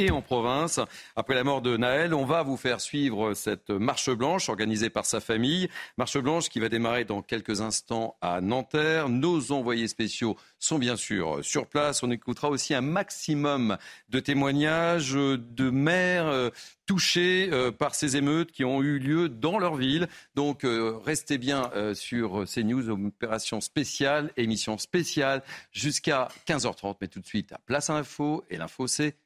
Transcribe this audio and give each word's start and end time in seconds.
et 0.00 0.10
en 0.10 0.22
province. 0.22 0.80
Après 1.14 1.34
la 1.34 1.44
mort 1.44 1.60
de 1.60 1.76
Naël, 1.76 2.14
on 2.14 2.24
va 2.24 2.42
vous 2.42 2.56
faire 2.56 2.80
suivre 2.80 3.34
cette 3.34 3.70
marche 3.70 4.10
blanche 4.10 4.48
organisée 4.48 4.88
par 4.88 5.04
sa 5.04 5.20
famille. 5.20 5.68
Marche 5.98 6.18
blanche 6.18 6.48
qui 6.48 6.58
va 6.58 6.68
démarrer 6.68 7.04
dans 7.04 7.22
quelques 7.22 7.60
instants 7.60 8.16
à 8.20 8.40
Nanterre. 8.40 9.08
Nos 9.08 9.52
envoyés 9.52 9.88
spéciaux 9.88 10.36
sont 10.58 10.78
bien 10.78 10.96
sûr 10.96 11.44
sur 11.44 11.66
place. 11.66 12.02
On 12.02 12.10
écoutera 12.10 12.48
aussi 12.48 12.74
un 12.74 12.80
maximum 12.80 13.76
de 14.08 14.20
témoignages 14.20 15.12
de 15.12 15.70
maires 15.70 16.26
euh, 16.26 16.50
touchés 16.86 17.50
euh, 17.52 17.70
par 17.70 17.94
ces 17.94 18.16
émeutes 18.16 18.52
qui 18.52 18.64
ont 18.64 18.82
eu 18.82 18.98
lieu 18.98 19.28
dans 19.28 19.58
leur 19.58 19.76
ville. 19.76 20.08
Donc 20.34 20.64
euh, 20.64 20.98
restez 21.04 21.38
bien 21.38 21.70
sur 21.94 22.44
CNews, 22.46 22.88
opération 22.90 23.60
spéciale, 23.60 24.32
émission 24.36 24.78
spéciale 24.78 25.42
jusqu'à 25.72 26.28
15h30. 26.46 26.96
Mais 27.00 27.08
tout 27.08 27.20
de 27.20 27.26
suite 27.26 27.52
à 27.52 27.58
Place 27.58 27.90
Info 27.90 28.44
et 28.48 28.56
l'info 28.56 28.86
c'est 28.86 29.16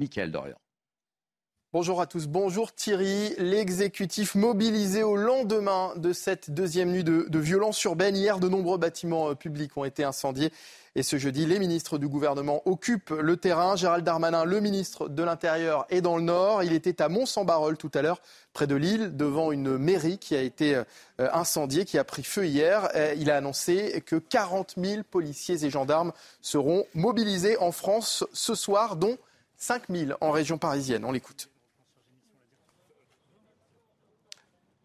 Michael 0.00 0.32
Dorian. 0.32 0.56
Bonjour 1.72 2.00
à 2.00 2.06
tous, 2.06 2.26
bonjour 2.26 2.74
Thierry. 2.74 3.32
L'exécutif 3.38 4.34
mobilisé 4.34 5.04
au 5.04 5.14
lendemain 5.14 5.92
de 5.94 6.12
cette 6.12 6.50
deuxième 6.50 6.90
nuit 6.90 7.04
de, 7.04 7.26
de 7.28 7.38
violence 7.38 7.80
urbaine. 7.84 8.16
Hier, 8.16 8.40
de 8.40 8.48
nombreux 8.48 8.76
bâtiments 8.76 9.30
euh, 9.30 9.34
publics 9.36 9.76
ont 9.76 9.84
été 9.84 10.02
incendiés. 10.02 10.52
Et 10.96 11.04
ce 11.04 11.16
jeudi, 11.16 11.46
les 11.46 11.60
ministres 11.60 11.96
du 11.96 12.08
gouvernement 12.08 12.60
occupent 12.64 13.10
le 13.10 13.36
terrain. 13.36 13.76
Gérald 13.76 14.04
Darmanin, 14.04 14.44
le 14.44 14.58
ministre 14.58 15.08
de 15.08 15.22
l'Intérieur, 15.22 15.86
est 15.90 16.00
dans 16.00 16.16
le 16.16 16.24
Nord. 16.24 16.64
Il 16.64 16.72
était 16.72 17.00
à 17.00 17.08
Mont-Saint-Barreul 17.08 17.76
tout 17.76 17.92
à 17.94 18.02
l'heure, 18.02 18.20
près 18.52 18.66
de 18.66 18.74
Lille, 18.74 19.16
devant 19.16 19.52
une 19.52 19.78
mairie 19.78 20.18
qui 20.18 20.34
a 20.34 20.42
été 20.42 20.74
euh, 20.74 20.84
incendiée, 21.18 21.84
qui 21.84 21.98
a 21.98 22.04
pris 22.04 22.24
feu 22.24 22.46
hier. 22.46 22.88
Il 23.16 23.30
a 23.30 23.36
annoncé 23.36 24.02
que 24.04 24.16
40 24.16 24.74
000 24.76 25.02
policiers 25.08 25.64
et 25.64 25.70
gendarmes 25.70 26.10
seront 26.40 26.84
mobilisés 26.94 27.56
en 27.58 27.70
France 27.70 28.24
ce 28.32 28.56
soir, 28.56 28.96
dont 28.96 29.16
5 29.60 29.82
000 29.90 30.12
en 30.20 30.30
région 30.30 30.58
parisienne. 30.58 31.04
On 31.04 31.12
l'écoute. 31.12 31.50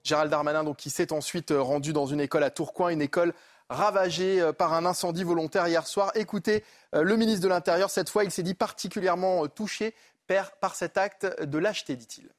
Gérald 0.04 0.30
Darmanin, 0.30 0.64
donc, 0.64 0.78
qui 0.78 0.92
s'est 0.92 1.12
ensuite 1.12 1.50
euh, 1.50 1.62
rendu 1.62 1.94
dans 1.94 2.06
une 2.06 2.20
école 2.20 2.44
à 2.44 2.52
Tourcoing, 2.52 2.90
une 2.90 3.02
école 3.02 3.34
ravagée 3.70 4.40
euh, 4.40 4.54
par 4.54 4.74
un 4.74 4.86
incendie 4.86 5.24
volontaire 5.24 5.68
hier 5.68 5.88
soir. 5.88 6.12
Écoutez 6.14 6.64
euh, 6.94 7.02
le 7.02 7.16
ministre 7.16 7.42
de 7.42 7.48
l'Intérieur, 7.48 7.90
cette 7.90 8.10
fois, 8.10 8.26
il 8.26 8.32
s'est 8.32 8.44
dit 8.44 8.54
particulièrement 8.54 9.48
touché 9.48 9.96
par 10.28 10.76
cet 10.76 10.98
acte 10.98 11.42
de 11.42 11.58
lâcheté, 11.58 11.96
dit-il. 11.96 12.30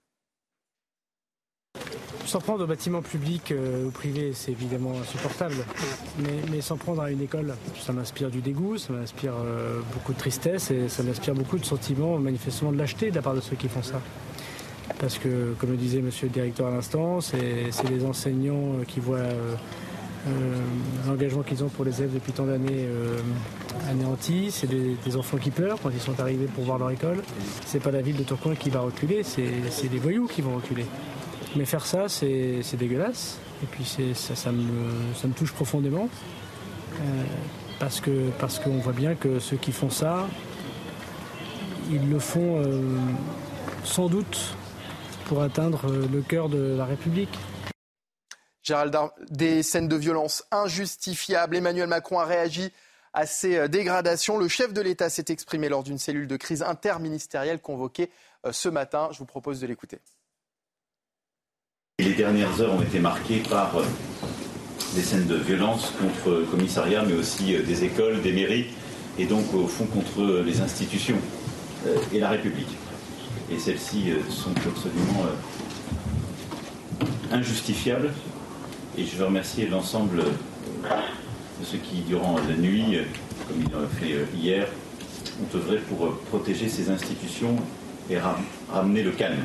S'en 2.26 2.40
prendre 2.40 2.64
aux 2.64 2.66
bâtiments 2.66 3.02
publics 3.02 3.54
ou 3.86 3.90
privés, 3.90 4.32
c'est 4.34 4.50
évidemment 4.50 4.94
insupportable. 5.00 5.54
Mais, 6.50 6.60
s'en 6.60 6.76
prendre 6.76 7.02
à 7.02 7.10
une 7.12 7.22
école, 7.22 7.54
ça 7.80 7.92
m'inspire 7.92 8.30
du 8.30 8.40
dégoût, 8.40 8.78
ça 8.78 8.92
m'inspire 8.92 9.34
beaucoup 9.92 10.12
de 10.12 10.18
tristesse 10.18 10.72
et 10.72 10.88
ça 10.88 11.04
m'inspire 11.04 11.34
beaucoup 11.34 11.56
de 11.56 11.64
sentiments 11.64 12.18
manifestement 12.18 12.72
de 12.72 12.78
lâcheté 12.78 13.10
de 13.10 13.14
la 13.14 13.22
part 13.22 13.34
de 13.34 13.40
ceux 13.40 13.54
qui 13.54 13.68
font 13.68 13.82
ça. 13.82 14.00
Parce 14.98 15.18
que, 15.18 15.54
comme 15.60 15.70
le 15.70 15.76
disait 15.76 16.00
monsieur 16.00 16.26
le 16.26 16.32
directeur 16.32 16.66
à 16.66 16.70
l'instant, 16.70 17.20
c'est 17.20 17.70
les 17.88 18.04
enseignants 18.04 18.78
qui 18.88 18.98
voient 18.98 19.18
l'engagement 21.06 21.42
qu'ils 21.42 21.62
ont 21.62 21.68
pour 21.68 21.84
les 21.84 22.00
élèves 22.00 22.14
depuis 22.14 22.32
tant 22.32 22.46
d'années 22.46 22.88
anéantis. 23.88 24.50
C'est 24.50 24.66
des, 24.66 25.16
enfants 25.16 25.38
qui 25.38 25.50
pleurent 25.50 25.78
quand 25.82 25.90
ils 25.90 26.00
sont 26.00 26.18
arrivés 26.20 26.46
pour 26.46 26.64
voir 26.64 26.78
leur 26.78 26.90
école. 26.90 27.22
C'est 27.64 27.82
pas 27.82 27.90
la 27.90 28.02
ville 28.02 28.16
de 28.16 28.22
Tourcoing 28.24 28.54
qui 28.54 28.70
va 28.70 28.80
reculer, 28.80 29.22
c'est 29.22 29.88
les 29.90 29.98
voyous 29.98 30.26
qui 30.26 30.42
vont 30.42 30.56
reculer. 30.56 30.86
Mais 31.56 31.64
faire 31.64 31.86
ça, 31.86 32.08
c'est 32.08 32.76
dégueulasse. 32.76 33.38
Et 33.62 33.66
puis 33.66 33.84
ça, 33.84 34.52
me, 34.52 35.32
touche 35.32 35.52
profondément. 35.52 36.08
Euh, 37.00 37.24
parce 37.78 38.00
qu'on 38.00 38.78
voit 38.78 38.92
bien 38.92 39.14
que 39.14 39.38
ceux 39.38 39.56
qui 39.56 39.72
font 39.72 39.90
ça, 39.90 40.26
ils 41.90 42.10
le 42.10 42.18
font 42.18 42.62
euh, 42.62 42.98
sans 43.84 44.08
doute 44.08 44.54
pour 45.26 45.42
atteindre 45.42 45.90
le 45.90 46.20
cœur 46.20 46.48
de 46.48 46.74
la 46.76 46.84
République. 46.84 47.36
Gérald, 48.62 48.94
des 49.30 49.62
scènes 49.62 49.88
de 49.88 49.96
violence 49.96 50.44
injustifiables. 50.50 51.56
Emmanuel 51.56 51.88
Macron 51.88 52.18
a 52.18 52.24
réagi 52.24 52.70
à 53.14 53.24
ces 53.24 53.56
euh, 53.56 53.68
dégradations. 53.68 54.36
Le 54.36 54.48
chef 54.48 54.74
de 54.74 54.80
l'État 54.82 55.08
s'est 55.08 55.26
exprimé 55.28 55.68
lors 55.70 55.84
d'une 55.84 55.98
cellule 55.98 56.26
de 56.26 56.36
crise 56.36 56.62
interministérielle 56.62 57.60
convoquée 57.60 58.10
ce 58.50 58.68
matin. 58.68 59.08
Je 59.12 59.18
vous 59.18 59.26
propose 59.26 59.60
de 59.60 59.66
l'écouter. 59.66 60.00
Dernières 62.16 62.62
heures 62.62 62.72
ont 62.72 62.80
été 62.80 62.98
marquées 62.98 63.42
par 63.50 63.76
euh, 63.76 63.82
des 64.94 65.02
scènes 65.02 65.26
de 65.26 65.36
violence 65.36 65.92
contre 66.00 66.38
le 66.38 66.44
commissariat, 66.46 67.04
mais 67.06 67.12
aussi 67.12 67.54
euh, 67.54 67.62
des 67.62 67.84
écoles, 67.84 68.22
des 68.22 68.32
mairies, 68.32 68.68
et 69.18 69.26
donc 69.26 69.52
au 69.52 69.66
fond 69.66 69.84
contre 69.84 70.42
les 70.42 70.62
institutions 70.62 71.18
euh, 71.86 71.94
et 72.14 72.20
la 72.20 72.30
République. 72.30 72.74
Et 73.52 73.58
celles-ci 73.58 74.12
sont 74.30 74.50
absolument 74.66 75.26
injustifiables. 77.30 78.10
Et 78.96 79.04
je 79.04 79.14
veux 79.16 79.26
remercier 79.26 79.68
l'ensemble 79.68 80.16
de 80.18 81.64
ceux 81.64 81.78
qui, 81.78 82.00
durant 82.00 82.38
la 82.48 82.56
nuit, 82.56 82.98
comme 83.46 83.58
ils 83.60 83.70
l'ont 83.70 83.86
fait 84.00 84.26
hier, 84.36 84.66
ont 85.40 85.56
œuvré 85.56 85.76
pour 85.76 86.16
protéger 86.30 86.68
ces 86.68 86.90
institutions 86.90 87.54
et 88.10 88.16
ramener 88.72 89.04
le 89.04 89.12
calme. 89.12 89.44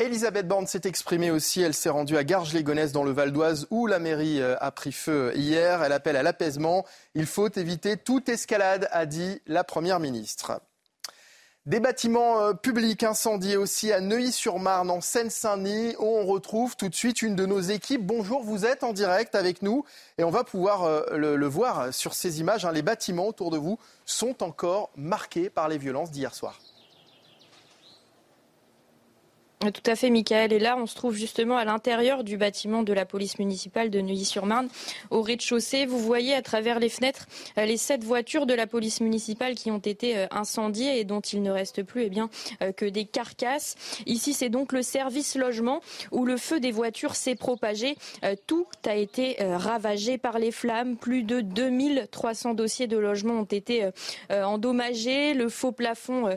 Elisabeth 0.00 0.48
Borne 0.48 0.66
s'est 0.66 0.80
exprimée 0.84 1.30
aussi. 1.30 1.60
Elle 1.60 1.74
s'est 1.74 1.90
rendue 1.90 2.16
à 2.16 2.24
Garges-les-Gonesse 2.24 2.92
dans 2.92 3.04
le 3.04 3.10
Val 3.10 3.32
d'Oise 3.32 3.66
où 3.70 3.86
la 3.86 3.98
mairie 3.98 4.40
euh, 4.40 4.56
a 4.58 4.70
pris 4.70 4.92
feu 4.92 5.32
hier. 5.34 5.82
Elle 5.82 5.92
appelle 5.92 6.16
à 6.16 6.22
l'apaisement. 6.22 6.86
Il 7.14 7.26
faut 7.26 7.50
éviter 7.50 7.98
toute 7.98 8.30
escalade, 8.30 8.88
a 8.92 9.04
dit 9.04 9.42
la 9.46 9.62
Première 9.62 10.00
ministre. 10.00 10.62
Des 11.66 11.80
bâtiments 11.80 12.40
euh, 12.40 12.54
publics 12.54 13.02
incendiés 13.02 13.58
aussi 13.58 13.92
à 13.92 14.00
Neuilly-sur-Marne, 14.00 14.90
en 14.90 15.02
Seine-Saint-Denis, 15.02 15.96
où 15.98 16.06
on 16.06 16.24
retrouve 16.24 16.76
tout 16.76 16.88
de 16.88 16.94
suite 16.94 17.20
une 17.20 17.36
de 17.36 17.44
nos 17.44 17.60
équipes. 17.60 18.06
Bonjour, 18.06 18.42
vous 18.42 18.64
êtes 18.64 18.84
en 18.84 18.94
direct 18.94 19.34
avec 19.34 19.60
nous 19.60 19.84
et 20.16 20.24
on 20.24 20.30
va 20.30 20.44
pouvoir 20.44 20.84
euh, 20.84 21.02
le, 21.18 21.46
voir 21.46 21.92
sur 21.92 22.14
ces 22.14 22.40
images. 22.40 22.64
Hein. 22.64 22.72
Les 22.72 22.80
bâtiments 22.80 23.28
autour 23.28 23.50
de 23.50 23.58
vous 23.58 23.78
sont 24.06 24.42
encore 24.42 24.88
marqués 24.96 25.50
par 25.50 25.68
les 25.68 25.76
violences 25.76 26.10
d'hier 26.10 26.34
soir. 26.34 26.58
Tout 29.60 29.90
à 29.90 29.94
fait, 29.94 30.08
Michael. 30.08 30.54
Et 30.54 30.58
là, 30.58 30.78
on 30.78 30.86
se 30.86 30.94
trouve 30.94 31.14
justement 31.14 31.58
à 31.58 31.66
l'intérieur 31.66 32.24
du 32.24 32.38
bâtiment 32.38 32.82
de 32.82 32.94
la 32.94 33.04
police 33.04 33.38
municipale 33.38 33.90
de 33.90 34.00
Neuilly-sur-Marne, 34.00 34.70
au 35.10 35.20
rez-de-chaussée. 35.20 35.84
Vous 35.84 35.98
voyez 35.98 36.32
à 36.32 36.40
travers 36.40 36.78
les 36.78 36.88
fenêtres 36.88 37.26
euh, 37.58 37.66
les 37.66 37.76
sept 37.76 38.02
voitures 38.02 38.46
de 38.46 38.54
la 38.54 38.66
police 38.66 39.02
municipale 39.02 39.56
qui 39.56 39.70
ont 39.70 39.76
été 39.78 40.16
euh, 40.16 40.26
incendiées 40.30 40.98
et 40.98 41.04
dont 41.04 41.20
il 41.20 41.42
ne 41.42 41.50
reste 41.50 41.82
plus 41.82 42.04
eh 42.04 42.08
bien, 42.08 42.30
euh, 42.62 42.72
que 42.72 42.86
des 42.86 43.04
carcasses. 43.04 43.76
Ici, 44.06 44.32
c'est 44.32 44.48
donc 44.48 44.72
le 44.72 44.80
service 44.80 45.36
logement 45.36 45.82
où 46.10 46.24
le 46.24 46.38
feu 46.38 46.58
des 46.58 46.72
voitures 46.72 47.14
s'est 47.14 47.34
propagé. 47.34 47.96
Tout 48.46 48.66
a 48.86 48.96
été 48.96 49.36
ravagé 49.40 50.16
par 50.16 50.38
les 50.38 50.52
flammes. 50.52 50.96
Plus 50.96 51.22
de 51.22 51.42
2300 51.42 52.54
dossiers 52.54 52.86
de 52.86 52.96
logement 52.96 53.34
ont 53.34 53.44
été 53.44 53.90
endommagés. 54.30 55.34
Le 55.34 55.48
faux 55.48 55.72
plafond 55.72 56.36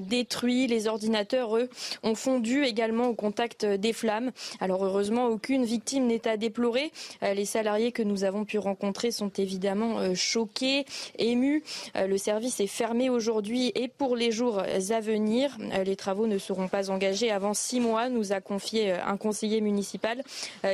détruit. 0.00 0.66
Les 0.66 0.88
ordinateurs, 0.88 1.56
eux, 1.56 1.68
ont 2.02 2.14
fondu 2.14 2.61
également 2.64 3.08
au 3.08 3.14
contact 3.14 3.64
des 3.64 3.92
flammes. 3.92 4.32
Alors 4.60 4.84
heureusement, 4.84 5.26
aucune 5.26 5.64
victime 5.64 6.06
n'est 6.06 6.28
à 6.28 6.36
déplorer. 6.36 6.92
Euh, 7.22 7.34
les 7.34 7.44
salariés 7.44 7.92
que 7.92 8.02
nous 8.02 8.24
avons 8.24 8.44
pu 8.44 8.58
rencontrer 8.58 9.10
sont 9.10 9.30
évidemment 9.38 9.98
euh, 9.98 10.14
choqués, 10.14 10.84
émus. 11.18 11.62
Euh, 11.96 12.06
le 12.06 12.18
service 12.18 12.60
est 12.60 12.66
fermé 12.66 13.10
aujourd'hui 13.10 13.72
et 13.74 13.88
pour 13.88 14.16
les 14.16 14.32
jours 14.32 14.58
à 14.60 15.00
venir. 15.00 15.56
Les 15.86 15.96
travaux 15.96 16.26
ne 16.26 16.38
seront 16.38 16.68
pas 16.68 16.90
engagés 16.90 17.30
avant 17.30 17.54
six 17.54 17.80
mois, 17.80 18.08
nous 18.08 18.32
a 18.32 18.40
confié 18.40 18.92
un 18.92 19.16
conseiller 19.16 19.60
municipal 19.60 20.22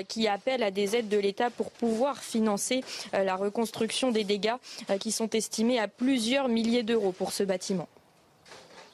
qui 0.09 0.27
appelle 0.27 0.63
à 0.63 0.71
des 0.71 0.97
aides 0.97 1.09
de 1.09 1.19
l'État 1.19 1.51
pour 1.51 1.71
pouvoir 1.71 2.23
financer 2.23 2.83
la 3.13 3.37
reconstruction 3.37 4.11
des 4.11 4.25
dégâts 4.25 4.57
qui 4.99 5.13
sont 5.13 5.31
estimés 5.31 5.79
à 5.79 5.89
plusieurs 5.89 6.49
milliers 6.49 6.83
d'euros 6.83 7.13
pour 7.13 7.33
ce 7.33 7.45
bâtiment. 7.45 7.89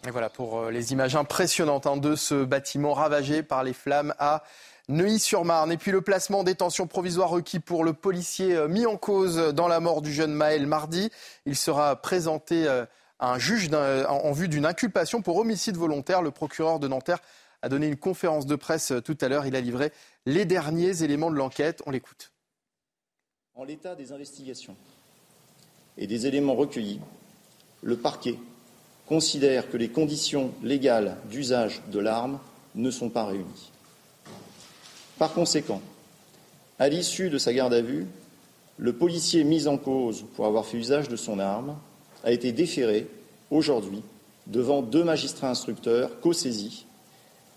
Et 0.07 0.11
voilà 0.11 0.29
pour 0.29 0.59
euh, 0.59 0.71
les 0.71 0.93
images 0.93 1.17
impressionnantes 1.17 1.87
hein, 1.87 1.97
de 1.97 2.15
ce 2.15 2.45
bâtiment 2.45 2.93
ravagé 2.93 3.43
par 3.43 3.65
les 3.65 3.73
flammes 3.73 4.15
à 4.19 4.43
Neuilly-sur-Marne. 4.89 5.73
Et 5.73 5.79
puis 5.79 5.93
le 5.93 6.03
placement 6.03 6.41
en 6.41 6.45
détention 6.45 6.87
provisoire 6.87 7.31
requis 7.31 7.59
pour 7.59 7.85
le 7.85 7.95
policier 7.95 8.55
euh, 8.55 8.69
mis 8.69 8.85
en 8.85 8.99
cause 8.99 9.39
dans 9.55 9.67
la 9.67 9.81
mort 9.81 10.03
du 10.03 10.13
jeune 10.13 10.35
Maël 10.35 10.67
mardi. 10.67 11.11
Il 11.47 11.57
sera 11.57 11.97
présenté 11.97 12.69
euh, 12.69 12.85
un 13.19 13.39
juge 13.39 13.71
en 13.73 14.33
vue 14.33 14.49
d'une 14.49 14.67
inculpation 14.67 15.23
pour 15.23 15.39
homicide 15.39 15.77
volontaire. 15.77 16.21
Le 16.21 16.33
procureur 16.33 16.81
de 16.81 16.89
Nanterre 16.89 17.21
a 17.63 17.71
donné 17.71 17.87
une 17.87 17.97
conférence 17.97 18.45
de 18.45 18.57
presse 18.57 18.93
tout 19.05 19.17
à 19.23 19.29
l'heure. 19.29 19.47
Il 19.47 19.57
a 19.57 19.61
livré 19.63 19.93
les 20.27 20.45
derniers 20.45 21.03
éléments 21.03 21.31
de 21.31 21.37
l'enquête. 21.37 21.83
On 21.87 21.91
l'écoute. 21.91 22.33
En 23.55 23.65
l'état 23.65 23.95
des 23.95 24.13
investigations 24.13 24.77
et 25.97 26.07
des 26.07 26.27
éléments 26.27 26.57
recueillis, 26.57 27.01
le 27.83 27.97
parquet 27.97 28.37
considère 29.07 29.71
que 29.71 29.77
les 29.77 29.89
conditions 29.89 30.53
légales 30.63 31.17
d'usage 31.31 31.83
de 31.93 31.99
l'arme 31.99 32.39
ne 32.75 32.91
sont 32.91 33.11
pas 33.11 33.25
réunies. 33.25 33.71
Par 35.19 35.33
conséquent, 35.33 35.81
à 36.79 36.89
l'issue 36.89 37.31
de 37.31 37.39
sa 37.39 37.53
garde 37.53 37.75
à 37.75 37.83
vue, 37.83 38.07
le 38.79 38.93
policier 38.93 39.45
mis 39.45 39.69
en 39.69 39.79
cause 39.79 40.25
pour 40.35 40.47
avoir 40.47 40.67
fait 40.67 40.79
usage 40.79 41.09
de 41.09 41.17
son 41.17 41.39
arme 41.39 41.77
a 42.25 42.33
été 42.33 42.51
déféré 42.51 43.07
aujourd'hui 43.51 44.03
devant 44.47 44.83
deux 44.83 45.05
magistrats 45.05 45.51
instructeurs 45.51 46.21
co-saisis 46.21 46.87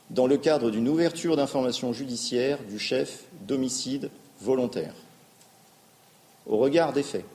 dans 0.10 0.28
le 0.28 0.38
cadre 0.38 0.70
d'une 0.70 0.88
ouverture 0.88 1.36
d'information 1.36 1.92
judiciaire 1.92 2.60
du 2.70 2.80
chef 2.80 3.24
d'homicide 3.48 4.10
volontaire. 4.40 4.94
Au 6.46 6.58
regard 6.58 6.94
des 6.94 7.04
faits, 7.04 7.26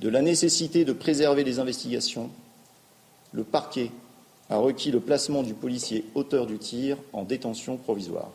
de 0.00 0.08
la 0.08 0.22
nécessité 0.22 0.84
de 0.84 0.92
préserver 0.92 1.44
les 1.44 1.58
investigations, 1.58 2.30
le 3.32 3.44
parquet 3.44 3.90
a 4.50 4.56
requis 4.56 4.90
le 4.90 5.00
placement 5.00 5.42
du 5.42 5.54
policier 5.54 6.04
auteur 6.14 6.46
du 6.46 6.58
tir 6.58 6.98
en 7.12 7.22
détention 7.22 7.76
provisoire. 7.76 8.30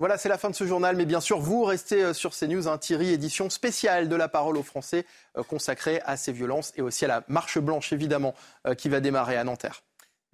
Voilà, 0.00 0.16
c'est 0.16 0.28
la 0.28 0.38
fin 0.38 0.48
de 0.48 0.54
ce 0.54 0.64
journal, 0.64 0.94
mais 0.94 1.06
bien 1.06 1.20
sûr, 1.20 1.40
vous 1.40 1.64
restez 1.64 2.04
euh, 2.04 2.12
sur 2.12 2.30
CNews, 2.30 2.68
un 2.68 2.78
Thierry, 2.78 3.08
édition 3.08 3.50
spéciale 3.50 4.08
de 4.08 4.14
la 4.14 4.28
parole 4.28 4.56
aux 4.56 4.62
Français, 4.62 5.04
euh, 5.36 5.42
consacrée 5.42 6.00
à 6.04 6.16
ces 6.16 6.30
violences 6.30 6.72
et 6.76 6.82
aussi 6.82 7.04
à 7.04 7.08
la 7.08 7.24
marche 7.26 7.58
blanche, 7.58 7.92
évidemment, 7.92 8.34
euh, 8.68 8.74
qui 8.74 8.88
va 8.88 9.00
démarrer 9.00 9.36
à 9.36 9.42
Nanterre. 9.42 9.82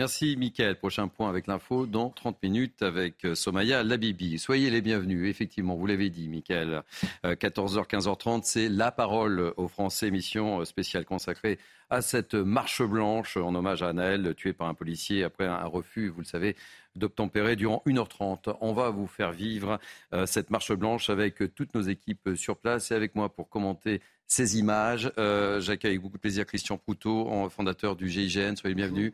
Merci 0.01 0.37
Mickaël. 0.37 0.77
Prochain 0.77 1.07
point 1.07 1.29
avec 1.29 1.47
l'info 1.47 1.87
dans 1.87 2.11
30 2.11 2.43
minutes 2.43 2.83
avec 2.83 3.25
Somaya 3.35 3.85
Labibi. 3.85 4.41
Soyez 4.41 4.69
les 4.69 4.81
bienvenus. 4.81 5.31
Effectivement, 5.31 5.77
vous 5.77 5.87
l'avez 5.87 6.11
dit, 6.11 6.29
Mickaël. 6.29 6.83
14h, 7.23 7.79
euh, 7.79 7.83
15h30, 7.83 8.41
c'est 8.43 8.69
La 8.69 8.91
Parole 8.91 9.55
aux 9.57 9.69
Français, 9.69 10.09
émission 10.09 10.61
euh, 10.61 10.65
spéciale 10.65 11.05
consacrée 11.05 11.61
à 11.95 12.03
cette 12.03 12.35
marche 12.35 12.83
blanche 12.83 13.37
en 13.37 13.55
hommage 13.55 13.83
à 13.83 13.89
Anaël, 13.89 14.35
tué 14.37 14.53
par 14.53 14.69
un 14.69 14.75
policier 14.75 15.25
après 15.25 15.47
un 15.47 15.67
refus, 15.67 16.09
vous 16.09 16.21
le 16.21 16.27
savez, 16.27 16.57
d'obtempérer 16.97 17.57
durant 17.57 17.83
1h30. 17.87 18.57
On 18.61 18.73
va 18.73 18.91
vous 18.91 19.07
faire 19.07 19.33
vivre 19.33 19.81
cette 20.27 20.51
marche 20.51 20.73
blanche 20.73 21.11
avec 21.11 21.55
toutes 21.55 21.75
nos 21.75 21.83
équipes 21.83 22.31
sur 22.37 22.57
place 22.57 22.91
et 22.93 22.95
avec 22.95 23.15
moi 23.17 23.35
pour 23.35 23.49
commenter 23.49 24.01
ces 24.27 24.59
images. 24.59 25.13
Euh, 25.19 25.61
j'accueille 25.61 25.93
avec 25.93 26.03
beaucoup 26.03 26.17
de 26.17 26.21
plaisir 26.21 26.47
Christian 26.47 26.79
Proutot, 26.79 27.49
fondateur 27.51 27.97
du 27.97 28.09
GIGN. 28.09 28.57
Soyez 28.57 28.75
bienvenus. 28.75 29.13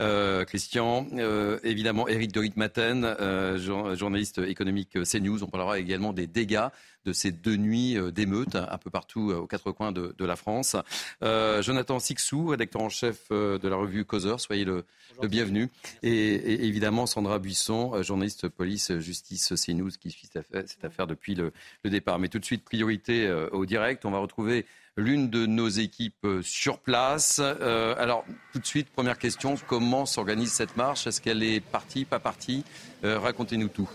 Euh, 0.00 0.44
Christian, 0.44 1.06
euh, 1.14 1.58
évidemment 1.64 2.08
Eric 2.08 2.32
de 2.32 2.40
Ritmaten, 2.40 3.56
journaliste 3.94 4.38
économique 4.38 4.98
CNews. 5.04 5.42
On 5.42 5.48
parlera 5.48 5.78
également 5.78 6.12
des 6.12 6.26
dégâts 6.26 6.68
de 7.04 7.12
ces 7.12 7.30
deux 7.32 7.56
nuits 7.56 7.96
d'émeutes 8.12 8.56
un 8.56 8.78
peu 8.78 8.90
partout 8.90 9.32
aux 9.32 9.46
quatre 9.46 9.72
coins 9.72 9.92
de, 9.92 10.14
la 10.24 10.36
France. 10.36 10.76
Jonathan 11.20 11.98
Sixou, 11.98 12.48
rédacteur 12.48 12.82
en 12.82 12.88
chef 12.88 13.30
de 13.30 13.68
la 13.68 13.76
revue 13.76 14.04
Causeur. 14.04 14.40
Soyez 14.40 14.64
le, 14.64 14.84
bienvenu. 15.24 15.68
Et, 16.02 16.64
évidemment 16.66 17.06
Sandra 17.06 17.38
Buisson, 17.38 18.02
journaliste 18.02 18.48
police 18.48 18.96
justice 18.98 19.52
CNews 19.54 19.90
qui 20.00 20.10
suit 20.10 20.28
cette 20.32 20.84
affaire 20.84 21.06
depuis 21.06 21.34
le, 21.34 21.52
le 21.84 21.90
départ. 21.90 22.18
Mais 22.18 22.28
tout 22.28 22.38
de 22.38 22.44
suite, 22.44 22.64
priorité 22.64 23.30
au 23.52 23.66
direct. 23.66 24.04
On 24.04 24.10
va 24.10 24.18
retrouver 24.18 24.64
l'une 24.96 25.30
de 25.30 25.46
nos 25.46 25.68
équipes 25.68 26.24
euh, 26.24 26.42
sur 26.42 26.78
place. 26.78 27.40
Euh, 27.40 27.94
alors, 27.98 28.24
tout 28.52 28.58
de 28.58 28.66
suite, 28.66 28.90
première 28.90 29.18
question, 29.18 29.54
comment 29.66 30.06
s'organise 30.06 30.52
cette 30.52 30.76
marche? 30.76 31.06
Est-ce 31.06 31.20
qu'elle 31.20 31.42
est 31.42 31.60
partie, 31.60 32.04
pas 32.04 32.18
partie? 32.18 32.64
Euh, 33.04 33.18
Racontez-nous 33.18 33.68
tout. 33.68 33.88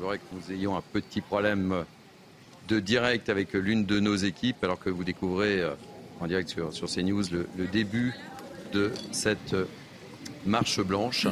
Semblerait 0.00 0.18
que 0.18 0.24
nous 0.32 0.54
ayons 0.54 0.76
un 0.76 0.82
petit 0.92 1.20
problème 1.20 1.84
de 2.68 2.80
direct 2.80 3.28
avec 3.28 3.52
l'une 3.52 3.84
de 3.84 4.00
nos 4.00 4.16
équipes, 4.16 4.64
alors 4.64 4.78
que 4.78 4.88
vous 4.88 5.04
découvrez 5.04 5.62
en 6.20 6.26
direct 6.26 6.48
sur, 6.48 6.72
sur 6.72 6.88
CNews 6.88 7.24
le, 7.30 7.46
le 7.58 7.66
début 7.66 8.14
de 8.72 8.92
cette 9.12 9.54
marche 10.46 10.80
blanche. 10.80 11.26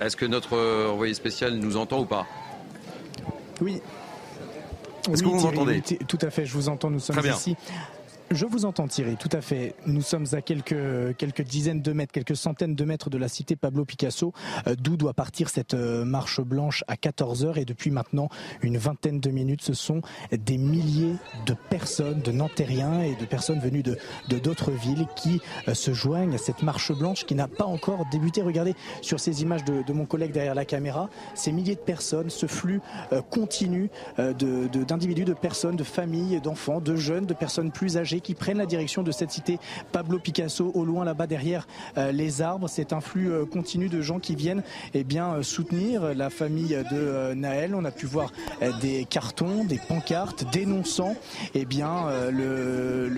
Est-ce 0.00 0.16
que 0.16 0.26
notre 0.26 0.54
euh, 0.54 0.90
envoyé 0.90 1.14
spécial 1.14 1.54
nous 1.54 1.76
entend 1.76 2.00
ou 2.00 2.04
pas? 2.04 2.26
Oui. 3.60 3.80
Est-ce 5.10 5.22
que 5.22 5.28
vous 5.28 5.40
m'entendez? 5.40 5.82
Tout 6.08 6.18
à 6.20 6.30
fait, 6.30 6.44
je 6.46 6.52
vous 6.52 6.68
entends. 6.68 6.90
Nous 6.90 7.00
sommes 7.00 7.24
ici 7.24 7.56
je 8.30 8.44
vous 8.44 8.64
entends 8.64 8.88
Thierry, 8.88 9.16
tout 9.16 9.28
à 9.30 9.40
fait. 9.40 9.74
Nous 9.86 10.02
sommes 10.02 10.26
à 10.32 10.42
quelques, 10.42 11.16
quelques 11.16 11.42
dizaines 11.42 11.80
de 11.80 11.92
mètres, 11.92 12.12
quelques 12.12 12.36
centaines 12.36 12.74
de 12.74 12.84
mètres 12.84 13.08
de 13.08 13.18
la 13.18 13.28
cité 13.28 13.54
Pablo 13.54 13.84
Picasso, 13.84 14.32
euh, 14.66 14.74
d'où 14.76 14.96
doit 14.96 15.14
partir 15.14 15.48
cette 15.48 15.74
euh, 15.74 16.04
marche 16.04 16.40
blanche 16.40 16.82
à 16.88 16.94
14h. 16.94 17.56
Et 17.58 17.64
depuis 17.64 17.90
maintenant 17.90 18.28
une 18.62 18.78
vingtaine 18.78 19.20
de 19.20 19.30
minutes, 19.30 19.62
ce 19.62 19.74
sont 19.74 20.00
des 20.32 20.58
milliers 20.58 21.14
de 21.46 21.54
personnes, 21.70 22.20
de 22.20 22.32
Nantériens 22.32 23.00
et 23.02 23.14
de 23.14 23.24
personnes 23.24 23.60
venues 23.60 23.82
de 23.82 23.96
d'autres 24.28 24.72
villes 24.72 25.06
qui 25.14 25.40
euh, 25.68 25.74
se 25.74 25.92
joignent 25.92 26.34
à 26.34 26.38
cette 26.38 26.62
marche 26.62 26.92
blanche 26.92 27.26
qui 27.26 27.36
n'a 27.36 27.48
pas 27.48 27.64
encore 27.64 28.06
débuté. 28.10 28.42
Regardez 28.42 28.74
sur 29.02 29.20
ces 29.20 29.42
images 29.42 29.64
de, 29.64 29.92
mon 29.92 30.04
collègue 30.04 30.32
derrière 30.32 30.54
la 30.54 30.64
caméra, 30.64 31.08
ces 31.34 31.52
milliers 31.52 31.76
de 31.76 31.80
personnes, 31.80 32.28
ce 32.28 32.46
flux 32.46 32.80
continu 33.30 33.88
d'individus, 34.18 35.24
de 35.24 35.32
personnes, 35.32 35.76
de 35.76 35.84
familles, 35.84 36.40
d'enfants, 36.40 36.80
de 36.80 36.96
jeunes, 36.96 37.24
de 37.24 37.32
personnes 37.32 37.70
plus 37.70 37.96
âgées 37.96 38.15
qui 38.20 38.34
prennent 38.34 38.58
la 38.58 38.66
direction 38.66 39.02
de 39.02 39.12
cette 39.12 39.30
cité 39.30 39.58
Pablo 39.92 40.18
Picasso 40.18 40.70
au 40.74 40.84
loin 40.84 41.04
là-bas 41.04 41.26
derrière 41.26 41.66
euh, 41.98 42.12
les 42.12 42.42
arbres. 42.42 42.68
C'est 42.68 42.92
un 42.92 43.00
flux 43.00 43.30
euh, 43.30 43.44
continu 43.44 43.88
de 43.88 44.00
gens 44.00 44.18
qui 44.18 44.34
viennent 44.34 44.62
eh 44.94 45.04
bien 45.04 45.34
euh, 45.34 45.42
soutenir 45.42 46.14
la 46.14 46.30
famille 46.30 46.76
de 46.90 47.34
Naël. 47.34 47.74
On 47.74 47.84
a 47.84 47.90
pu 47.90 48.06
voir 48.06 48.32
des 48.80 49.04
cartons, 49.04 49.64
des 49.64 49.78
pancartes 49.78 50.44
dénonçant 50.52 51.14
eh 51.54 51.64
bien 51.64 52.06
le, 52.30 53.08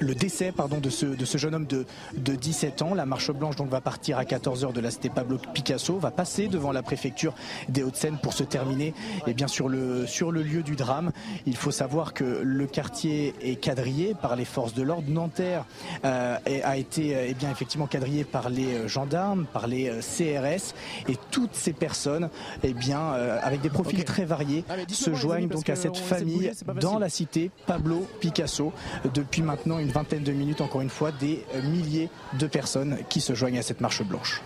le 0.00 0.14
décès 0.14 0.52
pardon, 0.52 0.78
de, 0.78 0.90
ce, 0.90 1.06
de 1.06 1.24
ce 1.24 1.38
jeune 1.38 1.54
homme 1.54 1.66
de, 1.66 1.86
de 2.16 2.34
17 2.34 2.82
ans. 2.82 2.94
La 2.94 3.06
marche 3.06 3.30
blanche 3.30 3.56
donc 3.56 3.68
va 3.68 3.80
partir 3.80 4.18
à 4.18 4.24
14h 4.24 4.72
de 4.72 4.80
la 4.80 4.90
cité 4.90 5.10
Pablo 5.10 5.38
Picasso, 5.54 5.98
va 5.98 6.10
passer 6.10 6.48
devant 6.48 6.72
la 6.72 6.82
préfecture 6.82 7.34
des 7.68 7.82
Hauts-de-Seine 7.82 8.18
pour 8.22 8.32
se 8.32 8.44
terminer 8.44 8.94
et 9.26 9.34
bien 9.34 9.48
sur 9.48 9.68
le, 9.68 10.06
sur 10.06 10.32
le 10.32 10.42
lieu 10.42 10.62
du 10.62 10.76
drame. 10.76 11.12
Il 11.46 11.56
faut 11.56 11.70
savoir 11.70 12.14
que 12.14 12.24
le 12.24 12.66
quartier 12.66 13.34
est 13.40 13.56
quadrillé 13.56 14.14
par 14.14 14.36
les 14.36 14.44
forces 14.44 14.74
de 14.74 14.82
l'ordre. 14.82 15.08
Nanterre 15.08 15.64
euh, 16.04 16.36
a 16.64 16.76
été 16.76 17.16
eh 17.28 17.34
bien 17.34 17.50
effectivement 17.50 17.86
quadrillé 17.86 18.24
par 18.24 18.50
les 18.50 18.74
euh, 18.74 18.88
gendarmes, 18.88 19.46
par 19.52 19.66
les 19.66 19.88
euh, 19.88 20.00
CRS 20.00 20.74
et 21.08 21.16
toutes 21.30 21.54
ces 21.54 21.72
personnes 21.72 22.28
eh 22.62 22.72
bien 22.72 23.12
avec 23.42 23.60
des 23.60 23.68
profils 23.68 24.04
très 24.04 24.24
variés 24.24 24.64
ah, 24.68 24.74
se 24.88 25.14
joignent 25.14 25.48
donc 25.48 25.68
à 25.68 25.76
cette 25.76 25.96
famille 25.96 26.50
dans 26.80 26.98
la 26.98 27.08
cité 27.08 27.50
Pablo 27.66 28.06
Picasso 28.20 28.72
depuis 29.14 29.42
maintenant 29.42 29.78
une 29.78 29.85
une 29.86 29.92
vingtaine 29.92 30.24
de 30.24 30.32
minutes, 30.32 30.60
encore 30.60 30.80
une 30.80 30.90
fois, 30.90 31.12
des 31.12 31.44
euh, 31.54 31.62
milliers 31.62 32.10
de 32.38 32.48
personnes 32.48 32.98
qui 33.08 33.20
se 33.20 33.34
joignent 33.34 33.58
à 33.58 33.62
cette 33.62 33.80
marche 33.80 34.02
blanche. 34.02 34.42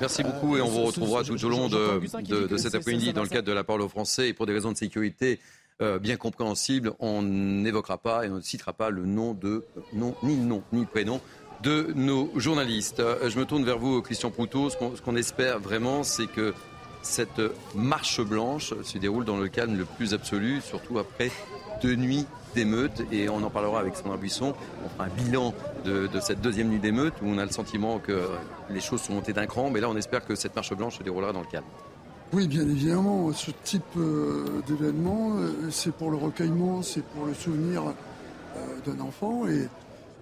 Merci 0.00 0.22
beaucoup 0.22 0.56
et 0.56 0.62
on 0.62 0.68
vous 0.68 0.84
retrouvera 0.84 1.22
tout 1.22 1.42
au 1.44 1.48
long 1.48 1.68
de, 1.68 2.46
de, 2.46 2.56
cet 2.56 2.74
après-midi 2.74 3.12
dans 3.12 3.22
le 3.22 3.28
cadre 3.28 3.46
de 3.46 3.52
la 3.52 3.64
parole 3.64 3.82
aux 3.82 3.88
Français. 3.88 4.28
Et 4.28 4.32
pour 4.32 4.46
des 4.46 4.52
raisons 4.54 4.72
de 4.72 4.76
sécurité 4.76 5.40
euh, 5.82 5.98
bien 5.98 6.16
compréhensibles, 6.16 6.92
on 7.00 7.22
n'évoquera 7.22 7.98
pas 7.98 8.24
et 8.24 8.30
on 8.30 8.36
ne 8.36 8.40
citera 8.40 8.72
pas 8.72 8.88
le 8.88 9.04
nom 9.04 9.34
de, 9.34 9.64
non, 9.92 10.14
ni 10.22 10.36
le 10.36 10.42
nom, 10.42 10.62
ni 10.72 10.80
le 10.80 10.86
prénom 10.86 11.20
de 11.62 11.92
nos 11.94 12.30
journalistes. 12.36 13.00
Euh, 13.00 13.28
je 13.28 13.38
me 13.38 13.44
tourne 13.44 13.64
vers 13.64 13.78
vous, 13.78 14.00
Christian 14.00 14.30
Proutot. 14.30 14.70
Ce 14.70 15.02
qu'on 15.02 15.16
espère 15.16 15.60
vraiment, 15.60 16.02
c'est 16.02 16.26
que 16.26 16.54
cette 17.02 17.42
marche 17.74 18.20
blanche 18.22 18.74
se 18.82 18.98
déroule 18.98 19.26
dans 19.26 19.36
le 19.36 19.48
calme 19.48 19.76
le 19.76 19.84
plus 19.84 20.14
absolu, 20.14 20.60
surtout 20.62 20.98
après 20.98 21.30
deux 21.82 21.94
nuits 21.94 22.26
d'émeutes 22.56 23.02
et 23.12 23.28
on 23.28 23.42
en 23.42 23.50
parlera 23.50 23.78
avec 23.78 23.94
Sandra 23.94 24.16
Buisson. 24.16 24.54
On 24.84 24.88
fera 24.88 25.04
un 25.04 25.08
bilan 25.08 25.54
de, 25.84 26.08
cette 26.20 26.40
deuxième 26.40 26.68
nuit 26.68 26.80
d'émeutes 26.80 27.14
où 27.22 27.26
on 27.26 27.38
a 27.38 27.44
le 27.44 27.52
sentiment 27.52 27.98
que 27.98 28.28
les 28.70 28.80
choses 28.80 29.02
sont 29.02 29.12
montées 29.12 29.34
d'un 29.34 29.46
cran, 29.46 29.70
mais 29.70 29.80
là 29.80 29.88
on 29.88 29.96
espère 29.96 30.24
que 30.24 30.34
cette 30.34 30.56
marche 30.56 30.74
blanche 30.74 30.98
se 30.98 31.02
déroulera 31.02 31.32
dans 31.32 31.42
le 31.42 31.46
calme. 31.46 31.66
Oui, 32.32 32.48
bien 32.48 32.62
évidemment, 32.62 33.32
ce 33.32 33.52
type 33.62 33.84
euh, 33.96 34.60
d'événement, 34.66 35.36
euh, 35.36 35.70
c'est 35.70 35.92
pour 35.92 36.10
le 36.10 36.16
recueillement, 36.16 36.82
c'est 36.82 37.04
pour 37.04 37.26
le 37.26 37.34
souvenir 37.34 37.84
euh, 37.86 38.80
d'un 38.84 38.98
enfant. 38.98 39.46
Et 39.46 39.68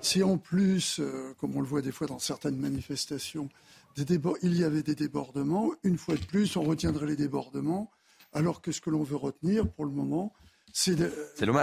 si 0.02 0.22
en 0.22 0.36
plus, 0.36 1.00
comme 1.38 1.56
on 1.56 1.60
le 1.60 1.66
voit 1.66 1.80
des 1.80 1.92
fois 1.92 2.06
dans 2.06 2.18
certaines 2.18 2.58
manifestations, 2.58 3.48
il 3.96 4.56
y 4.56 4.64
avait 4.64 4.82
des 4.82 4.96
débordements, 4.96 5.70
une 5.82 5.96
fois 5.96 6.16
de 6.16 6.24
plus, 6.24 6.56
on 6.56 6.62
retiendrait 6.62 7.06
les 7.06 7.16
débordements, 7.16 7.90
alors 8.34 8.60
que 8.60 8.72
ce 8.72 8.80
que 8.80 8.90
l'on 8.90 9.02
veut 9.02 9.16
retenir 9.16 9.66
pour 9.68 9.86
le 9.86 9.92
moment, 9.92 10.32
c'est 10.76 10.96
des 10.96 11.08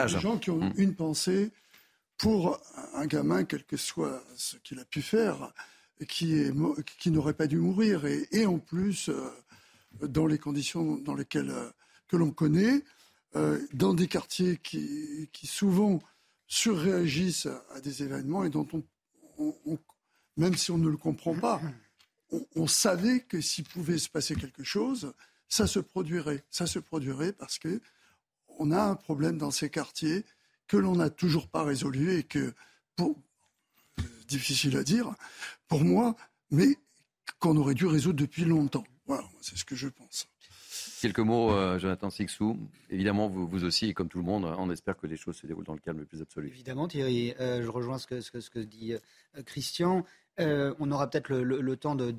gens 0.08 0.38
qui 0.38 0.50
ont 0.51 0.62
mmh. 0.62 0.74
une 0.77 0.96
pensée 0.96 1.51
pour 2.18 2.60
un 2.94 3.06
gamin, 3.06 3.44
quel 3.44 3.65
que 3.65 3.75
soit 3.75 4.24
ce 4.38 4.56
qu'il 4.58 4.80
a 4.80 4.86
pu 4.86 5.01
faire, 5.01 5.53
qui, 6.08 6.34
est, 6.36 6.53
qui 6.98 7.12
n'aurait 7.12 7.34
pas 7.34 7.48
dû 7.48 7.58
mourir. 7.58 8.06
Et, 8.06 8.46
en 8.46 8.58
plus, 8.58 9.10
dans 10.01 10.27
les 10.27 10.38
conditions 10.38 10.96
dans 10.96 11.13
lesquelles 11.13 11.53
que 12.08 12.15
l'on 12.15 12.32
connaît, 12.32 12.84
dans 13.74 13.94
des 13.94 14.08
quartiers 14.08 14.58
qui, 14.58 15.30
qui, 15.34 15.46
souvent 15.46 16.00
surréagissent 16.48 17.50
à 17.75 17.82
des 17.82 18.03
événements 18.03 18.46
et 18.46 18.50
dont 18.50 18.68
on, 18.72 19.77
même 20.38 20.56
si 20.56 20.72
on 20.72 20.77
ne 20.77 20.89
le 20.89 20.98
comprend 20.98 21.38
pas, 21.38 21.62
on, 22.56 22.68
savait 22.68 23.20
que 23.20 23.41
s'il 23.41 23.65
pouvait 23.65 23.98
se 23.98 24.10
passer 24.10 24.36
quelque 24.36 24.63
chose, 24.63 25.13
ça 25.50 25.68
se 25.68 25.80
produirait. 25.80 26.46
Ça 26.50 26.65
se 26.65 26.80
produirait 26.80 27.34
parce 27.34 27.60
que 27.60 27.82
on 28.62 28.70
a 28.70 28.82
un 28.82 28.96
problème 28.96 29.39
dans 29.39 29.50
ces 29.50 29.70
quartiers 29.72 30.24
que 30.68 30.77
l'on 30.77 30.96
n'a 30.96 31.10
toujours 31.10 31.48
pas 31.48 31.63
résolu 31.63 32.18
et 32.18 32.24
que, 32.24 32.53
pour, 32.96 33.18
difficile 34.27 34.77
à 34.77 34.84
dire 34.84 35.12
pour 35.68 35.84
moi, 35.84 36.15
mais 36.51 36.77
qu'on 37.39 37.58
aurait 37.58 37.74
dû 37.74 37.88
résoudre 37.88 38.20
depuis 38.20 38.46
longtemps. 38.46 38.84
Voilà, 39.08 39.24
c'est 39.41 39.58
ce 39.58 39.65
que 39.65 39.75
je 39.75 39.88
pense. 39.88 40.27
Quelques 41.01 41.20
mots, 41.20 41.51
euh, 41.51 41.80
Jonathan 41.80 42.12
Sixou. 42.12 42.58
Évidemment, 42.91 43.27
vous, 43.27 43.63
aussi, 43.63 43.88
et 43.88 43.94
comme 43.96 44.08
tout 44.08 44.20
le 44.20 44.24
monde, 44.24 44.46
on 44.46 44.70
espère 44.70 44.96
que 44.96 45.08
les 45.08 45.18
choses 45.18 45.38
se 45.38 45.48
déroulent 45.48 45.65
dans 45.65 45.74
le 45.74 45.80
calme 45.80 45.98
le 45.98 46.06
plus 46.06 46.22
absolu. 46.22 46.48
Évidemment, 46.50 46.88
Thierry. 46.88 47.34
Euh, 47.39 47.63
je 47.63 47.68
rejoins 47.68 47.98
ce 47.98 48.06
que, 48.06 48.22
ce 48.22 48.30
que, 48.30 48.60
dit 48.60 48.94
euh, 48.94 49.44
Christian. 49.44 50.06
Euh, 50.40 50.74
on 50.80 50.92
aura 50.92 51.10
peut-être 51.10 51.30
le, 51.30 51.76
temps 51.76 51.96
de, 51.96 52.12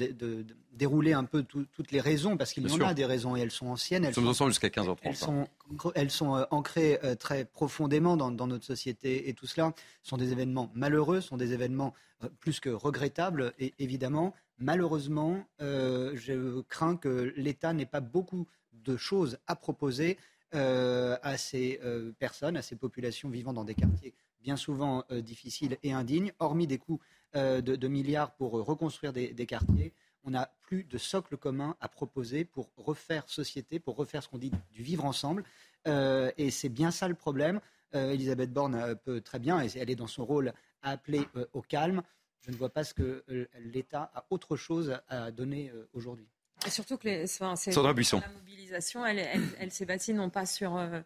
dérouler 0.72 1.12
un 1.12 1.24
peu 1.24 1.42
toutes 1.42 1.92
les 1.92 2.00
raisons, 2.00 2.36
parce 2.36 2.52
qu'il 2.52 2.68
y 2.68 2.72
en 2.72 2.80
a 2.86 2.94
des 2.94 3.06
raisons 3.06 3.36
et 3.36 3.40
elles 3.40 3.50
sont 3.50 3.66
anciennes. 3.66 4.04
Elles 4.04 4.14
Nous 4.16 4.34
sommes 4.34 4.48
jusqu'à 4.48 4.68
15h30. 4.68 4.98
Elles 5.02 5.16
sont, 5.16 5.48
elles 5.94 6.10
sont 6.10 6.36
euh, 6.36 6.44
ancrées 6.50 6.98
euh, 7.04 7.14
très 7.14 7.44
profondément 7.44 8.16
dans, 8.16 8.46
notre 8.46 8.64
société 8.64 9.28
et 9.28 9.34
tout 9.34 9.46
cela 9.46 9.72
sont 10.02 10.16
des 10.16 10.32
événements 10.32 10.70
malheureux, 10.74 11.20
sont 11.20 11.36
des 11.36 11.52
événements 11.52 11.94
plus 12.40 12.60
que 12.60 12.70
regrettables. 12.70 13.52
Et 13.58 13.72
évidemment, 13.78 14.34
malheureusement, 14.58 15.44
je 15.58 16.60
crains 16.62 16.96
que 16.96 17.32
l'État 17.36 17.72
n'ait 17.72 17.86
pas 17.86 18.00
beaucoup 18.00 18.46
de 18.72 18.96
choses 18.96 19.38
à 19.46 19.56
proposer 19.56 20.18
à 20.52 21.36
ces 21.36 21.80
personnes, 22.18 22.56
à 22.56 22.62
ces 22.62 22.76
populations 22.76 23.28
vivant 23.28 23.52
dans 23.52 23.64
des 23.64 23.74
quartiers 23.74 24.14
bien 24.42 24.56
souvent 24.56 25.04
difficiles 25.10 25.78
et 25.82 25.92
indignes, 25.92 26.32
hormis 26.38 26.66
des 26.66 26.78
coûts 26.78 27.00
euh, 27.34 27.62
de, 27.62 27.88
milliards 27.88 28.34
pour 28.34 28.58
euh, 28.58 28.62
reconstruire 28.62 29.14
des, 29.14 29.46
quartiers. 29.46 29.94
On 30.22 30.32
n'a 30.32 30.52
plus 30.60 30.84
de 30.84 30.98
socle 30.98 31.38
commun 31.38 31.76
à 31.80 31.88
proposer 31.88 32.44
pour 32.44 32.70
refaire 32.76 33.26
société, 33.26 33.80
pour 33.80 33.96
refaire 33.96 34.22
ce 34.22 34.28
qu'on 34.28 34.36
dit 34.36 34.52
du 34.70 34.82
vivre 34.82 35.06
ensemble. 35.06 35.42
Euh, 35.88 36.30
et 36.36 36.50
c'est 36.50 36.68
bien 36.68 36.90
ça 36.90 37.08
le 37.08 37.14
problème. 37.14 37.60
Elisabeth 37.94 38.50
Borne 38.50 38.96
peut 39.04 39.20
très 39.20 39.38
bien, 39.38 39.62
et 39.62 39.68
elle 39.76 39.90
est 39.90 39.96
dans 39.96 40.06
son 40.06 40.24
rôle, 40.24 40.54
à 40.80 40.92
appeler 40.92 41.28
au 41.52 41.60
calme. 41.60 42.02
Je 42.40 42.50
ne 42.50 42.56
vois 42.56 42.70
pas 42.70 42.84
ce 42.84 42.94
que 42.94 43.22
l'État 43.58 44.10
a 44.14 44.24
autre 44.30 44.56
chose 44.56 44.98
à 45.08 45.30
donner 45.30 45.70
aujourd'hui. 45.92 46.26
surtout 46.68 46.96
que 46.96 47.06
les, 47.06 47.26
la 47.38 48.28
mobilisation, 48.32 49.04
elle, 49.04 49.18
elle 49.58 49.70
s'est 49.70 49.84
bâtie 49.84 50.14
non 50.14 50.30
pas 50.30 50.46
sur 50.46 50.78
euh, 50.78 51.00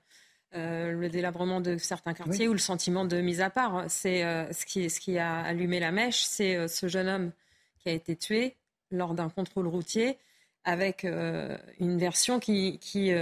le 0.56 1.08
délabrement 1.08 1.60
de 1.60 1.76
certains 1.76 2.14
quartiers 2.14 2.48
ou 2.48 2.52
le 2.52 2.58
sentiment 2.58 3.04
de 3.04 3.20
mise 3.20 3.40
à 3.40 3.50
part. 3.50 3.84
C'est 3.88 4.24
euh, 4.24 4.50
ce, 4.52 4.64
qui, 4.64 4.88
ce 4.90 5.00
qui 5.00 5.18
a 5.18 5.40
allumé 5.40 5.80
la 5.80 5.92
mèche, 5.92 6.24
c'est 6.24 6.56
euh, 6.56 6.68
ce 6.68 6.88
jeune 6.88 7.08
homme 7.08 7.32
qui 7.78 7.88
a 7.88 7.92
été 7.92 8.16
tué 8.16 8.54
lors 8.90 9.14
d'un 9.14 9.28
contrôle 9.28 9.66
routier 9.66 10.16
avec 10.64 11.04
une 11.04 11.96
version 11.96 12.40
qui, 12.40 12.78
qui 12.80 13.12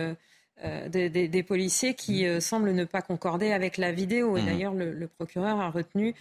des, 0.62 1.44
policiers 1.46 1.92
qui 1.92 2.26
mmh. 2.26 2.40
semble 2.40 2.72
ne 2.72 2.84
pas 2.84 3.02
concorder 3.02 3.52
avec 3.52 3.76
la 3.76 3.92
vidéo. 3.92 4.38
Et 4.38 4.42
mmh. 4.42 4.46
d'ailleurs, 4.46 4.72
le, 4.72 4.92
le, 4.92 5.08
procureur 5.08 5.60
a 5.60 5.68
retenu 5.70 6.14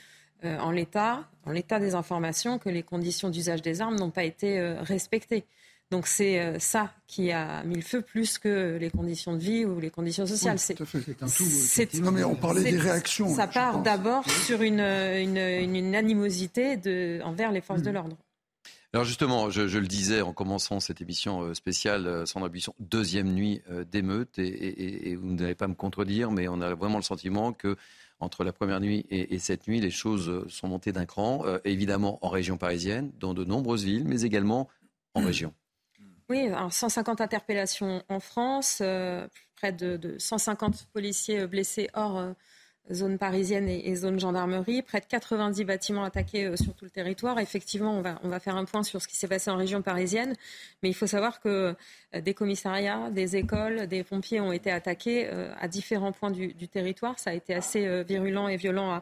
en 0.43 0.71
l'état, 0.71 1.29
en 1.45 1.51
l'état 1.51 1.79
des 1.79 1.95
informations, 1.95 2.59
que 2.59 2.67
les 2.67 2.83
conditions 2.83 3.29
d'usage 3.29 3.61
des 3.61 3.79
armes 3.79 3.95
n'ont 3.95 4.11
pas 4.11 4.25
été 4.25 4.61
respectées. 4.81 5.45
Donc 5.93 6.07
c'est 6.07 6.39
euh, 6.39 6.57
ça 6.57 6.91
qui 7.05 7.31
a 7.31 7.63
mis 7.65 7.75
le 7.75 7.83
feu 7.83 8.01
plus 8.01 8.39
que 8.39 8.79
les 8.81 8.89
conditions 8.89 9.33
de 9.33 9.37
vie 9.37 9.63
ou 9.63 9.79
les 9.79 9.91
conditions 9.91 10.25
sociales. 10.25 10.57
c'est 10.57 10.73
tout 10.73 10.87
fait. 10.87 11.93
non 12.01 12.11
mais 12.11 12.23
on 12.23 12.33
parlait 12.33 12.63
des 12.63 12.79
réactions. 12.79 13.29
Ça 13.35 13.45
part 13.45 13.83
d'abord 13.83 14.27
sur 14.27 14.63
une, 14.63 14.79
une, 14.79 15.93
animosité 15.93 16.77
de, 16.77 17.21
envers 17.23 17.51
les 17.51 17.61
forces 17.61 17.83
de 17.83 17.91
mm. 17.91 17.93
l'ordre. 17.93 18.17
Alors 18.91 19.05
justement, 19.05 19.51
je, 19.51 19.61
le 19.77 19.85
disais 19.85 20.21
en 20.21 20.33
commençant 20.33 20.79
cette 20.79 20.99
émission 20.99 21.43
euh, 21.43 21.53
spéciale, 21.53 22.07
euh, 22.07 22.25
Sandra 22.25 22.49
Buisson, 22.49 22.73
deuxième 22.79 23.31
nuit 23.31 23.61
d'émeute, 23.91 24.39
et, 24.39 25.15
vous 25.15 25.31
n'allez 25.31 25.53
pas 25.53 25.67
me 25.67 25.75
contredire, 25.75 26.31
mais 26.31 26.47
on 26.47 26.59
a 26.59 26.73
vraiment 26.73 26.97
le 26.97 27.03
sentiment 27.03 27.53
que 27.53 27.75
entre 28.19 28.43
la 28.43 28.51
première 28.51 28.79
nuit 28.79 29.05
et, 29.11 29.37
cette 29.37 29.67
nuit, 29.67 29.79
les 29.79 29.91
choses 29.91 30.43
sont 30.47 30.67
montées 30.67 30.91
d'un 30.91 31.05
cran, 31.05 31.43
évidemment 31.65 32.17
en 32.25 32.29
région 32.29 32.57
parisienne, 32.57 33.11
dans 33.19 33.35
de 33.35 33.45
nombreuses 33.45 33.83
villes, 33.83 34.05
mais 34.07 34.21
également 34.21 34.69
en 35.13 35.21
mm. 35.21 35.25
région. 35.25 35.53
Oui, 36.33 36.49
150 36.71 37.21
interpellations 37.21 38.01
en 38.09 38.19
France, 38.19 38.79
euh, 38.81 39.27
près 39.55 39.71
de, 39.71 40.15
150 40.17 40.87
policiers 40.91 41.41
euh, 41.41 41.45
blessés 41.47 41.91
hors 41.93 42.17
euh, 42.17 42.31
zone 42.91 43.19
parisienne 43.19 43.69
et, 43.69 43.93
zone 43.93 44.19
gendarmerie, 44.19 44.81
près 44.81 44.99
de 44.99 45.05
90 45.05 45.63
bâtiments 45.63 46.03
attaqués 46.03 46.57
sur 46.57 46.73
tout 46.73 46.85
le 46.85 46.89
territoire. 46.89 47.39
Effectivement, 47.39 48.01
on 48.23 48.29
va, 48.29 48.39
faire 48.39 48.57
un 48.57 48.65
point 48.65 48.81
sur 48.81 48.99
ce 48.99 49.07
qui 49.07 49.15
s'est 49.15 49.27
passé 49.27 49.51
en 49.51 49.57
région 49.57 49.83
parisienne, 49.83 50.33
mais 50.81 50.89
il 50.89 50.95
faut 50.95 51.05
savoir 51.05 51.39
que 51.39 51.75
des 52.19 52.33
commissariats, 52.33 53.11
des 53.11 53.35
écoles, 53.35 53.85
des 53.85 54.03
pompiers 54.03 54.41
ont 54.41 54.51
été 54.51 54.69
attaqués 54.71 55.29
à 55.61 55.69
différents 55.69 56.11
points 56.11 56.31
du, 56.31 56.53
du, 56.53 56.67
territoire. 56.67 57.19
Ça 57.19 57.29
a 57.29 57.33
été 57.33 57.53
assez 57.53 58.03
virulent 58.03 58.49
et 58.49 58.57
violent 58.57 58.91
à, 58.95 59.01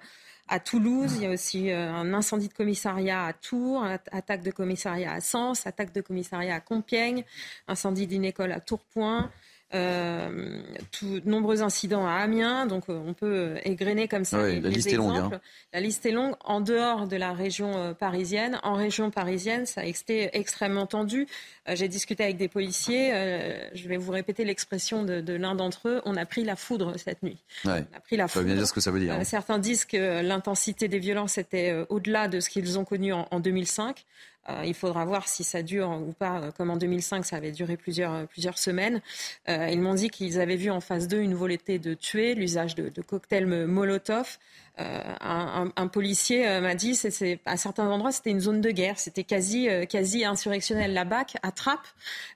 à 0.51 0.59
Toulouse. 0.59 1.13
Il 1.15 1.23
y 1.23 1.25
a 1.25 1.31
aussi 1.31 1.71
euh, 1.71 1.91
un 1.91 2.13
incendie 2.13 2.49
de 2.49 2.53
commissariat 2.53 3.25
à 3.25 3.33
Tours, 3.33 3.83
attaque 4.11 4.43
de 4.43 4.51
commissariat 4.51 5.13
à 5.13 5.21
Sens, 5.21 5.65
attaque 5.65 5.93
de 5.93 6.01
commissariat 6.01 6.55
à 6.55 6.59
Compiègne, 6.59 7.23
incendie 7.67 8.05
d'une 8.05 8.25
école 8.25 8.51
à 8.51 8.59
Tourcoing. 8.59 9.31
Euh, 9.73 10.59
tout, 10.91 11.21
nombreux 11.23 11.61
incidents 11.61 12.05
à 12.05 12.15
Amiens, 12.15 12.65
donc 12.65 12.89
euh, 12.89 13.01
on 13.05 13.13
peut 13.13 13.55
euh, 13.55 13.57
égrener 13.63 14.09
comme 14.09 14.25
ça 14.25 14.37
la 14.37 14.59
liste 14.69 14.91
Est 14.91 14.97
longue, 14.97 15.15
hein. 15.15 15.41
La 15.71 15.79
liste 15.79 16.05
est 16.05 16.11
longue 16.11 16.35
en 16.43 16.59
dehors 16.59 17.07
de 17.07 17.15
la 17.15 17.31
région 17.31 17.95
parisienne. 17.97 18.59
En 18.63 18.73
région 18.73 19.11
parisienne, 19.11 19.65
ça 19.65 19.81
a 19.81 19.85
été 19.85 20.29
extrêmement 20.37 20.85
tendu. 20.85 21.25
J'ai 21.69 21.87
discuté 21.87 22.23
avec 22.23 22.35
des 22.35 22.49
policiers. 22.49 23.11
je 23.73 23.87
vais 23.87 23.95
vous 23.95 24.11
répéter 24.11 24.43
l'expression 24.43 25.03
de, 25.03 25.33
l'un 25.33 25.55
d'entre 25.55 25.87
eux. 25.87 26.01
On 26.03 26.17
a 26.17 26.25
pris 26.25 26.43
la 26.43 26.57
foudre 26.57 26.97
cette 26.97 27.23
nuit. 27.23 27.37
Ouais. 27.63 27.85
On 27.93 27.97
a 27.97 27.99
pris 28.01 28.17
la 28.17 28.27
foudre. 28.27 28.33
Ça 28.33 28.39
veut 28.41 28.45
bien 28.45 28.55
dire 28.55 28.67
ce 28.67 28.73
que 28.73 28.81
ça 28.81 28.91
veut 28.91 28.99
dire. 28.99 29.13
Hein. 29.13 29.23
certains 29.23 29.59
disent 29.59 29.85
que 29.85 30.21
l'intensité 30.21 30.89
des 30.89 30.99
violences 30.99 31.37
était 31.37 31.85
au-delà 31.87 32.27
de 32.27 32.41
ce 32.41 32.49
qu'ils 32.49 32.77
ont 32.77 32.83
connu 32.83 33.13
en, 33.13 33.27
en 33.31 33.39
2005. 33.39 34.05
Euh, 34.49 34.63
il 34.65 34.73
faudra 34.73 35.05
voir 35.05 35.27
si 35.27 35.43
ça 35.43 35.61
dure 35.61 35.89
ou 35.89 36.13
pas. 36.13 36.39
Euh, 36.41 36.51
comme 36.51 36.69
en 36.69 36.77
2005, 36.77 37.25
ça 37.25 37.35
avait 37.35 37.51
duré 37.51 37.77
plusieurs, 37.77 38.13
euh, 38.13 38.51
semaines. 38.55 39.01
ils 39.47 39.79
m'ont 39.79 39.93
dit 39.93 40.09
qu'ils 40.09 40.39
avaient 40.39 40.55
vu 40.55 40.71
en 40.71 40.81
phase 40.81 41.07
2 41.07 41.19
une 41.19 41.35
volonté 41.35 41.79
de 41.79 41.93
tuer, 41.93 42.33
l'usage 42.35 42.75
de, 42.75 43.01
cocktails 43.01 43.45
Molotov. 43.45 44.37
Un, 44.77 45.87
policier 45.87 46.59
m'a 46.59 46.75
dit, 46.75 46.99
à 47.45 47.57
certains 47.57 47.87
endroits, 47.87 48.11
c'était 48.11 48.31
une 48.31 48.39
zone 48.39 48.61
de 48.61 48.71
guerre. 48.71 48.97
C'était 48.97 49.23
quasi, 49.23 49.67
quasi 49.89 50.25
insurrectionnel. 50.25 50.93
La 50.93 51.05
BAC 51.05 51.37
attrape 51.43 51.85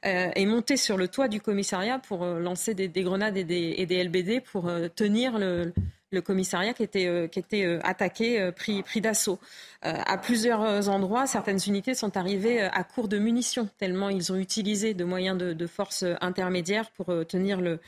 et 0.03 0.45
monté 0.45 0.77
sur 0.77 0.97
le 0.97 1.07
toit 1.07 1.27
du 1.27 1.41
commissariat 1.41 1.99
pour 1.99 2.25
lancer 2.25 2.73
des, 2.73 2.89
grenades 3.03 3.37
et 3.37 3.43
des, 3.43 4.03
LBD 4.03 4.41
pour 4.41 4.69
tenir 4.95 5.39
le, 5.39 5.73
commissariat 6.21 6.73
qui 6.73 6.83
était, 6.83 7.07
euh, 7.07 7.27
qui 7.27 7.39
était 7.39 7.65
euh, 7.65 7.79
attaqué, 7.83 8.39
euh, 8.39 8.51
pris, 8.51 8.83
pris 8.83 9.01
d'assaut. 9.01 9.39
à 9.81 10.17
plusieurs 10.17 10.89
endroits, 10.89 11.27
certaines 11.27 11.59
unités 11.67 11.93
sont 11.93 12.17
arrivées 12.17 12.59
à 12.59 12.83
court 12.83 13.07
de 13.07 13.19
munitions, 13.19 13.69
tellement 13.77 14.09
ils 14.09 14.31
ont 14.31 14.35
utilisé 14.35 14.95
de 14.95 15.03
moyens 15.03 15.37
de, 15.37 15.53
de 15.53 15.67
force 15.67 16.03
intermédiaires 16.21 16.89
pour 16.89 17.13
tenir 17.27 17.61
le, 17.61 17.79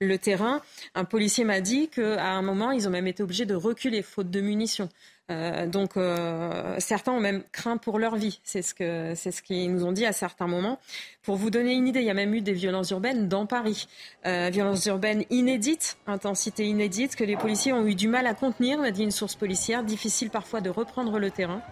le 0.00 0.18
terrain. 0.18 0.62
Un 0.96 1.04
policier 1.04 1.44
m'a 1.44 1.60
dit 1.60 1.88
qu'à 1.88 2.32
un 2.32 2.42
moment, 2.42 2.72
ils 2.72 2.88
ont 2.88 2.90
même 2.90 3.06
été 3.06 3.22
obligés 3.22 3.46
de 3.46 3.54
reculer 3.54 3.93
faute 4.02 4.30
de 4.30 4.40
munitions. 4.40 4.88
Euh, 5.30 5.66
donc 5.66 5.96
euh, 5.96 6.76
certains 6.78 7.12
ont 7.12 7.20
même 7.20 7.42
craint 7.50 7.78
pour 7.78 7.98
leur 7.98 8.16
vie. 8.16 8.40
C'est 8.44 8.62
ce 8.62 9.42
qu'ils 9.42 9.72
nous 9.72 9.84
ont 9.84 9.92
dit 9.92 10.04
à 10.04 10.12
certains 10.12 10.46
moments. 10.46 10.78
Pour 11.22 11.36
vous 11.36 11.50
donner 11.50 11.72
une 11.72 11.88
idée, 11.88 12.00
il 12.00 12.06
y 12.06 12.10
a 12.10 12.14
même 12.14 12.34
eu 12.34 12.42
des 12.42 12.52
violences 12.52 12.90
urbaines 12.90 13.28
dans 13.28 13.46
Paris, 13.46 13.88
euh, 14.26 14.50
violences 14.52 14.84
urbaines 14.86 15.24
inédites, 15.30 15.96
intensité 16.06 16.66
inédite 16.66 17.16
que 17.16 17.24
les 17.24 17.36
policiers 17.36 17.72
ont 17.72 17.86
eu 17.86 17.94
du 17.94 18.08
mal 18.08 18.26
à 18.26 18.34
contenir, 18.34 18.78
m'a 18.78 18.90
dit 18.90 19.02
une 19.02 19.10
source 19.10 19.34
policière. 19.34 19.82
Difficile 19.82 20.30
parfois 20.30 20.60
de 20.60 20.70
reprendre 20.70 21.18
le 21.18 21.30
terrain. 21.30 21.62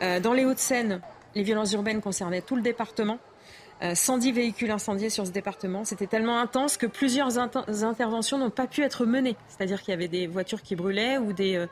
dans 0.00 0.32
les 0.32 0.44
Hauts-de-Seine, 0.44 1.00
les 1.34 1.42
violences 1.42 1.72
urbaines 1.72 2.00
concernaient 2.00 2.42
tout 2.42 2.56
le 2.56 2.62
département. 2.62 3.18
110 3.94 4.28
euh, 4.28 4.32
véhicules 4.32 4.70
incendiés 4.70 5.10
sur 5.10 5.26
ce 5.26 5.32
département. 5.32 5.84
C'était 5.84 6.06
tellement 6.06 6.38
intense 6.38 6.76
que 6.76 6.86
plusieurs 6.86 7.38
interventions 7.38 8.38
n'ont 8.38 8.50
pas 8.50 8.66
pu 8.66 8.82
être 8.82 9.04
menées. 9.06 9.36
C'est-à-dire 9.48 9.82
qu'il 9.82 9.90
y 9.90 9.94
avait 9.94 10.08
des 10.08 10.26
voitures 10.26 10.62
qui 10.62 10.76
brûlaient 10.76 11.18
ou 11.18 11.32
des, 11.32 11.56
euh, 11.56 11.66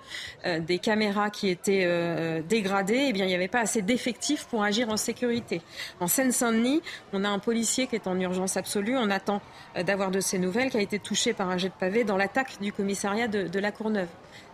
euh, 0.47 0.79
caméras 0.79 1.31
qui 1.31 1.49
étaient 1.49 2.41
dégradées. 2.49 3.07
Eh 3.09 3.13
bien, 3.13 3.25
il 3.27 3.29
n'y 3.29 3.35
avait 3.35 3.49
pas 3.49 3.61
assez 3.61 3.83
d'effectifs 3.83 4.47
pour 4.47 4.63
agir 4.63 4.89
en 4.89 4.97
sécurité. 4.97 5.61
En 6.01 6.07
Seine-Saint-Denis, 6.07 6.81
on 7.13 7.25
a 7.25 7.29
un 7.29 7.39
policier 7.39 7.87
qui 7.87 7.97
est 7.97 8.07
en 8.07 8.19
urgence 8.19 8.57
absolue. 8.57 8.97
On 8.97 9.11
attend 9.11 9.43
d'avoir 9.85 10.11
de 10.11 10.21
ses 10.21 10.39
nouvelles, 10.39 10.71
qui 10.71 10.79
a 10.79 10.81
été 10.81 10.99
touché 10.99 11.35
par 11.35 11.51
un 11.51 11.59
jet 11.59 11.69
de 11.69 11.75
pavé 11.75 12.05
dans 12.05 12.17
l'attaque 12.17 12.61
du 12.61 12.73
commissariat 12.73 13.29
de 13.29 13.59
la 13.59 13.73
Courneuve 13.73 14.09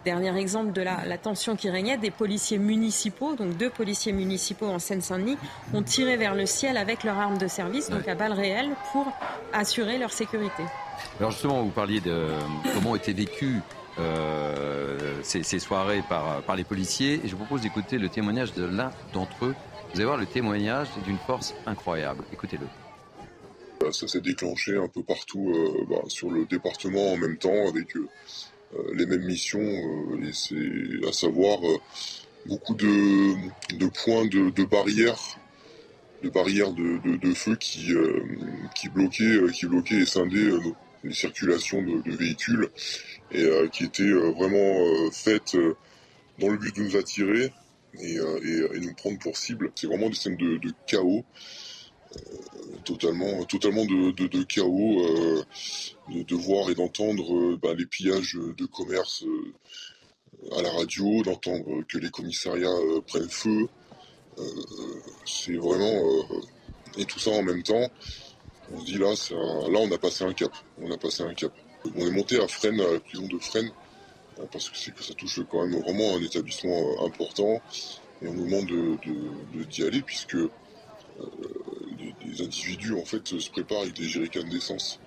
Dernier 0.07 0.39
exemple 0.39 0.71
de 0.73 0.83
la, 0.83 1.19
tension 1.19 1.57
qui 1.57 1.69
régnait, 1.69 1.97
des 1.97 2.13
policiers 2.13 2.59
municipaux, 2.59 3.35
donc 3.35 3.57
deux 3.57 3.71
policiers 3.71 4.13
municipaux 4.13 4.67
en 4.67 4.79
Seine-Saint-Denis, 4.79 5.37
ont 5.75 5.83
tiré 5.83 6.17
vers 6.17 6.37
le 6.37 6.47
ciel 6.47 6.77
avec 6.77 7.03
leur 7.03 7.19
arme 7.19 7.39
de 7.39 7.49
service, 7.49 7.91
donc 7.91 8.07
à 8.07 8.15
balles 8.15 8.33
réelles, 8.33 8.71
pour 8.93 9.13
assurer 9.53 9.99
leur 9.99 10.13
sécurité. 10.13 10.63
Alors 11.19 11.33
justement, 11.33 11.61
vous 11.61 11.71
parliez 11.71 12.01
de 12.01 12.29
comment 12.73 12.93
ont 12.93 12.95
été 12.95 13.13
vécues 13.13 13.59
euh, 13.99 15.19
ces, 15.25 15.43
soirées 15.59 16.05
par, 16.09 16.41
par 16.43 16.55
les 16.55 16.63
policiers, 16.63 17.15
et 17.25 17.27
je 17.27 17.33
vous 17.33 17.45
propose 17.45 17.63
d'écouter 17.63 17.99
le 17.99 18.09
témoignage 18.09 18.53
de 18.53 18.65
l'un 18.65 18.93
d'entre 19.13 19.47
eux. 19.47 19.57
Vous 19.91 19.97
allez 19.97 20.05
voir 20.05 20.19
le 20.19 20.27
témoignage 20.27 20.87
d'une 21.05 21.19
force 21.19 21.53
incroyable. 21.67 22.23
Écoutez-le. 22.33 22.69
Ça 23.91 24.07
s'est 24.07 24.21
déclenché 24.21 24.77
un 24.77 24.87
peu 24.87 25.03
partout 25.03 25.53
euh, 25.53 25.85
bah, 25.91 26.03
sur 26.07 26.31
le 26.31 26.45
département 26.47 27.11
en 27.11 27.17
même 27.17 27.39
temps 27.39 27.69
avec 27.69 27.97
euh, 27.97 28.07
les 28.95 29.07
mêmes 29.07 29.25
missions, 29.25 29.61
et 29.61 30.33
c'est 30.33 31.09
à 31.09 31.13
savoir 31.13 31.61
beaucoup 32.47 32.75
de, 32.75 33.87
points 33.89 34.27
de, 34.27 34.65
barrières, 34.65 35.39
de 36.23 36.29
barrières 36.31 36.73
de, 36.73 37.35
feu 37.35 37.57
qui, 37.57 37.93
qui, 38.75 38.89
bloquaient, 38.89 39.41
qui 39.53 39.67
bloquaient 39.67 40.03
et 40.03 40.07
scindaient 40.07 40.51
les 41.05 41.15
circulations 41.15 41.83
de, 41.83 42.11
véhicules 42.11 42.69
et 43.33 43.49
qui 43.73 43.85
étaient 43.85 44.13
vraiment 44.13 45.11
faites 45.13 45.57
dans 46.39 46.49
le 46.49 46.57
but 46.57 46.75
de 46.77 46.83
nous 46.83 46.97
attirer 46.97 47.53
et, 48.01 48.19
nous 48.81 48.95
prendre 48.95 49.19
pour 49.19 49.37
cible. 49.37 49.71
C'est 49.75 49.87
vraiment 49.87 50.09
des 50.09 50.17
scènes 50.17 50.37
de, 50.37 50.61
chaos 50.87 51.25
totalement, 52.87 53.45
totalement 53.45 53.85
de, 53.85 54.43
chaos, 54.45 55.03
euh, 55.03 55.45
de, 56.09 56.35
voir 56.35 56.71
et 56.71 56.75
d'entendre 56.75 57.37
euh, 57.37 57.59
bah, 57.61 57.75
les 57.75 57.85
pillages 57.85 58.39
de 58.57 58.65
commerce 58.65 59.25
euh, 59.25 60.57
à 60.57 60.63
la 60.63 60.71
radio, 60.71 61.23
d'entendre 61.23 61.83
que 61.89 61.99
les 61.99 62.11
commissariats 62.11 62.79
prennent 63.07 63.29
feu. 63.29 63.69
c'est 65.25 65.57
vraiment 65.57 66.03
et 66.99 67.05
tout 67.05 67.19
ça 67.19 67.31
en 67.31 67.43
même 67.43 67.63
temps. 67.63 67.91
On 68.73 68.81
se 68.81 68.85
dit 68.87 68.99
là, 68.99 69.13
là 69.71 69.79
on 69.81 69.91
a 69.91 69.99
passé 69.99 70.25
un 70.25 70.33
cap. 70.33 70.53
On 70.81 70.91
a 70.91 70.97
passé 70.97 71.23
un 71.23 71.35
cap. 71.35 71.53
On 71.97 72.07
est 72.07 72.11
monté 72.11 72.41
à 72.41 72.47
Fresnes, 72.47 72.81
à 72.81 72.93
la 72.93 73.01
prison 73.01 73.27
de 73.27 73.39
Fresnes, 73.39 73.73
parce 74.53 74.69
que 74.69 74.77
c'est 74.77 74.95
que 74.95 75.03
ça 75.03 75.15
touche 75.15 75.41
quand 75.51 75.67
même 75.67 75.81
vraiment 75.81 76.17
un 76.17 76.23
établissement 76.23 77.05
important. 77.05 77.61
Et 78.23 78.29
on 78.29 78.35
nous 78.35 78.47
demande 78.47 78.67
de, 78.67 79.65
d'y 79.65 79.85
aller 79.85 80.03
puisque 80.03 80.37
les, 82.27 82.43
individus 82.43 82.95
en 82.95 83.05
fait 83.05 83.27
se 83.27 83.51
préparent 83.51 83.83
avec 83.83 83.95
des 83.95 84.05
jerrycans 84.05 84.49
d'essence. 84.49 85.01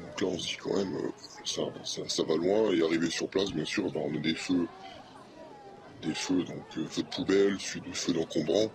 Donc 0.00 0.20
là 0.20 0.28
on 0.28 0.38
se 0.38 0.46
dit 0.46 0.56
quand 0.56 0.76
même 0.76 0.94
euh, 0.94 1.10
ça, 1.44 2.22
va 2.22 2.36
loin 2.36 2.72
et 2.72 2.82
arriver 2.82 3.10
sur 3.10 3.28
place 3.28 3.50
bien 3.50 3.64
sûr 3.64 3.90
bah, 3.90 4.00
on 4.04 4.14
a 4.14 4.18
des 4.18 4.34
feux 4.34 4.66
des 6.02 6.14
feux 6.14 6.44
donc 6.44 6.62
euh, 6.76 6.86
feux 6.88 7.02
de 7.02 7.08
poubelle, 7.08 7.58
feux 7.58 8.12
d'encombrant 8.12 8.70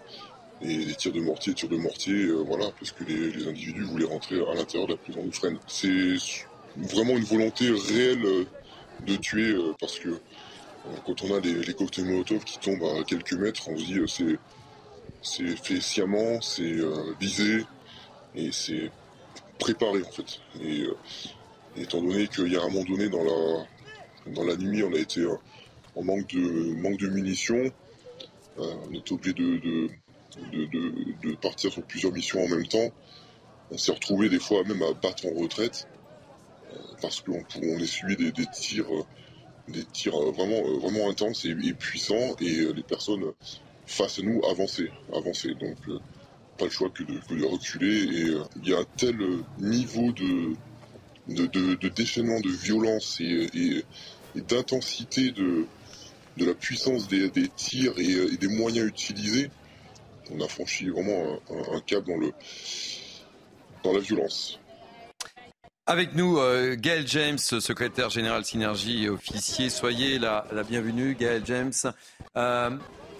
et 0.61 0.85
des 0.85 0.95
tirs 0.95 1.11
de 1.11 1.19
mortier, 1.19 1.53
tirs 1.53 1.67
de 1.67 1.75
mortier, 1.75 2.25
euh, 2.25 2.43
voilà, 2.45 2.71
parce 2.79 2.91
que 2.91 3.03
les, 3.03 3.47
individus 3.47 3.83
voulaient 3.83 4.05
rentrer 4.05 4.39
à 4.39 4.53
l'intérieur 4.53 4.87
de 4.87 4.93
la 4.93 4.97
prison 4.97 5.29
Fresnes. 5.31 5.59
C'est 5.67 6.15
vraiment 6.77 7.17
une 7.17 7.23
volonté 7.25 7.69
réelle 7.69 8.45
de 9.05 9.15
tuer 9.17 9.55
parce 9.79 9.99
que 9.99 10.19
quand 11.05 11.21
on 11.23 11.35
a 11.35 11.39
les, 11.41 11.55
les 11.55 11.73
cocktails 11.73 12.05
Molotov 12.05 12.43
qui 12.45 12.59
tombent 12.59 12.83
à 12.97 13.03
quelques 13.03 13.33
mètres, 13.33 13.67
on 13.67 13.77
se 13.77 13.83
dit 13.83 13.99
c'est 14.07 14.39
c'est 15.23 15.55
fait 15.55 15.79
sciemment, 15.79 16.41
c'est 16.41 16.63
euh, 16.63 17.13
visé 17.19 17.65
et 18.35 18.51
c'est 18.51 18.91
préparé 19.57 20.01
en 20.03 20.11
fait. 20.11 20.41
Et 20.61 20.81
euh, 20.81 20.95
étant 21.77 22.01
donné 22.01 22.27
qu'il 22.27 22.51
y 22.51 22.57
a 22.57 22.61
un 22.61 22.69
moment 22.69 22.83
donné 22.83 23.09
dans 23.09 23.23
la, 23.23 23.65
dans 24.33 24.43
la 24.43 24.57
nuit, 24.57 24.83
on 24.83 24.93
a 24.93 24.99
été 24.99 25.21
euh, 25.21 25.35
en 25.95 26.03
manque 26.03 26.27
de, 26.27 26.73
manque 26.75 26.99
de 26.99 27.07
munitions, 27.07 27.71
on 28.57 28.93
était 28.93 29.13
obligé 29.13 29.33
de, 29.33 29.89
de, 30.51 31.35
partir 31.35 31.71
sur 31.71 31.83
plusieurs 31.83 32.11
missions 32.11 32.43
en 32.43 32.47
même 32.47 32.67
temps. 32.67 32.91
On 33.71 33.77
s'est 33.77 33.91
retrouvé 33.91 34.29
des 34.29 34.39
fois 34.39 34.63
même 34.63 34.81
à 34.83 34.93
battre 34.93 35.25
en 35.25 35.39
retraite 35.39 35.87
parce 37.01 37.21
qu'on 37.21 37.43
on 37.61 37.79
est 37.79 37.85
suivi 37.85 38.31
des, 38.31 38.45
tirs 38.47 38.85
des 39.67 39.83
tirs 39.85 40.19
vraiment, 40.31 40.61
vraiment 40.79 41.09
intenses 41.09 41.45
et 41.45 41.73
puissants 41.73 42.35
et 42.41 42.73
les 42.73 42.83
personnes 42.83 43.33
face 43.85 44.19
à 44.19 44.21
nous 44.21 44.41
avancer, 44.49 44.89
avancer. 45.13 45.49
Donc 45.55 45.77
euh, 45.87 45.99
pas 46.57 46.65
le 46.65 46.71
choix 46.71 46.89
que 46.89 47.03
de, 47.03 47.45
reculer. 47.45 48.03
Et 48.03 48.29
euh, 48.29 48.43
il 48.61 48.69
y 48.69 48.73
a 48.73 48.79
un 48.79 48.85
tel 48.97 49.21
euh, 49.21 49.43
niveau 49.59 50.11
de, 50.11 50.55
de, 51.27 51.87
déchaînement, 51.89 52.39
de 52.39 52.49
violence 52.49 53.19
et, 53.21 53.83
d'intensité 54.35 55.31
de, 55.31 55.65
de 56.37 56.45
la 56.45 56.53
puissance 56.53 57.07
des, 57.07 57.29
tirs 57.55 57.93
et, 57.97 58.37
des 58.37 58.47
moyens 58.47 58.87
utilisés. 58.87 59.49
On 60.31 60.41
a 60.41 60.47
franchi 60.47 60.89
vraiment 60.89 61.39
un, 61.71 61.79
cap 61.81 62.03
dans, 62.05 62.17
le, 62.17 62.31
dans 63.83 63.93
la 63.93 63.99
violence. 63.99 64.59
Avec 65.85 66.15
nous, 66.15 66.39
Gaël 66.77 67.05
James, 67.07 67.37
secrétaire 67.37 68.09
général 68.09 68.45
Synergie 68.45 69.03
et 69.03 69.09
officier. 69.09 69.69
Soyez 69.69 70.17
la, 70.17 70.47
la 70.51 70.63
bienvenue, 70.63 71.13
Gaël 71.13 71.43
James. 71.45 71.73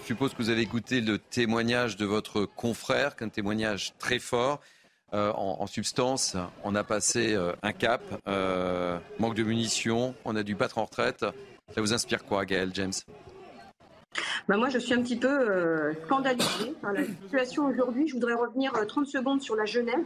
Je 0.04 0.08
suppose 0.08 0.34
que 0.34 0.44
vous 0.44 0.50
avez 0.50 0.60
écouté 0.60 1.00
le 1.00 1.18
témoignage 1.18 1.96
de 1.96 2.04
votre 2.06 2.44
confrère, 2.44 3.16
un 3.22 3.30
témoignage 3.30 3.94
très 4.00 4.20
fort. 4.20 4.60
Euh, 5.14 5.32
en, 5.32 5.66
substance, 5.66 6.36
on 6.66 6.76
a 6.76 6.84
passé 6.84 7.34
euh, 7.34 7.54
un 7.64 7.72
cap, 7.72 8.02
euh, 8.28 9.00
manque 9.20 9.36
de 9.36 9.44
munitions, 9.44 10.14
on 10.26 10.36
a 10.36 10.44
dû 10.44 10.56
battre 10.56 10.78
en 10.78 10.84
retraite. 10.84 11.26
Ça 11.74 11.80
vous 11.80 11.94
inspire 11.94 12.26
quoi, 12.26 12.44
Gaël 12.44 12.72
James? 12.74 12.92
Bah 14.50 14.58
moi, 14.58 14.68
je 14.68 14.78
suis 14.78 14.94
un 14.94 15.02
petit 15.02 15.16
peu 15.16 15.94
scandalisée 16.04 16.74
par 16.82 16.92
la 16.92 17.06
situation 17.06 17.68
aujourd'hui. 17.68 18.10
Je 18.10 18.14
voudrais 18.16 18.34
revenir 18.34 18.74
30 18.74 19.08
secondes 19.08 19.42
sur 19.42 19.56
la 19.56 19.64
Genève. 19.64 20.04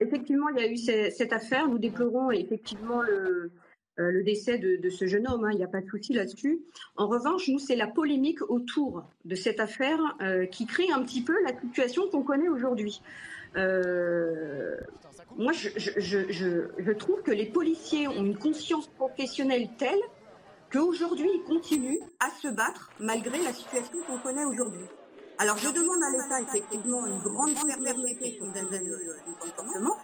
effectivement, 0.00 0.48
il 0.48 0.58
y 0.58 0.66
a 0.66 0.70
eu 0.70 0.78
cette 0.78 1.34
affaire. 1.34 1.68
Nous 1.68 1.78
déplorons 1.78 2.30
effectivement 2.30 3.02
le, 3.02 3.52
euh, 3.98 4.10
le 4.10 4.22
décès 4.22 4.56
de, 4.58 4.88
ce 4.88 5.06
jeune 5.06 5.28
homme, 5.28 5.44
hein, 5.44 5.50
il 5.52 5.58
n'y 5.58 5.64
a 5.64 5.68
pas 5.68 5.82
de 5.82 5.88
souci 5.88 6.14
là-dessus. 6.14 6.60
En 6.96 7.08
revanche, 7.08 7.48
nous, 7.48 7.58
c'est 7.58 7.76
la 7.76 7.86
polémique 7.86 8.40
autour 8.48 9.04
de 9.26 9.34
cette 9.34 9.60
affaire 9.60 9.98
euh, 10.22 10.46
qui 10.46 10.66
crée 10.66 10.90
un 10.90 11.02
petit 11.02 11.22
peu 11.22 11.34
la 11.42 11.58
situation 11.60 12.08
qu'on 12.08 12.22
connaît 12.22 12.48
aujourd'hui. 12.48 13.02
Euh, 13.56 14.76
moi, 15.36 15.52
je, 15.52 16.92
trouve 16.92 17.22
que 17.22 17.32
les 17.32 17.46
policiers 17.46 18.08
ont 18.08 18.24
une 18.24 18.38
conscience 18.38 18.86
professionnelle 18.88 19.68
telle 19.76 20.00
qu'aujourd'hui, 20.72 21.28
ils 21.34 21.42
continuent 21.42 22.00
à 22.18 22.30
se 22.30 22.48
battre 22.48 22.90
malgré 22.98 23.42
la 23.42 23.52
situation 23.52 23.98
qu'on 24.06 24.18
connaît 24.18 24.44
aujourd'hui. 24.46 24.86
Alors, 25.36 25.58
je 25.58 25.68
demande 25.68 26.02
à 26.02 26.10
l'État 26.10 26.40
effectivement 26.40 27.06
une 27.06 27.18
grande 27.18 27.56
fermeté 27.56 28.32
sur 28.36 28.46
le 28.46 29.40
comportement. 29.40 29.96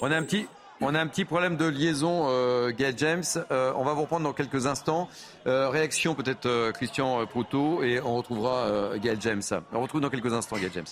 on 0.00 0.10
a 0.10 0.16
un 0.16 0.22
petit, 0.24 0.46
on 0.80 0.94
a 0.94 1.00
un 1.00 1.06
petit 1.06 1.24
problème 1.24 1.56
de 1.56 1.66
liaison, 1.66 2.26
euh, 2.28 2.70
Gaël 2.70 2.94
James. 2.96 3.24
Euh, 3.50 3.72
on 3.76 3.84
va 3.84 3.92
vous 3.92 4.02
reprendre 4.02 4.24
dans 4.24 4.32
quelques 4.32 4.66
instants. 4.66 5.08
Euh, 5.46 5.68
réaction 5.68 6.14
peut-être 6.14 6.72
Christian 6.72 7.26
Proutot 7.26 7.82
et 7.82 8.00
on 8.00 8.16
retrouvera 8.16 8.96
Gaël 8.98 9.18
James. 9.20 9.42
On 9.72 9.80
retrouve 9.80 10.00
dans 10.00 10.10
quelques 10.10 10.32
instants 10.32 10.56
Gaël 10.56 10.72
James. 10.74 10.86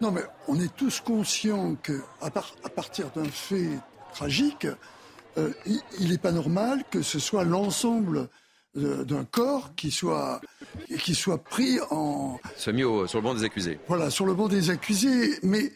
Non 0.00 0.10
mais 0.10 0.22
on 0.48 0.58
est 0.58 0.74
tous 0.74 1.00
conscients 1.00 1.76
qu'à 1.76 1.92
à 2.20 2.30
partir 2.68 3.10
d'un 3.14 3.24
fait 3.24 3.70
tragique, 4.12 4.66
il 5.36 6.08
n'est 6.08 6.18
pas 6.18 6.32
normal 6.32 6.84
que 6.90 7.02
ce 7.02 7.18
soit 7.18 7.44
l'ensemble 7.44 8.28
d'un 8.74 9.24
corps 9.24 9.74
qui 9.76 9.92
soit, 9.92 10.40
qui 10.98 11.14
soit 11.14 11.42
pris 11.44 11.78
en... 11.90 12.40
Soit 12.56 12.72
mis 12.72 12.82
sur 12.82 13.18
le 13.18 13.20
banc 13.20 13.34
des 13.34 13.44
accusés. 13.44 13.78
Voilà, 13.86 14.10
sur 14.10 14.26
le 14.26 14.34
banc 14.34 14.48
des 14.48 14.70
accusés. 14.70 15.38
Mais 15.42 15.70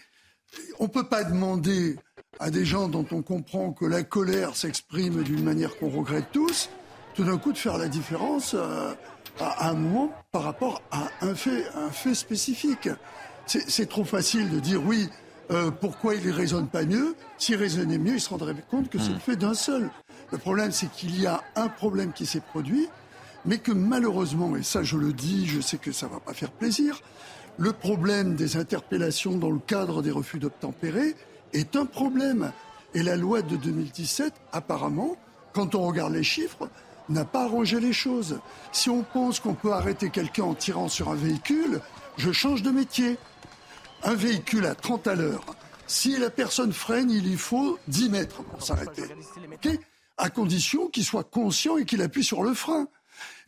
on 0.81 0.85
ne 0.85 0.89
peut 0.89 1.09
pas 1.09 1.23
demander 1.23 1.97
à 2.41 2.51
des 2.51 2.65
gens 2.65 2.89
dont 2.89 3.07
on 3.11 3.23
comprend 3.23 3.73
que 3.73 3.85
la 3.85 4.03
colère 4.03 4.57
s'exprime 4.57 5.23
d'une 5.23 5.43
manière 5.43 5.77
qu'on 5.79 5.89
regrette 5.89 6.27
tous, 6.33 6.71
tout 7.15 7.25
d'un 7.25 7.39
coup 7.39 7.53
de 7.53 7.59
faire 7.59 7.79
la 7.79 7.89
différence 7.89 8.55
euh, 8.55 8.95
à 9.41 9.71
un 9.71 9.75
moment 9.75 10.13
par 10.31 10.43
rapport 10.43 10.83
à 10.91 11.09
un 11.21 11.35
fait, 11.35 11.65
un 11.75 11.91
fait 11.91 12.15
spécifique. 12.15 12.89
C'est 13.47 13.89
trop 13.89 14.05
facile 14.05 14.51
de 14.51 14.61
dire 14.61 14.85
oui, 14.85 15.09
euh, 15.51 15.71
pourquoi 15.71 16.15
il 16.15 16.27
ne 16.27 16.33
raisonne 16.33 16.69
pas 16.69 16.85
mieux? 16.85 17.15
S'il 17.39 17.57
raisonnait 17.57 17.99
mieux, 17.99 18.15
il 18.15 18.21
se 18.21 18.29
rendrait 18.29 18.55
compte 18.71 18.91
que 18.91 18.99
c'est 18.99 19.11
le 19.11 19.17
hmm. 19.17 19.21
fait 19.21 19.37
d'un 19.37 19.55
seul. 19.55 19.91
Le 20.31 20.39
problème, 20.39 20.71
c'est 20.71 20.91
qu'il 20.91 21.19
y 21.19 21.27
a 21.27 21.43
un 21.57 21.69
problème 21.69 22.13
qui 22.13 22.27
s'est 22.27 22.43
produit, 22.43 22.89
mais 23.47 23.59
que 23.59 23.73
malheureusement, 23.73 24.55
et 24.57 24.63
ça 24.63 24.83
je 24.83 24.97
le 24.97 25.13
dis, 25.13 25.47
je 25.47 25.61
sais 25.61 25.79
que 25.79 25.93
ça 25.93 26.07
ne 26.07 26.13
va 26.13 26.21
pas 26.21 26.35
faire 26.35 26.51
plaisir, 26.51 27.01
le 27.57 27.73
problème 27.73 28.37
des 28.37 28.57
interpellations 28.57 29.37
dans 29.37 29.51
le 29.51 29.59
cadre 29.59 30.03
des 30.03 30.11
refus 30.11 30.39
d'obtempérer 30.39 31.17
est 31.53 31.77
un 31.77 31.87
problème. 31.87 32.53
Et 32.95 33.03
la 33.03 33.17
loi 33.17 33.43
de 33.43 33.57
2017, 33.57 34.33
apparemment, 34.53 35.17
quand 35.53 35.75
on 35.75 35.87
regarde 35.87 36.13
les 36.13 36.23
chiffres, 36.23 36.69
n'a 37.09 37.25
pas 37.25 37.45
arrangé 37.45 37.81
les 37.81 37.93
choses. 37.93 38.41
Si 38.73 38.91
on 38.91 39.03
pense 39.03 39.41
qu'on 39.41 39.55
peut 39.55 39.73
arrêter 39.73 40.11
quelqu'un 40.11 40.45
en 40.45 40.55
tirant 40.55 40.89
sur 40.89 41.09
un 41.09 41.15
véhicule, 41.15 41.81
je 42.17 42.33
change 42.33 42.63
de 42.63 42.71
métier. 42.71 43.19
Un 44.03 44.15
véhicule 44.15 44.67
à 44.67 44.75
30 44.75 45.07
à 45.09 45.15
l'heure, 45.15 45.45
si 45.89 46.17
la 46.19 46.31
personne 46.31 46.73
freine, 46.73 47.11
il 47.11 47.27
y 47.27 47.37
faut 47.37 47.79
10 47.89 48.11
mètres 48.11 48.43
pour 48.43 48.63
s'arrêter. 48.63 49.03
à 50.19 50.31
condition 50.31 50.89
qu'il 50.89 51.05
soit 51.05 51.25
conscient 51.25 51.79
et 51.79 51.85
qu'il 51.85 52.03
appuie 52.03 52.25
sur 52.25 52.43
le 52.43 52.53
frein. 52.53 52.89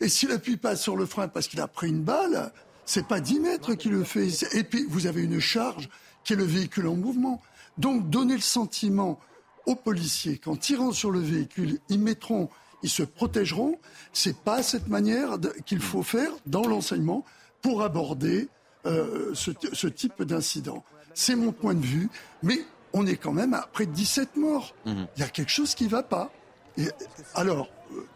Et 0.01 0.09
s'il 0.09 0.33
appuie 0.33 0.57
pas 0.57 0.75
sur 0.75 0.97
le 0.97 1.05
frein 1.05 1.29
parce 1.29 1.49
qu'il 1.49 1.61
a 1.61 1.69
pris 1.69 1.89
une 1.89 2.03
balle, 2.03 2.53
c'est 2.87 3.07
pas 3.07 3.21
10 3.21 3.41
mètres 3.41 3.75
qui 3.75 3.89
le 3.89 4.05
fait. 4.05 4.29
Et 4.55 4.65
puis, 4.65 4.87
vous 4.89 5.07
avez 5.07 5.23
une 5.23 5.39
charge 5.39 5.89
qui 6.25 6.33
est 6.33 6.37
le 6.37 6.45
véhicule 6.45 6.89
en 6.89 6.95
mouvement. 6.95 7.43
Donc, 7.81 8.11
donner 8.11 8.35
le 8.35 8.43
sentiment 8.43 9.19
aux 9.64 9.75
policiers 9.75 10.37
qu'en 10.37 10.57
tirant 10.57 10.93
sur 10.93 11.11
le 11.11 11.21
véhicule, 11.21 11.79
ils 11.88 11.99
mettront, 11.99 12.51
ils 12.83 12.90
se 12.90 13.03
protégeront, 13.03 13.79
c'est 14.12 14.37
pas 14.37 14.62
cette 14.62 14.88
manière 14.88 15.38
qu'il 15.64 15.81
faut 15.81 16.03
faire 16.03 16.31
dans 16.45 16.66
l'enseignement 16.66 17.25
pour 17.62 17.83
aborder 17.83 18.49
euh, 18.85 19.35
ce, 19.35 19.87
type 19.87 20.23
d'incident. 20.23 20.85
C'est 21.14 21.37
mon 21.37 21.53
point 21.53 21.75
de 21.75 21.85
vue, 21.85 22.11
mais 22.43 22.59
on 22.93 23.07
est 23.07 23.16
quand 23.16 23.33
même 23.33 23.55
à 23.55 23.62
près 23.62 23.87
de 23.87 23.93
17 23.93 24.37
morts. 24.37 24.75
Mhm. 24.85 25.07
Il 25.16 25.21
y 25.21 25.25
a 25.25 25.29
quelque 25.29 25.51
chose 25.51 25.75
qui 25.75 25.85
ne 25.85 25.90
va 25.90 26.03
pas. 26.03 26.31
Et, 26.77 26.88
alors, 27.35 27.71
euh, 27.93 28.07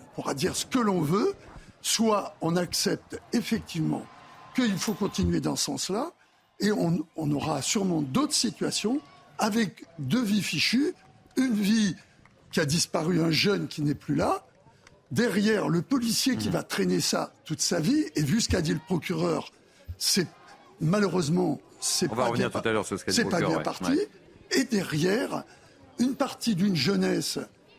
on 0.00 0.14
pourra 0.14 0.32
dire 0.32 0.56
ce 0.56 0.64
que 0.64 0.78
l'on 0.78 1.02
veut, 1.02 1.34
soit 1.82 2.36
on 2.40 2.56
accepte 2.56 3.20
effectivement 3.34 4.06
qu'il 4.54 4.78
faut 4.78 4.94
continuer 4.94 5.40
dans 5.40 5.56
ce 5.56 5.64
sens-là, 5.64 6.10
et 6.58 6.72
on, 6.72 7.06
on 7.16 7.30
aura 7.32 7.60
sûrement 7.62 8.02
d'autres 8.02 8.34
situations 8.34 9.00
avec 9.40 9.84
deux 9.98 10.22
vies 10.22 10.42
fichues, 10.42 10.94
une 11.36 11.54
vie 11.54 11.96
qui 12.52 12.60
a 12.60 12.66
disparu, 12.66 13.20
un 13.20 13.30
jeune 13.30 13.66
qui 13.66 13.82
n'est 13.82 13.94
plus 13.94 14.14
là, 14.14 14.46
derrière 15.10 15.68
le 15.68 15.82
policier 15.82 16.36
qui 16.36 16.48
mhm. 16.48 16.54
va 16.54 16.62
traîner 16.62 17.00
ça 17.00 17.32
toute 17.44 17.60
sa 17.60 17.80
vie, 17.80 18.04
et 18.14 18.22
vu 18.22 18.40
ce 18.40 18.48
qu'a 18.48 18.60
dit 18.60 18.74
le 18.74 18.80
procureur, 18.80 19.50
c'est 19.98 20.28
malheureusement, 20.80 21.60
c'est 21.80 22.08
pas, 22.08 22.30
bien, 22.30 22.50
c'est 23.08 23.24
pas 23.24 23.40
bien 23.40 23.60
parti, 23.60 23.98
et 24.52 24.64
derrière, 24.64 25.44
une 25.98 26.14
partie 26.14 26.54
d'une 26.54 26.76
jeunesse 26.76 27.38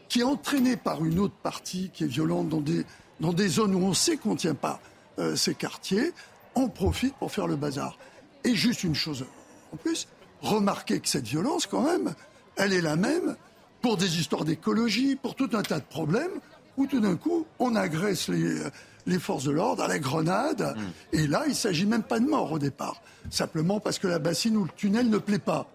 qui 0.10 0.22
est 0.22 0.24
entraînée 0.24 0.78
par 0.78 1.06
une 1.06 1.20
autre 1.20 1.36
partie 1.42 1.90
qui 1.94 2.04
est 2.04 2.08
violente 2.08 2.50
dans 2.50 2.60
des, 2.60 2.86
dans 3.20 3.34
des 3.34 3.48
zones 3.48 3.76
où 3.76 3.84
on 3.84 3.94
sait 3.94 4.18
qu'on 4.18 4.34
ne 4.34 4.38
tient 4.38 4.56
pas 4.56 4.82
euh, 5.20 5.36
ces 5.36 5.56
quartiers, 5.56 6.12
en 6.56 6.68
profite 6.68 7.16
pour 7.16 7.32
faire 7.32 7.48
le 7.48 7.56
bazar. 7.56 7.98
Et 8.44 8.56
juste 8.56 8.84
une 8.84 8.96
chose 8.96 9.26
en 9.74 9.78
plus, 9.78 10.08
remarquez 10.42 11.00
que 11.00 11.08
cette 11.08 11.28
violence, 11.28 11.68
quand 11.68 11.84
même, 11.84 12.14
elle 12.56 12.74
est 12.74 12.82
la 12.82 12.96
même 12.96 13.36
pour 13.82 13.98
des 13.98 14.20
histoires 14.20 14.46
d'écologie, 14.46 15.16
pour 15.16 15.36
tout 15.36 15.50
un 15.54 15.64
tas 15.64 15.80
de 15.80 15.86
problèmes, 15.86 16.40
où 16.78 16.86
tout 16.86 17.00
d'un 17.00 17.16
coup, 17.16 17.46
on 17.60 17.76
agresse 17.76 18.30
les, 18.30 19.20
forces 19.20 19.46
de 19.46 19.52
l'ordre 19.52 19.84
à 19.84 19.88
la 19.88 20.00
grenade. 20.00 20.76
Mm. 20.76 21.18
Et 21.18 21.28
là, 21.28 21.44
il 21.46 21.50
ne 21.50 21.56
s'agit 21.56 21.86
même 21.86 22.04
pas 22.04 22.20
de 22.20 22.28
mort 22.28 22.52
au 22.52 22.60
départ, 22.60 23.02
simplement 23.30 23.80
parce 23.80 24.00
que 24.00 24.08
la 24.08 24.20
bassine 24.20 24.58
ou 24.58 24.64
le 24.66 24.72
tunnel 24.76 25.10
ne 25.10 25.18
plaît 25.18 25.40
pas. 25.40 25.68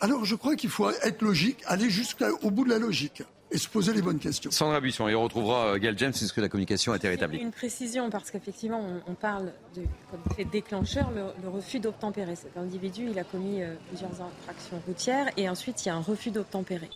Alors 0.00 0.24
je 0.24 0.36
crois 0.36 0.54
qu'il 0.54 0.70
faut 0.70 0.90
être 0.90 1.22
logique, 1.22 1.58
aller 1.66 1.90
jusqu'au 1.90 2.50
bout 2.50 2.64
de 2.64 2.70
la 2.70 2.78
logique 2.78 3.22
et 3.50 3.58
se 3.58 3.68
poser 3.68 3.92
les 3.92 4.02
bonnes 4.02 4.18
questions. 4.18 4.50
Sandra 4.50 4.80
Buisson, 4.80 5.08
et 5.08 5.14
on 5.14 5.22
retrouvera 5.22 5.74
euh, 5.74 5.78
Gail 5.78 5.94
James 5.96 6.12
puisque 6.12 6.36
la 6.36 6.48
communication 6.48 6.92
a 6.92 6.96
été 6.96 7.08
rétablie. 7.08 7.38
Une 7.38 7.50
précision, 7.50 8.10
parce 8.10 8.30
qu'effectivement, 8.30 8.82
on, 9.06 9.14
parle 9.14 9.52
de, 9.74 9.82
comme 10.10 10.34
fait 10.36 10.44
déclencheur, 10.44 11.10
le, 11.10 11.48
refus 11.48 11.80
d'obtempérer. 11.80 12.36
Cet 12.36 12.56
individu, 12.56 13.08
il 13.10 13.18
a 13.18 13.24
commis 13.24 13.62
euh, 13.62 13.74
plusieurs 13.88 14.10
infractions 14.10 14.80
routières 14.86 15.28
et 15.36 15.48
ensuite 15.48 15.84
il 15.84 15.88
y 15.88 15.90
a 15.90 15.94
un 15.94 16.02
refus 16.02 16.30
d'obtempérer. 16.30 16.90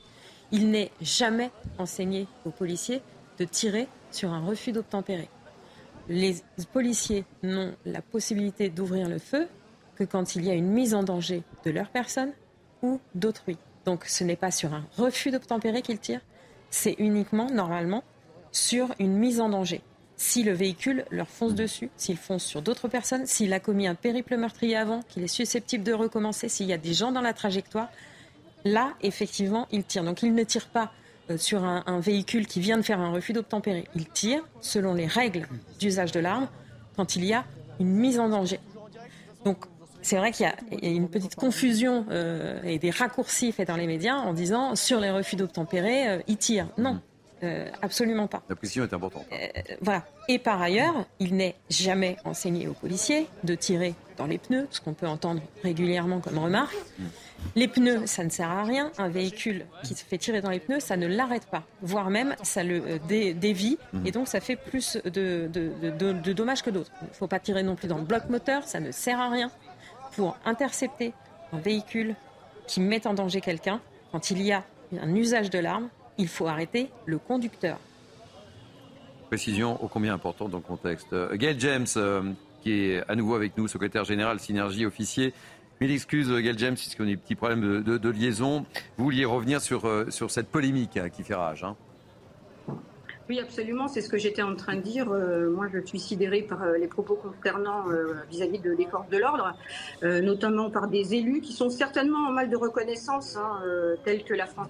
Il 0.50 0.70
n'est 0.70 0.90
jamais 1.00 1.50
enseigné 1.78 2.26
aux 2.44 2.50
policiers 2.50 3.00
de 3.38 3.44
tirer 3.44 3.88
sur 4.10 4.30
un 4.30 4.44
refus 4.44 4.72
d'obtempérer. 4.72 5.28
Les 6.08 6.36
policiers 6.72 7.24
n'ont 7.42 7.74
la 7.86 8.02
possibilité 8.02 8.68
d'ouvrir 8.68 9.08
le 9.08 9.18
feu 9.18 9.46
que 9.94 10.04
quand 10.04 10.34
il 10.34 10.44
y 10.44 10.50
a 10.50 10.54
une 10.54 10.68
mise 10.68 10.94
en 10.94 11.02
danger 11.02 11.42
de 11.64 11.70
leur 11.70 11.88
personne 11.88 12.32
ou 12.82 13.00
d'autrui. 13.14 13.56
Donc 13.84 14.04
ce 14.04 14.24
n'est 14.24 14.36
pas 14.36 14.50
sur 14.50 14.74
un 14.74 14.84
refus 14.96 15.30
d'obtempérer 15.30 15.80
qu'ils 15.80 15.98
tirent, 15.98 16.20
c'est 16.72 16.96
uniquement, 16.98 17.48
normalement, 17.50 18.02
sur 18.50 18.88
une 18.98 19.12
mise 19.12 19.40
en 19.40 19.50
danger. 19.50 19.82
Si 20.16 20.42
le 20.42 20.52
véhicule 20.52 21.04
leur 21.10 21.28
fonce 21.28 21.54
dessus, 21.54 21.90
s'il 21.96 22.16
fonce 22.16 22.44
sur 22.44 22.62
d'autres 22.62 22.88
personnes, 22.88 23.26
s'il 23.26 23.52
a 23.52 23.60
commis 23.60 23.86
un 23.86 23.94
périple 23.94 24.36
meurtrier 24.36 24.76
avant, 24.76 25.02
qu'il 25.02 25.22
est 25.22 25.28
susceptible 25.28 25.84
de 25.84 25.92
recommencer, 25.92 26.48
s'il 26.48 26.66
y 26.66 26.72
a 26.72 26.78
des 26.78 26.94
gens 26.94 27.12
dans 27.12 27.20
la 27.20 27.34
trajectoire, 27.34 27.88
là, 28.64 28.94
effectivement, 29.02 29.68
il 29.70 29.84
tire. 29.84 30.02
Donc 30.02 30.22
il 30.22 30.34
ne 30.34 30.44
tire 30.44 30.68
pas 30.68 30.92
euh, 31.30 31.36
sur 31.36 31.64
un, 31.64 32.00
véhicule 32.00 32.46
qui 32.46 32.60
vient 32.60 32.78
de 32.78 32.82
faire 32.82 33.00
un 33.00 33.12
refus 33.12 33.32
d'obtempérer. 33.32 33.84
Il 33.94 34.08
tire 34.08 34.42
selon 34.60 34.94
les 34.94 35.06
règles 35.06 35.46
d'usage 35.78 36.12
de 36.12 36.20
l'arme 36.20 36.48
quand 36.96 37.16
il 37.16 37.24
y 37.24 37.34
a 37.34 37.44
une 37.80 37.92
mise 37.92 38.18
en 38.18 38.28
danger. 38.28 38.60
C'est 40.02 40.16
vrai 40.16 40.32
qu'il 40.32 40.46
y, 40.82 40.86
a 40.86 40.90
une 40.90 41.08
petite 41.08 41.36
confusion 41.36 42.04
euh, 42.10 42.60
et 42.64 42.78
des 42.78 42.90
raccourcis 42.90 43.52
faits 43.52 43.68
dans 43.68 43.76
les 43.76 43.86
médias 43.86 44.16
en 44.16 44.32
disant 44.34 44.74
sur 44.76 45.00
les 45.00 45.10
refus 45.10 45.36
d'obtempérer, 45.36 46.08
euh, 46.08 46.18
ils 46.26 46.36
tirent. 46.36 46.68
Non. 46.76 47.00
Euh, 47.44 47.68
absolument 47.82 48.28
pas. 48.28 48.42
La 48.48 48.54
précision 48.54 48.84
est 48.84 48.92
importante. 48.92 49.26
voilà. 49.80 50.04
Et 50.28 50.38
par 50.38 50.62
ailleurs, 50.62 51.06
il 51.18 51.34
n'est 51.34 51.56
jamais 51.68 52.16
enseigné 52.24 52.68
aux 52.68 52.72
policiers 52.72 53.26
de 53.42 53.56
tirer 53.56 53.94
dans 54.16 54.26
les 54.26 54.38
pneus, 54.38 54.68
ce 54.70 54.80
qu'on 54.80 54.94
peut 54.94 55.08
entendre 55.08 55.42
régulièrement 55.64 56.20
comme 56.20 56.38
remarque. 56.38 56.76
Mm. 56.98 57.04
Les 57.56 57.66
pneus, 57.66 58.06
ça 58.06 58.22
ne 58.22 58.28
sert 58.28 58.48
à 58.48 58.62
rien. 58.62 58.92
Un 58.96 59.08
véhicule 59.08 59.66
qui 59.82 59.96
se 59.96 60.04
fait 60.04 60.18
tirer 60.18 60.40
dans 60.40 60.50
les 60.50 60.60
pneus, 60.60 60.78
ça 60.78 60.96
ne 60.96 61.08
l'arrête 61.08 61.46
pas, 61.46 61.64
voire 61.80 62.10
même 62.10 62.36
ça 62.44 62.62
le 62.62 63.00
dévie, 63.08 63.76
mm. 63.92 64.06
et 64.06 64.12
donc 64.12 64.28
ça 64.28 64.38
fait 64.38 64.54
plus 64.54 64.96
de, 65.04 65.50
de 65.52 66.32
dommages 66.32 66.62
que 66.62 66.70
d'autres. 66.70 66.92
Il 67.02 67.08
ne 67.08 67.14
faut 67.14 67.26
pas 67.26 67.40
tirer 67.40 67.64
non 67.64 67.74
plus 67.74 67.88
dans 67.88 67.98
le 67.98 68.04
bloc 68.04 68.28
moteur, 68.28 68.62
ça 68.68 68.78
ne 68.78 68.92
sert 68.92 69.18
à 69.18 69.30
rien 69.30 69.50
pour 70.14 70.36
intercepter 70.44 71.12
un 71.52 71.58
véhicule 71.58 72.14
qui 72.66 72.80
met 72.80 73.06
en 73.06 73.14
danger 73.14 73.40
quelqu'un, 73.40 73.80
quand 74.10 74.30
il 74.30 74.42
y 74.42 74.52
a 74.52 74.64
un 75.00 75.14
usage 75.14 75.50
de 75.50 75.58
l'arme, 75.58 75.88
il 76.18 76.28
faut 76.28 76.46
arrêter 76.46 76.90
le 77.06 77.18
conducteur. 77.18 77.78
Précision 79.28 79.82
ô 79.82 79.88
combien 79.88 80.14
importante 80.14 80.50
dans 80.50 80.58
le 80.58 80.62
contexte. 80.62 81.12
Euh, 81.12 81.34
Gail 81.36 81.58
James, 81.58 81.86
euh, 81.96 82.32
qui 82.62 82.72
est 82.72 83.02
à 83.08 83.14
nouveau 83.14 83.34
avec 83.34 83.56
nous, 83.56 83.66
secrétaire 83.66 84.04
général 84.04 84.38
Synergie 84.40 84.84
officier. 84.84 85.32
Mille 85.80 85.90
excuses, 85.90 86.30
Gail 86.30 86.58
James, 86.58 86.74
puisqu'on 86.74 87.04
a 87.04 87.06
des 87.06 87.16
petits 87.16 87.34
problèmes 87.34 87.82
de, 87.82 88.08
liaison. 88.10 88.66
Vous 88.96 89.04
vouliez 89.04 89.24
revenir 89.24 89.60
sur, 89.60 89.86
euh, 89.86 90.10
sur 90.10 90.30
cette 90.30 90.48
polémique 90.48 90.96
hein, 90.96 91.08
qui 91.08 91.24
fait 91.24 91.34
rage. 91.34 91.64
Hein. 91.64 91.76
Oui, 93.32 93.40
absolument. 93.40 93.88
C'est 93.88 94.02
ce 94.02 94.10
que 94.10 94.18
j'étais 94.18 94.42
en 94.42 94.54
train 94.56 94.76
de 94.76 94.82
dire. 94.82 95.10
Euh, 95.10 95.48
moi, 95.48 95.66
je 95.72 95.78
suis 95.86 95.98
sidérée 95.98 96.42
par 96.42 96.62
euh, 96.64 96.76
les 96.76 96.86
propos 96.86 97.14
concernant 97.14 97.88
euh, 97.88 98.12
vis-à-vis 98.30 98.58
de 98.58 98.74
des 98.74 98.84
forces 98.84 99.08
de 99.08 99.16
l'ordre, 99.16 99.56
notamment 100.02 100.68
par 100.70 100.86
des 100.86 101.14
élus 101.14 101.40
qui 101.40 101.54
sont 101.54 101.70
certainement 101.70 102.28
en 102.28 102.32
mal 102.32 102.50
de 102.50 102.56
reconnaissance, 102.56 103.38
hein, 103.38 103.62
tels 104.04 104.22
que 104.24 104.34
la 104.34 104.44
France 104.44 104.68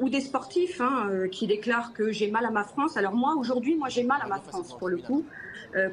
ou 0.00 0.08
des 0.08 0.20
sportifs 0.20 0.80
hein, 0.80 1.26
qui 1.32 1.48
déclarent 1.48 1.92
que 1.92 2.12
j'ai 2.12 2.30
mal 2.30 2.44
à 2.44 2.52
ma 2.52 2.62
France. 2.62 2.96
Alors 2.96 3.16
moi, 3.16 3.34
aujourd'hui, 3.36 3.74
moi, 3.74 3.88
j'ai 3.88 4.04
mal 4.04 4.20
à 4.22 4.28
ma 4.28 4.38
France, 4.38 4.78
pour 4.78 4.88
le 4.88 4.98
coup. 4.98 5.24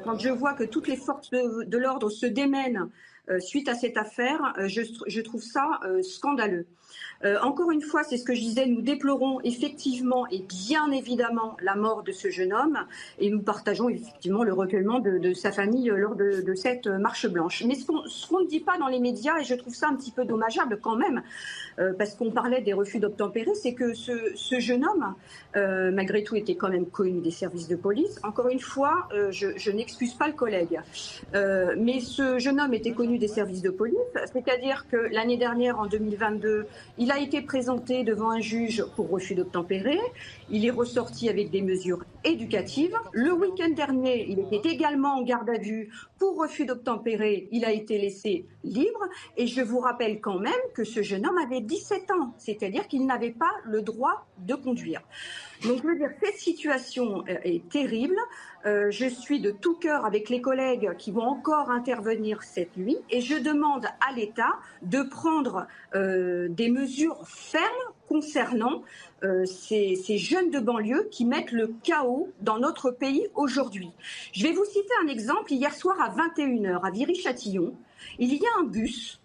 quand 0.04 0.16
je 0.20 0.28
vois 0.28 0.54
que 0.54 0.62
toutes 0.62 0.86
les 0.86 0.96
forces 0.96 1.30
de, 1.30 1.76
l'ordre 1.76 2.08
se 2.08 2.26
démènent 2.26 2.88
suite 3.40 3.68
à 3.68 3.74
cette 3.74 3.96
affaire, 3.96 4.54
je, 4.66 4.82
je 5.08 5.20
trouve 5.22 5.42
ça 5.42 5.80
scandaleux. 6.02 6.66
Euh, 7.24 7.38
encore 7.42 7.70
une 7.70 7.82
fois, 7.82 8.02
c'est 8.04 8.16
ce 8.16 8.24
que 8.24 8.34
je 8.34 8.40
disais, 8.40 8.66
nous 8.66 8.82
déplorons 8.82 9.40
effectivement 9.42 10.26
et 10.30 10.40
bien 10.40 10.90
évidemment 10.90 11.56
la 11.62 11.74
mort 11.74 12.02
de 12.02 12.12
ce 12.12 12.30
jeune 12.30 12.52
homme 12.52 12.78
et 13.18 13.30
nous 13.30 13.40
partageons 13.40 13.88
effectivement 13.88 14.44
le 14.44 14.52
recueillement 14.52 15.00
de, 15.00 15.32
sa 15.32 15.52
famille 15.52 15.90
lors 15.94 16.14
de, 16.14 16.54
cette 16.54 16.86
marche 16.86 17.26
blanche. 17.26 17.62
Mais 17.66 17.74
ce 17.74 17.86
qu'on 17.86 18.40
ne 18.40 18.46
dit 18.46 18.60
pas 18.60 18.78
dans 18.78 18.88
les 18.88 19.00
médias, 19.00 19.38
et 19.40 19.44
je 19.44 19.54
trouve 19.54 19.74
ça 19.74 19.88
un 19.88 19.96
petit 19.96 20.10
peu 20.10 20.24
dommageable 20.24 20.78
quand 20.80 20.96
même, 20.96 21.22
euh, 21.78 21.92
parce 21.92 22.14
qu'on 22.14 22.30
parlait 22.30 22.62
des 22.62 22.72
refus 22.72 22.98
d'obtempérer, 22.98 23.54
c'est 23.54 23.74
que 23.74 23.94
ce, 23.94 24.12
jeune 24.58 24.84
homme, 24.84 25.14
euh, 25.56 25.90
malgré 25.90 26.22
tout, 26.22 26.36
était 26.36 26.54
quand 26.54 26.68
même 26.68 26.86
connu 26.86 27.20
des 27.20 27.30
services 27.30 27.68
de 27.68 27.76
police. 27.76 28.18
Encore 28.22 28.48
une 28.48 28.60
fois, 28.60 29.08
je, 29.30 29.48
je 29.56 29.70
n'excuse 29.70 30.14
pas 30.14 30.26
le 30.26 30.32
collègue, 30.34 30.80
mais 31.32 32.00
ce 32.00 32.38
jeune 32.38 32.60
homme 32.60 32.74
était 32.74 32.92
connu 32.92 33.18
des 33.18 33.28
services 33.28 33.62
de 33.62 33.70
police, 33.70 33.96
c'est-à-dire 34.32 34.86
que 34.90 34.96
l'année 34.96 35.36
dernière, 35.36 35.78
en 35.78 35.86
2022, 35.86 36.66
il 36.98 37.05
a 37.10 37.18
été 37.18 37.42
présenté 37.42 38.04
devant 38.04 38.30
un 38.30 38.40
juge 38.40 38.84
pour 38.96 39.10
refus 39.10 39.34
d'obtempérer. 39.34 39.98
Il 40.50 40.64
est 40.64 40.70
ressorti 40.70 41.28
avec 41.28 41.50
des 41.50 41.62
mesures 41.62 42.04
éducatives. 42.24 42.96
Le 43.12 43.32
week-end 43.32 43.70
dernier, 43.70 44.26
il 44.28 44.40
était 44.40 44.68
également 44.68 45.16
en 45.16 45.22
garde 45.22 45.48
à 45.50 45.58
vue 45.58 45.90
pour 46.18 46.36
refus 46.36 46.64
d'obtempérer. 46.64 47.48
Il 47.52 47.64
a 47.64 47.72
été 47.72 47.98
laissé 47.98 48.46
libre. 48.64 49.06
Et 49.36 49.46
je 49.46 49.60
vous 49.60 49.78
rappelle 49.78 50.20
quand 50.20 50.38
même 50.38 50.52
que 50.74 50.84
ce 50.84 51.02
jeune 51.02 51.26
homme 51.26 51.38
avait 51.38 51.60
17 51.60 52.10
ans, 52.12 52.34
c'est-à-dire 52.38 52.88
qu'il 52.88 53.06
n'avait 53.06 53.30
pas 53.30 53.52
le 53.64 53.82
droit 53.82 54.26
de 54.38 54.54
conduire. 54.54 55.02
Donc, 55.64 55.82
je 55.82 55.86
veux 55.86 55.96
dire, 55.96 56.10
cette 56.22 56.38
situation 56.38 57.24
euh, 57.28 57.36
est 57.44 57.68
terrible. 57.68 58.16
Euh, 58.66 58.90
je 58.90 59.06
suis 59.06 59.40
de 59.40 59.50
tout 59.50 59.74
cœur 59.74 60.04
avec 60.04 60.28
les 60.28 60.40
collègues 60.40 60.96
qui 60.98 61.12
vont 61.12 61.22
encore 61.22 61.70
intervenir 61.70 62.42
cette 62.42 62.76
nuit 62.76 62.98
et 63.10 63.20
je 63.20 63.36
demande 63.36 63.86
à 64.06 64.12
l'État 64.14 64.58
de 64.82 65.02
prendre 65.02 65.66
euh, 65.94 66.48
des 66.48 66.68
mesures 66.70 67.26
fermes 67.26 67.64
concernant 68.08 68.82
ces, 69.46 69.96
ces, 69.96 70.18
jeunes 70.18 70.50
de 70.50 70.60
banlieue 70.60 71.08
qui 71.10 71.24
mettent 71.24 71.50
le 71.50 71.74
chaos 71.82 72.28
dans 72.40 72.60
notre 72.60 72.92
pays 72.92 73.26
aujourd'hui. 73.34 73.90
Je 74.32 74.44
vais 74.44 74.52
vous 74.52 74.64
citer 74.64 74.92
un 75.02 75.08
exemple. 75.08 75.52
Hier 75.52 75.74
soir 75.74 76.00
à 76.00 76.10
21h 76.10 76.86
à 76.86 76.90
Viry-Châtillon, 76.92 77.74
il 78.20 78.32
y 78.32 78.46
a 78.46 78.60
un 78.60 78.62
bus, 78.62 79.20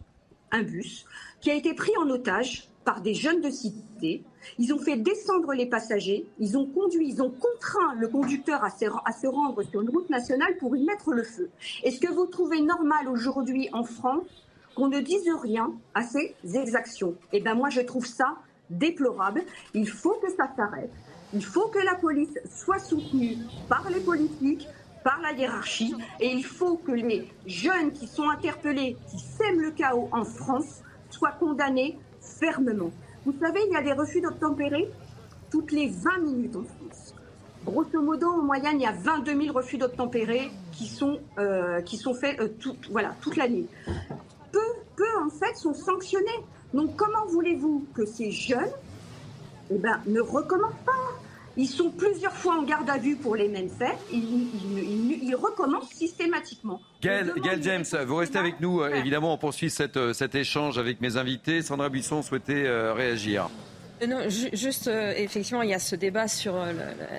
un 0.50 0.64
bus 0.64 1.06
qui 1.40 1.52
a 1.52 1.54
été 1.54 1.76
pris 1.76 1.92
en 1.98 2.10
otage 2.10 2.70
par 2.84 3.02
des 3.02 3.14
jeunes 3.14 3.42
de 3.42 3.50
cité. 3.50 4.24
Ils 4.60 4.74
ont 4.74 4.80
fait 4.80 4.98
descendre 4.98 5.54
les 5.54 5.66
passagers, 5.66 6.26
ils 6.40 6.58
ont 6.58 6.66
conduit, 6.66 7.10
ils 7.10 7.22
ont 7.22 7.30
contraint 7.30 7.96
le 7.98 8.08
conducteur 8.08 8.64
à 8.64 8.70
se, 8.70 9.28
rendre 9.28 9.62
sur 9.64 9.82
une 9.82 9.90
route 9.90 10.10
nationale 10.10 10.58
pour 10.58 10.76
y 10.76 10.84
mettre 10.84 11.14
le 11.14 11.24
feu. 11.24 11.50
Est-ce 11.84 12.00
que 12.00 12.12
vous 12.12 12.26
trouvez 12.26 12.62
normal 12.62 13.08
aujourd'hui 13.08 13.70
en 13.74 13.84
France 13.84 14.26
qu'on 14.76 14.88
ne 14.88 15.00
dise 15.00 15.30
rien 15.42 15.74
à 15.94 16.04
ces 16.04 16.36
exactions? 16.54 17.16
Eh 17.34 17.40
bien 17.40 17.56
moi 17.56 17.70
je 17.70 17.82
trouve 17.82 18.06
ça 18.06 18.36
déplorable. 18.70 19.44
Il 19.74 19.90
faut 19.90 20.16
que 20.22 20.32
ça 20.32 20.50
s'arrête. 20.56 20.92
Il 21.34 21.44
faut 21.44 21.68
que 21.68 21.80
la 21.80 21.96
police 21.96 22.38
soit 22.50 22.80
soutenue 22.80 23.38
par 23.70 23.90
les 23.90 24.02
politiques, 24.02 24.68
par 25.04 25.20
la 25.22 25.32
hiérarchie, 25.32 25.96
et 26.20 26.28
il 26.28 26.44
faut 26.44 26.78
que 26.78 26.92
les 26.92 27.28
jeunes 27.46 27.92
qui 27.92 28.08
sont 28.08 28.30
interpellés, 28.30 28.98
qui 29.10 29.20
sèment 29.20 29.62
le 29.62 29.72
chaos 29.72 30.10
en 30.12 30.26
France, 30.26 30.82
soient 31.10 31.32
condamnés 31.32 31.98
fermement. 32.20 32.92
Vous 33.26 33.34
savez, 33.40 33.60
il 33.68 33.74
y 33.74 33.78
a 33.78 33.82
des 33.82 33.94
refus 33.94 34.22
d'obtempérer 34.22 34.90
toutes 35.52 35.72
les 35.72 35.90
20 35.90 36.20
minutes 36.20 36.56
en 36.56 36.64
France. 36.64 37.14
Grosso 37.66 38.02
modo, 38.02 38.28
en 38.28 38.42
moyenne, 38.42 38.80
il 38.80 38.84
y 38.84 38.88
a 38.88 38.92
22 38.92 39.40
000 39.44 39.56
refus 39.56 39.78
d'obtempérer 39.78 40.50
qui 40.72 40.88
sont, 40.88 41.20
euh, 41.38 41.82
faits 42.20 42.40
euh, 42.40 42.48
voilà, 42.90 43.16
toute 43.22 43.36
l'année. 43.36 43.66
Peu, 44.52 44.60
peu, 44.96 45.06
en 45.24 45.30
fait, 45.30 45.56
sont 45.56 45.74
sanctionnés. 45.74 46.28
Donc, 46.74 46.96
comment 46.96 47.26
voulez-vous 47.28 47.86
que 47.94 48.06
ces 48.06 48.32
jeunes 48.32 48.72
eh 49.70 49.78
ben, 49.78 50.02
ne 50.08 50.22
recommencent 50.22 50.74
pas 50.86 50.92
ils 51.58 51.68
sont 51.68 51.90
plusieurs 51.90 52.34
fois 52.34 52.58
en 52.58 52.64
garde 52.64 52.90
à 52.90 52.98
vue 52.98 53.16
pour 53.16 53.36
les 53.36 53.48
mêmes 53.48 53.70
faits. 53.70 53.98
Ils, 54.12 55.36
recommencent 55.36 55.92
systématiquement. 55.92 56.82
Gail, 57.02 57.32
James, 57.62 57.86
vous 58.06 58.16
restez 58.16 58.38
avec 58.38 58.60
nous. 58.60 58.82
Euh, 58.82 58.94
évidemment, 58.94 59.34
on 59.34 59.38
poursuit 59.38 59.70
cette, 59.70 59.98
euh, 59.98 60.14
cet 60.14 60.36
échange 60.36 60.78
avec 60.78 61.02
mes 61.02 61.18
invités. 61.18 61.62
Sandra 61.62 61.90
Buisson 61.90 62.22
souhaitait 62.22 62.66
euh, 62.66 62.94
réagir. 62.94 63.50
Non, 64.08 64.30
juste, 64.30 64.88
effectivement, 64.88 65.62
il 65.62 65.70
y 65.70 65.76
a 65.76 65.80
ce 65.80 65.96
débat 65.96 66.28
sur 66.28 66.56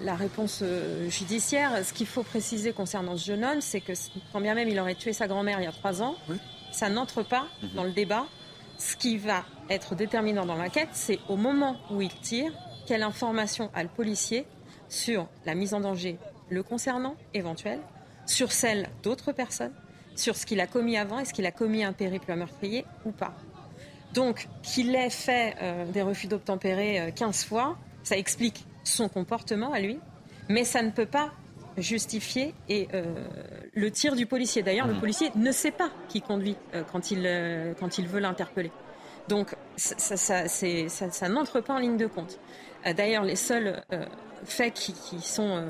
la, 0.01 0.15
réponse 0.17 0.65
judiciaire. 1.09 1.85
Ce 1.85 1.93
qu'il 1.93 2.09
faut 2.09 2.25
préciser 2.25 2.73
concernant 2.73 3.17
ce 3.17 3.25
jeune 3.27 3.45
homme, 3.45 3.61
c'est 3.61 3.81
que 3.81 3.93
quand 4.33 4.41
bien 4.41 4.57
même 4.57 4.69
il 4.69 4.81
aurait 4.81 4.97
tué 4.97 5.13
sa 5.13 5.29
grand-mère 5.29 5.61
il 5.61 5.65
y 5.65 5.69
a 5.69 5.73
trois 5.73 6.03
ans, 6.03 6.17
ça 6.73 6.89
n'entre 6.89 7.23
pas 7.23 7.47
mhm. 7.63 7.69
dans 7.77 7.85
le 7.85 7.93
débat. 7.93 8.27
Ce 8.79 8.97
qui 8.97 9.17
va 9.17 9.45
être 9.71 9.95
déterminant 9.95 10.45
dans 10.45 10.57
l'enquête, 10.57 10.89
c'est 10.91 11.21
au 11.29 11.37
moment 11.37 11.77
où 11.89 12.03
il 12.03 12.13
tire, 12.21 12.53
quelle 12.87 13.03
information 13.03 13.71
a 13.75 13.83
le 13.83 13.89
policier 13.89 14.47
sur 14.89 15.29
la 15.47 15.55
mise 15.55 15.75
en 15.75 15.81
danger 15.81 16.19
le 16.51 16.63
concernant, 16.63 17.17
éventuelle, 17.35 17.81
sur 18.27 18.53
celle 18.53 18.89
d'autres 19.03 19.33
personnes, 19.33 19.73
sur 20.15 20.37
ce 20.37 20.47
qu'il 20.47 20.61
a 20.61 20.67
commis 20.67 20.97
avant, 20.97 21.19
est-ce 21.19 21.33
qu'il 21.33 21.47
a 21.47 21.51
commis 21.51 21.85
un 21.85 21.93
périple 21.93 22.35
meurtrier 22.35 22.85
ou 23.05 23.13
pas. 23.13 23.35
Donc, 24.13 24.49
qu'il 24.63 24.95
ait 24.95 25.11
fait 25.11 25.55
euh, 25.63 25.87
des 25.91 26.03
refus 26.03 26.27
d'obtempérer 26.27 27.13
15 27.17 27.45
euh, 27.45 27.49
fois, 27.49 27.79
ça 28.03 28.17
explique 28.17 28.67
son 28.85 29.09
comportement 29.09 29.73
à 29.73 29.81
lui, 29.81 29.99
mais 30.49 30.65
ça 30.65 30.83
ne 30.83 30.91
peut 30.91 31.07
pas 31.07 31.33
justifier 31.79 32.55
et, 32.69 32.89
euh, 32.93 33.15
le 33.73 33.91
tir 33.91 34.15
du 34.15 34.27
policier. 34.27 34.63
D'ailleurs, 34.63 34.87
le 34.87 34.95
mmh. 34.95 35.01
policier 35.01 35.31
ne 35.35 35.51
sait 35.51 35.71
pas 35.71 35.91
qui 36.09 36.21
conduit 36.21 36.57
quand, 36.91 37.11
il, 37.11 37.75
quand 37.81 37.97
il 37.97 38.07
veut 38.07 38.21
l'interpeller. 38.21 38.71
Donc, 39.29 39.57
ça, 39.77 40.19
ça, 40.19 40.49
ça 40.49 41.29
n'entre 41.31 41.61
pas 41.61 41.73
en 41.73 41.79
ligne 41.79 41.97
de 41.97 42.07
compte. 42.07 42.39
Euh, 42.87 42.93
d'ailleurs, 42.93 43.25
les 43.25 43.37
seuls 43.37 43.83
euh, 43.93 44.05
faits 44.45 44.91
euh, 45.39 45.63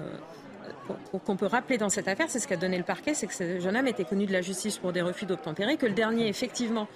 qu'on 1.24 1.36
peut 1.36 1.46
rappeler 1.46 1.78
dans 1.78 1.88
cette 1.88 2.08
affaire, 2.08 2.26
c'est 2.28 2.38
ce 2.38 2.48
qu'a 2.48 2.56
donné 2.56 2.78
le 2.78 2.84
parquet, 2.84 3.14
c'est 3.14 3.26
que 3.26 3.34
ce 3.34 3.60
jeune 3.60 3.76
homme 3.76 3.86
était 3.86 4.04
connu 4.04 4.26
de 4.26 4.32
la 4.32 4.40
justice 4.40 4.78
pour 4.78 4.92
des 4.92 5.02
refus 5.02 5.26
d'obtempérer, 5.26 5.76
que 5.76 5.86
le 5.86 5.92
dernier, 5.92 6.28
effectivement, 6.28 6.88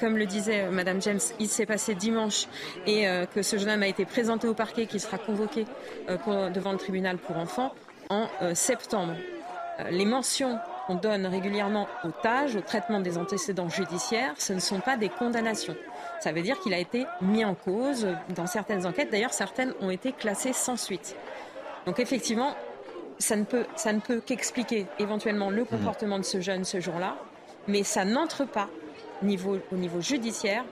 comme 0.00 0.16
le 0.16 0.26
disait 0.26 0.68
Madame 0.70 1.00
James, 1.02 1.20
il 1.38 1.48
s'est 1.48 1.66
passé 1.66 1.94
dimanche 1.94 2.46
et 2.86 3.06
que 3.34 3.42
ce 3.42 3.56
jeune 3.56 3.70
homme 3.70 3.82
a 3.82 3.88
été 3.88 4.04
présenté 4.04 4.48
au 4.48 4.54
parquet, 4.54 4.86
qui 4.86 4.98
sera 4.98 5.18
convoqué 5.18 5.66
devant 6.08 6.72
le 6.72 6.78
tribunal 6.78 7.16
pour 7.18 7.36
enfants 7.36 7.74
en 8.10 8.28
septembre. 8.54 9.14
les 9.90 10.04
mentions 10.04 10.58
qu'on 10.88 10.96
donne 10.96 11.26
régulièrement 11.26 11.86
au 12.02 12.08
TAGE, 12.10 12.56
au 12.56 12.60
traitement 12.60 13.00
des 13.00 13.18
antécédents 13.18 13.68
judiciaires, 13.68 14.34
ce 14.38 14.52
ne 14.52 14.60
sont 14.60 14.80
pas 14.80 14.96
des 14.96 15.10
condamnations. 15.10 15.76
Ça 16.20 16.32
veut 16.32 16.42
dire 16.42 16.58
qu'il 16.60 16.74
a 16.74 16.78
été 16.78 17.06
mis 17.20 17.44
en 17.44 17.54
cause 17.54 18.08
dans 18.34 18.46
certaines 18.46 18.86
enquêtes. 18.86 19.10
D'ailleurs, 19.10 19.32
certaines 19.32 19.72
ont 19.80 19.90
été 19.90 20.12
classées 20.12 20.52
sans 20.52 20.76
suite. 20.76 21.16
Donc 21.86 22.00
effectivement, 22.00 22.54
ça 23.18 23.36
ne 23.36 23.44
peut, 23.44 23.66
ça 23.76 23.92
ne 23.92 24.00
peut 24.00 24.20
qu'expliquer 24.20 24.86
éventuellement 24.98 25.50
le 25.50 25.64
comportement 25.64 26.18
de 26.18 26.24
ce 26.24 26.40
jeune 26.40 26.64
ce 26.64 26.80
jour-là, 26.80 27.16
mais 27.66 27.82
ça 27.82 28.04
n'entre 28.04 28.44
pas 28.44 28.68
niveau, 29.22 29.58
au 29.72 29.76
niveau 29.76 30.00
judiciaire 30.00 30.64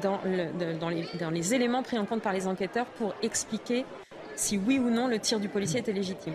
dans, 0.00 0.18
le, 0.24 0.78
dans, 0.78 0.88
les, 0.88 1.06
dans 1.18 1.30
les 1.30 1.54
éléments 1.54 1.82
pris 1.82 1.98
en 1.98 2.06
compte 2.06 2.22
par 2.22 2.32
les 2.32 2.46
enquêteurs 2.46 2.86
pour 2.86 3.14
expliquer 3.22 3.84
si 4.34 4.56
oui 4.56 4.78
ou 4.78 4.90
non 4.90 5.08
le 5.08 5.18
tir 5.18 5.40
du 5.40 5.48
policier 5.48 5.80
était 5.80 5.92
légitime. 5.92 6.34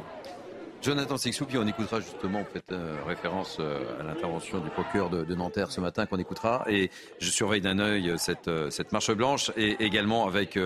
Jonathan 0.82 1.18
Sixou, 1.18 1.46
puis 1.46 1.58
on 1.58 1.68
écoutera 1.68 2.00
justement, 2.00 2.40
vous 2.40 2.54
faites 2.54 2.72
euh, 2.72 2.98
référence 3.06 3.58
euh, 3.60 4.00
à 4.00 4.04
l'intervention 4.04 4.60
du 4.60 4.70
procureur 4.70 5.10
de, 5.10 5.36
Nanterre 5.36 5.72
ce 5.72 5.82
matin 5.82 6.06
qu'on 6.06 6.20
écoutera. 6.20 6.66
Et 6.70 6.90
je 7.20 7.30
surveille 7.30 7.62
d'un 7.62 7.80
œil 7.80 8.14
cette, 8.18 8.48
euh, 8.48 8.70
cette 8.70 8.92
marche 8.92 9.12
blanche 9.12 9.52
et 9.58 9.84
également 9.84 10.28
avec 10.28 10.58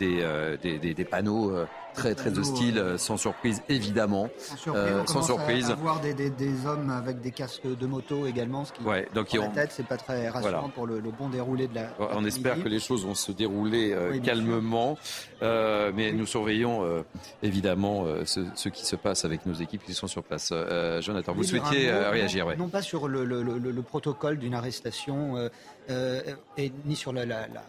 des, 0.00 0.78
des, 0.78 0.94
des, 0.94 1.04
panneaux 1.04 1.52
très 1.94 2.14
très 2.14 2.38
hostile, 2.38 2.78
euh, 2.78 2.98
sans 2.98 3.16
surprise 3.16 3.62
évidemment. 3.68 4.28
Sans 4.38 4.56
surprise, 4.56 4.84
euh, 4.84 5.06
sans 5.06 5.22
surprise. 5.22 5.70
À, 5.70 5.74
voir 5.74 6.00
des, 6.00 6.66
hommes 6.66 6.90
avec 6.90 7.20
des 7.20 7.30
casques 7.30 7.66
de 7.66 7.86
moto 7.86 8.26
également, 8.26 8.64
ce 8.64 8.72
qui 8.72 8.82
ouais, 8.82 9.08
donc 9.14 9.32
la 9.32 9.48
tête, 9.48 9.72
c'est 9.72 9.86
pas 9.86 9.96
très 9.96 10.28
rassurant 10.28 10.68
pour 10.68 10.86
le, 10.86 11.00
bon 11.00 11.28
déroulé 11.28 11.68
de 11.68 11.74
la. 11.74 11.88
On 12.12 12.24
espère 12.24 12.62
que 12.62 12.68
les 12.68 12.80
choses 12.80 13.04
vont 13.04 13.14
se 13.14 13.32
dérouler 13.32 13.92
euh, 13.92 14.18
calmement, 14.20 14.98
euh, 15.42 15.92
mais 15.94 16.12
nous 16.12 16.26
surveillons 16.26 17.04
évidemment 17.42 18.06
ce, 18.24 18.40
ce, 18.54 18.68
qui 18.68 18.84
se 18.84 18.96
passe 18.96 19.24
avec 19.24 19.46
nos 19.46 19.54
équipes 19.54 19.84
qui 19.84 19.94
sont 19.94 20.06
sur 20.06 20.22
place. 20.22 20.52
Jonathan, 21.00 21.32
vous 21.32 21.44
souhaitiez 21.44 21.90
réagir 21.90 22.46
non, 22.50 22.64
non, 22.64 22.68
pas 22.68 22.82
sur 22.82 23.08
le, 23.08 23.24
le, 23.24 23.42
le 23.42 23.82
protocole 23.82 24.38
d'une 24.38 24.54
arrestation 24.54 25.50
et 25.88 26.72
ni 26.84 26.96
sur 26.96 27.12
la, 27.12 27.24
la, 27.26 27.46
la 27.48 27.62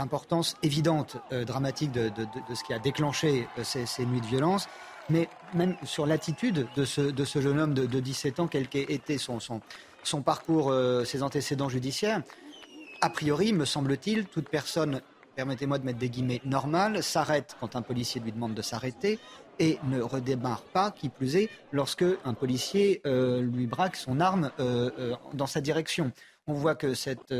l'importance 0.00 0.56
évidente, 0.62 1.18
euh, 1.30 1.44
dramatique 1.44 1.92
de, 1.92 2.10
ce 2.54 2.64
qui 2.64 2.72
a 2.72 2.78
déclenché 2.78 3.46
euh, 3.58 3.64
ces, 3.64 4.06
nuits 4.06 4.22
de 4.22 4.26
violence, 4.26 4.66
mais 5.10 5.28
même 5.52 5.76
sur 5.84 6.06
l'attitude 6.06 6.66
de 6.74 6.84
ce, 6.86 7.40
jeune 7.40 7.60
homme 7.60 7.74
de, 7.74 8.00
17 8.00 8.40
ans, 8.40 8.46
quel 8.46 8.66
qu'ait 8.68 9.18
son, 9.18 9.38
son, 9.40 10.22
parcours, 10.22 10.70
euh, 10.70 11.04
ses 11.04 11.22
antécédents 11.22 11.68
judiciaires. 11.68 12.22
A 13.02 13.10
priori, 13.10 13.52
me 13.52 13.66
semble-t-il, 13.66 14.24
toute 14.24 14.48
personne, 14.48 15.02
permettez-moi 15.36 15.78
de 15.78 15.84
mettre 15.84 15.98
des 15.98 16.08
guillemets, 16.08 16.40
normale, 16.46 17.02
s'arrête 17.02 17.54
quand 17.60 17.76
un 17.76 17.82
policier 17.82 18.22
lui 18.22 18.32
demande 18.32 18.54
de 18.54 18.62
s'arrêter 18.62 19.18
et 19.58 19.78
ne 19.84 20.00
redémarre 20.00 20.62
pas, 20.62 20.90
qui 20.92 21.10
plus 21.10 21.36
est, 21.36 21.50
lorsque 21.72 22.06
un 22.24 22.32
policier 22.32 23.02
lui 23.04 23.66
braque 23.66 23.96
son 23.96 24.20
arme 24.20 24.50
dans 25.34 25.46
sa 25.46 25.60
direction. 25.60 26.12
On 26.46 26.54
voit 26.54 26.74
que 26.74 26.94
cette 26.94 27.34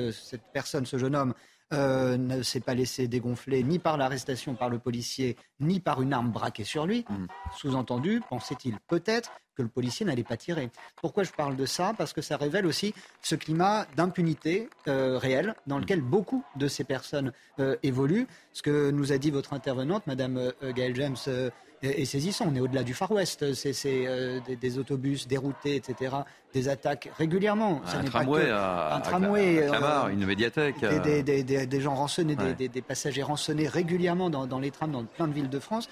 personne, 0.52 0.84
ce 0.84 0.98
jeune 0.98 1.16
homme, 1.16 1.34
euh, 1.72 2.16
ne 2.16 2.42
s'est 2.42 2.60
pas 2.60 2.74
laissé 2.74 3.06
dégonfler 3.06 3.62
ni 3.62 3.78
par 3.78 3.96
l'arrestation 3.96 4.54
par 4.54 4.70
le 4.70 4.78
policier, 4.78 5.36
ni 5.60 5.78
par 5.80 6.02
une 6.02 6.12
arme 6.12 6.30
braquée 6.30 6.64
sur 6.64 6.86
lui. 6.86 7.04
Mm. 7.08 7.26
Sous-entendu, 7.56 8.20
pensait-il 8.28 8.78
peut-être 8.88 9.30
que 9.54 9.62
le 9.62 9.68
policier 9.68 10.04
n'allait 10.04 10.24
pas 10.24 10.36
tirer. 10.36 10.70
Pourquoi 10.96 11.22
je 11.22 11.30
parle 11.30 11.56
de 11.56 11.66
ça? 11.66 11.92
Parce 11.96 12.12
que 12.12 12.22
ça 12.22 12.36
révèle 12.36 12.66
aussi 12.66 12.94
ce 13.22 13.34
climat 13.34 13.86
d'impunité 13.96 14.68
euh, 14.88 15.18
réel 15.18 15.54
dans 15.66 15.78
mm. 15.78 15.80
lequel 15.82 16.00
beaucoup 16.00 16.44
de 16.56 16.66
ces 16.66 16.84
personnes 16.84 17.32
euh, 17.60 17.76
évoluent. 17.82 18.26
Ce 18.52 18.62
que 18.62 18.90
nous 18.90 19.12
a 19.12 19.18
dit 19.18 19.30
votre 19.30 19.52
intervenante, 19.52 20.06
Madame 20.06 20.52
Gaëlle 20.74 20.96
James 20.96 21.50
et 21.82 22.04
saisissant. 22.04 22.46
On 22.48 22.54
est 22.54 22.60
au-delà 22.60 22.82
du 22.82 22.94
Far 22.94 23.10
West. 23.10 23.54
C'est 23.54 23.74
euh, 23.86 24.40
des, 24.60 24.78
autobus 24.78 25.26
déroutés, 25.26 25.76
etc. 25.76 26.16
Des 26.52 26.68
attaques 26.68 27.10
régulièrement. 27.16 27.80
un, 27.86 28.04
tramway 28.04 28.50
un 28.50 29.00
tramway, 29.00 29.62
euh, 29.62 30.08
une 30.08 30.26
médiathèque. 30.26 30.80
Des, 30.80 31.80
gens 31.80 31.94
rançonnés, 31.94 32.36
des, 32.36 32.82
passagers 32.82 33.22
rançonnés 33.22 33.68
régulièrement 33.68 34.30
dans, 34.30 34.58
les 34.58 34.70
trams 34.70 34.92
dans 34.92 35.04
plein 35.04 35.28
de 35.28 35.32
villes 35.32 35.50
de 35.50 35.58
France. 35.58 35.88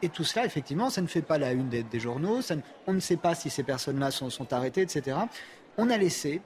Et 0.00 0.08
tout 0.08 0.24
cela, 0.24 0.44
effectivement, 0.44 0.90
ça 0.90 1.00
ne 1.00 1.08
fait 1.08 1.22
pas 1.22 1.38
la 1.38 1.52
une 1.52 1.68
des, 1.68 2.00
journaux. 2.00 2.40
on 2.86 2.92
ne 2.92 3.00
sait 3.00 3.16
pas 3.16 3.34
si 3.34 3.50
ces 3.50 3.62
personnes-là 3.62 4.10
sont, 4.10 4.30
sont 4.30 4.52
arrêtées, 4.52 4.82
etc. 4.82 5.16
On 5.76 5.90
a 5.90 5.96
laissé 5.96 6.40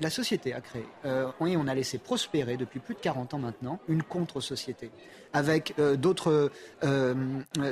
la 0.00 0.10
société 0.10 0.52
a 0.52 0.60
créé, 0.60 0.86
euh, 1.04 1.30
on 1.40 1.68
a 1.68 1.74
laissé 1.74 1.98
prospérer 1.98 2.56
depuis 2.56 2.80
plus 2.80 2.94
de 2.94 3.00
40 3.00 3.34
ans 3.34 3.38
maintenant 3.38 3.80
une 3.88 4.02
contre-société 4.02 4.90
avec 5.32 5.74
euh, 5.78 5.96
d'autres 5.96 6.50
euh, 6.84 7.14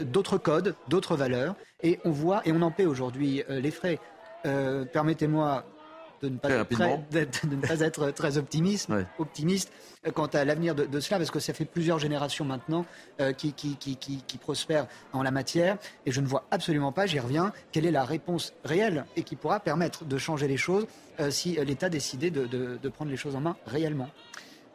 d'autres 0.02 0.38
codes, 0.38 0.74
d'autres 0.88 1.16
valeurs, 1.16 1.54
et 1.82 1.98
on 2.04 2.10
voit 2.10 2.42
et 2.44 2.52
on 2.52 2.62
en 2.62 2.70
paie 2.70 2.86
aujourd'hui 2.86 3.42
les 3.48 3.70
frais. 3.70 3.98
Permettez-moi 4.92 5.64
de 6.22 6.29
ne, 6.29 6.38
pas 6.38 6.50
être 6.50 6.68
très, 6.68 6.98
de, 7.11 7.27
ne 7.48 7.61
pas 7.61 7.81
être 7.81 8.11
très 8.11 8.38
optimiste, 8.38 8.90
optimiste 9.18 9.72
quant 10.14 10.27
à 10.27 10.44
l'avenir 10.44 10.74
de, 10.74 11.00
cela, 11.00 11.18
parce 11.18 11.31
que 11.31 11.40
ça 11.40 11.55
fait 11.55 11.64
plusieurs 11.64 11.98
générations 11.98 12.44
maintenant 12.44 12.85
qui, 13.38 13.53
qui, 13.55 13.77
qui, 13.77 13.96
qui, 13.96 14.38
prospèrent 14.38 14.87
en 15.12 15.22
la 15.22 15.31
matière, 15.31 15.79
et 16.05 16.12
je 16.12 16.20
ne 16.20 16.27
vois 16.27 16.46
absolument 16.50 16.92
pas, 16.92 17.07
j'y 17.07 17.18
reviens, 17.18 17.53
quelle 17.72 17.87
est 17.87 17.90
la 17.90 18.05
réponse 18.05 18.53
réelle 18.64 19.07
et 19.16 19.22
qui 19.22 19.37
pourra 19.37 19.61
permettre 19.61 20.05
de 20.05 20.18
changer 20.18 20.46
les 20.46 20.57
choses 20.57 20.87
euh, 21.20 21.31
si 21.31 21.57
l'État 21.64 21.88
décidait 21.88 22.31
de, 22.31 22.88
prendre 22.88 23.11
les 23.11 23.16
choses 23.16 23.37
en 23.37 23.40
main 23.40 23.57
réellement. 23.66 24.09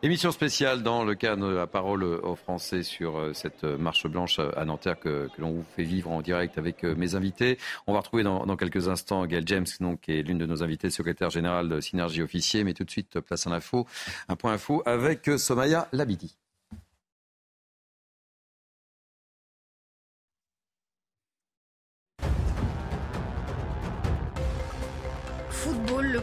Émission 0.01 0.31
spéciale 0.31 0.81
dans 0.81 1.03
le 1.03 1.13
cadre 1.13 1.49
de 1.49 1.53
la 1.53 1.67
parole 1.67 2.05
aux 2.05 2.35
Français 2.37 2.83
sur 2.83 3.17
euh, 3.17 3.33
cette 3.33 3.65
marche 3.65 4.07
blanche 4.07 4.39
à 4.39 4.63
Nanterre 4.63 4.97
que, 4.97 5.27
l'on 5.37 5.51
vous 5.51 5.65
fait 5.75 5.83
vivre 5.83 6.09
en 6.09 6.21
direct 6.21 6.57
avec 6.57 6.85
euh, 6.85 6.95
mes 6.95 7.15
invités. 7.15 7.57
On 7.85 7.91
va 7.91 7.99
retrouver 7.99 8.23
dans, 8.23 8.55
quelques 8.55 8.87
instants 8.87 9.25
Gail 9.25 9.43
James, 9.45 9.65
qui 10.01 10.13
est 10.13 10.21
l'une 10.21 10.37
de 10.37 10.45
nos 10.45 10.63
invités, 10.63 10.89
secrétaire 10.89 11.29
générale 11.29 11.67
de 11.67 11.81
Synergie 11.81 12.21
Officier. 12.21 12.63
Mais 12.63 12.73
tout 12.73 12.85
de 12.85 12.91
suite, 12.91 13.19
place 13.19 13.45
en 13.45 13.51
info, 13.51 13.87
un 14.29 14.37
point 14.37 14.53
info 14.53 14.81
avec 14.85 15.27
euh, 15.27 15.37
Somaya 15.37 15.89
Labidi. 15.91 16.37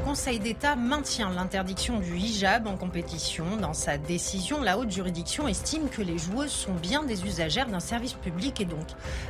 Conseil 0.06 0.38
d'État 0.38 0.76
maintient 0.76 1.30
l'interdiction 1.30 1.98
du 1.98 2.16
hijab 2.16 2.68
en 2.68 2.76
compétition. 2.76 3.56
Dans 3.60 3.72
sa 3.72 3.98
décision, 3.98 4.62
la 4.62 4.78
haute 4.78 4.92
juridiction 4.92 5.48
estime 5.48 5.88
que 5.88 6.00
les 6.00 6.16
joueuses 6.16 6.52
sont 6.52 6.74
bien 6.74 7.02
des 7.02 7.24
usagères 7.24 7.66
d'un 7.66 7.80
service 7.80 8.12
public 8.12 8.60
et 8.60 8.66
donc 8.66 8.86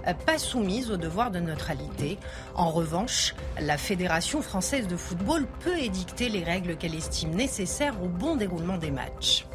euh, 0.06 0.12
pas 0.12 0.36
soumises 0.36 0.90
au 0.90 0.98
devoir 0.98 1.30
de 1.30 1.40
neutralité. 1.40 2.18
En 2.54 2.68
revanche, 2.68 3.34
la 3.58 3.78
Fédération 3.78 4.42
française 4.42 4.86
de 4.86 4.96
football 4.96 5.46
peut 5.60 5.78
édicter 5.78 6.28
les 6.28 6.44
règles 6.44 6.76
qu'elle 6.76 6.94
estime 6.94 7.30
nécessaires 7.30 7.94
au 8.02 8.08
bon 8.08 8.36
déroulement 8.36 8.76
des 8.76 8.90
matchs. 8.90 9.46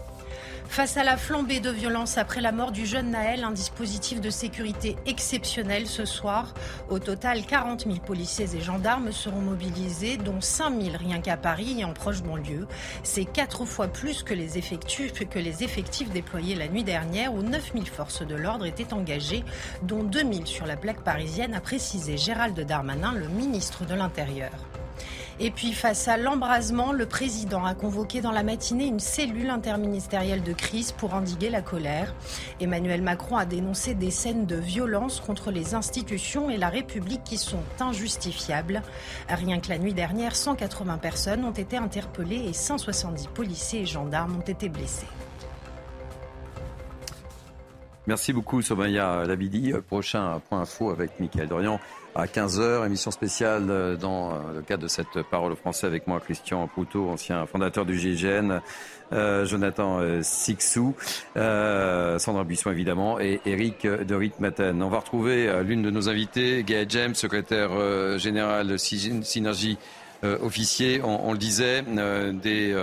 Face 0.71 0.95
à 0.95 1.03
la 1.03 1.17
flambée 1.17 1.59
de 1.59 1.69
violence 1.69 2.17
après 2.17 2.39
la 2.39 2.53
mort 2.53 2.71
du 2.71 2.85
jeune 2.85 3.11
Naël, 3.11 3.43
un 3.43 3.51
dispositif 3.51 4.21
de 4.21 4.29
sécurité 4.29 4.95
exceptionnel 5.05 5.85
ce 5.85 6.05
soir. 6.05 6.53
Au 6.89 6.97
total, 6.97 7.45
40 7.45 7.81
000 7.81 7.97
policiers 7.97 8.55
et 8.55 8.61
gendarmes 8.61 9.11
seront 9.11 9.41
mobilisés, 9.41 10.15
dont 10.15 10.39
5 10.39 10.81
000 10.81 10.95
rien 10.97 11.19
qu'à 11.19 11.35
Paris 11.35 11.75
et 11.79 11.83
en 11.83 11.91
proche 11.91 12.23
banlieue. 12.23 12.67
C'est 13.03 13.25
quatre 13.25 13.65
fois 13.65 13.89
plus 13.89 14.23
que 14.23 14.33
les, 14.33 14.57
effectifs, 14.57 15.11
que 15.11 16.13
déployés 16.13 16.55
la 16.55 16.69
nuit 16.69 16.85
dernière, 16.85 17.33
où 17.33 17.41
9 17.41 17.73
000 17.73 17.83
forces 17.83 18.25
de 18.25 18.35
l'ordre 18.35 18.65
étaient 18.65 18.93
engagées, 18.93 19.43
dont 19.83 20.03
2 20.03 20.19
000 20.19 20.45
sur 20.45 20.65
la 20.67 20.77
plaque 20.77 21.03
parisienne, 21.03 21.53
a 21.53 21.59
précisé 21.59 22.15
Gérald 22.15 22.57
Darmanin, 22.57 23.11
le 23.11 23.27
ministre 23.27 23.85
de 23.85 23.93
l'Intérieur. 23.93 24.51
Et 25.39 25.51
puis 25.51 25.73
face 25.73 26.07
à 26.07 26.17
l'embrasement, 26.17 26.91
le 26.91 27.05
président 27.05 27.65
a 27.65 27.73
convoqué 27.73 28.21
dans 28.21 28.31
la 28.31 28.43
matinée 28.43 28.85
une 28.85 28.99
cellule 28.99 29.49
interministérielle 29.49 30.43
de 30.43 30.53
crise 30.53 30.91
pour 30.91 31.13
endiguer 31.13 31.49
la 31.49 31.61
colère. 31.61 32.13
Emmanuel 32.59 33.01
Macron 33.01 33.37
a 33.37 33.45
dénoncé 33.45 33.93
des 33.93 34.11
scènes 34.11 34.45
de 34.45 34.55
violence 34.55 35.19
contre 35.19 35.51
les 35.51 35.73
institutions 35.73 36.49
et 36.49 36.57
la 36.57 36.69
République 36.69 37.23
qui 37.23 37.37
sont 37.37 37.63
injustifiables. 37.79 38.81
Rien 39.29 39.59
que 39.59 39.69
la 39.69 39.77
nuit 39.77 39.93
dernière, 39.93 40.35
180 40.35 40.97
personnes 40.97 41.43
ont 41.45 41.51
été 41.51 41.77
interpellées 41.77 42.45
et 42.47 42.53
170 42.53 43.27
policiers 43.27 43.81
et 43.81 43.85
gendarmes 43.85 44.37
ont 44.37 44.41
été 44.41 44.69
blessés. 44.69 45.07
Merci 48.07 48.33
beaucoup 48.33 48.61
Somaya 48.61 49.23
Labidi. 49.25 49.73
Prochain 49.87 50.41
point 50.49 50.61
info 50.61 50.89
avec 50.89 51.19
Mickaël 51.19 51.47
Dorian 51.47 51.79
à 52.15 52.25
15h. 52.25 52.85
Émission 52.85 53.11
spéciale 53.11 53.67
euh, 53.69 53.95
dans 53.95 54.31
euh, 54.31 54.35
le 54.55 54.61
cadre 54.61 54.83
de 54.83 54.87
cette 54.87 55.21
parole 55.29 55.51
au 55.51 55.55
français 55.55 55.87
avec 55.87 56.07
moi, 56.07 56.19
Christian 56.19 56.67
Proutot, 56.67 57.09
ancien 57.09 57.45
fondateur 57.45 57.85
du 57.85 57.97
GIGN, 57.97 58.61
euh, 59.13 59.45
Jonathan 59.45 59.99
Sixou, 60.21 60.95
Sandra 61.35 62.43
Buisson 62.43 62.71
évidemment 62.71 63.19
et 63.19 63.41
Eric 63.45 63.85
de 63.85 64.15
Ritmaten. 64.15 64.81
On 64.81 64.89
va 64.89 64.99
retrouver 64.99 65.61
l'une 65.63 65.81
de 65.81 65.89
nos 65.89 66.09
invités, 66.09 66.63
Gaël 66.63 66.87
James, 66.89 67.15
secrétaire 67.15 68.17
général 68.17 68.79
Synergie 68.79 69.77
officier. 70.23 71.01
On, 71.03 71.31
le 71.33 71.37
disait, 71.37 71.81
des 71.81 72.73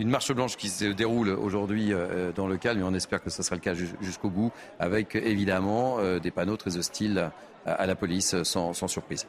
une 0.00 0.08
marche 0.08 0.32
blanche 0.32 0.56
qui 0.56 0.68
se 0.68 0.86
déroule 0.86 1.28
aujourd'hui 1.28 1.92
dans 2.34 2.46
le 2.46 2.56
calme 2.56 2.80
et 2.80 2.82
on 2.82 2.94
espère 2.94 3.22
que 3.22 3.30
ce 3.30 3.42
sera 3.42 3.56
le 3.56 3.60
cas 3.60 3.74
jusqu'au 3.74 4.30
bout 4.30 4.50
avec 4.78 5.14
évidemment 5.14 5.98
des 6.18 6.30
panneaux 6.30 6.56
très 6.56 6.76
hostiles 6.76 7.30
à 7.66 7.86
la 7.86 7.94
police 7.94 8.42
sans, 8.42 8.72
surprise. 8.88 9.26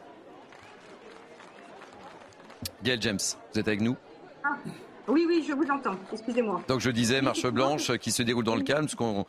Gail 2.83 3.01
James, 3.01 3.19
vous 3.53 3.59
êtes 3.59 3.67
avec 3.67 3.81
nous? 3.81 3.95
Ah, 4.43 4.57
Oui, 5.11 5.25
oui, 5.27 5.43
je 5.45 5.53
vous 5.53 5.69
entends. 5.69 5.97
Excusez-moi. 6.13 6.61
Donc 6.69 6.79
je 6.79 6.89
disais, 6.89 7.21
marche 7.21 7.45
blanche 7.45 7.97
qui 7.97 8.11
se 8.11 8.23
déroule 8.23 8.45
dans 8.45 8.55
le 8.55 8.63
calme, 8.63 8.87
ce 8.87 8.95
qu'on 8.95 9.25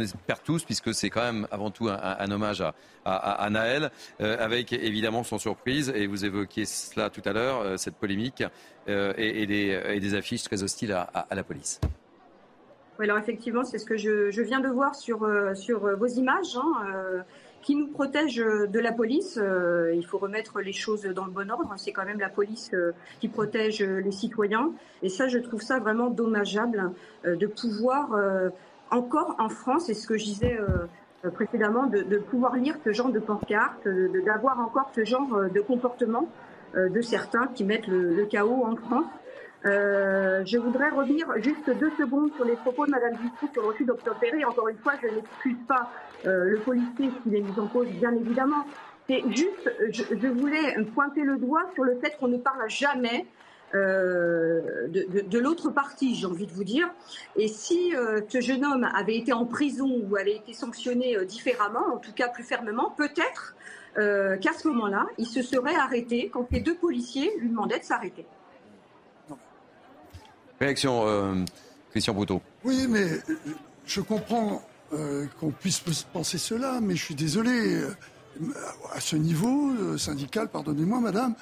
espère 0.00 0.40
tous, 0.42 0.64
puisque 0.64 0.94
c'est 0.94 1.10
quand 1.10 1.20
même 1.20 1.46
avant 1.50 1.70
tout 1.70 1.90
un, 1.90 2.30
hommage 2.30 2.62
à, 2.62 2.72
à, 3.04 3.50
Naël, 3.50 3.90
euh, 4.22 4.42
avec 4.42 4.72
évidemment 4.72 5.24
son 5.24 5.38
surprise, 5.38 5.92
et 5.94 6.06
vous 6.06 6.24
évoquiez 6.24 6.64
cela 6.64 7.10
tout 7.10 7.20
à 7.26 7.34
l'heure, 7.34 7.60
euh, 7.60 7.76
cette 7.76 7.96
polémique, 7.96 8.44
euh, 8.88 9.12
et, 9.18 9.44
des, 9.46 10.14
affiches 10.14 10.42
très 10.42 10.62
hostiles 10.62 10.92
à, 10.92 11.26
la 11.30 11.44
police. 11.44 11.82
Oui, 12.98 13.04
alors 13.04 13.18
effectivement, 13.18 13.62
c'est 13.62 13.76
ce 13.76 13.84
que 13.84 13.98
je, 13.98 14.40
viens 14.40 14.60
de 14.60 14.68
voir 14.68 14.94
sur, 14.94 15.28
sur 15.54 15.80
vos 15.98 16.06
images. 16.06 16.56
Hein, 16.56 17.24
qui 17.66 17.74
nous 17.74 17.88
protège 17.88 18.40
euh, 18.40 18.68
de 18.68 18.78
la 18.78 18.92
police. 18.92 19.40
Euh, 19.42 19.92
il 19.92 20.06
faut 20.06 20.18
remettre 20.18 20.60
les 20.60 20.72
choses 20.72 21.02
dans 21.02 21.24
le 21.24 21.32
bon 21.32 21.50
ordre. 21.50 21.74
C'est 21.78 21.90
quand 21.90 22.04
même 22.04 22.20
la 22.20 22.28
police 22.28 22.70
euh, 22.72 22.92
qui 23.20 23.26
protège 23.26 23.82
les 23.82 24.12
citoyens. 24.12 24.70
Et 25.02 25.08
ça, 25.08 25.26
je 25.26 25.38
trouve 25.38 25.60
ça 25.60 25.80
vraiment 25.80 26.08
dommageable 26.08 26.92
de 27.24 27.46
pouvoir 27.46 28.10
encore 28.90 29.34
en 29.38 29.48
France, 29.48 29.88
et 29.88 29.94
ce 29.94 30.06
que 30.06 30.16
je 30.16 30.24
disais 30.24 30.58
précédemment, 31.34 31.86
de, 31.86 32.18
pouvoir 32.18 32.56
lire 32.56 32.76
ce 32.84 32.92
genre 32.92 33.10
de 33.10 33.18
pancarte, 33.18 33.88
d'avoir 34.24 34.60
encore 34.60 34.90
ce 34.94 35.04
genre 35.04 35.50
de 35.52 35.60
comportement 35.60 36.28
de 36.74 37.00
certains 37.00 37.48
qui 37.48 37.64
mettent 37.64 37.88
le, 37.88 38.24
chaos 38.26 38.64
en 38.64 38.76
France. 38.76 39.06
Je 39.64 40.58
voudrais 40.58 40.90
revenir 40.90 41.26
juste 41.38 41.68
deux 41.78 41.90
secondes 41.98 42.30
sur 42.36 42.44
les 42.44 42.56
propos 42.56 42.86
de 42.86 42.90
Mme 42.90 43.16
Dutroux 43.16 43.48
sur 43.52 43.62
le 43.62 43.68
refus 43.68 43.84
d'obtempérer. 43.84 44.44
Encore 44.44 44.68
une 44.68 44.78
fois, 44.78 44.94
je 45.02 45.08
n'excuse 45.08 45.56
pas 45.66 45.90
euh, 46.24 46.44
le 46.44 46.58
policier 46.58 47.10
qui 47.22 47.36
est 47.36 47.40
mis 47.40 47.58
en 47.58 47.66
cause, 47.66 47.88
bien 47.88 48.12
évidemment. 48.14 48.64
C'est 49.08 49.22
juste, 49.30 49.70
je, 49.90 50.26
voulais 50.26 50.74
pointer 50.94 51.22
le 51.22 51.36
doigt 51.36 51.62
sur 51.74 51.84
le 51.84 51.96
fait 52.00 52.16
qu'on 52.18 52.26
ne 52.26 52.38
parle 52.38 52.68
jamais 52.68 53.26
euh, 53.74 54.88
de, 54.88 55.38
l'autre 55.38 55.70
partie, 55.70 56.16
j'ai 56.16 56.26
envie 56.26 56.46
de 56.46 56.52
vous 56.52 56.64
dire. 56.64 56.88
Et 57.36 57.46
si 57.46 57.94
euh, 57.94 58.20
ce 58.28 58.40
jeune 58.40 58.64
homme 58.64 58.88
avait 58.94 59.16
été 59.16 59.32
en 59.32 59.44
prison 59.44 60.00
ou 60.02 60.16
avait 60.16 60.34
été 60.34 60.52
sanctionné 60.52 61.24
différemment, 61.24 61.94
en 61.94 61.98
tout 61.98 62.12
cas 62.12 62.28
plus 62.28 62.42
fermement, 62.44 62.90
peut-être 62.90 63.54
qu'à 63.94 64.52
ce 64.52 64.68
moment-là, 64.68 65.06
il 65.16 65.24
se 65.24 65.40
serait 65.40 65.74
arrêté 65.74 66.28
quand 66.28 66.46
les 66.50 66.60
deux 66.60 66.74
policiers 66.74 67.32
lui 67.38 67.48
demandaient 67.48 67.78
de 67.78 67.84
s'arrêter. 67.84 68.26
Réaction, 70.60 71.44
Christian 71.90 72.14
Bouteau. 72.14 72.40
Oui, 72.64 72.86
mais 72.88 73.08
je 73.86 74.00
comprends 74.00 74.62
euh, 74.92 75.26
qu'on 75.40 75.50
puisse 75.50 75.80
penser 76.12 76.38
cela, 76.38 76.80
mais 76.80 76.94
je 76.94 77.04
suis 77.04 77.14
désolé. 77.14 77.74
Euh, 77.74 77.90
à 78.92 79.00
ce 79.00 79.16
niveau 79.16 79.72
euh, 79.80 79.96
syndical, 79.96 80.48
pardonnez-moi, 80.48 81.00
madame, 81.00 81.34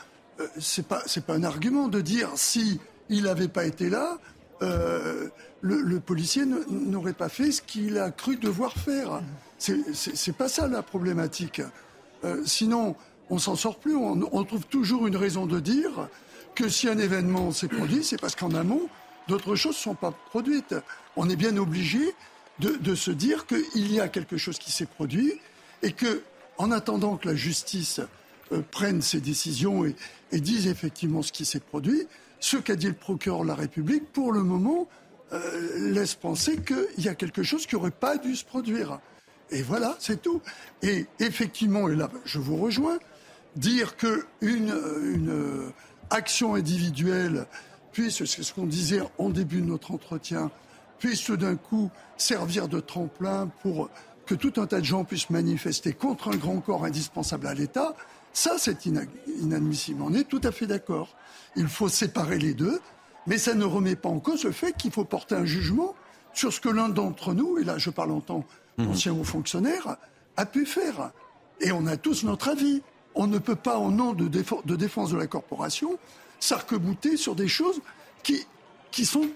c'est 0.60 0.86
pas 0.86 1.02
pas 1.26 1.34
un 1.34 1.42
argument 1.42 1.88
de 1.88 2.00
dire 2.00 2.30
si 2.36 2.80
il 3.08 3.24
n'avait 3.24 3.48
pas 3.48 3.64
été 3.64 3.90
là, 3.90 4.18
le, 5.60 5.98
policier 5.98 6.44
n'aurait 6.70 7.12
pas 7.12 7.28
fait 7.28 7.50
ce 7.50 7.60
qu'il 7.60 7.98
a 7.98 8.10
cru 8.10 8.36
devoir 8.36 8.72
faire. 8.74 9.20
C'est 9.58 10.36
pas 10.36 10.48
ça 10.48 10.68
la 10.68 10.82
problématique. 10.82 11.60
sinon, 12.46 12.94
on 13.28 13.38
s'en 13.38 13.56
sort 13.56 13.78
plus. 13.78 13.96
On, 13.96 14.44
trouve 14.44 14.66
toujours 14.66 15.06
une 15.06 15.16
raison 15.16 15.46
de 15.46 15.60
dire 15.60 16.08
que 16.54 16.68
si 16.68 16.88
un 16.88 16.98
événement 16.98 17.50
s'est 17.50 17.68
produit, 17.68 18.04
c'est 18.04 18.20
parce 18.20 18.36
qu'en 18.36 18.54
amont, 18.54 18.88
d'autres 19.28 19.56
choses 19.56 19.76
ne 19.76 19.80
sont 19.80 19.94
pas 19.94 20.12
produites. 20.30 20.74
On 21.16 21.28
est 21.28 21.36
bien 21.36 21.56
obligé 21.56 22.14
de, 22.58 22.94
se 22.94 23.10
dire 23.10 23.46
qu'il 23.46 23.92
y 23.92 24.00
a 24.00 24.08
quelque 24.08 24.36
chose 24.36 24.58
qui 24.58 24.70
s'est 24.70 24.86
produit 24.86 25.32
et 25.82 25.92
que, 25.92 26.22
en 26.56 26.70
attendant 26.70 27.16
que 27.16 27.28
la 27.28 27.34
justice 27.34 28.00
euh, 28.52 28.62
prenne 28.70 29.02
ses 29.02 29.20
décisions 29.20 29.84
et, 29.84 29.94
dise 30.32 30.66
effectivement 30.66 31.22
ce 31.22 31.32
qui 31.32 31.44
s'est 31.44 31.60
produit, 31.60 32.06
ce 32.40 32.56
qu'a 32.56 32.76
dit 32.76 32.86
le 32.86 32.94
procureur 32.94 33.42
de 33.42 33.48
la 33.48 33.54
République, 33.54 34.12
pour 34.12 34.32
le 34.32 34.42
moment, 34.42 34.88
euh, 35.32 35.92
laisse 35.92 36.14
penser 36.14 36.58
qu'il 36.62 37.04
y 37.04 37.08
a 37.08 37.14
quelque 37.14 37.42
chose 37.42 37.66
qui 37.66 37.74
n'aurait 37.74 37.90
pas 37.90 38.18
dû 38.18 38.36
se 38.36 38.44
produire. 38.44 39.00
Et 39.50 39.62
voilà, 39.62 39.96
c'est 39.98 40.22
tout. 40.22 40.40
Et 40.82 41.06
effectivement, 41.20 41.88
et 41.88 41.94
là, 41.94 42.10
je 42.24 42.38
vous 42.38 42.56
rejoins, 42.56 42.98
dire 43.56 43.96
qu'une 43.96 44.24
une 44.40 45.72
action 46.10 46.54
individuelle 46.54 47.46
puisse, 47.94 48.24
c'est 48.24 48.42
ce 48.42 48.52
qu'on 48.52 48.66
disait 48.66 49.00
en 49.18 49.30
début 49.30 49.60
de 49.60 49.66
notre 49.66 49.92
entretien, 49.92 50.50
puisse 50.98 51.30
d'un 51.30 51.56
coup 51.56 51.90
servir 52.16 52.68
de 52.68 52.80
tremplin 52.80 53.48
pour 53.62 53.88
que 54.26 54.34
tout 54.34 54.60
un 54.60 54.66
tas 54.66 54.80
de 54.80 54.84
gens 54.84 55.04
puissent 55.04 55.30
manifester 55.30 55.92
contre 55.92 56.28
un 56.28 56.36
grand 56.36 56.60
corps 56.60 56.84
indispensable 56.84 57.46
à 57.46 57.54
l'État, 57.54 57.94
ça 58.32 58.56
c'est 58.58 58.86
inadmissible. 58.86 60.02
On 60.02 60.12
est 60.12 60.24
tout 60.24 60.40
à 60.42 60.50
fait 60.50 60.66
d'accord. 60.66 61.14
Il 61.56 61.68
faut 61.68 61.88
séparer 61.88 62.38
les 62.38 62.52
deux, 62.54 62.80
mais 63.26 63.38
ça 63.38 63.54
ne 63.54 63.64
remet 63.64 63.96
pas 63.96 64.08
en 64.08 64.18
cause 64.18 64.44
le 64.44 64.52
fait 64.52 64.72
qu'il 64.72 64.90
faut 64.90 65.04
porter 65.04 65.36
un 65.36 65.44
jugement 65.44 65.94
sur 66.32 66.52
ce 66.52 66.60
que 66.60 66.68
l'un 66.68 66.88
d'entre 66.88 67.32
nous, 67.32 67.58
et 67.58 67.64
là 67.64 67.78
je 67.78 67.90
parle 67.90 68.10
en 68.10 68.20
tant 68.20 68.44
qu'ancien 68.76 69.12
mhm. 69.12 69.20
haut 69.20 69.24
fonctionnaire, 69.24 69.96
a 70.36 70.46
pu 70.46 70.66
faire. 70.66 71.12
Et 71.60 71.70
on 71.70 71.86
a 71.86 71.96
tous 71.96 72.24
notre 72.24 72.48
avis. 72.48 72.82
On 73.14 73.28
ne 73.28 73.38
peut 73.38 73.54
pas, 73.54 73.78
au 73.78 73.92
nom 73.92 74.12
de, 74.12 74.26
de 74.26 74.76
défense 74.76 75.10
de 75.12 75.16
la 75.16 75.28
corporation, 75.28 75.96
s'arc-bouter 76.44 77.16
sur 77.16 77.34
des 77.34 77.48
choses 77.48 77.80
qui, 78.22 78.46
qui 78.90 79.06
sont, 79.06 79.28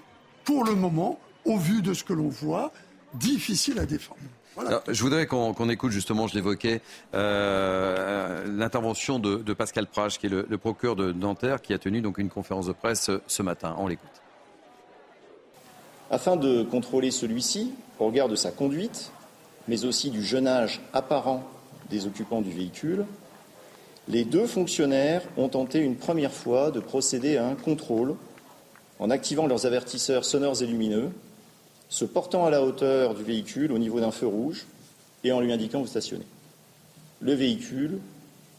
pour 0.43 0.63
le 0.63 0.75
moment, 0.75 1.19
au 1.45 1.57
vu 1.57 1.81
de 1.81 1.93
ce 1.93 2.03
que 2.03 2.13
l'on 2.13 2.29
voit, 2.29 2.71
difficile 3.15 3.79
à 3.79 3.85
défendre. 3.85 4.19
je 4.87 5.01
voudrais 5.01 5.25
qu'on 5.25 5.69
écoute 5.69 5.91
justement, 5.91 6.27
je 6.27 6.35
l'évoquais, 6.35 6.81
euh, 7.15 8.45
l'intervention 8.45 9.17
de, 9.17 9.53
Pascal 9.53 9.87
Prage, 9.87 10.19
qui 10.19 10.27
est 10.27 10.29
le, 10.29 10.57
procureur 10.57 10.95
de 10.95 11.11
Nanterre, 11.11 11.61
qui 11.61 11.73
a 11.73 11.79
tenu 11.79 12.01
donc 12.01 12.19
une 12.19 12.29
conférence 12.29 12.67
de 12.67 12.73
presse 12.73 13.09
ce 13.25 13.41
matin. 13.41 13.75
On 13.79 13.87
l'écoute. 13.87 14.07
Afin 16.11 16.35
de 16.35 16.63
contrôler 16.63 17.09
celui-ci, 17.09 17.73
au 17.97 18.05
regard 18.05 18.29
de 18.29 18.35
sa 18.35 18.51
conduite, 18.51 19.11
mais 19.67 19.85
aussi 19.85 20.11
du 20.11 20.23
jeune 20.23 20.47
âge 20.47 20.81
apparent 20.93 21.43
des 21.89 22.05
occupants 22.05 22.41
du 22.41 22.51
véhicule, 22.51 23.05
les 24.09 24.25
deux 24.25 24.47
fonctionnaires 24.47 25.21
ont 25.37 25.49
tenté 25.49 25.79
une 25.79 25.95
première 25.95 26.33
fois 26.33 26.71
de 26.71 26.79
procéder 26.79 27.37
à 27.37 27.47
un 27.47 27.55
contrôle 27.55 28.15
en 28.97 29.11
activant 29.11 29.47
leurs 29.47 29.65
avertisseurs 29.65 30.25
sonores 30.25 30.61
et 30.61 30.65
lumineux, 30.65 31.11
se 31.87 32.05
portant 32.05 32.45
à 32.45 32.49
la 32.49 32.63
hauteur 32.63 33.13
du 33.13 33.23
véhicule 33.23 33.71
au 33.71 33.77
niveau 33.77 33.99
d'un 33.99 34.11
feu 34.11 34.27
rouge 34.27 34.65
et 35.23 35.31
en 35.31 35.39
lui 35.39 35.53
indiquant 35.53 35.79
où 35.79 35.87
stationner. 35.87 36.25
Le 37.21 37.33
véhicule 37.33 37.99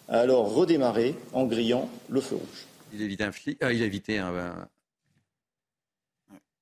a 0.09 0.20
alors 0.20 0.55
redémarré 0.55 1.16
en 1.32 1.44
grillant 1.44 1.90
le 2.09 2.20
feu 2.20 2.36
rouge. 2.36 2.66
Il 2.92 3.03
a 3.03 3.05
évité 3.05 3.24
un, 3.24 3.30
ah, 3.61 3.72
il 3.72 3.82
a 3.82 3.86
évité 3.86 4.18
un, 4.18 4.68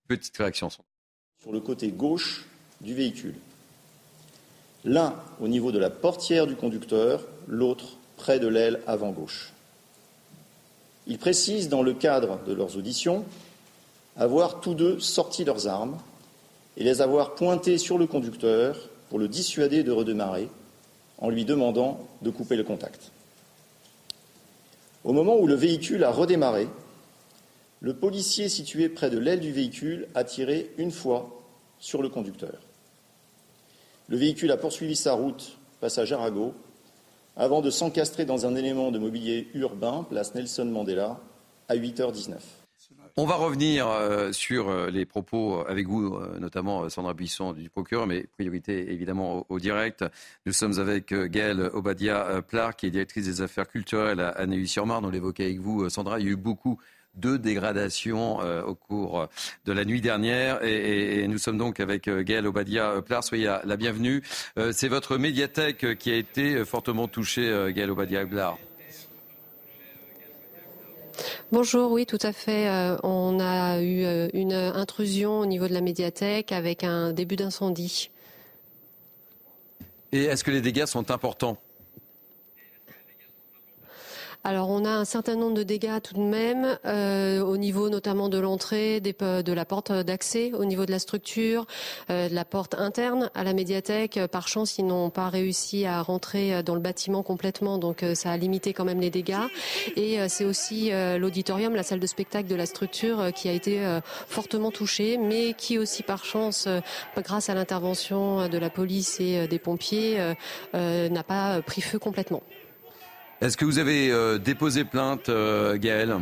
petite 0.09 0.37
réaction. 0.37 0.71
Sur 0.71 1.53
le 1.53 1.61
côté 1.61 1.89
gauche 1.89 2.47
du 2.81 2.95
véhicule. 2.95 3.35
L'un 4.85 5.15
au 5.41 5.49
niveau 5.49 5.73
de 5.73 5.79
la 5.79 5.91
portière 5.91 6.47
du 6.47 6.57
conducteur, 6.57 7.27
l'autre 7.47 7.98
près 8.19 8.39
de 8.39 8.47
l'aile 8.47 8.81
avant 8.87 9.13
gauche. 9.13 9.53
Ils 11.07 11.19
précisent 11.19 11.71
dans 11.71 11.83
le 11.83 11.95
cadre 11.95 12.39
de 12.47 12.53
leurs 12.53 12.77
auditions 12.77 13.25
avoir 14.19 14.61
tous 14.61 14.75
deux 14.75 15.01
sorti 15.01 15.45
leurs 15.45 15.67
armes 15.67 15.97
et 16.77 16.85
les 16.85 17.01
avoir 17.01 17.35
pointées 17.35 17.79
sur 17.79 17.97
le 17.97 18.07
conducteur 18.07 18.77
pour 19.09 19.19
le 19.19 19.29
dissuader 19.29 19.83
de 19.83 19.93
redémarrer 19.93 20.51
en 21.17 21.31
lui 21.31 21.47
demandant 21.47 22.07
de 22.21 22.31
couper 22.31 22.57
le 22.57 22.65
contact. 22.65 23.11
Au 25.05 25.13
moment 25.13 25.39
où 25.39 25.47
le 25.47 25.55
véhicule 25.55 26.05
a 26.05 26.11
redémarré, 26.11 26.69
le 27.81 27.95
policier 27.95 28.49
situé 28.49 28.89
près 28.89 29.09
de 29.09 29.19
l'aile 29.19 29.41
du 29.41 29.53
véhicule 29.53 30.09
a 30.15 30.25
tiré 30.25 30.71
une 30.77 30.91
fois 30.91 31.43
sur 31.79 32.03
le 32.03 32.09
conducteur. 32.09 32.59
Le 34.09 34.17
véhicule 34.17 34.51
a 34.51 34.57
poursuivi 34.57 34.97
sa 34.97 35.13
route, 35.13 35.57
passage 35.81 36.13
Arago, 36.13 36.55
avant 37.39 37.63
de 37.63 37.71
s'encastrer 37.71 38.25
dans 38.25 38.47
un 38.47 38.57
élément 38.57 38.91
de 38.91 38.99
mobilier 38.99 39.49
urbain, 39.55 40.05
place 40.09 40.35
Nelson 40.35 40.67
Mandela, 40.67 41.21
à 41.69 41.77
8h19. 41.77 42.35
On 43.17 43.27
va 43.27 43.35
revenir 43.35 43.89
euh, 43.89 44.33
sur 44.33 44.69
euh, 44.69 44.91
les 44.91 45.05
propos 45.05 45.65
avec 45.67 45.89
vous, 45.89 46.15
euh, 46.15 46.39
notamment 46.39 46.89
Sandra 46.89 47.15
Buisson 47.15 47.53
du 47.53 47.69
procureur, 47.69 48.07
mais 48.07 48.25
priorité 48.25 48.93
évidemment 48.93 49.45
au, 49.49 49.59
direct. 49.59 50.05
Nous 50.47 50.53
sommes 50.53 50.79
avec 50.79 51.13
Gaëlle 51.13 51.71
Obadia 51.73 52.43
Plar, 52.43 52.77
qui 52.77 52.87
est 52.87 52.91
directrice 52.91 53.25
des 53.25 53.41
affaires 53.41 53.69
culturelles 53.69 54.21
à 54.21 54.47
Neuilly-sur-Marne. 54.47 55.05
On 55.05 55.11
l'évoquait 55.11 55.47
avec 55.47 55.61
vous, 55.61 55.89
Sandra. 55.91 56.21
Il 56.21 56.27
y 56.27 56.29
a 56.29 56.33
eu 56.33 56.37
beaucoup 56.37 56.79
de 57.15 57.37
dégradation 57.37 58.41
euh, 58.41 58.63
au 58.63 58.75
cours 58.75 59.27
de 59.65 59.73
la 59.73 59.85
nuit 59.85 60.01
dernière. 60.01 60.63
Et, 60.63 61.27
nous 61.29 61.39
sommes 61.39 61.59
donc 61.59 61.81
avec 61.81 62.09
euh, 62.09 62.23
Gaël 62.23 62.47
Obadia 62.47 62.91
euh, 62.91 63.01
Plar. 63.01 63.25
Soyez 63.25 63.57
la 63.65 63.77
bienvenue. 63.77 64.23
C'est 64.73 64.89
votre 64.89 65.19
médiathèque 65.19 65.99
qui 65.99 66.11
a 66.11 66.17
été 66.17 66.65
fortement 66.65 67.09
touchée, 67.09 67.73
Gaël 67.75 67.91
Obadia 67.91 68.25
Plar. 68.27 68.59
Bonjour, 71.51 71.91
oui, 71.93 72.07
tout 72.07 72.19
à 72.23 72.33
fait. 72.33 72.69
on 73.03 73.39
a 73.41 73.81
eu 73.81 74.29
une 74.35 74.53
intrusion 74.53 75.41
au 75.41 75.47
niveau 75.47 75.69
de 75.69 75.75
la 75.75 75.81
médiathèque 75.81 76.53
avec 76.53 76.85
un 76.85 77.13
début 77.13 77.37
d'incendie. 77.37 78.11
Et 80.13 80.25
est-ce 80.25 80.45
que 80.45 80.51
les 80.51 80.61
dégâts 80.61 80.87
sont 80.87 81.11
importants? 81.11 81.59
Alors 84.45 84.71
on 84.71 84.85
a 84.85 84.91
un 84.91 85.05
certain 85.05 85.37
nombre 85.37 85.55
de 85.55 85.63
dégâts 85.63 86.01
tout 86.03 86.15
de 86.15 86.21
même 86.21 86.79
euh, 86.85 87.41
au 87.41 87.57
niveau 87.57 87.91
notamment 87.91 88.29
de 88.29 88.39
l'entrée, 88.39 89.01
de 89.01 89.53
la 89.53 89.65
porte 89.65 89.93
d'accès, 89.93 90.53
au 90.53 90.65
niveau 90.65 90.87
de 90.87 90.91
la 90.91 90.99
structure, 90.99 91.67
euh, 92.11 92.29
de 92.29 92.35
la 92.35 92.45
porte 92.45 92.75
interne 92.75 93.31
à 93.35 93.45
la 93.45 93.53
médiathèque. 93.53 94.21
Par 94.31 94.49
chance, 94.49 94.79
ils 94.79 94.87
n'ont 94.87 95.11
pas 95.11 95.29
réussi 95.29 95.87
à 95.87 96.01
rentrer 96.03 96.63
dans 96.63 96.75
le 96.75 96.81
bâtiment 96.81 97.23
complètement, 97.23 97.79
donc 97.79 98.03
euh, 98.03 98.15
ça 98.15 98.31
a 98.31 98.37
limité 98.37 98.73
quand 98.73 98.85
même 98.85 99.01
les 99.01 99.11
dégâts. 99.11 99.37
Et 99.97 100.19
c'est 100.29 100.45
aussi 100.45 100.91
l'auditorium, 101.19 101.75
la 101.75 101.83
salle 101.83 102.01
de 102.01 102.07
spectacle 102.07 102.49
de 102.49 102.55
la 102.55 102.67
structure 102.67 103.33
qui 103.35 103.49
a 103.49 103.53
été 103.53 103.81
fortement 104.27 104.71
touchée, 104.71 105.19
mais 105.19 105.55
qui 105.55 105.79
aussi 105.79 106.03
par 106.03 106.25
chance, 106.25 106.69
grâce 107.17 107.49
à 107.49 107.55
l'intervention 107.55 108.49
de 108.49 108.59
la 108.59 108.71
police 108.71 109.21
et 109.21 109.49
des 109.49 109.59
pompiers, 109.59 110.19
n'a 110.75 111.23
pas 111.23 111.61
pris 111.63 111.81
feu 111.81 111.99
complètement. 111.99 112.43
Est-ce 113.41 113.57
que 113.57 113.65
vous 113.65 113.79
avez 113.79 114.11
euh, 114.11 114.39
déposé 114.39 114.85
plainte, 114.85 115.29
euh, 115.29 115.77
Gaël 115.77 116.17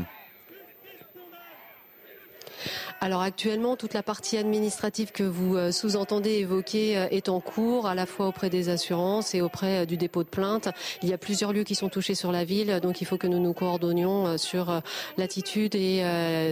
alors 3.03 3.21
actuellement, 3.21 3.77
toute 3.77 3.93
la 3.93 4.03
partie 4.03 4.39
administrative 4.39 5.13
que 5.13 5.23
vous 5.23 5.55
euh, 5.55 5.71
sous-entendez 5.71 6.31
évoquer 6.37 6.93
est 7.11 7.29
en 7.29 7.41
cours, 7.41 7.87
à 7.87 7.95
la 7.95 8.07
fois 8.07 8.27
auprès 8.27 8.49
des 8.49 8.71
assurances 8.71 9.35
et 9.35 9.43
auprès 9.43 9.85
du 9.85 9.99
dépôt 9.99 10.25
de 10.25 10.31
plainte. 10.31 10.71
Il 11.03 11.11
y 11.11 11.13
a 11.13 11.19
plusieurs 11.19 11.53
lieux 11.53 11.63
qui 11.63 11.75
sont 11.75 11.91
touchés 11.91 12.15
sur 12.15 12.33
la 12.33 12.45
ville, 12.45 12.81
donc 12.81 13.03
il 13.03 13.05
faut 13.05 13.19
que 13.19 13.27
nous 13.27 13.39
nous 13.39 13.53
coordonnions 13.53 14.39
sur 14.39 14.81
l'attitude 15.19 15.75
et 15.75 15.99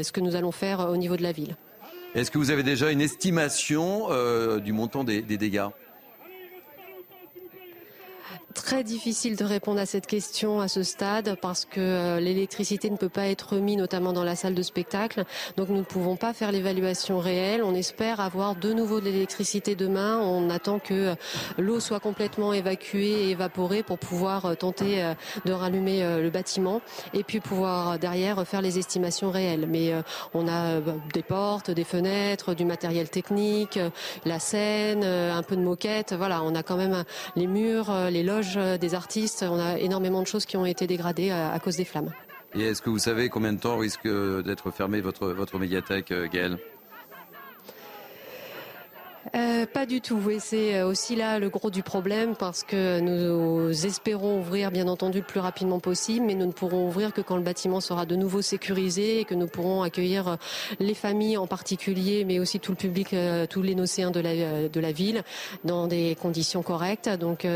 ce 0.05 0.13
que 0.13 0.21
nous 0.21 0.37
allons 0.37 0.53
faire 0.53 0.81
au 0.81 0.99
niveau 0.99 1.17
de 1.17 1.23
la 1.23 1.33
ville. 1.33 1.57
Est-ce 2.15 2.31
que 2.31 2.37
vous 2.37 2.51
avez 2.51 2.63
déjà 2.63 2.91
une 2.91 3.01
estimation 3.01 4.09
du 4.59 4.75
montant 4.75 5.03
des 5.03 5.23
dégâts? 5.23 5.71
Très 8.55 8.85
difficile 8.85 9.37
de 9.37 9.45
répondre 9.45 9.81
à 9.81 9.87
cette 9.87 10.07
question 10.07 10.61
à 10.61 10.69
ce 10.69 10.83
stade 10.83 11.37
parce 11.43 11.65
que 11.65 11.81
euh, 11.81 12.21
l'électricité 12.21 12.89
ne 12.89 12.97
peut 12.97 13.09
pas 13.09 13.27
être 13.27 13.55
remise 13.55 13.77
notamment 13.77 14.13
dans 14.13 14.25
la 14.25 14.37
salle 14.37 14.55
de 14.55 14.63
spectacle. 14.63 15.25
Donc 15.57 15.69
nous 15.69 15.79
ne 15.79 15.83
pouvons 15.83 16.17
pas 16.17 16.33
faire 16.33 16.53
l'évaluation 16.53 17.19
réelle. 17.19 17.63
On 17.65 17.75
espère 17.75 18.21
avoir 18.21 18.55
de 18.55 18.73
nouveau 18.73 19.01
de 19.01 19.07
l'électricité 19.07 19.75
demain. 19.75 20.21
On 20.21 20.49
attend 20.51 20.79
que 20.79 20.95
euh, 20.95 21.15
l'eau 21.59 21.81
soit 21.81 22.01
complètement 22.01 22.53
évacuée 22.53 23.27
et 23.27 23.31
évaporée 23.31 23.83
pour 23.83 23.99
pouvoir 23.99 24.47
euh, 24.47 24.55
tenter 24.55 25.15
de 25.45 25.53
rallumer 25.53 26.03
le 26.21 26.31
bâtiment 26.31 26.81
et 27.13 27.25
puis 27.25 27.41
pouvoir 27.41 27.99
derrière 27.99 28.47
faire 28.47 28.63
les 28.63 28.79
estimations 28.79 29.31
réelles. 29.31 29.67
Mais 29.69 29.93
on 30.33 30.47
a 30.47 30.81
des 31.13 31.23
portes, 31.23 31.71
des 31.71 31.83
fenêtres, 31.83 32.55
du 32.55 32.65
matériel 32.65 33.09
technique, 33.09 33.79
la 34.25 34.39
scène, 34.39 35.03
un 35.03 35.43
peu 35.43 35.57
de 35.57 35.63
moquette. 35.63 36.15
Voilà, 36.17 36.43
on 36.43 36.55
a 36.55 36.63
quand 36.63 36.77
même 36.77 37.05
les 37.35 37.47
murs, 37.47 37.93
les 38.11 38.23
loges 38.23 38.44
euh, 38.57 38.79
des 38.79 38.95
artistes. 38.95 39.45
On 39.49 39.59
a 39.59 39.79
énormément 39.79 40.23
de 40.23 40.27
choses 40.27 40.47
qui 40.47 40.57
ont 40.57 40.67
été 40.67 40.87
dégradées 40.87 41.31
à, 41.31 41.59
cause 41.59 41.77
des 41.77 41.85
flammes. 41.85 42.11
Et 42.55 42.63
est-ce 42.63 42.83
que 42.83 42.91
vous 42.91 42.99
savez 42.99 43.29
combien 43.29 43.53
de 43.53 43.59
temps 43.59 43.79
risque 43.79 44.07
d'être 44.07 44.71
fermée 44.71 45.01
votre, 45.01 45.29
votre 45.29 45.59
médiathèque, 45.59 46.13
euh, 46.13 46.29
Gaëlle? 46.29 46.59
Euh, 49.35 49.67
pas 49.67 49.87
du 49.87 50.01
tout. 50.01 50.21
Oui, 50.23 50.37
c'est 50.39 50.77
euh, 50.77 50.87
aussi 50.87 51.17
là 51.17 51.39
le 51.39 51.49
gros 51.49 51.71
du 51.71 51.83
problème 51.83 52.35
parce 52.37 52.63
que 52.63 53.01
nous 53.01 53.87
espérons 53.87 54.39
ouvrir 54.41 54.71
bien 54.71 54.87
entendu 54.87 55.19
le 55.19 55.25
plus 55.25 55.41
rapidement 55.41 55.81
possible, 55.81 56.27
mais 56.27 56.35
nous 56.35 56.47
ne 56.47 56.53
pourrons 56.53 56.87
ouvrir 56.87 57.13
que 57.13 57.21
quand 57.21 57.37
le 57.37 57.43
bâtiment 57.43 57.81
sera 57.81 58.05
de 58.05 58.17
nouveau 58.17 58.43
sécurisé 58.43 59.21
et 59.21 59.25
que 59.25 59.35
nous 59.35 59.47
pourrons 59.47 59.83
accueillir 59.83 60.29
euh, 60.29 60.37
les 60.79 60.95
familles 60.95 61.39
en 61.39 61.47
particulier, 61.47 62.25
mais 62.25 62.39
aussi 62.39 62.61
tout 62.61 62.73
le 62.73 62.77
public, 62.77 63.15
tous 63.49 63.63
les 63.63 63.75
nocéens 63.75 64.11
de 64.11 64.21
la, 64.21 64.69
de 64.69 64.81
la 64.81 64.93
ville 64.93 65.23
dans 65.65 65.87
des 65.87 66.17
conditions 66.21 66.63
correctes. 66.63 67.09
Donc 67.09 67.47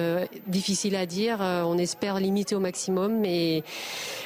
difficile 0.47 0.97
à 0.97 1.07
dire. 1.07 1.39
On 1.41 1.79
espère 1.79 2.21
limiter 2.21 2.55
au 2.55 2.61
maximum, 2.61 3.19
mais 3.19 3.63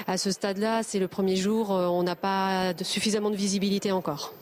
à 0.06 0.18
ce 0.18 0.30
stade-là, 0.30 0.82
c'est 0.82 0.98
le 0.98 1.08
premier 1.08 1.36
jour. 1.36 1.70
On 1.70 2.02
n'a 2.02 2.16
pas 2.16 2.72
suffisamment 2.82 3.30
de 3.30 3.36
visibilité 3.36 3.92
encore. 3.92 4.32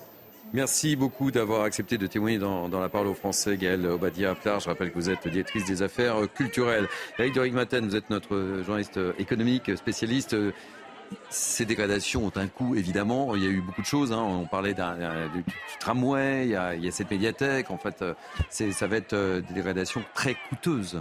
Merci 0.52 0.96
beaucoup 0.96 1.30
d'avoir 1.30 1.62
accepté 1.62 1.96
de 1.96 2.08
témoigner 2.08 2.38
dans, 2.38 2.68
la 2.68 2.88
parole 2.88 3.06
aux 3.06 3.14
Français, 3.14 3.56
Gaël 3.56 3.86
Obadia 3.86 4.34
Plar. 4.34 4.58
Je 4.58 4.68
rappelle 4.68 4.90
que 4.90 4.96
vous 4.96 5.08
êtes 5.08 5.28
directrice 5.28 5.64
des 5.64 5.82
affaires 5.82 6.16
culturelles. 6.34 6.88
Eric 7.20 7.34
de 7.34 7.40
Rigmaten, 7.40 7.86
vous 7.86 7.94
êtes 7.94 8.10
notre 8.10 8.62
journaliste 8.64 8.98
économique, 9.18 9.76
spécialiste. 9.76 10.34
Ces 11.28 11.64
dégradations 11.64 12.26
ont 12.26 12.32
un 12.34 12.48
coût, 12.48 12.74
évidemment. 12.74 13.36
Il 13.36 13.44
y 13.44 13.46
a 13.46 13.50
eu 13.50 13.60
beaucoup 13.60 13.82
de 13.82 13.86
choses. 13.86 14.12
Hein. 14.12 14.22
On 14.22 14.46
parlait 14.46 14.74
du, 14.74 15.44
tramway, 15.78 16.46
il 16.46 16.50
y, 16.50 16.88
a, 16.88 16.90
cette 16.90 17.12
médiathèque. 17.12 17.70
En 17.70 17.78
fait, 17.78 18.04
ça 18.48 18.86
va 18.88 18.96
être 18.96 19.12
euh, 19.12 19.40
des 19.42 19.54
dégradations 19.54 20.02
très 20.14 20.36
coûteuses. 20.48 21.00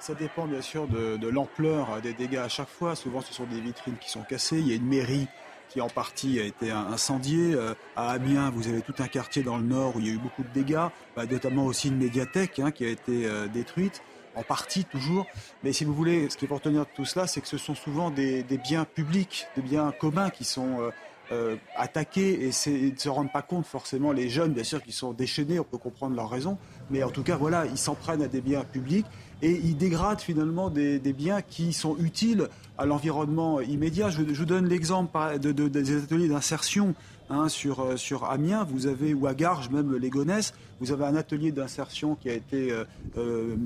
Ça, 0.00 0.14
dépend 0.14 0.46
bien 0.46 0.60
sûr 0.60 0.88
de, 0.88 1.16
de 1.16 1.28
l'ampleur 1.28 2.00
des 2.02 2.12
dégâts 2.12 2.38
à 2.38 2.48
chaque 2.48 2.68
fois. 2.68 2.96
Souvent, 2.96 3.20
ce 3.20 3.32
sont 3.32 3.44
des 3.44 3.60
vitrines 3.60 3.96
qui 4.00 4.10
sont 4.10 4.22
cassées. 4.22 4.58
Il 4.58 4.68
y 4.68 4.72
a 4.72 4.76
une 4.76 4.86
mairie 4.86 5.28
qui 5.68 5.80
en 5.80 5.88
partie 5.88 6.40
a 6.40 6.44
été 6.44 6.70
incendié. 6.70 7.54
Euh, 7.54 7.74
à 7.96 8.10
Amiens, 8.10 8.50
vous 8.50 8.68
avez 8.68 8.82
tout 8.82 8.94
un 8.98 9.08
quartier 9.08 9.42
dans 9.42 9.56
le 9.56 9.64
nord 9.64 9.96
où 9.96 10.00
il 10.00 10.06
y 10.06 10.10
a 10.10 10.12
eu 10.12 10.18
beaucoup 10.18 10.42
de 10.42 10.48
dégâts, 10.48 10.88
bah, 11.16 11.26
notamment 11.26 11.66
aussi 11.66 11.88
une 11.88 11.96
médiathèque 11.96 12.58
hein, 12.58 12.70
qui 12.70 12.84
a 12.84 12.88
été 12.88 13.26
euh, 13.26 13.46
détruite 13.48 14.02
en 14.36 14.42
partie 14.42 14.84
toujours. 14.84 15.26
Mais 15.62 15.72
si 15.72 15.84
vous 15.84 15.94
voulez, 15.94 16.28
ce 16.28 16.36
qu'il 16.36 16.48
faut 16.48 16.56
retenir 16.56 16.82
de 16.82 16.90
tout 16.94 17.04
cela, 17.04 17.26
c'est 17.26 17.40
que 17.40 17.48
ce 17.48 17.58
sont 17.58 17.74
souvent 17.74 18.10
des, 18.10 18.44
biens 18.64 18.84
publics, 18.84 19.46
des 19.54 19.62
biens 19.62 19.92
communs 19.92 20.30
qui 20.30 20.42
sont 20.42 20.90
euh, 21.32 21.56
attaquer 21.74 22.48
et, 22.48 22.50
et 22.68 22.92
ne 22.92 22.98
se 22.98 23.08
rendent 23.08 23.32
pas 23.32 23.42
compte 23.42 23.64
forcément 23.64 24.12
les 24.12 24.28
jeunes, 24.28 24.52
bien 24.52 24.64
sûr, 24.64 24.82
qui 24.82 24.92
sont 24.92 25.12
déchaînés, 25.12 25.58
on 25.58 25.64
peut 25.64 25.78
comprendre 25.78 26.14
leurs 26.14 26.28
raisons, 26.28 26.58
mais 26.90 27.02
en 27.02 27.10
tout 27.10 27.22
cas, 27.22 27.36
voilà, 27.36 27.64
ils 27.64 27.78
s'en 27.78 27.94
prennent 27.94 28.22
à 28.22 28.28
des 28.28 28.42
biens 28.42 28.62
publics 28.62 29.06
et 29.40 29.50
ils 29.50 29.76
dégradent 29.76 30.20
finalement 30.20 30.68
des, 30.68 30.98
biens 31.12 31.40
qui 31.40 31.72
sont 31.72 31.96
utiles 31.98 32.48
à 32.78 32.86
l'environnement 32.86 33.60
immédiat. 33.60 34.10
Je, 34.10 34.22
vous 34.22 34.44
donne 34.44 34.66
l'exemple 34.66 35.38
des 35.38 35.96
ateliers 35.96 36.28
d'insertion 36.28 36.94
hein, 37.30 37.48
sur, 37.48 37.80
euh, 37.80 37.96
sur 37.96 38.24
Amiens, 38.24 38.64
vous 38.64 38.86
avez, 38.86 39.14
ou 39.14 39.26
à 39.26 39.34
Garges, 39.34 39.70
même 39.70 39.96
les 39.96 40.10
Gonesse, 40.10 40.54
vous 40.80 40.92
avez 40.92 41.04
un 41.04 41.16
atelier 41.16 41.52
d'insertion 41.52 42.16
qui 42.16 42.28
a 42.30 42.34
été 42.34 42.74
euh, 43.16 43.56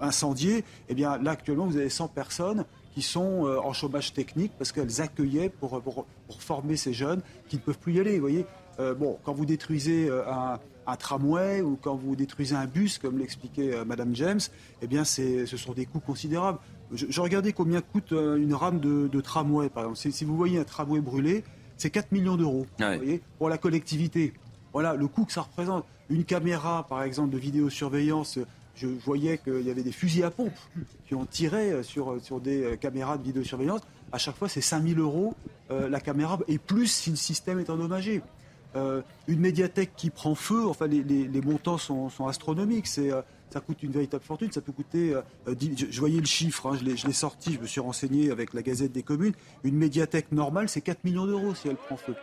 incendié. 0.00 0.58
Et 0.58 0.64
eh 0.90 0.94
bien 0.94 1.18
là, 1.18 1.32
actuellement, 1.32 1.66
vous 1.66 1.76
avez 1.76 1.88
100 1.88 2.08
personnes 2.08 2.64
qui 2.98 3.02
sont 3.02 3.46
euh, 3.46 3.60
en 3.60 3.72
chômage 3.72 4.12
technique 4.12 4.50
parce 4.58 4.72
qu'elles 4.72 5.00
accueillaient 5.00 5.50
pour, 5.50 5.80
pour, 5.82 6.04
former 6.40 6.76
ces 6.76 6.92
jeunes 6.92 7.20
qui 7.48 7.54
ne 7.54 7.60
peuvent 7.60 7.78
plus 7.78 7.94
y 7.94 8.00
aller. 8.00 8.14
Vous 8.14 8.22
voyez, 8.22 8.44
euh, 8.80 8.92
bon, 8.92 9.18
quand 9.22 9.32
vous 9.32 9.46
détruisez 9.46 10.08
euh, 10.08 10.24
un, 10.86 10.96
tramway 10.96 11.60
ou 11.60 11.78
quand 11.80 11.94
vous 11.94 12.16
détruisez 12.16 12.56
un 12.56 12.66
bus, 12.66 12.98
comme 12.98 13.18
l'expliquait 13.18 13.84
Madame 13.86 14.16
James, 14.16 14.40
eh 14.82 14.88
bien, 14.88 15.04
ce 15.04 15.46
sont 15.46 15.74
des 15.74 15.86
coûts 15.86 16.00
considérables. 16.00 16.58
Je, 16.92 17.20
regardais 17.20 17.52
combien 17.52 17.80
coûte 17.80 18.12
une 18.12 18.54
rame 18.54 18.80
de, 18.80 19.20
tramway, 19.20 19.68
par 19.68 19.84
exemple. 19.84 20.12
Si, 20.12 20.24
vous 20.24 20.36
voyez 20.36 20.58
un 20.58 20.64
tramway 20.64 21.00
brûlé, 21.00 21.44
c'est 21.76 21.90
4 21.90 22.12
millions 22.12 22.36
d'euros 22.36 22.66
pour 23.38 23.48
la 23.48 23.58
collectivité. 23.58 24.32
Voilà 24.72 24.94
le 24.94 25.08
coût 25.08 25.24
que 25.24 25.32
ça 25.32 25.42
représente. 25.42 25.84
Une 26.10 26.24
caméra, 26.24 26.86
par 26.88 27.02
exemple, 27.02 27.30
de 27.30 27.38
vidéosurveillance 27.38 28.38
je 28.80 28.86
voyais 28.86 29.38
qu'il 29.38 29.62
y 29.62 29.70
avait 29.70 29.82
des 29.82 29.92
fusils 29.92 30.24
à 30.24 30.30
pompe 30.30 30.56
qui 31.06 31.14
ont 31.14 31.26
tiré 31.26 31.72
euh, 31.72 31.82
sur, 31.82 32.12
euh, 32.12 32.20
sur 32.20 32.40
des 32.40 32.62
euh, 32.62 32.76
caméras 32.76 33.18
de 33.18 33.24
vidéosurveillance. 33.24 33.80
À 34.12 34.18
chaque 34.18 34.36
fois, 34.36 34.48
c'est 34.48 34.60
5000 34.60 34.98
euros 34.98 35.34
la 35.70 36.00
caméra, 36.00 36.38
et 36.48 36.56
plus 36.56 36.86
si 36.86 37.10
le 37.10 37.16
système 37.16 37.58
est 37.58 37.68
endommagé. 37.68 38.22
une 38.74 39.38
médiathèque 39.38 39.90
qui 39.98 40.08
prend 40.08 40.34
feu, 40.34 40.66
enfin, 40.66 40.86
les, 40.86 41.02
les, 41.02 41.40
montants 41.42 41.76
sont, 41.76 42.08
sont 42.08 42.26
astronomiques. 42.26 42.86
C'est, 42.86 43.10
ça 43.50 43.60
coûte 43.60 43.82
une 43.82 43.92
véritable 43.92 44.24
fortune. 44.24 44.50
Ça 44.52 44.60
peut 44.60 44.72
coûter. 44.72 45.14
je, 45.46 46.00
voyais 46.00 46.20
le 46.20 46.26
chiffre, 46.26 46.66
hein, 46.66 46.78
je, 46.78 46.84
l'ai, 46.84 47.12
sorti, 47.12 47.54
je 47.54 47.60
me 47.60 47.66
suis 47.66 47.80
renseigné 47.80 48.30
avec 48.30 48.54
la 48.54 48.62
Gazette 48.62 48.92
des 48.92 49.02
communes. 49.02 49.34
Une 49.64 49.76
médiathèque 49.76 50.32
normale, 50.32 50.68
c'est 50.68 50.80
4 50.80 51.04
millions 51.04 51.26
d'euros 51.26 51.54
si 51.54 51.68
elle 51.68 51.76
prend 51.76 51.96
feu. 51.96 52.14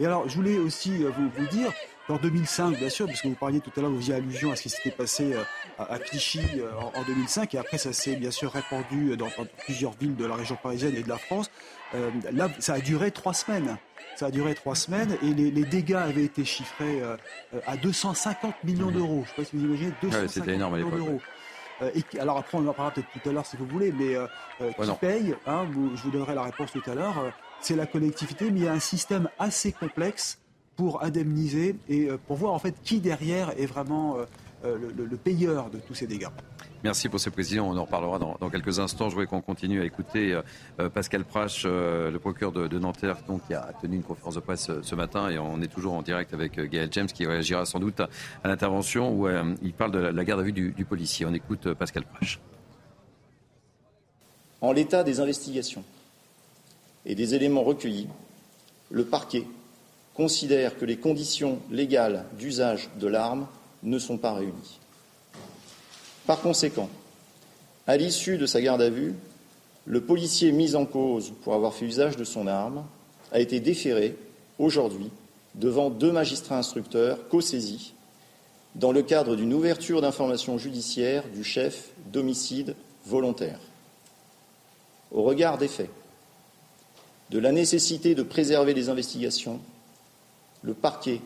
Et 0.00 0.06
alors, 0.06 0.28
je 0.28 0.34
voulais 0.34 0.58
aussi 0.58 0.90
vous, 0.98 1.30
vous 1.36 1.46
dire, 1.46 1.72
en 2.08 2.16
2005, 2.16 2.78
bien 2.78 2.90
sûr, 2.90 3.06
parce 3.06 3.22
que 3.22 3.28
vous 3.28 3.34
parliez 3.34 3.60
tout 3.60 3.70
à 3.76 3.80
l'heure, 3.80 3.90
vous 3.90 3.98
faisiez 3.98 4.14
allusion 4.14 4.52
à 4.52 4.56
ce 4.56 4.62
qui 4.62 4.68
s'était 4.68 4.90
passé 4.90 5.32
euh, 5.32 5.42
à, 5.78 5.98
Clichy 5.98 6.40
euh, 6.56 6.70
en, 6.94 7.02
2005, 7.02 7.54
et 7.54 7.58
après 7.58 7.78
ça 7.78 7.92
s'est 7.94 8.16
bien 8.16 8.30
sûr 8.30 8.52
répandu 8.52 9.16
dans, 9.16 9.28
plusieurs 9.64 9.92
villes 9.92 10.14
de 10.14 10.26
la 10.26 10.34
région 10.34 10.56
parisienne 10.62 10.94
et 10.96 11.02
de 11.02 11.08
la 11.08 11.16
France. 11.16 11.50
Euh, 11.94 12.10
là, 12.32 12.50
ça 12.58 12.74
a 12.74 12.80
duré 12.80 13.10
trois 13.10 13.32
semaines. 13.32 13.78
Ça 14.16 14.26
a 14.26 14.30
duré 14.30 14.54
trois 14.54 14.74
semaines 14.74 15.16
et 15.22 15.34
les, 15.34 15.64
dégâts 15.64 15.94
avaient 15.94 16.24
été 16.24 16.44
chiffrés 16.44 17.02
à 17.66 17.76
250 17.76 18.62
millions 18.64 18.90
mmh. 18.90 18.94
d'euros. 18.94 19.14
Je 19.14 19.20
ne 19.20 19.26
sais 19.26 19.34
pas 19.36 19.44
si 19.44 19.56
vous 19.56 19.64
imaginez, 19.64 19.92
250 20.02 20.48
énorme 20.48 20.76
millions 20.76 20.90
d'euros. 20.90 21.20
et, 21.94 22.20
alors 22.20 22.38
après, 22.38 22.58
on 22.58 22.66
en 22.68 22.72
parlera 22.72 22.94
peut-être 22.94 23.08
tout 23.12 23.28
à 23.28 23.32
l'heure 23.32 23.46
si 23.46 23.56
vous 23.56 23.66
voulez, 23.66 23.92
mais 23.92 24.14
qui 24.84 24.90
paye 25.00 25.34
hein, 25.46 25.66
Je 25.94 26.02
vous 26.02 26.10
donnerai 26.10 26.34
la 26.34 26.42
réponse 26.42 26.70
tout 26.72 26.82
à 26.88 26.94
l'heure. 26.94 27.32
c'est 27.60 27.76
la 27.76 27.86
collectivité, 27.86 28.50
mais 28.50 28.60
il 28.60 28.64
y 28.64 28.68
a 28.68 28.72
un 28.72 28.80
système 28.80 29.28
assez 29.38 29.72
complexe 29.72 30.38
pour 30.76 31.02
indemniser 31.02 31.76
et 31.88 32.08
euh, 32.08 32.18
pour 32.26 32.36
voir 32.36 32.52
en 32.52 32.58
fait 32.58 32.74
qui 32.82 33.00
derrière 33.00 33.50
est 33.58 33.66
vraiment 33.66 34.18
euh, 34.18 34.24
euh, 34.64 34.90
le, 34.96 35.16
payeur 35.16 35.70
de 35.70 35.78
tous 35.78 35.94
ces 35.94 36.06
dégâts. 36.06 36.28
Merci 36.84 37.08
pour 37.08 37.18
ces 37.18 37.30
précisions. 37.30 37.70
On 37.70 37.78
en 37.78 37.84
reparlera 37.84 38.18
dans, 38.18 38.50
quelques 38.50 38.78
instants. 38.78 39.08
Je 39.08 39.14
voudrais 39.14 39.26
qu'on 39.26 39.40
continue 39.40 39.80
à 39.80 39.86
écouter 39.86 40.38
Pascal 40.92 41.24
Prache, 41.24 41.64
le 41.64 42.18
procureur 42.18 42.52
de, 42.52 42.78
Nanterre, 42.78 43.16
qui 43.46 43.54
a 43.54 43.72
tenu 43.80 43.96
une 43.96 44.02
conférence 44.02 44.34
de 44.34 44.40
presse 44.40 44.70
ce 44.82 44.94
matin. 44.94 45.30
Et 45.30 45.38
on 45.38 45.62
est 45.62 45.72
toujours 45.72 45.94
en 45.94 46.02
direct 46.02 46.34
avec 46.34 46.60
Gaël 46.60 46.90
James, 46.92 47.06
qui 47.06 47.24
réagira 47.24 47.64
sans 47.64 47.80
doute 47.80 48.00
à, 48.00 48.08
l'intervention 48.44 49.18
où 49.18 49.26
il 49.62 49.72
parle 49.72 49.92
de 49.92 49.98
la, 49.98 50.24
garde 50.24 50.40
à 50.40 50.42
vue 50.42 50.52
du, 50.52 50.72
du 50.72 50.84
policier. 50.84 51.24
On 51.24 51.32
écoute 51.32 51.72
Pascal 51.72 52.04
Prache. 52.04 52.38
En 54.60 54.72
l'état 54.72 55.04
des 55.04 55.20
investigations 55.20 55.84
et 57.06 57.14
des 57.14 57.34
éléments 57.34 57.62
recueillis, 57.62 58.08
le 58.90 59.06
parquet 59.06 59.46
considère 60.12 60.76
que 60.76 60.84
les 60.84 60.98
conditions 60.98 61.60
légales 61.70 62.26
d'usage 62.38 62.90
de 63.00 63.06
l'arme 63.06 63.46
ne 63.82 63.98
sont 63.98 64.18
pas 64.18 64.34
réunies. 64.34 64.80
Par 66.26 66.40
conséquent, 66.40 66.88
à 67.86 67.96
l'issue 67.96 68.38
de 68.38 68.46
sa 68.46 68.60
garde 68.60 68.82
à 68.82 68.90
vue, 68.90 69.14
le 69.86 70.00
policier 70.00 70.52
mis 70.52 70.74
en 70.74 70.86
cause 70.86 71.32
pour 71.42 71.54
avoir 71.54 71.74
fait 71.74 71.84
usage 71.84 72.16
de 72.16 72.24
son 72.24 72.46
arme 72.46 72.84
a 73.32 73.40
été 73.40 73.60
déféré 73.60 74.16
aujourd'hui 74.58 75.10
devant 75.54 75.90
deux 75.90 76.12
magistrats 76.12 76.58
instructeurs 76.58 77.28
co-saisis 77.28 77.92
dans 78.74 78.92
le 78.92 79.02
cadre 79.02 79.36
d'une 79.36 79.52
ouverture 79.52 80.00
d'information 80.00 80.56
judiciaire 80.58 81.24
du 81.28 81.44
chef 81.44 81.90
d'homicide 82.12 82.74
volontaire. 83.06 83.60
Au 85.12 85.22
regard 85.22 85.58
des 85.58 85.68
faits, 85.68 85.90
de 87.30 87.38
la 87.38 87.52
nécessité 87.52 88.14
de 88.14 88.22
préserver 88.22 88.74
les 88.74 88.88
investigations 88.88 89.60
le 90.62 90.72
parquet 90.72 91.20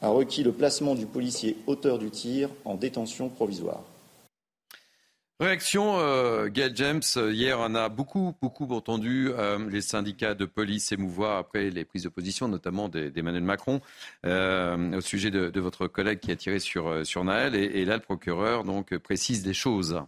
a 0.00 0.08
requis 0.08 0.44
le 0.44 0.52
placement 0.52 0.94
du 0.94 1.06
policier 1.06 1.56
auteur 1.66 1.98
du 1.98 2.10
tir 2.10 2.48
en 2.64 2.76
détention 2.76 3.28
provisoire. 3.28 3.82
Réaction, 5.38 5.98
euh, 5.98 6.48
Gail 6.48 6.72
James. 6.76 7.02
Hier, 7.14 7.58
on 7.60 7.74
a 7.74 7.90
beaucoup, 7.90 8.34
beaucoup 8.40 8.64
entendu 8.72 9.28
euh, 9.32 9.58
les 9.68 9.82
syndicats 9.82 10.34
de 10.34 10.46
police 10.46 10.86
s'émouvoir 10.86 11.36
après 11.36 11.68
les 11.68 11.84
prises 11.84 12.04
de 12.04 12.08
position, 12.08 12.48
notamment 12.48 12.88
d'Emmanuel 12.88 13.42
Macron, 13.42 13.82
euh, 14.24 14.96
au 14.96 15.02
sujet 15.02 15.30
de, 15.30 15.60
votre 15.60 15.88
collègue 15.88 16.20
qui 16.20 16.30
a 16.30 16.36
tiré 16.36 16.58
sur, 16.58 17.04
Naël. 17.22 17.54
Et, 17.54 17.64
et, 17.64 17.84
là, 17.84 17.96
le 17.96 18.02
procureur 18.02 18.64
donc, 18.64 18.96
précise 18.96 19.42
des 19.42 19.52
choses. 19.52 20.00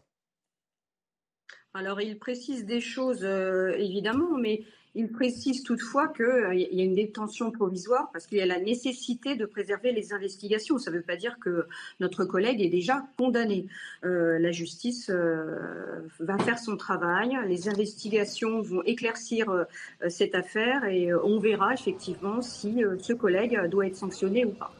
Alors, 1.74 2.00
il 2.00 2.18
précise 2.18 2.64
des 2.64 2.80
choses, 2.80 3.24
évidemment, 3.24 4.36
mais 4.38 4.64
il 4.98 5.12
précise 5.12 5.62
toutefois 5.62 6.08
qu'il 6.08 6.24
euh, 6.24 6.54
y 6.54 6.80
a 6.80 6.84
une 6.84 6.96
détention 6.96 7.52
provisoire 7.52 8.10
parce 8.12 8.26
qu'il 8.26 8.38
y 8.38 8.40
a 8.40 8.46
la 8.46 8.58
nécessité 8.58 9.36
de 9.36 9.46
préserver 9.46 9.92
les 9.92 10.12
investigations. 10.12 10.76
Ça 10.78 10.90
ne 10.90 10.96
veut 10.96 11.02
pas 11.02 11.14
dire 11.14 11.38
que 11.40 11.66
notre 12.00 12.24
collègue 12.24 12.60
est 12.60 12.68
déjà 12.68 13.04
condamné. 13.16 13.66
Euh, 14.04 14.40
la 14.40 14.50
justice 14.50 15.08
euh, 15.08 16.00
va 16.18 16.36
faire 16.38 16.58
son 16.58 16.76
travail, 16.76 17.38
les 17.46 17.68
investigations 17.68 18.60
vont 18.60 18.82
éclaircir 18.82 19.66
cette 20.08 20.34
affaire 20.34 20.84
et 20.84 21.14
on 21.14 21.38
verra 21.38 21.74
effectivement 21.74 22.42
si 22.42 22.82
ce 23.00 23.12
collègue 23.12 23.68
doit 23.68 23.86
être 23.86 23.96
sanctionné 23.96 24.44
ou 24.44 24.50
pas. 24.50 24.72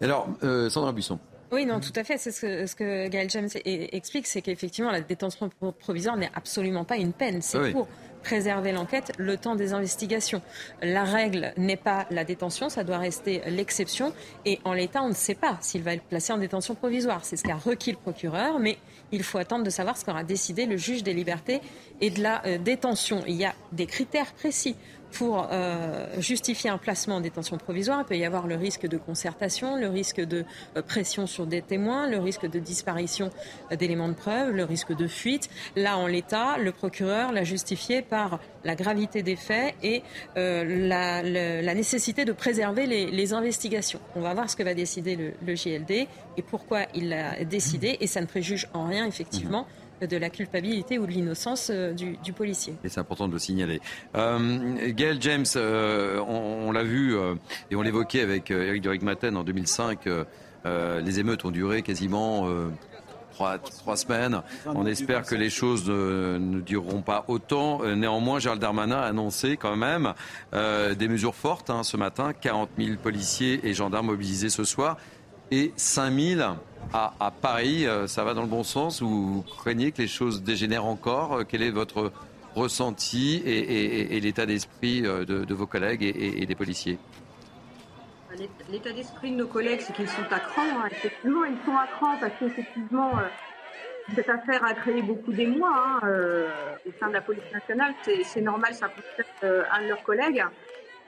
Alors, 0.00 0.28
Sandra 0.68 0.92
Buisson. 0.92 1.18
Oui, 1.52 1.64
non, 1.64 1.80
tout 1.80 1.92
à 1.94 2.04
fait. 2.04 2.18
C'est 2.18 2.32
ce 2.32 2.40
que, 2.40 2.66
ce 2.66 2.74
que 2.74 3.08
Gaël 3.08 3.30
James 3.30 3.48
explique, 3.64 4.26
c'est 4.26 4.42
qu'effectivement, 4.42 4.90
la 4.90 5.00
détention 5.00 5.50
provisoire 5.78 6.16
n'est 6.16 6.30
absolument 6.34 6.84
pas 6.84 6.96
une 6.96 7.12
peine. 7.12 7.42
C'est 7.42 7.72
pour 7.72 7.88
préserver 8.26 8.72
l'enquête 8.72 9.12
le 9.18 9.36
temps 9.36 9.54
des 9.54 9.72
investigations. 9.72 10.42
La 10.82 11.04
règle 11.04 11.52
n'est 11.56 11.76
pas 11.76 12.06
la 12.10 12.24
détention, 12.24 12.68
ça 12.68 12.82
doit 12.82 12.98
rester 12.98 13.40
l'exception. 13.46 14.12
Et 14.44 14.58
en 14.64 14.72
l'état, 14.72 15.02
on 15.04 15.10
ne 15.10 15.14
sait 15.14 15.36
pas 15.36 15.58
s'il 15.60 15.84
va 15.84 15.94
être 15.94 16.02
placé 16.02 16.32
en 16.32 16.38
détention 16.38 16.74
provisoire. 16.74 17.24
C'est 17.24 17.36
ce 17.36 17.44
qu'a 17.44 17.54
requis 17.54 17.92
le 17.92 17.98
procureur, 17.98 18.58
mais 18.58 18.78
il 19.12 19.22
faut 19.22 19.38
attendre 19.38 19.62
de 19.62 19.70
savoir 19.70 19.96
ce 19.96 20.04
qu'aura 20.04 20.24
décidé 20.24 20.66
le 20.66 20.76
juge 20.76 21.04
des 21.04 21.14
libertés 21.14 21.60
et 22.00 22.10
de 22.10 22.20
la 22.20 22.44
euh, 22.46 22.58
détention. 22.58 23.22
Il 23.28 23.36
y 23.36 23.44
a 23.44 23.54
des 23.70 23.86
critères 23.86 24.32
précis 24.32 24.74
pour 25.12 25.48
euh, 25.50 26.06
justifier 26.20 26.70
un 26.70 26.78
placement 26.78 27.16
en 27.16 27.20
détention 27.20 27.56
provisoire, 27.56 28.00
il 28.02 28.04
peut 28.04 28.16
y 28.16 28.24
avoir 28.24 28.46
le 28.46 28.56
risque 28.56 28.86
de 28.86 28.96
concertation, 28.96 29.76
le 29.76 29.88
risque 29.88 30.20
de 30.20 30.44
euh, 30.76 30.82
pression 30.82 31.26
sur 31.26 31.46
des 31.46 31.62
témoins, 31.62 32.08
le 32.08 32.18
risque 32.18 32.48
de 32.48 32.58
disparition 32.58 33.30
euh, 33.72 33.76
d'éléments 33.76 34.08
de 34.08 34.14
preuve, 34.14 34.50
le 34.50 34.64
risque 34.64 34.94
de 34.94 35.06
fuite. 35.06 35.48
Là, 35.76 35.96
en 35.98 36.06
l'état, 36.06 36.58
le 36.58 36.72
procureur 36.72 37.32
l'a 37.32 37.44
justifié 37.44 38.02
par 38.02 38.40
la 38.64 38.74
gravité 38.74 39.22
des 39.22 39.36
faits 39.36 39.74
et 39.82 40.02
la, 40.34 41.22
nécessité 41.74 42.24
de 42.24 42.32
préserver 42.32 42.86
les, 42.86 43.32
investigations. 43.32 44.00
On 44.14 44.20
va 44.20 44.34
voir 44.34 44.48
ce 44.48 44.56
que 44.56 44.62
va 44.62 44.74
décider 44.74 45.16
le, 45.16 45.32
le 45.44 45.54
GLD 45.54 46.06
et 46.36 46.42
pourquoi 46.42 46.82
il 46.94 47.08
l'a 47.08 47.44
décidé, 47.44 47.96
et 48.00 48.06
ça 48.06 48.20
ne 48.20 48.26
préjuge 48.26 48.68
en 48.72 48.86
rien, 48.86 49.06
effectivement 49.06 49.66
de 50.00 50.16
la 50.16 50.30
culpabilité 50.30 50.98
ou 50.98 51.06
de 51.06 51.12
l'innocence 51.12 51.70
euh, 51.72 51.92
du, 51.92 52.32
policier. 52.32 52.74
C'est 52.84 52.98
important 52.98 53.28
de 53.28 53.32
le 53.32 53.38
signaler. 53.38 53.80
Euh, 54.14 54.90
Gail 54.90 55.18
James, 55.20 55.46
euh, 55.56 56.20
on, 56.20 56.72
l'a 56.72 56.82
vu 56.82 57.16
et 57.70 57.76
on 57.76 57.82
l'évoquait 57.82 58.20
avec 58.20 58.50
Eric 58.50 58.82
de 58.82 59.04
Maten 59.04 59.36
en 59.36 59.44
2005. 59.44 60.08
les 60.64 61.20
émeutes 61.20 61.44
ont 61.44 61.50
duré 61.50 61.82
quasiment 61.82 62.48
trois, 63.30 63.58
trois, 63.58 63.96
semaines. 63.96 64.42
On 64.66 64.84
espère 64.86 65.24
que 65.24 65.34
les 65.34 65.48
choses 65.48 65.88
ne, 65.88 66.60
dureront 66.60 67.02
pas 67.02 67.24
autant. 67.28 67.82
Néanmoins, 67.94 68.38
Gérald 68.38 68.60
Darmanin 68.60 68.98
a 68.98 69.06
annoncé 69.06 69.56
quand 69.56 69.76
même 69.76 70.12
des 70.52 71.08
mesures 71.08 71.34
fortes 71.34 71.70
hein, 71.70 71.82
ce 71.82 71.96
matin. 71.96 72.32
40 72.38 72.70
000 72.78 72.96
policiers 73.02 73.60
et 73.66 73.72
gendarmes 73.72 74.06
mobilisés 74.06 74.50
ce 74.50 74.64
soir 74.64 74.98
et 75.50 75.72
5 75.76 76.12
000 76.12 76.40
à, 76.92 77.30
Paris. 77.30 77.86
Euh, 77.86 78.06
ça 78.06 78.24
va 78.24 78.34
dans 78.34 78.42
le 78.42 78.48
bon 78.48 78.62
sens 78.62 79.00
ou 79.00 79.08
vous 79.08 79.42
craignez 79.42 79.92
que 79.92 80.02
les 80.02 80.08
choses 80.08 80.42
dégénèrent 80.42 80.86
encore? 80.86 81.38
Euh, 81.38 81.44
Quelle 81.44 81.62
est 81.62 81.70
votre 81.70 82.12
ressenti 82.54 83.42
et, 83.44 84.18
l'état 84.20 84.46
d'esprit 84.46 85.02
de, 85.02 85.54
vos 85.54 85.66
collègues 85.66 86.02
et, 86.02 86.46
des 86.46 86.54
policiers? 86.54 86.98
L'état 88.70 88.92
d'esprit 88.92 89.30
de 89.30 89.36
nos 89.36 89.46
collègues, 89.46 89.80
c'est 89.80 89.94
qu'ils 89.94 90.08
sont 90.08 90.24
à 90.30 90.40
cran. 90.40 90.62
Hein. 90.62 90.88
Effectivement, 90.90 91.44
ils 91.44 91.58
sont 91.66 91.76
à 91.76 91.86
cran 91.86 92.16
parce 92.18 92.32
qu'effectivement, 92.38 93.12
cette 94.14 94.28
affaire 94.30 94.64
a 94.64 94.72
créé 94.72 95.02
beaucoup 95.02 95.32
d'émoi 95.32 95.68
hein, 95.70 96.00
au 96.86 96.90
sein 96.98 97.08
de 97.08 97.12
la 97.12 97.20
police 97.20 97.44
nationale. 97.52 97.92
C'est 98.24 98.40
normal, 98.40 98.72
ça 98.72 98.88
concerne 98.88 99.64
un 99.70 99.82
de 99.82 99.88
leurs 99.88 100.02
collègues. 100.02 100.42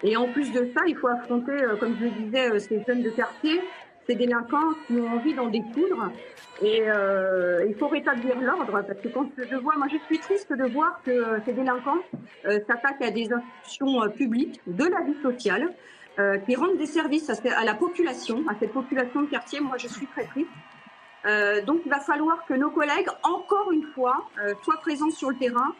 Et 0.03 0.19
en 0.19 0.29
plus 0.29 0.53
de 0.53 0.71
ça, 0.75 0.83
il 0.87 0.97
faut 0.97 1.09
affronter, 1.09 1.57
comme 1.81 1.97
je 1.99 2.05
le 2.05 2.11
disais, 2.11 2.61
ces 2.61 2.85
jeunes 2.87 3.03
de 3.03 3.11
quartier 3.11 3.63
ces 4.09 4.15
délinquants 4.15 4.73
qui 4.87 4.95
ont 4.95 5.09
envie 5.09 5.35
d'en 5.35 5.49
découdre. 5.49 6.11
Et 6.63 6.83
euh, 6.87 7.67
il 7.69 7.75
faut 7.75 7.89
rétablir 7.89 8.41
l'ordre 8.41 8.83
parce 8.87 9.01
que 9.01 9.09
quand 9.09 9.29
je 9.37 9.57
vois, 9.57 9.77
moi 9.77 9.87
je 9.93 9.99
suis 10.07 10.19
triste 10.19 10.53
de 10.53 10.65
voir 10.65 11.01
que 11.05 11.41
ces 11.45 11.53
délinquants 11.53 11.99
euh, 12.47 12.59
s'attaquent 12.67 13.03
à 13.03 13.11
des 13.11 13.31
institutions 13.33 14.03
euh, 14.03 14.09
publiques 14.09 14.61
de 14.67 14.85
la 14.85 15.03
vie 15.03 15.21
sociale, 15.23 15.69
qui 16.47 16.57
rendent 16.57 16.79
des 16.79 16.87
services 16.87 17.31
à, 17.31 17.65
la 17.65 17.75
population, 17.75 18.43
à 18.49 18.55
cette 18.59 18.73
population 18.73 19.23
de 19.23 19.29
quartier. 19.29 19.61
Moi 19.61 19.77
je 19.79 19.87
suis 19.87 20.09
très 20.09 20.25
triste. 20.25 20.51
donc 21.65 21.83
il 21.85 21.89
va 21.89 22.01
falloir 22.01 22.45
que 22.45 22.55
nos 22.55 22.71
collègues, 22.71 23.07
encore 23.23 23.71
une 23.71 23.85
fois, 23.95 24.29
soient 24.65 24.81
présents 24.81 25.11
sur 25.11 25.31
le 25.31 25.37
terrain 25.37 25.77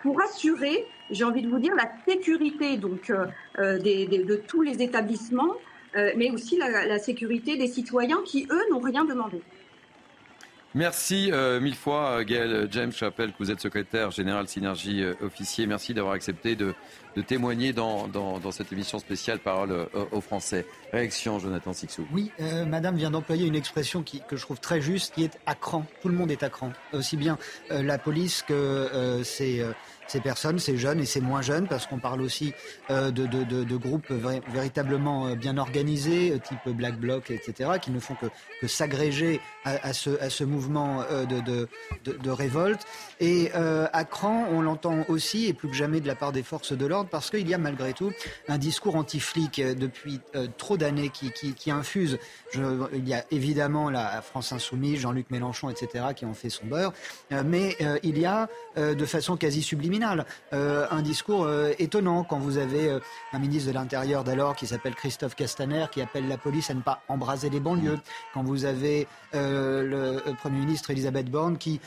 pour 0.00 0.18
assurer, 0.22 0.86
j'ai 1.10 1.24
envie 1.24 1.42
de 1.42 1.50
vous 1.50 1.58
dire, 1.58 1.74
la 1.74 1.90
sécurité 2.08 2.78
donc 2.78 3.12
de 3.58 4.36
tous 4.36 4.62
les 4.62 4.82
établissements, 4.82 5.56
euh, 5.56 5.71
mais 5.94 6.30
aussi 6.30 6.56
la, 6.56 6.98
sécurité 6.98 7.56
des 7.56 7.68
citoyens 7.68 8.20
qui, 8.24 8.46
eux, 8.50 8.62
n'ont 8.70 8.80
rien 8.80 9.04
demandé. 9.04 9.40
Merci 10.74 11.28
euh, 11.30 11.60
mille 11.60 11.74
fois, 11.74 12.20
euh, 12.20 12.24
Gaël 12.24 12.66
James. 12.70 12.92
Je 12.96 13.04
rappelle 13.04 13.32
que 13.32 13.36
vous 13.38 13.50
êtes 13.50 13.60
secrétaire 13.60 14.10
général 14.10 14.48
Synergie 14.48 15.04
officier. 15.20 15.66
Merci 15.66 15.92
d'avoir 15.92 16.14
accepté 16.14 16.56
de, 16.56 16.74
témoigner 17.26 17.74
dans, 17.74 18.08
cette 18.52 18.72
émission 18.72 18.98
spéciale 18.98 19.38
Parole 19.38 19.86
aux 20.12 20.20
Français. 20.22 20.64
Réaction, 20.90 21.38
Jonathan 21.38 21.74
Sixou. 21.74 22.06
Oui, 22.10 22.30
Madame 22.66 22.96
vient 22.96 23.10
d'employer 23.10 23.46
une 23.46 23.54
expression 23.54 24.02
que 24.02 24.36
je 24.36 24.42
trouve 24.42 24.60
très 24.60 24.80
juste, 24.80 25.14
qui 25.14 25.24
est 25.24 25.38
à 25.44 25.54
cran. 25.54 25.84
Tout 26.00 26.08
le 26.08 26.14
monde 26.14 26.30
est 26.30 26.42
à 26.42 26.48
cran. 26.48 26.72
Aussi 26.94 27.18
bien 27.18 27.36
la 27.68 27.98
police 27.98 28.42
que 28.42 29.20
c'est 29.24 29.62
ces 30.12 30.20
personnes, 30.20 30.58
ces 30.58 30.76
jeunes 30.76 31.00
et 31.00 31.06
ces 31.06 31.22
moins 31.22 31.40
jeunes, 31.40 31.66
parce 31.66 31.86
qu'on 31.86 31.98
parle 31.98 32.20
aussi 32.20 32.52
euh, 32.90 33.10
de, 33.10 33.76
groupes 33.76 34.10
véritablement 34.10 35.28
euh, 35.28 35.34
bien 35.34 35.56
organisés, 35.56 36.32
euh, 36.32 36.38
type 36.38 36.68
Black 36.76 36.98
Bloc, 36.98 37.30
etc., 37.30 37.70
qui 37.80 37.90
ne 37.90 37.98
font 37.98 38.14
que, 38.14 38.66
s'agréger 38.66 39.40
à, 39.64 39.92
ce, 39.92 40.44
mouvement 40.44 41.04
de, 41.28 42.30
révolte. 42.30 42.82
Et 43.20 43.50
à 43.52 44.04
Cran, 44.04 44.46
on 44.52 44.60
l'entend 44.60 45.04
aussi, 45.08 45.46
et 45.46 45.52
plus 45.52 45.68
que 45.68 45.74
jamais 45.74 46.00
de 46.00 46.06
la 46.06 46.14
part 46.14 46.32
des 46.32 46.42
forces 46.42 46.72
de 46.72 46.86
l'ordre, 46.86 47.10
parce 47.10 47.30
qu'il 47.30 47.48
y 47.48 47.54
a 47.54 47.58
malgré 47.58 47.92
tout 47.92 48.12
un 48.48 48.58
discours 48.58 48.96
anti-flic 48.96 49.60
depuis 49.60 50.20
trop 50.58 50.76
d'années 50.76 51.10
qui, 51.10 51.70
infuse. 51.70 52.18
il 52.54 53.08
y 53.08 53.14
a 53.14 53.24
évidemment 53.30 53.90
la 53.90 54.22
France 54.22 54.52
Insoumise, 54.52 55.00
Jean-Luc 55.00 55.30
Mélenchon, 55.30 55.70
etc., 55.70 56.06
qui 56.14 56.24
ont 56.24 56.34
fait 56.34 56.50
son 56.50 56.66
beurre, 56.66 56.92
mais 57.44 57.76
il 58.02 58.18
y 58.18 58.26
a 58.26 58.48
de 58.76 59.06
façon 59.06 59.36
quasi 59.36 59.62
subliminale 59.62 60.01
euh, 60.52 60.86
un 60.90 61.02
discours 61.02 61.44
euh, 61.44 61.72
étonnant 61.78 62.24
quand 62.24 62.38
vous 62.38 62.58
avez 62.58 62.88
euh, 62.88 62.98
un 63.32 63.38
ministre 63.38 63.68
de 63.68 63.74
l'Intérieur 63.74 64.24
d'alors 64.24 64.56
qui 64.56 64.66
s'appelle 64.66 64.94
Christophe 64.94 65.34
Castaner 65.34 65.86
qui 65.90 66.02
appelle 66.02 66.28
la 66.28 66.38
police 66.38 66.70
à 66.70 66.74
ne 66.74 66.80
pas 66.80 67.02
embraser 67.08 67.50
les 67.50 67.60
banlieues. 67.60 67.98
Quand 68.34 68.42
vous 68.42 68.64
avez 68.64 69.06
le 69.34 70.20
Premier 70.38 70.58
ministre 70.58 70.90
Elisabeth 70.90 71.30
Borne 71.30 71.56
qui 71.56 71.80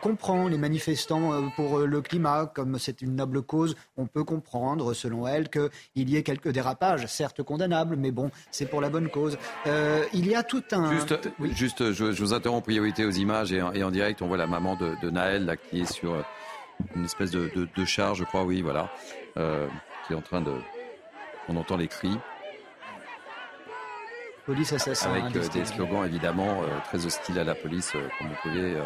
comprend 0.00 0.48
les 0.48 0.58
manifestants 0.58 1.50
pour 1.56 1.80
le 1.80 2.00
climat, 2.00 2.46
comme 2.46 2.78
c'est 2.78 3.02
une 3.02 3.16
noble 3.16 3.42
cause, 3.42 3.76
on 3.96 4.06
peut 4.06 4.24
comprendre, 4.24 4.94
selon 4.94 5.26
elle, 5.26 5.48
qu'il 5.48 5.70
y 5.94 6.16
ait 6.16 6.22
quelques 6.22 6.48
dérapages, 6.48 7.06
certes 7.06 7.42
condamnables, 7.42 7.96
mais 7.96 8.10
bon, 8.10 8.30
c'est 8.50 8.66
pour 8.66 8.80
la 8.80 8.88
bonne 8.88 9.08
cause. 9.08 9.36
il 9.66 10.26
y 10.26 10.34
a 10.34 10.42
tout 10.42 10.64
un... 10.72 10.92
Juste, 11.52 11.92
je, 11.92 12.04
vous 12.04 12.32
interromps, 12.32 12.64
priorité 12.64 13.04
aux 13.04 13.10
images 13.10 13.52
et 13.52 13.60
en, 13.60 13.90
direct, 13.90 14.22
on 14.22 14.28
voit 14.28 14.38
la 14.38 14.46
maman 14.46 14.76
de, 14.76 14.94
de 15.02 15.10
Naël 15.10 15.44
là, 15.44 15.56
qui 15.56 15.80
est 15.80 15.92
sur 15.92 16.24
une 16.94 17.04
espèce 17.04 17.30
de, 17.30 17.68
de, 17.74 17.84
char, 17.84 18.14
je 18.14 18.24
crois, 18.24 18.44
oui, 18.44 18.62
voilà, 18.62 18.90
euh, 19.36 19.66
qui 20.06 20.12
est 20.12 20.16
en 20.16 20.22
train 20.22 20.40
de. 20.40 20.52
On 21.48 21.56
entend 21.56 21.76
les 21.76 21.88
cris. 21.88 22.18
Police 24.46 24.72
assassin. 24.72 25.10
Avec 25.10 25.36
euh, 25.36 25.48
des 25.48 25.64
slogans 25.64 26.04
évidemment 26.04 26.62
euh, 26.62 26.66
très 26.84 27.04
hostiles 27.04 27.38
à 27.38 27.44
la 27.44 27.54
police, 27.54 27.92
comme 27.92 28.28
vous 28.28 28.34
pouvez 28.42 28.76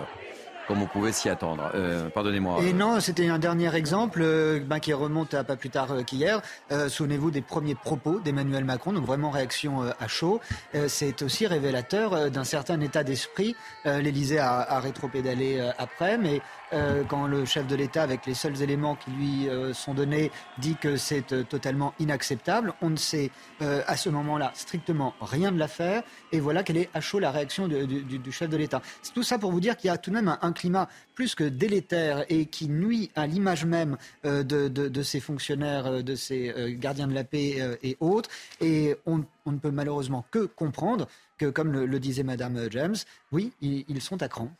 comme 0.68 0.82
on 0.82 0.86
pouvait 0.86 1.10
s'y 1.10 1.28
attendre. 1.28 1.72
Pardonnez-moi. 2.14 2.62
Et 2.62 2.72
non, 2.72 3.00
c'était 3.00 3.26
un 3.26 3.40
dernier 3.40 3.74
exemple 3.74 4.20
ben, 4.64 4.78
qui 4.78 4.92
remonte 4.92 5.34
à 5.34 5.42
pas 5.42 5.56
plus 5.56 5.70
tard 5.70 5.88
qu'hier. 6.06 6.42
Souvenez-vous 6.86 7.32
des 7.32 7.40
premiers 7.40 7.74
propos 7.74 8.20
d'Emmanuel 8.20 8.64
Macron, 8.64 8.92
donc 8.92 9.04
vraiment 9.04 9.30
réaction 9.30 9.82
à 9.82 10.06
chaud. 10.06 10.40
c'est 10.86 11.22
aussi 11.22 11.48
révélateur 11.48 12.30
d'un 12.30 12.44
certain 12.44 12.80
état 12.82 13.02
d'esprit. 13.02 13.56
L'Élysée 13.84 14.38
a, 14.38 14.60
a 14.60 14.78
rétropédalé 14.78 15.60
après, 15.76 16.18
mais 16.18 16.40
euh, 16.72 17.02
quand 17.04 17.26
le 17.26 17.44
chef 17.44 17.66
de 17.66 17.74
l'État, 17.74 18.02
avec 18.02 18.26
les 18.26 18.34
seuls 18.34 18.62
éléments 18.62 18.94
qui 18.94 19.10
lui 19.10 19.48
euh, 19.48 19.72
sont 19.74 19.94
donnés, 19.94 20.30
dit 20.58 20.76
que 20.76 20.96
c'est 20.96 21.32
euh, 21.32 21.42
totalement 21.42 21.94
inacceptable. 21.98 22.74
On 22.80 22.90
ne 22.90 22.96
sait 22.96 23.30
à 23.60 23.96
ce 23.96 24.08
moment-là 24.08 24.52
strictement 24.54 25.14
rien 25.20 25.52
de 25.52 25.58
l'affaire. 25.58 26.02
Et 26.32 26.40
voilà 26.40 26.62
quelle 26.62 26.78
est 26.78 26.88
à 26.94 27.00
chaud 27.00 27.18
la 27.18 27.30
réaction 27.30 27.68
du, 27.68 28.32
chef 28.32 28.48
de 28.48 28.56
l'État. 28.56 28.80
C'est 29.02 29.12
tout 29.12 29.22
ça 29.22 29.38
pour 29.38 29.52
vous 29.52 29.60
dire 29.60 29.76
qu'il 29.76 29.88
y 29.88 29.90
a 29.90 29.98
tout 29.98 30.10
de 30.10 30.14
même 30.14 30.34
un, 30.40 30.52
climat 30.52 30.88
plus 31.14 31.34
que 31.34 31.44
délétère 31.44 32.24
et 32.30 32.46
qui 32.46 32.68
nuit 32.68 33.10
à 33.14 33.26
l'image 33.26 33.66
même 33.66 33.98
de, 34.24 35.02
ces 35.02 35.20
fonctionnaires, 35.20 36.02
de 36.02 36.14
ces 36.14 36.74
gardiens 36.78 37.06
de 37.06 37.14
la 37.14 37.24
paix 37.24 37.78
et 37.82 37.98
autres. 38.00 38.30
Et 38.62 38.96
on, 39.04 39.24
ne 39.46 39.58
peut 39.58 39.70
malheureusement 39.70 40.24
que 40.30 40.46
comprendre 40.46 41.06
que, 41.36 41.46
comme 41.46 41.72
le, 41.72 42.00
disait 42.00 42.22
Madame 42.22 42.68
James, 42.70 42.96
oui, 43.30 43.52
ils 43.60 44.00
sont 44.00 44.22
à 44.22 44.28
cran. 44.28 44.50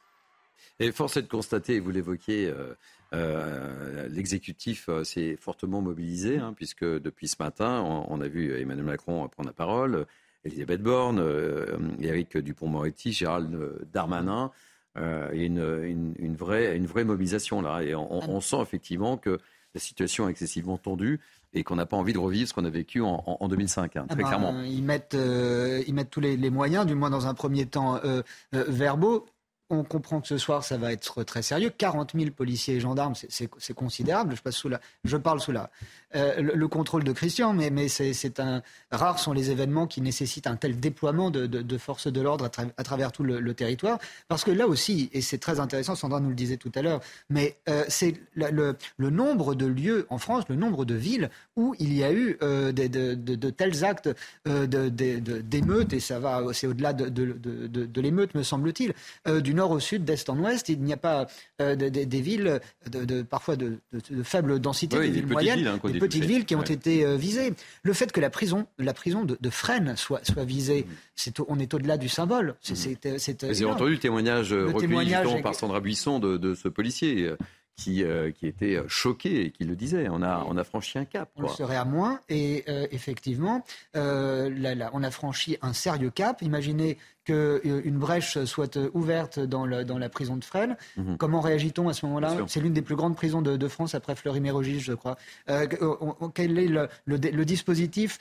Et 0.81 0.93
force 0.93 1.19
est 1.19 1.23
de 1.23 1.29
constater, 1.29 1.79
vous 1.79 1.91
l'évoquiez, 1.91 2.47
euh, 2.49 2.75
euh, 3.13 4.09
l'exécutif 4.09 4.89
euh, 4.89 5.05
s'est 5.05 5.37
fortement 5.37 5.83
mobilisé, 5.83 6.39
hein, 6.39 6.55
puisque 6.57 6.85
depuis 6.85 7.29
ce 7.29 7.37
matin, 7.39 7.83
on, 8.09 8.21
a 8.23 8.29
vu 8.29 8.59
Emmanuel 8.59 8.87
Macron 8.87 9.29
prendre 9.29 9.51
la 9.51 9.53
parole, 9.53 10.07
Elisabeth 10.45 10.83
Borne, 10.83 11.23
Éric 12.01 12.39
Dupont-Moretti, 12.39 13.13
Gérald 13.13 13.87
Darmanin. 13.93 14.51
il 14.97 15.03
y 15.03 15.43
a 15.43 15.45
une, 15.45 16.35
vraie, 16.35 16.75
une 16.75 16.87
vraie 16.87 17.05
mobilisation 17.05 17.61
là. 17.61 17.83
Et 17.83 17.95
on, 17.95 18.41
sent 18.41 18.63
effectivement 18.63 19.19
que 19.19 19.39
la 19.75 19.81
situation 19.81 20.29
est 20.29 20.31
excessivement 20.31 20.79
tendue 20.79 21.21
et 21.53 21.63
qu'on 21.63 21.77
n'a 21.77 21.85
pas 21.85 21.99
envie 21.99 22.15
de 22.15 22.19
revivre 22.19 22.49
ce 22.49 22.55
qu'on 22.55 22.65
a 22.65 22.71
vécu 22.71 23.03
en, 23.03 23.49
2005, 23.49 23.97
hein, 23.97 24.07
très 24.09 24.15
ah 24.15 24.17
ben, 24.17 24.27
clairement. 24.27 24.63
Ils 24.63 24.83
mettent, 24.83 25.15
ils 25.15 25.93
mettent 25.93 26.11
tous 26.11 26.21
les, 26.21 26.39
les, 26.39 26.51
moyens, 26.51 26.87
du 26.87 26.95
moins 26.95 27.11
dans 27.11 27.27
un 27.27 27.35
premier 27.35 27.67
temps 27.67 28.01
verbaux. 28.51 29.27
On 29.71 29.85
comprend 29.85 30.21
que 30.21 30.29
ce 30.29 30.37
soir, 30.37 30.65
ça 30.65 30.77
va 30.77 30.93
être 30.93 31.23
très 31.25 31.43
sérieux. 31.43 31.71
40 31.71 32.13
000 32.15 32.31
policiers 32.31 32.75
et 32.77 32.81
gendarmes, 32.81 33.15
c'est 33.15 33.75
considérable. 33.75 34.35
Je, 34.37 34.43
passe 34.43 34.57
sous 34.57 34.69
la, 34.69 34.81
je 35.05 35.17
parle 35.17 35.41
sous 35.41 35.53
la, 35.53 35.71
euh, 36.17 36.43
le, 36.43 36.69
contrôle 36.69 37.05
de 37.05 37.13
Christian, 37.13 37.53
mais, 37.53 37.71
mais 37.71 37.87
c'est 37.89 38.41
un 38.41 38.63
rares 38.91 39.21
sont 39.21 39.33
les 39.33 39.53
événements 39.53 39.87
qui 39.87 40.01
nécessitent 40.01 40.49
un 40.49 40.57
tel 40.57 40.81
déploiement 40.81 41.31
de, 41.31 41.79
forces 41.79 42.09
de 42.09 42.21
l'ordre 42.21 42.51
à, 42.77 42.83
travers 42.85 43.13
tout 43.13 43.23
le, 43.23 43.55
territoire, 43.55 43.99
parce 44.27 44.43
que 44.43 44.51
là 44.51 44.67
aussi, 44.67 45.09
et 45.13 45.21
c'est 45.21 45.39
très 45.39 45.61
intéressant, 45.61 45.95
Sandra 45.95 46.19
nous 46.19 46.31
le 46.31 46.35
disait 46.35 46.57
tout 46.57 46.73
à 46.75 46.83
l'heure, 46.83 47.01
mais 47.29 47.57
euh, 47.69 47.85
c'est 47.89 48.15
le, 48.35 48.77
nombre 48.99 49.55
de 49.55 49.67
lieux 49.67 50.07
en 50.11 50.19
France, 50.19 50.45
le 50.49 50.57
nombre 50.57 50.85
de 50.85 50.95
villes 50.95 51.31
où 51.55 51.77
il 51.79 51.93
y 51.93 52.03
a 52.03 52.13
eu 52.13 52.39
euh, 52.43 52.73
de, 52.73 53.51
tels 53.51 53.85
actes 53.85 54.11
d'émeutes, 54.45 55.93
et 55.93 56.01
ça 56.01 56.19
va, 56.19 56.43
c'est 56.53 56.67
au-delà 56.67 56.93
de, 56.93 58.01
l'émeute, 58.01 58.35
me 58.35 58.43
semble-t-il, 58.43 58.95
du 59.43 59.55
nord 59.61 59.71
au 59.73 59.81
sud, 59.81 60.05
d'est 60.05 60.29
en 60.31 60.39
ouest, 60.39 60.69
il 60.69 60.81
n'y 60.81 60.93
a 60.93 60.97
pas 60.97 61.27
des 61.59 62.21
villes 62.21 62.61
de, 62.91 63.23
parfois 63.23 63.57
de, 63.57 63.79
faible 64.25 64.59
densité, 64.59 64.99
des, 64.99 65.11
villes 65.11 65.27
moyennes, 65.27 65.67
hein, 65.67 65.79
petites 65.79 66.25
villes 66.25 66.45
qui 66.45 66.55
ont 66.55 66.63
été 66.63 67.05
euh, 67.05 67.17
visées. 67.17 67.53
Le 67.83 67.93
fait 67.93 68.11
que 68.13 68.21
la 68.21 68.31
prison, 68.31 68.67
la 68.79 68.95
prison 68.95 69.25
de, 69.25 69.51
Fresnes 69.51 69.97
soit, 69.97 70.25
soit 70.25 70.45
visée, 70.45 70.83
mm. 70.83 70.95
c'est, 71.15 71.41
on 71.49 71.59
est 71.59 71.75
au-delà 71.75 71.97
du 71.97 72.09
symbole. 72.09 72.55
C'est, 72.61 72.75
mm. 72.75 73.19
Vous 73.43 73.63
avez 73.63 73.65
entendu 73.65 73.93
le 73.93 73.99
témoignage 73.99 74.53
le 74.53 74.67
recueilli 74.67 74.81
témoignage 74.89 75.43
par 75.43 75.55
Sandra 75.55 75.81
Buisson 75.81 76.19
de, 76.19 76.55
ce 76.55 76.69
policier 76.69 77.25
euh, 77.25 77.37
qui, 77.77 78.03
euh, 78.03 78.31
qui, 78.31 78.47
était 78.47 78.79
choqué 78.89 79.47
et 79.47 79.51
qui 79.51 79.65
le 79.65 79.77
disait. 79.77 80.09
On 80.11 80.23
a, 80.23 80.45
on 80.49 80.57
a 80.57 80.65
franchi 80.65 80.99
un 80.99 81.05
cap. 81.05 81.31
On 81.37 81.49
serait 81.49 81.77
à 81.77 81.85
moins. 81.85 82.21
Et 82.29 82.65
effectivement, 82.91 83.65
là, 83.95 84.91
on 84.93 85.03
a 85.03 85.11
franchi 85.11 85.59
un 85.63 85.73
sérieux 85.73 86.11
cap. 86.11 86.43
Imaginez 86.43 86.99
qu'une 87.25 87.37
euh, 87.37 87.83
brèche 87.93 88.43
soit 88.45 88.77
euh, 88.77 88.89
ouverte 88.95 89.39
dans, 89.39 89.67
dans 89.85 89.99
la 89.99 90.09
prison 90.09 90.37
de 90.37 90.45
Fresnes. 90.45 90.77
Mhm. 90.97 91.17
Comment 91.19 91.41
réagit-on 91.41 91.89
à 91.89 91.93
ce 91.93 92.07
moment-là 92.07 92.37
C'est 92.47 92.61
l'une 92.61 92.73
des 92.73 92.83
plus 92.83 92.97
grandes 92.97 93.17
prisons 93.17 93.43
de, 93.43 93.69
France 93.69 93.95
après 93.95 94.17
Fleury-Mérogis, 94.17 94.81
je 94.81 94.95
crois. 94.95 95.17
Euh, 95.49 95.67
quel 96.35 96.59
est 96.59 96.69
le, 97.07 97.45
dispositif 97.45 98.19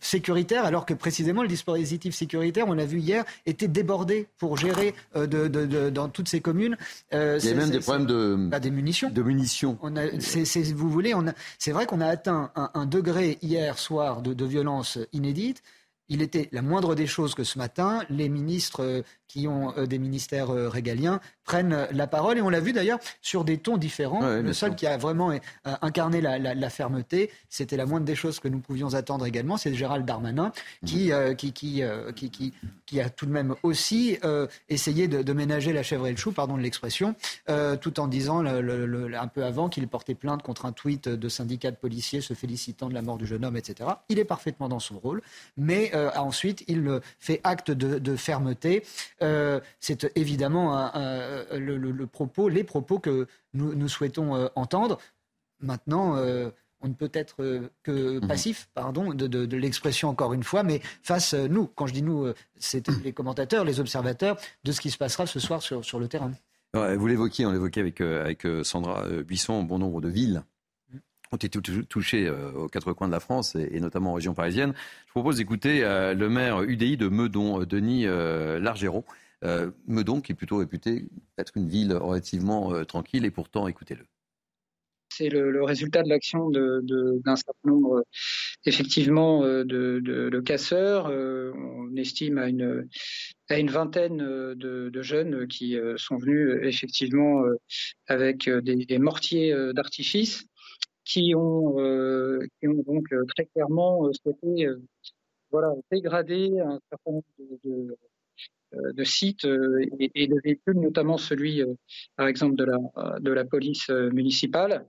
sécuritaire, 0.00 0.64
alors 0.64 0.86
que 0.86 0.94
précisément 0.94 1.42
le 1.42 1.48
dispositif 1.48 2.14
sécuritaire, 2.14 2.66
on 2.66 2.72
l'a 2.72 2.86
vu 2.86 2.98
hier, 2.98 3.24
était 3.46 3.68
débordé 3.68 4.26
pour 4.38 4.56
gérer 4.56 4.94
dans 5.14 6.08
toutes 6.08 6.28
ces 6.28 6.40
communes. 6.40 6.76
Il 7.12 7.18
y 7.18 7.50
a 7.50 7.54
même 7.54 7.70
des 7.70 7.80
problèmes 7.80 8.06
de, 8.06 8.36
bah, 8.50 8.58
des 8.58 8.70
munitions. 8.70 9.10
De 9.10 9.22
munitions. 9.22 9.78
On 9.82 9.96
a, 9.96 10.06
vous 10.74 10.90
voulez, 10.90 11.14
c'est 11.58 11.72
vrai 11.72 11.86
qu'on 11.86 12.00
a 12.00 12.06
atteint 12.06 12.50
un, 12.56 12.86
degré 12.86 13.38
hier 13.42 13.78
soir 13.78 14.22
de 14.22 14.44
violence 14.44 14.98
inédite. 15.12 15.62
Il 16.08 16.22
était 16.22 16.48
la 16.52 16.62
moindre 16.62 16.94
des 16.94 17.06
choses 17.06 17.34
que 17.34 17.44
ce 17.44 17.58
matin, 17.58 18.02
les 18.08 18.28
ministres 18.28 19.04
qui 19.28 19.46
ont 19.46 19.76
euh, 19.76 19.86
des 19.86 19.98
ministères 19.98 20.50
euh, 20.50 20.68
régaliens 20.68 21.20
prennent 21.44 21.86
la 21.92 22.06
parole. 22.06 22.38
Et 22.38 22.42
on 22.42 22.48
l'a 22.48 22.60
vu 22.60 22.72
d'ailleurs 22.72 22.98
sur 23.22 23.44
des 23.44 23.58
tons 23.58 23.76
différents. 23.76 24.26
le 24.26 24.52
seul 24.52 24.74
qui 24.74 24.86
a 24.86 24.96
vraiment 24.96 25.30
euh, 25.30 25.38
incarné 25.82 26.20
la, 26.20 26.70
fermeté, 26.70 27.30
c'était 27.48 27.76
la 27.76 27.86
moindre 27.86 28.04
des 28.04 28.14
choses 28.14 28.40
que 28.40 28.48
nous 28.48 28.58
pouvions 28.58 28.94
attendre 28.94 29.24
également, 29.24 29.56
c'est 29.56 29.72
Gérald 29.74 30.04
Darmanin, 30.04 30.52
qui, 30.84 31.10
mhm. 31.10 31.36
qui, 31.36 31.52
qui, 31.52 31.82
qui, 32.14 32.52
qui, 32.84 33.00
a 33.00 33.08
tout 33.08 33.24
de 33.24 33.30
même 33.30 33.54
aussi 33.62 34.18
essayé 34.68 35.08
de, 35.08 35.32
ménager 35.32 35.72
la 35.72 35.82
chèvre 35.82 36.06
et 36.06 36.10
le 36.10 36.18
chou, 36.18 36.32
pardon 36.32 36.58
de 36.58 36.62
l'expression, 36.62 37.14
tout 37.80 38.00
en 38.00 38.08
disant 38.08 38.44
un 38.44 39.28
peu 39.28 39.44
avant 39.44 39.70
qu'il 39.70 39.88
portait 39.88 40.14
plainte 40.14 40.42
contre 40.42 40.66
un 40.66 40.72
tweet 40.72 41.08
de 41.08 41.28
syndicats 41.28 41.70
de 41.70 41.76
policiers 41.76 42.20
se 42.20 42.34
félicitant 42.34 42.88
de 42.88 42.94
la 42.94 43.02
mort 43.02 43.16
du 43.16 43.26
jeune 43.26 43.44
homme, 43.44 43.56
etc. 43.56 43.88
Il 44.10 44.18
est 44.18 44.24
parfaitement 44.24 44.68
dans 44.68 44.80
son 44.80 44.98
rôle, 44.98 45.22
mais 45.56 45.92
ensuite 46.16 46.64
il 46.68 47.00
fait 47.18 47.40
acte 47.42 47.70
de, 47.70 47.98
de 47.98 48.16
fermeté. 48.16 48.84
Euh, 49.22 49.60
c'est 49.80 50.10
évidemment 50.16 50.90
le, 51.52 52.06
propos, 52.06 52.48
les 52.48 52.64
propos 52.64 52.98
que 52.98 53.26
nous, 53.54 53.88
souhaitons 53.88 54.36
euh, 54.36 54.48
entendre. 54.54 54.98
Maintenant, 55.60 56.16
euh, 56.16 56.50
on 56.80 56.88
ne 56.88 56.94
peut 56.94 57.10
être 57.12 57.70
que 57.82 58.20
mhm. 58.20 58.28
passif, 58.28 58.68
pardon, 58.74 59.12
de, 59.12 59.56
l'expression 59.56 60.08
encore 60.08 60.32
une 60.32 60.44
fois, 60.44 60.62
mais 60.62 60.80
face 61.02 61.34
nous, 61.34 61.66
quand 61.66 61.86
je 61.86 61.94
dis 61.94 62.02
nous, 62.02 62.32
c'est 62.56 62.86
les 63.04 63.12
commentateurs, 63.12 63.64
les 63.64 63.80
observateurs 63.80 64.36
de 64.64 64.72
ce 64.72 64.80
qui 64.80 64.90
se 64.90 64.98
passera 64.98 65.26
ce 65.26 65.40
soir 65.40 65.62
sur, 65.62 65.98
le 65.98 66.08
terrain. 66.08 66.32
vous 66.74 67.06
l'évoquiez, 67.06 67.46
on 67.46 67.52
l'évoquait 67.52 67.80
avec, 67.80 68.00
avec 68.00 68.46
Sandra 68.62 69.06
Buisson, 69.26 69.62
bon 69.64 69.78
nombre 69.78 70.00
de 70.00 70.08
villes 70.08 70.44
ont 71.32 71.36
été 71.36 71.60
touchés 71.88 72.30
aux 72.30 72.68
quatre 72.68 72.92
coins 72.92 73.06
de 73.06 73.12
la 73.12 73.20
France 73.20 73.54
et, 73.54 73.80
notamment 73.80 74.12
en 74.12 74.14
région 74.14 74.34
parisienne. 74.34 74.74
Je 75.06 75.10
propose 75.12 75.36
d'écouter 75.36 75.80
le 75.82 76.28
maire 76.28 76.62
UDI 76.62 76.96
de 76.96 77.08
Meudon, 77.08 77.64
Denis 77.64 78.04
Largéron, 78.06 79.04
euh, 79.44 79.70
Meudon, 79.86 80.20
qui 80.20 80.32
est 80.32 80.34
plutôt 80.34 80.58
réputé 80.58 81.04
être 81.36 81.52
une 81.56 81.68
ville 81.68 81.92
relativement 81.92 82.74
euh, 82.74 82.84
tranquille, 82.84 83.24
et 83.24 83.30
pourtant, 83.30 83.68
écoutez-le. 83.68 84.04
C'est 85.10 85.28
le, 85.28 85.62
résultat 85.64 86.02
de 86.02 86.08
l'action 86.08 86.50
d'un 86.50 87.36
certain 87.36 87.70
nombre, 87.70 88.04
effectivement, 88.64 89.42
euh, 89.44 89.64
de, 89.64 90.40
casseurs. 90.40 91.06
on 91.06 91.94
estime 91.96 92.38
à 92.38 92.48
une, 92.48 92.88
à 93.48 93.58
une 93.58 93.70
vingtaine 93.70 94.18
de, 94.18 95.02
jeunes 95.02 95.46
qui 95.46 95.76
sont 95.96 96.16
venus 96.18 96.58
effectivement 96.62 97.42
avec 98.06 98.48
des, 98.48 98.98
mortiers 98.98 99.54
d'artifice 99.72 100.44
qui 101.08 101.34
ont, 101.34 101.76
qui 102.60 102.68
ont 102.68 102.82
donc 102.86 103.06
très 103.34 103.46
clairement 103.46 104.12
souhaité 104.12 104.68
voilà, 105.50 105.72
dégrader 105.90 106.60
un 106.60 106.78
certain 106.90 107.10
nombre 107.10 107.24
de, 107.64 107.96
euh, 108.74 109.04
sites 109.04 109.44
euh, 109.46 109.84
et, 109.98 110.26
de 110.26 110.36
véhicules, 110.44 110.78
notamment 110.78 111.16
celui, 111.16 111.62
euh, 111.62 111.74
par 112.16 112.28
exemple, 112.28 112.54
de 112.56 113.32
la, 113.32 113.44
police 113.44 113.88
municipale. 113.88 114.86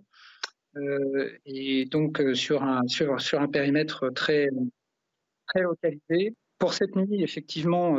et 1.46 1.86
donc 1.86 2.22
sur 2.34 2.64
un, 2.64 2.82
sur 2.88 3.42
un 3.42 3.48
périmètre 3.48 4.10
très, 4.10 4.50
très 5.48 5.62
localisé. 5.62 6.36
Pour 6.58 6.74
cette 6.74 6.96
nuit, 6.96 7.24
effectivement, 7.24 7.98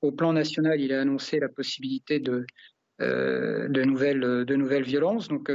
au 0.00 0.12
plan 0.12 0.32
national, 0.32 0.80
il 0.80 0.92
a 0.92 1.00
annoncé 1.00 1.38
la 1.38 1.48
possibilité 1.48 2.18
de, 2.18 2.44
de, 2.98 3.82
nouvelles, 3.84 4.44
de 4.44 4.56
nouvelles 4.56 4.82
violences. 4.82 5.28
Donc 5.28 5.50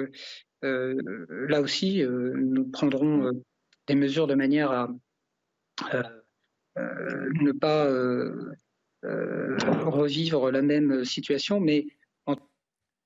là 0.62 1.62
aussi, 1.62 2.04
nous 2.04 2.66
prendrons 2.66 3.32
des 3.88 3.96
mesures 3.96 4.28
de 4.28 4.36
manière 4.36 4.72
à 4.72 4.90
ne 6.76 7.52
pas 7.52 7.88
euh, 9.06 9.58
revivre 9.86 10.52
la 10.52 10.62
même 10.62 11.06
situation, 11.06 11.60
mais 11.60 11.86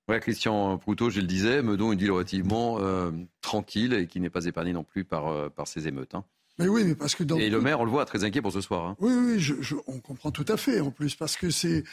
Ouais, 0.07 0.19
Christian 0.19 0.77
Proutot, 0.77 1.09
je 1.09 1.21
le 1.21 1.27
disais, 1.27 1.61
Meudon, 1.61 1.91
une 1.91 1.99
ville 1.99 2.11
relativement 2.11 2.79
euh, 2.79 3.11
tranquille 3.39 3.93
et 3.93 4.07
qui 4.07 4.19
n'est 4.19 4.31
pas 4.31 4.45
épargnée 4.45 4.73
non 4.73 4.83
plus 4.83 5.05
par, 5.05 5.27
euh, 5.27 5.47
par 5.47 5.67
ces 5.67 5.87
émeutes. 5.87 6.15
Hein. 6.15 6.25
Mais 6.59 6.67
oui, 6.67 6.83
mais 6.83 6.95
parce 6.95 7.15
que 7.15 7.23
Et 7.39 7.49
le 7.49 7.61
maire, 7.61 7.79
on 7.79 7.85
le 7.85 7.91
voit, 7.91 8.03
très 8.03 8.23
inquiet 8.23 8.41
pour 8.41 8.51
ce 8.51 8.61
soir. 8.61 8.85
Hein. 8.85 8.95
Oui, 8.99 9.13
oui, 9.13 9.75
on 9.87 9.99
comprend 9.99 10.31
tout 10.31 10.45
à 10.47 10.57
fait 10.57 10.81
en 10.81 10.91
plus, 10.91 11.15
parce 11.15 11.37
que 11.37 11.49
c'est, 11.49 11.83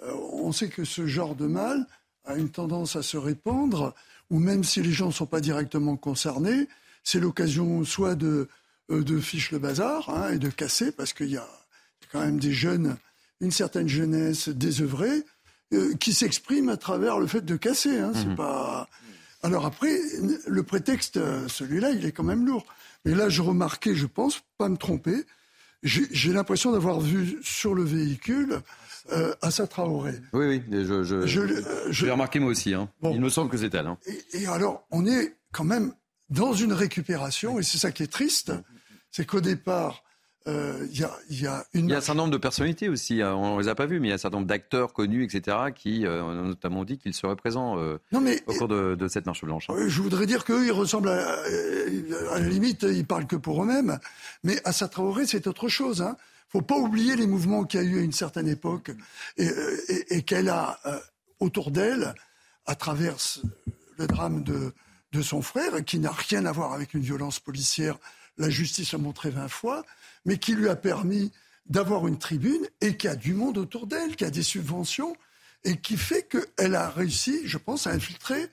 on 0.00 0.50
sait 0.50 0.70
que 0.70 0.84
ce 0.84 1.06
genre 1.06 1.36
de 1.36 1.46
mal 1.46 1.86
a 2.24 2.36
une 2.36 2.50
tendance 2.50 2.96
à 2.96 3.02
se 3.02 3.16
répandre, 3.16 3.94
ou 4.30 4.38
même 4.38 4.64
si 4.64 4.82
les 4.82 4.92
gens 4.92 5.06
ne 5.06 5.12
sont 5.12 5.26
pas 5.26 5.40
directement 5.40 5.96
concernés, 5.96 6.68
c'est 7.04 7.20
l'occasion 7.20 7.84
soit 7.84 8.14
de, 8.14 8.48
de 8.90 9.20
ficher 9.20 9.54
le 9.54 9.58
bazar 9.58 10.10
hein, 10.10 10.30
et 10.32 10.38
de 10.38 10.48
casser, 10.48 10.92
parce 10.92 11.12
qu'il 11.12 11.30
y 11.30 11.36
a 11.36 11.48
quand 12.12 12.20
même 12.20 12.38
des 12.38 12.52
jeunes 12.52 12.96
une 13.40 13.50
certaine 13.50 13.88
jeunesse 13.88 14.48
désœuvrée 14.48 15.24
euh, 15.72 15.94
qui 15.96 16.12
s'exprime 16.12 16.68
à 16.68 16.76
travers 16.76 17.18
le 17.18 17.26
fait 17.26 17.44
de 17.44 17.56
casser. 17.56 17.98
Hein, 17.98 18.12
mhm. 18.14 18.36
pas. 18.36 18.88
Alors 19.42 19.66
après, 19.66 20.00
le 20.46 20.62
prétexte, 20.62 21.18
euh, 21.18 21.46
celui-là, 21.46 21.90
il 21.90 22.04
est 22.04 22.12
quand 22.12 22.24
même 22.24 22.46
lourd. 22.46 22.66
Mais 23.04 23.14
là, 23.14 23.28
je 23.28 23.42
remarquais, 23.42 23.94
je 23.94 24.06
pense, 24.06 24.42
pas 24.56 24.68
me 24.68 24.76
tromper, 24.76 25.24
j'ai 25.82 26.32
l'impression 26.32 26.72
d'avoir 26.72 27.00
vu 27.00 27.38
sur 27.42 27.74
le 27.74 27.84
véhicule 27.84 28.60
euh, 29.12 29.34
Assa 29.42 29.66
Traoré. 29.66 30.14
Oui, 30.32 30.46
oui, 30.46 30.62
je, 30.70 31.02
je, 31.02 31.26
je, 31.26 32.04
l'ai 32.04 32.12
remarqué 32.12 32.40
moi 32.40 32.50
aussi. 32.50 32.74
Hein. 32.74 32.90
Il 33.02 33.20
me 33.20 33.28
semble 33.28 33.50
que 33.50 33.56
c'est 33.56 33.74
elle. 33.74 33.86
Hein. 33.86 33.98
Et, 34.06 34.42
et, 34.42 34.46
alors, 34.46 34.86
on 34.90 35.06
est 35.06 35.36
quand 35.52 35.64
même 35.64 35.92
dans 36.30 36.52
une 36.52 36.72
récupération, 36.72 37.58
et 37.58 37.62
c'est 37.62 37.78
ça 37.78 37.90
qui 37.90 38.02
est 38.02 38.12
triste, 38.12 38.52
c'est 39.10 39.24
qu'au 39.24 39.40
départ, 39.40 40.02
euh, 40.48 40.86
il 40.90 41.00
y, 41.00 41.04
a, 41.46 41.64
une... 41.74 41.86
il 41.86 41.90
y 41.90 41.94
a 41.94 41.98
un 41.98 42.00
certain 42.00 42.14
nombre 42.14 42.32
de 42.32 42.38
personnalités 42.38 42.88
aussi, 42.88 43.20
hein. 43.20 43.34
on 43.34 43.56
ne 43.56 43.62
les 43.62 43.68
a 43.68 43.74
pas 43.74 43.84
vues, 43.84 44.00
mais 44.00 44.08
il 44.08 44.10
y 44.10 44.12
a 44.12 44.14
un 44.14 44.18
certain 44.18 44.38
nombre 44.38 44.48
d'acteurs 44.48 44.94
connus, 44.94 45.24
etc., 45.24 45.56
qui 45.74 46.06
euh, 46.06 46.22
ont 46.22 46.34
notamment 46.42 46.84
dit 46.84 46.96
qu'ils 46.96 47.12
seraient 47.12 47.36
présents 47.36 47.78
euh, 47.78 47.98
au 48.46 48.54
cours 48.54 48.68
de, 48.68 49.08
cette 49.08 49.26
marche 49.26 49.44
blanche. 49.44 49.68
Hein. 49.68 49.74
Je 49.86 50.00
voudrais 50.00 50.26
dire 50.26 50.44
qu'eux, 50.44 50.64
ils 50.64 50.72
ressemblent 50.72 51.10
à, 51.10 51.36
à, 52.32 52.38
la 52.38 52.48
limite, 52.48 52.84
ils 52.84 53.04
parlent 53.04 53.26
que 53.26 53.36
pour 53.36 53.62
eux-mêmes, 53.62 53.98
mais 54.42 54.58
à 54.64 54.72
Traoré, 54.72 55.26
c'est 55.26 55.46
autre 55.46 55.68
chose. 55.68 56.00
Hein. 56.00 56.16
faut 56.48 56.62
pas 56.62 56.76
oublier 56.76 57.14
les 57.14 57.26
mouvements 57.26 57.64
qu'il 57.64 57.82
y 57.82 57.82
a 57.82 57.86
eu 57.86 57.98
à 57.98 58.02
une 58.02 58.12
certaine 58.12 58.48
époque 58.48 58.90
et, 59.36 60.22
qu'elle 60.22 60.48
a 60.48 60.80
autour 61.40 61.70
d'elle, 61.70 62.14
à 62.64 62.74
travers 62.74 63.16
le 63.98 64.06
drame 64.06 64.42
de, 64.44 64.72
de 65.12 65.22
son 65.22 65.42
frère, 65.42 65.84
qui 65.84 65.98
n'a 65.98 66.10
rien 66.10 66.46
à 66.46 66.52
voir 66.52 66.72
avec 66.72 66.94
une 66.94 67.02
violence 67.02 67.38
policière, 67.38 67.98
la 68.38 68.48
justice 68.48 68.92
l'a 68.92 68.98
montré 68.98 69.30
vingt 69.30 69.48
fois, 69.48 69.84
mais 70.28 70.36
qui 70.36 70.54
lui 70.54 70.68
a 70.68 70.76
permis 70.76 71.32
d'avoir 71.70 72.06
une 72.06 72.18
tribune 72.18 72.68
et 72.82 72.98
qui 72.98 73.08
a 73.08 73.16
du 73.16 73.32
monde 73.32 73.56
autour 73.56 73.86
d'elle, 73.86 74.14
qui 74.14 74.26
a 74.26 74.30
des 74.30 74.42
subventions 74.42 75.16
et 75.64 75.78
qui 75.78 75.96
fait 75.96 76.28
qu'elle 76.28 76.74
a 76.74 76.90
réussi, 76.90 77.40
je 77.46 77.56
pense, 77.56 77.86
à 77.86 77.92
infiltrer 77.92 78.50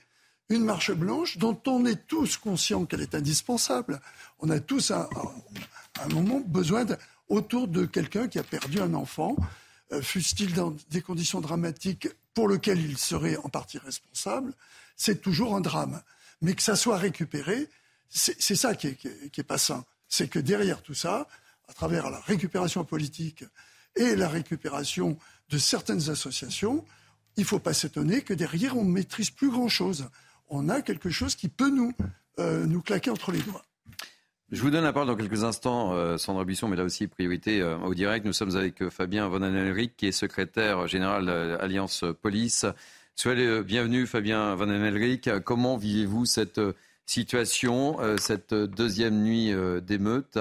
une 0.47 0.63
marche 0.63 0.93
blanche 0.93 1.37
dont 1.37 1.59
on 1.67 1.85
est 1.85 2.07
tous 2.07 2.37
conscients 2.37 2.85
qu'elle 2.85 3.01
est 3.01 3.13
indispensable. 3.13 3.99
On 4.39 4.49
a 4.51 4.61
tous 4.61 4.91
à, 4.91 5.09
un 6.01 6.07
moment 6.13 6.39
besoin 6.39 6.85
autour 7.27 7.67
de 7.67 7.85
quelqu'un 7.85 8.29
qui 8.29 8.39
a 8.39 8.43
perdu 8.43 8.79
un 8.79 8.93
enfant, 8.93 9.35
euh, 9.91 10.01
fût-il 10.01 10.53
dans 10.53 10.73
des 10.91 11.01
conditions 11.01 11.41
dramatiques 11.41 12.07
pour 12.33 12.47
lesquelles 12.47 12.79
il 12.79 12.97
serait 12.97 13.35
en 13.35 13.49
partie 13.49 13.79
responsable, 13.79 14.53
c'est 14.95 15.21
toujours 15.21 15.57
un 15.57 15.61
drame. 15.61 16.01
Mais 16.41 16.53
que 16.53 16.63
ça 16.63 16.77
soit 16.77 16.97
récupéré, 16.97 17.67
c'est 18.07 18.55
ça 18.55 18.75
qui 18.75 18.87
est, 18.87 19.29
qui 19.29 19.43
pas 19.43 19.57
sain. 19.57 19.83
C'est 20.07 20.29
que 20.29 20.39
derrière 20.39 20.81
tout 20.81 20.93
ça, 20.93 21.27
à 21.67 21.73
travers 21.73 22.09
la 22.09 22.19
récupération 22.19 22.83
politique 22.83 23.43
et 23.95 24.15
la 24.15 24.27
récupération 24.27 25.17
de 25.49 25.57
certaines 25.57 26.09
associations, 26.09 26.85
il 27.37 27.41
ne 27.41 27.45
faut 27.45 27.59
pas 27.59 27.73
s'étonner 27.73 28.21
que 28.21 28.33
derrière, 28.33 28.77
on 28.77 28.83
ne 28.83 28.91
maîtrise 28.91 29.29
plus 29.29 29.49
grand-chose. 29.49 30.07
On 30.49 30.69
a 30.69 30.81
quelque 30.81 31.09
chose 31.09 31.35
qui 31.35 31.49
peut 31.49 31.69
nous, 31.69 31.93
euh, 32.39 32.65
nous 32.65 32.81
claquer 32.81 33.09
entre 33.09 33.31
les 33.31 33.39
doigts. 33.39 33.63
Je 34.51 34.61
vous 34.61 34.69
donne 34.69 34.83
la 34.83 34.93
parole 34.93 35.07
dans 35.07 35.15
quelques 35.15 35.43
instants, 35.43 35.93
euh, 35.93 36.17
Sandra 36.17 36.45
Buisson, 36.45 36.67
mais 36.67 36.75
là 36.75 36.83
aussi, 36.83 37.07
priorité 37.07 37.61
euh, 37.61 37.77
au 37.79 37.93
direct. 37.93 38.25
Nous 38.25 38.33
sommes 38.33 38.55
avec 38.55 38.89
Fabien 38.89 39.27
Von 39.27 39.41
Anelric, 39.41 39.97
qui 39.97 40.07
est 40.07 40.11
secrétaire 40.11 40.87
général 40.87 41.29
Alliance 41.59 42.05
Police. 42.21 42.65
Soyez 43.15 43.63
bienvenue, 43.63 44.05
Fabien 44.05 44.55
Von 44.55 44.69
Anelric. 44.69 45.29
Comment 45.43 45.77
vivez-vous 45.77 46.25
cette 46.25 46.61
situation, 47.05 47.97
cette 48.17 48.53
deuxième 48.53 49.23
nuit 49.23 49.53
d'émeute? 49.81 50.37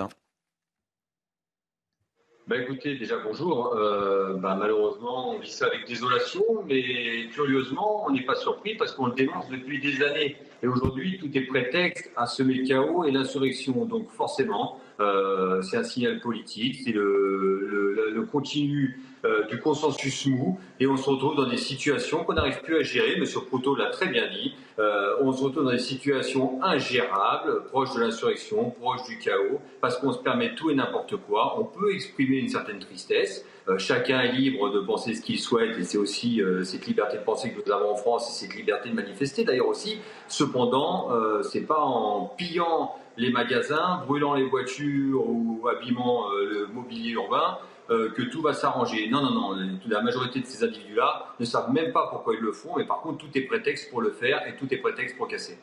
Bah 2.47 2.57
écoutez, 2.59 2.97
déjà 2.97 3.17
bonjour. 3.25 3.75
Euh, 3.75 4.35
bah, 4.35 4.55
malheureusement, 4.61 5.31
on 5.31 5.39
vit 5.39 5.51
ça 5.51 5.65
avec 5.65 5.87
désolation, 5.87 6.45
mais 6.67 7.27
curieusement, 7.33 8.05
on 8.07 8.11
n'est 8.11 8.25
pas 8.25 8.35
surpris 8.35 8.75
parce 8.75 8.93
qu'on 8.93 9.07
le 9.07 9.15
dénonce 9.15 9.49
depuis 9.49 9.81
des 9.81 10.03
années. 10.03 10.37
Et 10.63 10.67
aujourd'hui, 10.67 11.19
tout 11.19 11.31
est 11.35 11.47
prétexte 11.47 12.11
à 12.17 12.27
semer 12.27 12.53
le 12.53 12.67
chaos 12.67 13.05
et 13.05 13.13
l'insurrection. 13.13 13.87
Donc 13.87 14.11
forcément, 14.11 14.79
c'est 14.99 15.79
un 15.79 15.85
signal 15.85 16.21
politique, 16.21 16.81
c'est 16.85 16.93
le, 16.93 18.11
le, 18.15 18.23
continu 18.27 19.01
du 19.49 19.59
consensus 19.59 20.27
mou, 20.27 20.59
et 20.81 20.87
on 20.87 20.97
se 20.97 21.09
retrouve 21.09 21.37
dans 21.37 21.49
des 21.49 21.57
situations 21.57 22.25
qu'on 22.25 22.35
n'arrive 22.35 22.61
plus 22.61 22.77
à 22.77 22.83
gérer. 22.83 23.19
Monsieur 23.19 23.41
Proto 23.41 23.75
l'a 23.75 23.87
très 23.87 24.09
bien 24.09 24.29
dit. 24.29 24.55
on 24.79 25.33
se 25.33 25.43
retrouve 25.43 25.65
dans 25.65 25.71
des 25.71 25.79
situations 25.79 26.63
ingérables, 26.63 27.65
proches 27.65 27.95
de 27.95 28.01
l'insurrection, 28.01 28.71
proches 28.71 29.05
du 29.05 29.19
chaos, 29.19 29.61
parce 29.81 29.97
qu'on 29.97 30.13
se 30.13 30.19
permet 30.19 30.55
tout 30.55 30.71
et 30.71 30.75
n'importe 30.75 31.17
quoi. 31.17 31.59
On 31.59 31.65
peut 31.65 31.95
exprimer 31.95 32.37
une 32.37 32.49
certaine 32.49 32.79
tristesse. 32.79 33.47
Euh, 33.69 33.79
chacun 33.79 34.21
est 34.21 34.33
libre 34.33 34.71
de 34.71 34.81
penser 34.81 35.15
ce 35.15 35.23
qu'il 35.23 35.39
souhaite 35.39 35.79
et 35.79 35.85
c'est 35.85 35.97
aussi 35.97 36.43
euh, 36.43 36.65
cette 36.65 36.87
liberté 36.87 37.17
de 37.17 37.23
penser 37.23 37.51
que 37.51 37.63
nous 37.65 37.73
avons 37.73 37.93
en 37.93 37.97
France 37.97 38.29
et 38.29 38.45
cette 38.45 38.55
liberté 38.55 38.91
de 38.91 38.95
manifester 38.95 39.45
d'ailleurs 39.45 39.69
aussi. 39.69 39.99
Cependant, 40.29 41.11
euh, 41.13 41.43
c'est 41.43 41.63
pas 41.63 41.81
en 41.81 42.27
pillant 42.27 42.95
les 43.17 43.31
magasins, 43.31 44.03
brûlant 44.07 44.35
les 44.35 44.45
voitures 44.45 45.27
ou 45.27 45.67
abîmant 45.69 46.29
le 46.33 46.67
mobilier 46.67 47.13
urbain 47.13 47.59
que 47.89 48.23
tout 48.23 48.43
va 48.43 48.55
s'arranger. 48.55 49.09
Non, 49.11 49.23
non, 49.23 49.31
non. 49.31 49.79
La 49.87 50.03
majorité 50.03 50.41
de 50.41 50.47
ces 50.47 50.65
individus-là 50.65 51.35
ne 51.39 51.45
savent 51.45 51.71
même 51.71 51.93
pas 51.93 52.09
pourquoi 52.11 52.35
ils 52.35 52.41
le 52.41 52.53
font, 52.53 52.77
mais 52.77 52.87
par 52.87 53.01
contre, 53.01 53.19
tout 53.19 53.39
est 53.39 53.43
prétexte 53.43 53.91
pour 53.91 54.01
le 54.01 54.11
faire 54.11 54.47
et 54.47 54.57
tout 54.57 54.73
est 54.73 54.79
prétexte 54.79 55.17
pour 55.17 55.29
casser. 55.29 55.59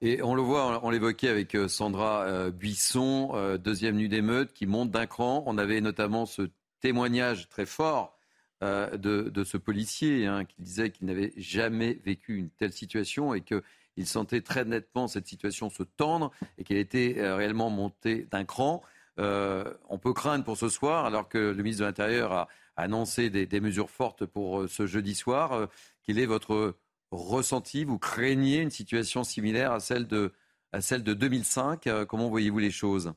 Et 0.00 0.22
on 0.22 0.34
le 0.34 0.42
voit, 0.42 0.80
on 0.84 0.90
l'évoquait 0.90 1.28
avec 1.28 1.56
Sandra 1.66 2.50
Buisson, 2.50 3.58
deuxième 3.58 3.96
nuit 3.96 4.08
d'émeute, 4.08 4.52
qui 4.52 4.66
monte 4.66 4.90
d'un 4.90 5.06
cran. 5.06 5.42
On 5.46 5.58
avait 5.58 5.80
notamment 5.80 6.26
ce 6.26 6.42
témoignage 6.80 7.48
très 7.48 7.66
fort 7.66 8.18
euh, 8.64 8.96
de, 8.96 9.44
ce 9.44 9.56
policier 9.56 10.26
hein, 10.26 10.44
qui 10.44 10.60
disait 10.60 10.90
qu'il 10.90 11.06
n'avait 11.06 11.32
jamais 11.36 12.00
vécu 12.04 12.36
une 12.36 12.50
telle 12.50 12.72
situation 12.72 13.32
et 13.32 13.40
qu'il 13.40 14.06
sentait 14.06 14.40
très 14.40 14.64
nettement 14.64 15.06
cette 15.06 15.28
situation 15.28 15.70
se 15.70 15.84
tendre 15.84 16.32
et 16.58 16.64
qu'elle 16.64 16.78
était 16.78 17.16
euh, 17.18 17.36
réellement 17.36 17.70
montée 17.70 18.26
d'un 18.32 18.44
cran. 18.44 18.82
Euh, 19.18 19.64
on 19.88 19.98
peut 19.98 20.12
craindre 20.12 20.44
pour 20.44 20.56
ce 20.56 20.68
soir, 20.68 21.04
alors 21.04 21.28
que 21.28 21.38
le 21.38 21.62
ministre 21.62 21.80
de 21.80 21.86
l'Intérieur 21.86 22.32
a 22.32 22.48
annoncé 22.76 23.30
des, 23.30 23.60
mesures 23.60 23.90
fortes 23.90 24.24
pour 24.24 24.68
ce 24.68 24.86
jeudi 24.86 25.14
soir. 25.14 25.68
quel 26.04 26.18
est 26.18 26.26
votre 26.26 26.76
ressenti? 27.10 27.84
Vous 27.84 27.98
craignez 27.98 28.60
une 28.60 28.70
situation 28.70 29.24
similaire 29.24 29.72
à 29.72 29.80
celle 29.80 30.06
de, 30.06 30.32
à 30.72 30.80
celle 30.80 31.02
de 31.02 31.14
2005 31.14 31.88
Comment 32.08 32.28
voyez-vous 32.28 32.60
les 32.60 32.70
choses? 32.70 33.12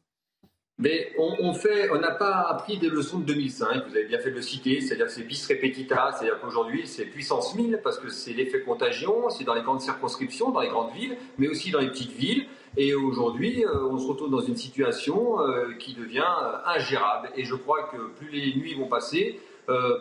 Mais 0.79 1.13
on, 1.17 1.35
on 1.39 1.99
n'a 1.99 2.11
pas 2.11 2.47
appris 2.49 2.77
des 2.77 2.89
leçons 2.89 3.19
de 3.19 3.25
2005, 3.25 3.87
vous 3.87 3.95
avez 3.95 4.05
bien 4.05 4.19
fait 4.19 4.31
de 4.31 4.35
le 4.35 4.41
citer, 4.41 4.81
c'est-à-dire 4.81 5.09
c'est 5.09 5.23
bis 5.23 5.45
repetita, 5.47 6.11
c'est-à-dire 6.13 6.39
qu'aujourd'hui 6.39 6.87
c'est 6.87 7.05
puissance 7.05 7.55
1000 7.55 7.81
parce 7.83 7.99
que 7.99 8.09
c'est 8.09 8.33
l'effet 8.33 8.61
contagion, 8.61 9.29
c'est 9.29 9.43
dans 9.43 9.53
les 9.53 9.61
grandes 9.61 9.81
circonscriptions, 9.81 10.49
dans 10.49 10.61
les 10.61 10.69
grandes 10.69 10.91
villes, 10.93 11.17
mais 11.37 11.47
aussi 11.47 11.71
dans 11.71 11.79
les 11.79 11.89
petites 11.89 12.13
villes. 12.13 12.47
Et 12.77 12.93
aujourd'hui, 12.93 13.65
euh, 13.65 13.85
on 13.89 13.97
se 13.97 14.07
retrouve 14.07 14.29
dans 14.29 14.39
une 14.39 14.55
situation 14.55 15.41
euh, 15.41 15.73
qui 15.77 15.93
devient 15.93 16.23
euh, 16.43 16.57
ingérable. 16.65 17.29
Et 17.35 17.43
je 17.43 17.55
crois 17.55 17.83
que 17.83 17.97
plus 18.17 18.29
les 18.29 18.55
nuits 18.55 18.75
vont 18.75 18.87
passer, 18.87 19.39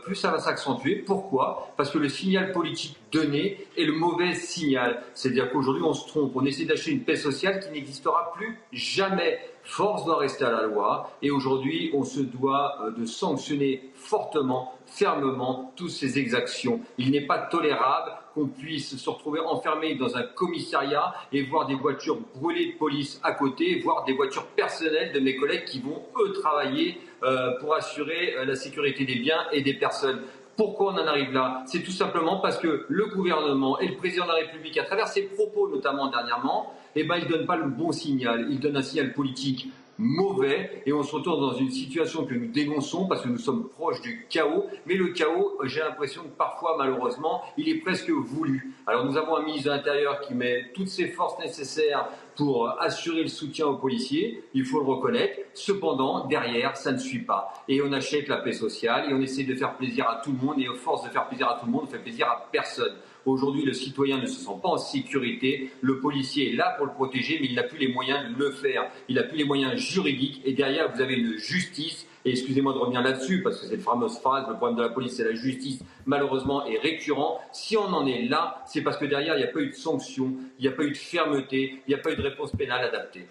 plus 0.03 0.17
ça 0.17 0.33
va 0.33 0.41
s'accentuer. 0.41 0.97
Pourquoi? 0.97 1.73
Parce 1.77 1.93
que 1.93 1.99
le 1.99 2.09
signal 2.09 2.51
politique 2.51 2.97
donné 3.13 3.69
est 3.77 3.85
le 3.85 3.93
mauvais 3.93 4.35
signal. 4.35 5.01
C'est-à-dire 5.15 5.53
qu'aujourd'hui, 5.53 5.85
on 5.85 5.93
se 5.93 6.09
trompe. 6.09 6.33
On 6.35 6.45
essaie 6.45 6.65
d'acheter 6.65 6.91
une 6.91 7.05
paix 7.05 7.15
sociale 7.15 7.61
qui 7.61 7.71
n'existera 7.71 8.33
plus 8.35 8.59
jamais. 8.73 9.39
Force 9.65 10.05
doit 10.05 10.19
rester 10.19 10.45
à 10.45 10.51
la 10.51 10.63
loi 10.63 11.11
et 11.23 11.31
aujourd'hui, 11.31 11.91
on 11.95 12.05
se 12.05 12.21
doit 12.21 12.79
euh, 12.83 12.91
de 12.91 13.05
sanctionner 13.05 13.91
fortement, 13.95 14.75
fermement 14.87 15.73
toutes 15.77 15.91
ces 15.91 16.19
exactions. 16.19 16.81
Il 16.99 17.11
n'est 17.11 17.27
pas 17.27 17.39
tolérable 17.39 18.13
qu'on 18.35 18.47
puisse 18.47 18.97
se 18.97 19.11
retrouver 19.11 19.41
enfermé 19.41 19.95
dans 19.97 20.17
un 20.17 20.23
commissariat 20.23 21.15
et 21.33 21.43
voir 21.43 21.67
des 21.67 21.75
voitures 21.75 22.19
brûlées 22.37 22.73
de 22.73 22.79
police 22.79 23.21
à 23.23 23.33
côté, 23.33 23.81
voir 23.81 24.05
des 24.05 24.13
voitures 24.13 24.47
personnelles 24.47 25.13
de 25.13 25.21
mes 25.21 25.37
collègues 25.37 25.65
qui 25.65 25.81
vont, 25.81 26.03
eux, 26.21 26.33
travailler 26.33 27.01
euh, 27.23 27.59
pour 27.61 27.75
assurer 27.75 28.35
euh, 28.37 28.45
la 28.45 28.55
sécurité 28.55 29.05
des 29.05 29.17
biens 29.17 29.47
et 29.53 29.63
des 29.63 29.75
personnes. 29.75 30.23
Pourquoi 30.61 30.93
on 30.93 30.99
en 30.99 31.07
arrive 31.07 31.33
là? 31.33 31.63
C'est 31.65 31.83
tout 31.83 31.91
simplement 31.91 32.39
parce 32.39 32.59
que 32.59 32.85
le 32.87 33.07
gouvernement 33.07 33.79
et 33.79 33.89
le 33.89 33.97
président 33.97 34.25
de 34.25 34.29
la 34.29 34.35
République, 34.35 34.77
à 34.77 34.85
travers 34.85 35.09
ses 35.09 35.23
propos 35.23 35.71
notamment 35.71 36.11
dernièrement, 36.11 36.75
eh 36.95 37.03
ben, 37.05 37.17
il 37.17 37.25
ne 37.25 37.31
donne 37.31 37.47
pas 37.47 37.57
le 37.57 37.65
bon 37.65 37.93
signal. 37.93 38.47
Il 38.51 38.61
donne 38.61 38.77
un 38.77 38.83
signal 38.83 39.15
politique 39.15 39.69
mauvais 39.97 40.83
et 40.85 40.93
on 40.93 41.03
se 41.03 41.15
retrouve 41.15 41.41
dans 41.41 41.55
une 41.55 41.71
situation 41.71 42.27
que 42.27 42.35
nous 42.35 42.49
dénonçons 42.49 43.07
parce 43.07 43.23
que 43.23 43.29
nous 43.29 43.39
sommes 43.39 43.71
proches 43.71 44.03
du 44.03 44.27
chaos. 44.29 44.67
Mais 44.85 44.97
le 44.97 45.15
chaos, 45.15 45.59
j'ai 45.65 45.81
l'impression 45.81 46.25
que 46.25 46.37
parfois, 46.37 46.77
malheureusement, 46.77 47.43
il 47.57 47.71
est 47.71 47.81
presque 47.81 48.11
voulu. 48.11 48.75
Alors 48.87 49.07
nous 49.07 49.17
avons 49.17 49.37
un 49.37 49.43
ministre 49.43 49.71
de 49.71 49.77
l'Intérieur 49.77 50.21
qui 50.21 50.35
met 50.35 50.73
toutes 50.75 50.89
ses 50.89 51.07
forces 51.07 51.39
nécessaires 51.39 52.07
pour 52.41 52.81
assurer 52.81 53.21
le 53.21 53.29
soutien 53.29 53.67
aux 53.67 53.77
policiers, 53.77 54.43
il 54.55 54.65
faut 54.65 54.81
le 54.81 54.87
reconnaître. 54.87 55.39
Cependant, 55.53 56.27
derrière, 56.27 56.75
ça 56.75 56.91
ne 56.91 56.97
suit 56.97 57.19
pas. 57.19 57.53
Et 57.69 57.83
on 57.83 57.93
achète 57.93 58.29
la 58.29 58.39
paix 58.39 58.55
sociale 58.55 59.11
et 59.11 59.13
on 59.13 59.21
essaie 59.21 59.45
de 59.45 59.55
faire 59.55 59.77
plaisir 59.77 60.09
à 60.09 60.23
tout 60.25 60.33
le 60.33 60.47
monde 60.47 60.59
et 60.59 60.67
à 60.67 60.73
force 60.73 61.05
de 61.05 61.11
faire 61.11 61.29
plaisir 61.29 61.51
à 61.51 61.59
tout 61.61 61.67
le 61.67 61.73
monde, 61.73 61.83
on 61.85 61.91
fait 61.91 61.99
plaisir 61.99 62.27
à 62.29 62.49
personne. 62.51 62.95
Aujourd'hui, 63.27 63.63
le 63.67 63.75
citoyen 63.75 64.17
ne 64.17 64.25
se 64.25 64.41
sent 64.41 64.59
pas 64.63 64.71
en 64.71 64.79
sécurité. 64.79 65.71
Le 65.83 66.01
policier 66.01 66.55
est 66.55 66.57
là 66.57 66.77
pour 66.79 66.87
le 66.87 66.93
protéger, 66.93 67.37
mais 67.43 67.49
il 67.49 67.55
n'a 67.55 67.65
plus 67.65 67.77
les 67.77 67.93
moyens 67.93 68.35
de 68.35 68.43
le 68.43 68.53
faire. 68.53 68.91
Il 69.11 69.17
n'a 69.17 69.25
plus 69.25 69.37
les 69.37 69.45
moyens 69.45 69.75
juridiques. 69.75 70.41
Et 70.47 70.55
derrière, 70.55 70.91
vous 70.95 71.03
avez 71.03 71.17
une 71.17 71.37
justice. 71.37 72.07
Et 72.25 72.33
excusez-moi 72.33 72.75
de 72.75 72.79
revenir 72.79 73.03
là-dessus, 73.03 73.43
parce 73.43 73.61
que 73.61 73.67
cette 73.67 73.81
fameuse 73.81 74.19
phrase, 74.19 74.47
le 74.49 74.55
problème 74.57 74.77
de 74.77 74.83
la 74.83 74.91
police, 74.91 75.17
c'est 75.17 75.25
la 75.25 75.35
justice, 75.35 75.81
malheureusement, 76.05 76.67
est 76.67 76.79
récurrent. 76.79 77.41
Si 77.53 77.77
on 77.77 77.87
en 77.87 78.07
est 78.07 78.29
là, 78.29 78.63
c'est 78.67 78.83
parce 78.83 78.99
que 78.99 79.07
derrière, 79.07 79.37
il 79.37 79.39
n'y 79.39 79.49
a 79.49 79.53
pas 79.53 79.61
eu 79.61 79.71
de 79.71 79.75
sanction, 79.75 80.35
il 80.59 80.63
n'y 80.63 80.69
a 80.69 80.73
pas 80.73 80.85
eu 80.85 80.91
de 80.91 80.97
fermeté, 80.97 81.83
il 81.87 81.89
n'y 81.89 81.95
a 81.95 81.99
pas 81.99 82.13
eu 82.13 82.17
de 82.17 82.23
réponse 82.23 82.53
pénale 82.53 82.85
adaptée. 82.85 83.27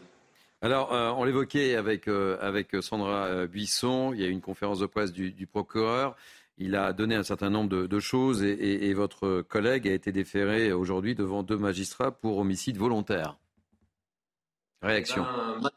Alors, 0.62 0.94
euh, 0.94 1.12
on 1.12 1.24
l'évoquait 1.24 1.76
avec, 1.76 2.08
euh, 2.08 2.38
avec 2.42 2.76
Sandra 2.82 3.26
euh, 3.26 3.48
Buisson, 3.48 4.12
il 4.14 4.22
y 4.22 4.26
a 4.26 4.28
eu 4.28 4.32
une 4.32 4.42
conférence 4.42 4.80
de 4.80 4.88
presse 4.88 5.14
du, 5.14 5.32
du 5.32 5.48
procureur. 5.48 6.16
Il 6.58 6.76
a 6.76 6.92
donné 6.92 7.16
un 7.16 7.24
certain 7.24 7.50
nombre 7.50 7.70
de, 7.70 8.00
choses 8.02 8.44
et, 8.44 8.94
votre 8.94 9.42
collègue 9.44 9.88
a 9.88 9.94
été 9.94 10.12
déféré 10.12 10.74
aujourd'hui 10.74 11.16
devant 11.16 11.42
deux 11.42 11.58
magistrats 11.58 12.12
pour 12.12 12.38
homicide 12.38 12.76
volontaire. 12.76 13.38
Réaction. 14.82 15.26
Ben, 15.62 15.70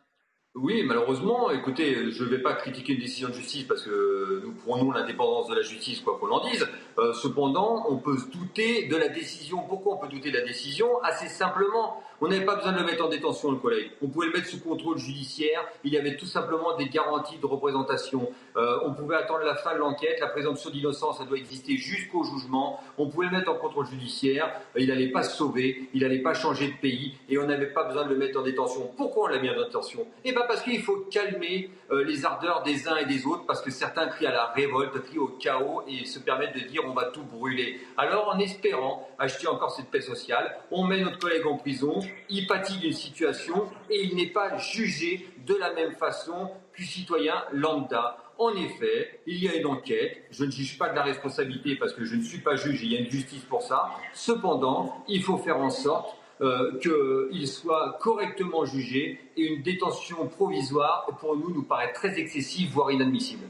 oui, 0.55 0.83
malheureusement, 0.85 1.51
écoutez, 1.51 2.11
je 2.11 2.25
ne 2.25 2.29
vais 2.29 2.43
pas 2.43 2.53
critiquer 2.53 2.93
une 2.93 3.01
décision 3.01 3.29
de 3.31 3.33
justice 3.33 3.65
parce 3.65 3.83
que 3.83 4.43
nous 4.45 4.53
prenons 4.53 4.91
l'indépendance 4.91 5.49
de 5.49 5.55
la 5.55 5.63
justice, 5.63 6.01
quoi 6.01 6.19
qu'on 6.21 6.31
en 6.31 6.47
dise. 6.47 6.69
Euh, 6.99 7.15
cependant, 7.15 7.87
on 7.89 7.97
peut 7.97 8.19
se 8.19 8.29
douter 8.29 8.87
de 8.87 8.97
la 8.97 9.09
décision. 9.09 9.63
Pourquoi 9.67 9.95
on 9.95 9.97
peut 9.97 10.09
douter 10.09 10.31
de 10.31 10.37
la 10.37 10.45
décision? 10.45 11.01
Assez 11.05 11.29
simplement, 11.29 12.03
on 12.23 12.29
n'avait 12.29 12.45
pas 12.45 12.55
besoin 12.55 12.71
de 12.71 12.79
le 12.79 12.85
mettre 12.85 13.05
en 13.05 13.09
détention, 13.09 13.51
le 13.51 13.57
collègue. 13.57 13.91
On 14.01 14.07
pouvait 14.07 14.27
le 14.27 14.33
mettre 14.33 14.47
sous 14.47 14.61
contrôle 14.61 14.97
judiciaire. 14.97 15.67
Il 15.83 15.93
y 15.93 15.99
avait 15.99 16.15
tout 16.15 16.27
simplement 16.27 16.77
des 16.77 16.89
garanties 16.89 17.37
de 17.37 17.47
représentation. 17.47 18.31
Euh, 18.57 18.79
on 18.85 18.95
pouvait 18.95 19.17
attendre 19.17 19.43
la 19.43 19.57
fin 19.57 19.75
de 19.75 19.81
l'enquête. 19.81 20.21
La 20.21 20.29
présomption 20.29 20.71
d'innocence, 20.71 21.19
ça 21.19 21.25
doit 21.25 21.37
exister 21.37 21.77
jusqu'au 21.77 22.23
jugement. 22.23 22.79
On 22.97 23.09
pouvait 23.09 23.27
le 23.27 23.33
mettre 23.33 23.51
en 23.51 23.57
contrôle 23.57 23.87
judiciaire. 23.87 24.53
Il 24.77 24.87
n'allait 24.87 25.11
pas 25.11 25.25
se 25.25 25.37
sauver. 25.37 25.89
Il 25.95 26.03
n'allait 26.03 26.23
pas 26.23 26.33
changer 26.33 26.69
de 26.69 26.77
pays. 26.77 27.17
Et 27.29 27.39
on 27.39 27.47
n'avait 27.47 27.73
pas 27.73 27.83
besoin 27.83 28.05
de 28.05 28.11
le 28.11 28.17
mettre 28.17 28.39
en 28.39 28.43
détention. 28.43 28.89
Pourquoi 28.97 29.25
on 29.25 29.27
l'a 29.27 29.41
mis 29.41 29.51
en 29.51 29.57
détention? 29.57 30.07
Eh 30.25 30.31
bien, 30.31 30.43
parce 30.47 30.63
qu'il 30.63 30.81
faut 30.81 30.99
calmer 31.11 31.71
euh, 31.91 32.05
les 32.05 32.25
ardeurs 32.25 32.63
des 32.63 32.87
uns 32.87 32.99
et 32.99 33.07
des 33.07 33.27
autres. 33.27 33.47
Parce 33.47 33.63
que 33.63 33.73
certains 33.73 34.07
crient 34.07 34.29
à 34.29 34.33
la 34.33 34.45
révolte, 34.55 34.97
crient 35.03 35.19
au 35.19 35.27
chaos 35.41 35.83
et 35.89 36.05
se 36.05 36.21
permettent 36.21 36.55
de 36.55 36.69
dire 36.69 36.83
on 36.87 36.93
va 36.93 37.07
tout 37.07 37.25
brûler. 37.25 37.81
Alors, 37.97 38.33
en 38.33 38.39
espérant 38.39 39.09
acheter 39.19 39.49
encore 39.49 39.73
cette 39.73 39.91
paix 39.91 40.01
sociale, 40.01 40.57
on 40.71 40.85
met 40.85 41.01
notre 41.01 41.19
collègue 41.19 41.47
en 41.49 41.57
prison 41.57 42.01
il 42.29 42.47
pâtit 42.47 42.79
d'une 42.79 42.93
situation 42.93 43.69
et 43.91 44.03
il 44.05 44.17
n'est 44.17 44.31
pas 44.31 44.57
jugé 44.59 45.27
de 45.47 45.55
la 45.55 45.73
même 45.73 45.93
façon 45.93 46.51
qu'un 46.77 46.85
citoyen 46.85 47.35
lambda. 47.53 48.19
En 48.39 48.55
effet, 48.55 49.21
il 49.27 49.43
y 49.43 49.49
a 49.49 49.55
une 49.55 49.67
enquête. 49.67 50.25
Je 50.31 50.45
ne 50.45 50.51
juge 50.51 50.79
pas 50.79 50.89
de 50.89 50.97
la 50.97 51.03
responsabilité 51.03 51.77
parce 51.77 51.93
que 51.93 52.05
je 52.05 52.17
ne 52.17 52.23
suis 52.23 52.39
pas 52.39 52.57
juge 52.57 52.83
il 52.83 52.93
y 52.93 52.97
a 52.97 53.01
une 53.01 53.11
justice 53.11 53.45
pour 53.45 53.63
ça. 53.63 53.91
Cependant, 54.15 55.05
il 55.09 55.23
faut 55.23 55.39
faire 55.39 55.59
en 55.59 55.71
sorte 55.71 56.17
euh, 56.41 56.79
qu'il 56.81 57.47
soit 57.47 57.99
correctement 58.01 58.65
jugé 58.65 59.21
et 59.37 59.43
une 59.43 59.63
détention 59.63 60.27
provisoire, 60.27 61.07
pour 61.21 61.37
nous, 61.37 61.55
nous 61.55 61.63
paraît 61.63 61.93
très 61.93 62.19
excessive, 62.19 62.71
voire 62.73 62.91
inadmissible. 62.91 63.45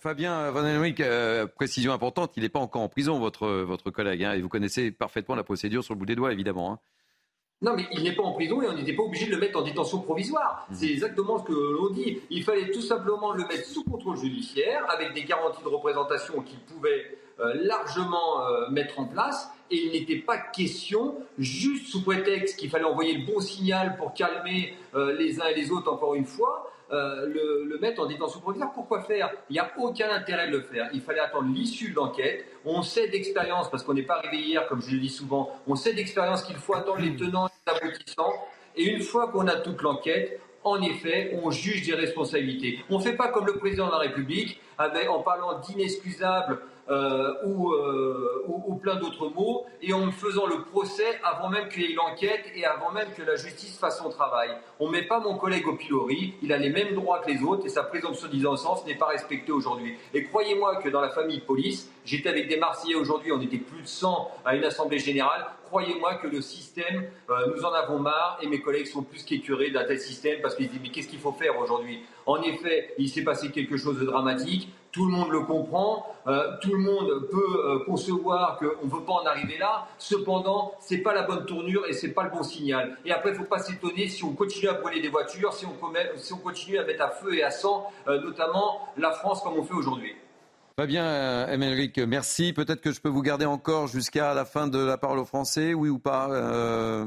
Fabien 0.00 0.50
Van 0.52 0.62
euh, 0.64 1.46
précision 1.46 1.92
importante, 1.92 2.32
il 2.36 2.44
n'est 2.44 2.48
pas 2.48 2.60
encore 2.60 2.82
en 2.82 2.88
prison, 2.88 3.18
votre, 3.18 3.48
votre 3.48 3.90
collègue, 3.90 4.22
hein, 4.24 4.32
et 4.32 4.40
vous 4.40 4.48
connaissez 4.48 4.92
parfaitement 4.92 5.34
la 5.34 5.42
procédure 5.42 5.82
sur 5.82 5.94
le 5.94 5.98
bout 5.98 6.06
des 6.06 6.14
doigts, 6.14 6.32
évidemment. 6.32 6.72
Hein. 6.72 6.78
Non, 7.64 7.72
mais 7.74 7.86
il 7.92 8.02
n'est 8.02 8.14
pas 8.14 8.22
en 8.22 8.32
prison 8.32 8.60
et 8.60 8.68
on 8.68 8.74
n'était 8.74 8.92
pas 8.92 9.04
obligé 9.04 9.24
de 9.24 9.30
le 9.30 9.38
mettre 9.38 9.58
en 9.58 9.62
détention 9.62 10.00
provisoire. 10.00 10.66
Mmh. 10.68 10.74
C'est 10.74 10.88
exactement 10.88 11.38
ce 11.38 11.44
que 11.44 11.52
l'on 11.52 11.88
dit. 11.88 12.20
Il 12.28 12.44
fallait 12.44 12.70
tout 12.70 12.82
simplement 12.82 13.32
le 13.32 13.46
mettre 13.46 13.64
sous 13.64 13.82
contrôle 13.84 14.18
judiciaire 14.18 14.84
avec 14.90 15.14
des 15.14 15.24
garanties 15.24 15.62
de 15.62 15.68
représentation 15.68 16.42
qu'il 16.42 16.58
pouvait 16.58 17.16
euh, 17.40 17.54
largement 17.62 18.46
euh, 18.46 18.68
mettre 18.68 19.00
en 19.00 19.06
place. 19.06 19.50
Et 19.70 19.76
il 19.76 19.92
n'était 19.92 20.18
pas 20.18 20.36
question, 20.36 21.16
juste 21.38 21.86
sous 21.86 22.02
prétexte 22.02 22.58
qu'il 22.58 22.68
fallait 22.68 22.84
envoyer 22.84 23.16
le 23.16 23.24
bon 23.24 23.40
signal 23.40 23.96
pour 23.96 24.12
calmer 24.12 24.76
euh, 24.94 25.16
les 25.16 25.40
uns 25.40 25.46
et 25.46 25.54
les 25.54 25.72
autres, 25.72 25.90
encore 25.90 26.14
une 26.14 26.26
fois, 26.26 26.70
euh, 26.94 27.26
le, 27.26 27.78
mettre 27.80 28.02
en 28.02 28.06
détention 28.06 28.40
provisoire. 28.40 28.72
Pourquoi 28.72 29.02
faire? 29.02 29.30
Il 29.50 29.54
n'y 29.54 29.58
a 29.58 29.70
aucun 29.78 30.10
intérêt 30.10 30.46
de 30.46 30.52
le 30.56 30.62
faire. 30.62 30.88
Il 30.94 31.00
fallait 31.00 31.20
attendre 31.20 31.52
l'issue 31.52 31.90
de 31.90 31.96
l'enquête. 31.96 32.46
On 32.64 32.82
sait 32.82 33.08
d'expérience, 33.08 33.70
parce 33.70 33.82
qu'on 33.82 33.94
n'est 33.94 34.04
pas 34.04 34.18
arrivé 34.18 34.38
hier, 34.42 34.66
comme 34.68 34.80
je 34.80 34.92
le 34.92 34.98
dis 34.98 35.08
souvent, 35.08 35.50
on 35.66 35.74
sait 35.74 35.92
d'expérience 35.92 36.42
qu'il 36.44 36.56
faut 36.56 36.74
attendre 36.74 37.00
les 37.00 37.16
tenants 37.16 37.48
et 37.48 37.50
les 37.66 37.76
aboutissants. 37.76 38.32
Et 38.76 38.84
une 38.84 39.02
fois 39.02 39.28
qu'on 39.28 39.46
a 39.48 39.56
toute 39.56 39.82
l'enquête, 39.82 40.40
en 40.62 40.80
effet, 40.80 41.38
on 41.42 41.50
juge 41.50 41.86
des 41.86 41.94
responsabilités. 41.94 42.78
On 42.88 42.98
ne 42.98 43.02
fait 43.02 43.16
pas 43.16 43.28
comme 43.28 43.46
le 43.46 43.58
président 43.58 43.86
de 43.86 43.92
la 43.92 43.98
République, 43.98 44.60
en 44.78 45.20
parlant 45.20 45.60
d'inexcusables 45.60 46.60
euh, 46.90 47.32
euh, 47.44 48.42
ou, 48.46 48.74
plein 48.74 48.96
d'autres 48.96 49.28
mots, 49.30 49.64
et 49.80 49.94
en 49.94 50.10
faisant 50.10 50.46
le 50.46 50.62
procès 50.64 51.18
avant 51.22 51.48
même 51.48 51.68
qu'il 51.68 51.82
y 51.82 51.86
ait 51.86 51.92
une 51.92 52.00
enquête 52.00 52.44
et 52.54 52.66
avant 52.66 52.92
même 52.92 53.08
que 53.16 53.22
la 53.22 53.36
justice 53.36 53.78
fasse 53.78 53.98
son 53.98 54.10
travail. 54.10 54.50
On 54.80 54.88
ne 54.88 54.92
met 54.92 55.04
pas 55.04 55.20
mon 55.20 55.36
collègue 55.36 55.66
au 55.66 55.76
pilori, 55.76 56.34
il 56.42 56.52
a 56.52 56.58
les 56.58 56.68
mêmes 56.68 56.94
droits 56.94 57.20
que 57.20 57.30
les 57.30 57.42
autres, 57.42 57.64
et 57.64 57.70
sa 57.70 57.84
présomption 57.84 58.28
d'innocence 58.28 58.84
n'est 58.84 58.96
pas 58.96 59.06
respectée 59.06 59.52
aujourd'hui. 59.52 59.96
Et 60.12 60.24
croyez-moi 60.24 60.76
que 60.76 60.90
dans 60.90 61.00
la 61.00 61.08
famille 61.08 61.40
police, 61.40 61.90
j'étais 62.04 62.28
avec 62.28 62.48
des 62.48 62.58
Marseillais 62.58 62.96
aujourd'hui, 62.96 63.32
on 63.32 63.40
était 63.40 63.56
plus 63.56 63.82
de 63.82 63.86
100 63.86 64.30
à 64.44 64.54
une 64.54 64.64
assemblée 64.64 64.98
générale, 64.98 65.46
croyez-moi 65.74 66.16
que 66.16 66.28
le 66.28 66.40
système, 66.40 67.04
euh, 67.30 67.52
nous 67.54 67.64
en 67.64 67.72
avons 67.72 67.98
marre 67.98 68.38
et 68.40 68.46
mes 68.46 68.60
collègues 68.60 68.86
sont 68.86 69.02
plus 69.02 69.24
qu'écurés 69.24 69.70
d'un 69.70 69.84
tel 69.84 69.98
système 69.98 70.40
parce 70.40 70.54
qu'ils 70.54 70.68
disent 70.68 70.80
mais 70.82 70.90
qu'est-ce 70.90 71.08
qu'il 71.08 71.18
faut 71.18 71.32
faire 71.32 71.58
aujourd'hui? 71.58 72.00
En 72.26 72.40
effet, 72.42 72.94
il 72.98 73.08
s'est 73.08 73.24
passé 73.24 73.50
quelque 73.50 73.76
chose 73.76 73.98
de 73.98 74.04
dramatique, 74.04 74.68
tout 74.94 75.06
le 75.06 75.12
monde 75.12 75.30
le 75.32 75.40
comprend, 75.40 76.06
euh, 76.28 76.56
tout 76.60 76.72
le 76.72 76.78
monde 76.78 77.28
peut 77.28 77.36
euh, 77.36 77.84
concevoir 77.84 78.58
qu'on 78.58 78.86
ne 78.86 78.90
veut 78.90 79.04
pas 79.04 79.14
en 79.14 79.26
arriver 79.26 79.58
là. 79.58 79.88
Cependant, 79.98 80.72
ce 80.80 80.94
n'est 80.94 81.00
pas 81.00 81.12
la 81.12 81.24
bonne 81.24 81.44
tournure 81.46 81.84
et 81.88 81.92
ce 81.92 82.06
n'est 82.06 82.12
pas 82.12 82.22
le 82.22 82.30
bon 82.30 82.44
signal. 82.44 82.96
Et 83.04 83.10
après, 83.10 83.30
il 83.30 83.32
ne 83.32 83.38
faut 83.38 83.44
pas 83.44 83.58
s'étonner 83.58 84.06
si 84.06 84.22
on 84.22 84.34
continue 84.34 84.68
à 84.68 84.74
brûler 84.74 85.00
des 85.00 85.08
voitures, 85.08 85.52
si 85.52 85.66
on, 85.66 85.74
si 86.16 86.32
on, 86.32 86.38
continue 86.38 86.78
à 86.78 86.84
mettre 86.84 87.02
à 87.02 87.10
feu 87.10 87.34
et 87.34 87.42
à 87.42 87.50
sang, 87.50 87.90
notamment 88.06 88.88
la 88.96 89.10
France 89.10 89.42
comme 89.42 89.54
on 89.58 89.64
fait 89.64 89.74
aujourd'hui. 89.74 90.14
Très 90.76 90.86
bien, 90.86 91.48
Émeric, 91.48 91.98
merci. 91.98 92.52
Peut-être 92.52 92.80
que 92.80 92.92
je 92.92 93.00
peux 93.00 93.08
vous 93.08 93.22
garder 93.22 93.46
encore 93.46 93.88
jusqu'à 93.88 94.32
la 94.34 94.44
fin 94.44 94.68
de 94.68 94.78
la 94.78 94.96
parole 94.96 95.18
aux 95.18 95.24
Français, 95.24 95.74
oui 95.74 95.88
ou 95.88 95.98
pas 95.98 96.28
euh, 96.30 97.06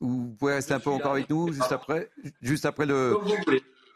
Vous 0.00 0.34
pouvez 0.38 0.54
rester 0.54 0.74
un 0.74 0.80
peu 0.80 0.90
encore 0.90 1.12
avec 1.12 1.30
nous 1.30 1.52
juste 1.52 1.72
après, 1.72 2.10
juste 2.42 2.64
après 2.64 2.86
le. 2.86 3.16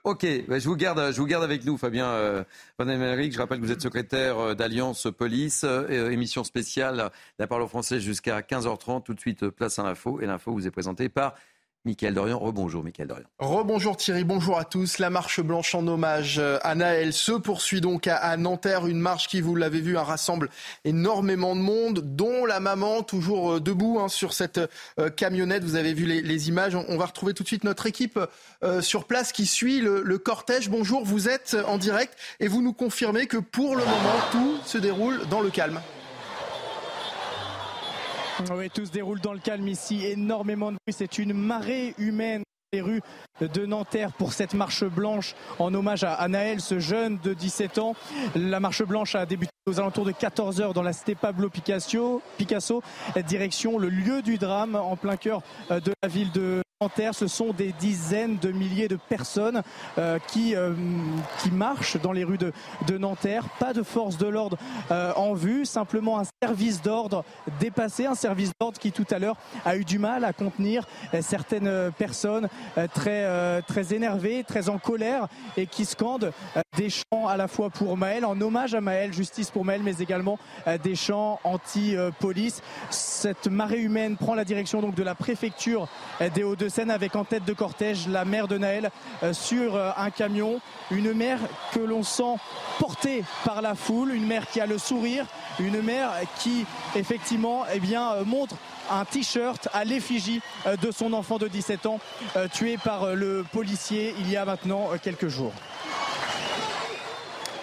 Ok, 0.05 0.27
ben, 0.49 0.59
je 0.59 0.69
vous 0.69 0.75
garde, 0.75 1.13
je 1.13 1.21
vous 1.21 1.29
garde 1.29 1.45
avec 1.45 1.65
nous, 1.65 1.79
Fabien 1.79 2.07
euh, 2.07 2.43
Van 2.77 2.87
Je 2.87 3.39
rappelle 3.39 3.61
que 3.61 3.65
vous 3.65 3.71
êtes 3.71 3.83
secrétaire 3.83 4.37
euh, 4.37 4.55
d'Alliance 4.57 5.07
Police, 5.17 5.63
euh, 5.63 6.11
émission 6.11 6.43
spéciale 6.43 7.13
La 7.39 7.47
parole 7.47 7.69
Français 7.69 8.01
jusqu'à 8.01 8.41
15h30. 8.41 9.05
Tout 9.05 9.15
de 9.15 9.21
suite, 9.21 9.49
place 9.51 9.79
à 9.79 9.85
l'info. 9.85 10.21
Et 10.21 10.27
l'info 10.27 10.51
vous 10.51 10.67
est 10.67 10.73
présentée 10.73 11.09
par 11.09 11.37
Michael 11.85 12.15
Dorian, 12.15 12.39
rebonjour 12.39 12.85
Michael 12.85 13.09
Dorian. 13.09 13.27
Rebonjour 13.41 13.97
Thierry, 13.97 14.23
bonjour 14.23 14.57
à 14.57 14.65
tous. 14.65 14.99
La 14.99 15.11
marche 15.11 15.41
blanche 15.41 15.75
en 15.75 15.85
hommage 15.89 16.41
à 16.63 16.75
Naël 16.77 17.13
se 17.13 17.33
poursuit 17.33 17.81
donc 17.81 18.07
à 18.07 18.37
Nanterre, 18.37 18.87
une 18.87 19.01
marche 19.01 19.27
qui, 19.27 19.41
vous 19.41 19.57
l'avez 19.57 19.81
vu, 19.81 19.97
rassemble 19.97 20.49
énormément 20.85 21.57
de 21.57 21.61
monde, 21.61 22.01
dont 22.05 22.47
la 22.47 22.61
maman 22.61 23.03
toujours 23.03 23.55
euh, 23.55 23.61
debout 23.61 23.99
hein, 24.01 24.09
sur 24.09 24.33
cette 24.33 24.61
euh, 25.01 25.11
camionnette. 25.11 25.65
Vous 25.65 25.75
avez 25.75 25.93
vu 25.93 26.07
les, 26.07 26.49
images. 26.49 26.77
On, 26.77 26.97
va 26.97 27.07
retrouver 27.07 27.35
tout 27.35 27.43
de 27.43 27.49
suite 27.49 27.65
notre 27.65 27.87
équipe 27.87 28.19
euh, 28.63 28.81
sur 28.81 29.05
place 29.05 29.33
qui 29.33 29.47
suit 29.47 29.81
le 29.81 30.19
cortège. 30.19 30.71
Bonjour, 30.71 31.05
vous 31.05 31.29
êtes 31.29 31.57
en 31.67 31.79
direct 31.79 32.17
et 32.39 32.47
vous 32.47 32.63
nous 32.63 32.73
confirmez 32.73 33.27
que 33.27 33.39
pour 33.39 33.75
le 33.75 33.85
moment, 33.85 34.21
tout 34.31 34.57
se 34.65 34.79
déroule 34.79 35.21
dans 35.29 35.41
le 35.41 35.51
calme. 35.51 35.81
Oui, 38.51 38.71
tout 38.71 38.87
se 38.87 38.91
déroule 38.91 39.21
dans 39.21 39.33
le 39.33 39.39
calme 39.39 39.69
ici. 39.69 40.05
Énormément 40.05 40.73
de 40.73 40.77
bruit. 40.85 40.95
C'est 40.97 41.19
une 41.19 41.33
marée 41.33 41.95
humaine 41.99 42.43
les 42.73 42.81
rues 42.81 43.03
de 43.41 43.67
Nanterre 43.67 44.13
pour 44.13 44.33
cette 44.33 44.55
marche 44.55 44.85
blanche 44.85 45.35
en 45.59 45.75
hommage 45.75 46.05
à 46.05 46.27
Naël, 46.27 46.63
ce 46.63 46.79
jeune 46.79 47.19
de 47.23 47.35
17 47.35 47.77
ans. 47.77 47.95
La 48.35 48.61
marche 48.61 48.83
blanche 48.83 49.15
a 49.15 49.27
débuté 49.27 49.53
aux 49.67 49.79
alentours 49.79 50.07
de 50.07 50.13
14h 50.13 50.73
dans 50.73 50.83
la 50.83 50.95
cité 50.95 51.15
Pablo 51.15 51.51
Picasso, 51.51 52.23
Picasso, 52.39 52.83
direction 53.27 53.79
le 53.79 53.91
lieu 53.91 54.23
du 54.23 54.39
drame 54.39 54.75
en 54.75 54.97
plein 54.97 55.19
cœur 55.19 55.43
de 55.69 55.93
la 56.03 56.09
ville 56.09 56.33
de 56.33 56.63
ce 57.13 57.27
sont 57.27 57.53
des 57.53 57.73
dizaines 57.73 58.39
de 58.39 58.51
milliers 58.51 58.89
de 58.89 58.97
personnes 58.97 59.63
euh, 59.99 60.19
qui, 60.29 60.55
euh, 60.55 60.73
qui 61.39 61.51
marchent 61.51 62.01
dans 62.01 62.13
les 62.13 62.25
rues 62.25 62.39
de, 62.39 62.53
de 62.87 62.99
Nanterre. 62.99 63.45
Pas 63.59 63.73
de 63.73 63.83
force 63.83 64.17
de 64.17 64.27
l'ordre 64.27 64.57
euh, 64.91 65.13
en 65.17 65.35
vue, 65.35 65.65
simplement 65.65 66.19
un 66.19 66.25
service 66.43 66.83
d'ordre 66.83 67.25
dépassé, 67.61 68.07
un 68.07 68.15
service 68.15 68.53
d'ordre 68.61 68.79
qui 68.79 68.93
tout 68.93 69.07
à 69.11 69.19
l'heure 69.19 69.37
a 69.65 69.77
eu 69.77 69.85
du 69.85 69.99
mal 69.99 70.25
à 70.25 70.33
contenir 70.33 70.87
certaines 71.21 71.91
personnes 71.99 72.49
très, 72.95 73.63
très 73.63 73.95
énervées, 73.95 74.45
très 74.45 74.69
en 74.69 74.79
colère 74.79 75.29
et 75.57 75.67
qui 75.67 75.85
scandent 75.85 76.33
des 76.77 76.91
chants 76.91 77.27
à 77.29 77.37
la 77.37 77.49
fois 77.49 77.71
pour 77.71 77.97
Maël, 77.97 78.25
en 78.25 78.41
hommage 78.41 78.75
à 78.75 78.81
Maël, 78.81 79.13
justice 79.13 79.51
pour 79.51 79.65
Maël, 79.65 79.83
mais 79.85 79.97
également 80.01 80.39
des 80.83 80.95
chants 80.95 81.41
anti-police. 81.45 82.63
Cette 82.91 83.47
marée 83.47 83.81
humaine 83.81 84.17
prend 84.17 84.35
la 84.35 84.45
direction 84.45 84.81
donc 84.81 84.95
de 84.95 85.03
la 85.03 85.15
préfecture 85.15 85.89
des 86.35 86.43
Hauts-de 86.43 86.69
scène 86.73 86.91
avec 86.91 87.17
en 87.17 87.25
tête 87.25 87.45
de 87.45 87.53
cortège 87.53 88.09
la 88.09 88.25
mère 88.25 88.49
de 88.49 88.57
Naël 88.57 88.91
euh, 89.23 89.35
sur 89.35 89.77
euh, 89.77 89.91
un 89.97 90.11
camion. 90.11 90.59
Une 90.91 91.13
mère 91.13 91.39
que 91.75 91.81
l'on 91.81 92.03
sent 92.03 92.37
portée 92.79 93.25
par 93.45 93.61
la 93.61 93.75
foule, 93.75 94.15
une 94.15 94.27
mère 94.27 94.49
qui 94.49 94.59
a 94.59 94.67
le 94.67 94.79
sourire, 94.79 95.27
une 95.61 95.83
mère 95.83 96.11
qui 96.39 96.65
effectivement 96.97 97.65
eh 97.73 97.79
euh, 97.95 98.25
montre 98.25 98.57
un 98.91 99.05
t-shirt 99.05 99.69
à 99.75 99.85
l'effigie 99.85 100.41
de 100.67 100.91
son 100.91 101.13
enfant 101.13 101.39
de 101.39 101.47
17 101.47 101.87
ans 101.87 102.01
tué 102.53 102.77
par 102.79 103.15
le 103.15 103.45
policier 103.53 104.13
il 104.19 104.31
y 104.31 104.37
a 104.37 104.45
maintenant 104.45 104.89
quelques 105.01 105.29
jours. 105.29 105.53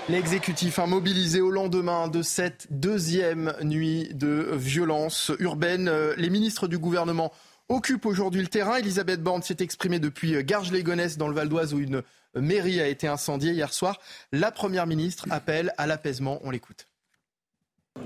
L'exécutif 0.08 0.80
a 0.80 0.88
mobilisé 0.88 1.42
au 1.42 1.52
lendemain 1.52 2.08
de 2.08 2.22
cette 2.22 2.68
deuxième 2.72 3.54
nuit 3.62 4.10
de 4.14 4.50
violence 4.54 5.32
urbaine. 5.40 5.92
Les 6.16 6.30
ministres 6.30 6.68
du 6.68 6.80
gouvernement 6.80 7.32
occupe 7.70 8.06
aujourd'hui 8.06 8.42
le 8.42 8.48
terrain. 8.48 8.78
Elisabeth 8.78 9.22
Borne 9.22 9.44
s'est 9.44 9.58
exprimée 9.60 10.00
depuis 10.00 10.36
euh, 10.36 10.42
Garges-les-Gonesse 10.44 11.18
dans 11.18 11.28
le 11.28 11.36
Val 11.36 11.48
d'Oise 11.48 11.74
où 11.74 11.80
une 11.80 11.98
euh, 11.98 12.42
mairie 12.42 12.82
a 12.82 12.88
été 12.88 13.08
incendiée 13.08 13.54
hier 13.54 13.72
soir. 13.72 14.00
La 14.32 14.52
Première 14.52 14.88
ministre 14.88 15.28
appelle 15.30 15.74
à 15.78 15.88
l'apaisement. 15.88 16.40
On 16.44 16.52
l'écoute. 16.52 16.88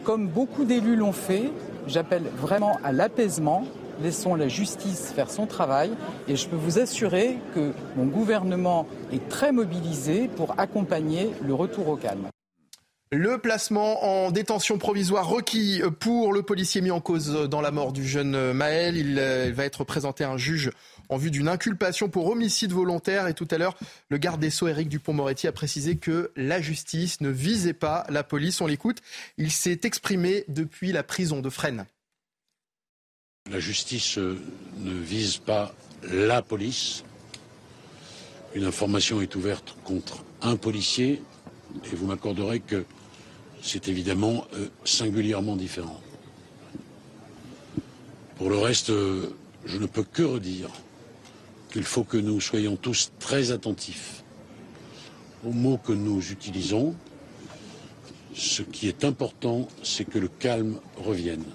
Comme 0.04 0.28
beaucoup 0.28 0.66
d'élus 0.66 0.96
l'ont 0.96 1.14
fait, 1.14 1.52
j'appelle 1.88 2.24
vraiment 2.36 2.78
à 2.84 2.92
l'apaisement. 2.92 3.66
Laissons 4.02 4.36
la 4.36 4.48
justice 4.48 5.12
faire 5.16 5.30
son 5.30 5.46
travail 5.46 5.92
et 6.28 6.36
je 6.36 6.48
peux 6.48 6.56
vous 6.56 6.80
assurer 6.80 7.38
que 7.54 7.74
mon 7.96 8.06
gouvernement 8.06 8.88
est 9.12 9.30
très 9.30 9.52
mobilisé 9.52 10.28
pour 10.36 10.60
accompagner 10.60 11.30
le 11.44 11.54
retour 11.54 11.88
au 11.90 11.96
calme. 11.96 12.28
Le 13.14 13.38
placement 13.38 14.26
en 14.26 14.32
détention 14.32 14.80
provisoire 14.80 15.28
requis 15.28 15.84
pour 16.00 16.34
le 16.34 16.42
policier 16.42 16.82
mis 16.82 16.90
en 16.90 17.00
cause 17.00 17.48
dans 17.48 17.62
la 17.62 17.70
mort 17.70 17.94
du 17.94 18.08
jeune 18.08 18.54
Maël. 18.54 18.98
Il, 18.98 19.20
euh, 19.20 19.52
va 19.54 19.66
être 19.66 19.84
présenté 19.84 20.24
à 20.24 20.32
un 20.32 20.38
juge 20.38 20.72
en 21.10 21.18
vue 21.18 21.30
d'une 21.30 21.48
inculpation 21.48 22.10
pour 22.10 22.26
homicide 22.26 22.72
volontaire. 22.72 23.28
Et 23.28 23.36
tout 23.36 23.48
à 23.52 23.60
l'heure, 23.60 23.78
le 24.10 24.18
garde 24.18 24.42
des 24.42 24.50
Sceaux, 24.50 24.68
Éric 24.68 24.90
Dupont-Moretti, 24.90 25.48
a 25.48 25.52
précisé 25.52 25.98
que 25.98 26.32
la 26.36 26.60
justice 26.60 27.22
ne 27.22 27.30
visait 27.30 27.74
pas 27.74 28.04
la 28.10 28.24
police. 28.24 28.62
On 28.62 28.66
l'écoute. 28.66 28.98
Il 29.38 29.52
s'est 29.52 29.82
exprimé 29.84 30.44
depuis 30.48 30.92
la 30.92 31.04
prison 31.04 31.42
de 31.42 31.52
Fresnes. 31.52 31.86
La 33.52 33.60
justice 33.60 34.18
euh, 34.18 34.42
ne 34.80 34.94
vise 34.94 35.38
pas 35.38 35.76
la 36.02 36.42
police. 36.42 37.04
Une 38.56 38.64
information 38.64 39.22
est 39.22 39.36
ouverte 39.36 39.78
contre 39.84 40.24
un 40.42 40.56
policier 40.56 41.22
et 41.92 41.96
vous 41.96 42.08
m'accorderez 42.08 42.60
que 42.60 42.86
c'est 43.64 43.88
évidemment 43.88 44.46
euh, 44.56 44.68
singulièrement 44.84 45.56
différent. 45.56 46.00
Pour 48.36 48.50
le 48.50 48.58
reste, 48.58 48.90
euh, 48.90 49.30
je 49.66 49.78
ne 49.78 49.86
peux 49.86 50.04
que 50.04 50.22
redire 50.22 50.70
qu'il 51.72 51.84
faut 51.84 52.04
que 52.04 52.18
nous 52.18 52.42
soyons 52.42 52.76
tous 52.76 53.12
très 53.20 53.52
attentifs 53.52 54.24
aux 55.46 55.54
mots 55.54 55.78
que 55.78 55.94
nous 55.94 56.32
utilisons. 56.32 56.94
Ce 58.36 58.62
qui 58.62 58.88
est 58.88 59.06
important, 59.06 59.68
c'est 59.82 60.06
que 60.06 60.20
le 60.20 60.28
calme 60.28 60.80
revienne. 60.98 61.46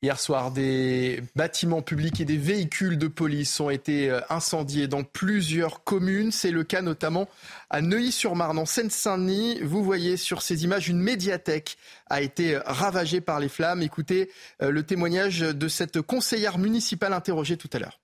Hier 0.00 0.20
soir, 0.20 0.52
des 0.52 1.24
bâtiments 1.34 1.82
publics 1.82 2.20
et 2.20 2.24
des 2.24 2.36
véhicules 2.36 2.98
de 2.98 3.08
police 3.08 3.58
ont 3.58 3.68
été 3.68 4.08
euh, 4.08 4.20
incendiés 4.30 4.86
dans 4.86 5.02
plusieurs 5.02 5.82
communes. 5.82 6.30
C'est 6.30 6.52
le 6.52 6.62
cas 6.62 6.82
notamment 6.82 7.28
à 7.68 7.80
Neuilly-sur-Marne, 7.80 8.60
en 8.60 8.64
Seine-Saint-Denis. 8.64 9.58
Vous 9.60 9.82
voyez 9.82 10.16
sur 10.16 10.40
ces 10.40 10.62
images, 10.62 10.88
une 10.88 11.00
médiathèque 11.00 11.78
a 12.06 12.22
été 12.22 12.54
euh, 12.54 12.60
ravagée 12.64 13.20
par 13.20 13.40
les 13.40 13.48
flammes. 13.48 13.82
Écoutez 13.82 14.30
euh, 14.62 14.70
le 14.70 14.84
témoignage 14.84 15.40
de 15.40 15.66
cette 15.66 16.00
conseillère 16.00 16.58
municipale 16.58 17.12
interrogée 17.12 17.56
tout 17.56 17.70
à 17.72 17.80
l'heure. 17.80 17.98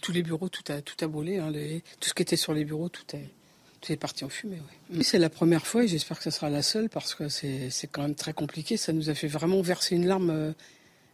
Tous 0.00 0.12
les 0.12 0.22
bureaux, 0.22 0.48
tout 0.48 0.64
a, 0.72 0.80
tout 0.80 0.96
a 1.04 1.08
brûlé. 1.08 1.36
Hein. 1.36 1.52
tout 2.00 2.08
ce 2.08 2.14
qui 2.14 2.22
était 2.22 2.36
sur 2.36 2.54
les 2.54 2.64
bureaux, 2.64 2.88
tout 2.88 3.04
est, 3.14 3.28
tout 3.80 3.92
est 3.92 3.96
parti 3.96 4.24
en 4.24 4.28
fumée. 4.28 4.58
C'est 5.02 5.18
la 5.18 5.30
première 5.30 5.66
fois 5.66 5.84
et 5.84 5.88
j'espère 5.88 6.18
que 6.18 6.24
ce 6.24 6.30
sera 6.30 6.50
la 6.50 6.62
seule 6.62 6.88
parce 6.88 7.14
que 7.14 7.28
c'est 7.28 7.86
quand 7.90 8.02
même 8.02 8.14
très 8.14 8.32
compliqué. 8.32 8.76
Ça 8.76 8.92
nous 8.92 9.10
a 9.10 9.14
fait 9.14 9.28
vraiment 9.28 9.60
verser 9.62 9.96
une 9.96 10.06
larme 10.06 10.30
euh, 10.30 10.52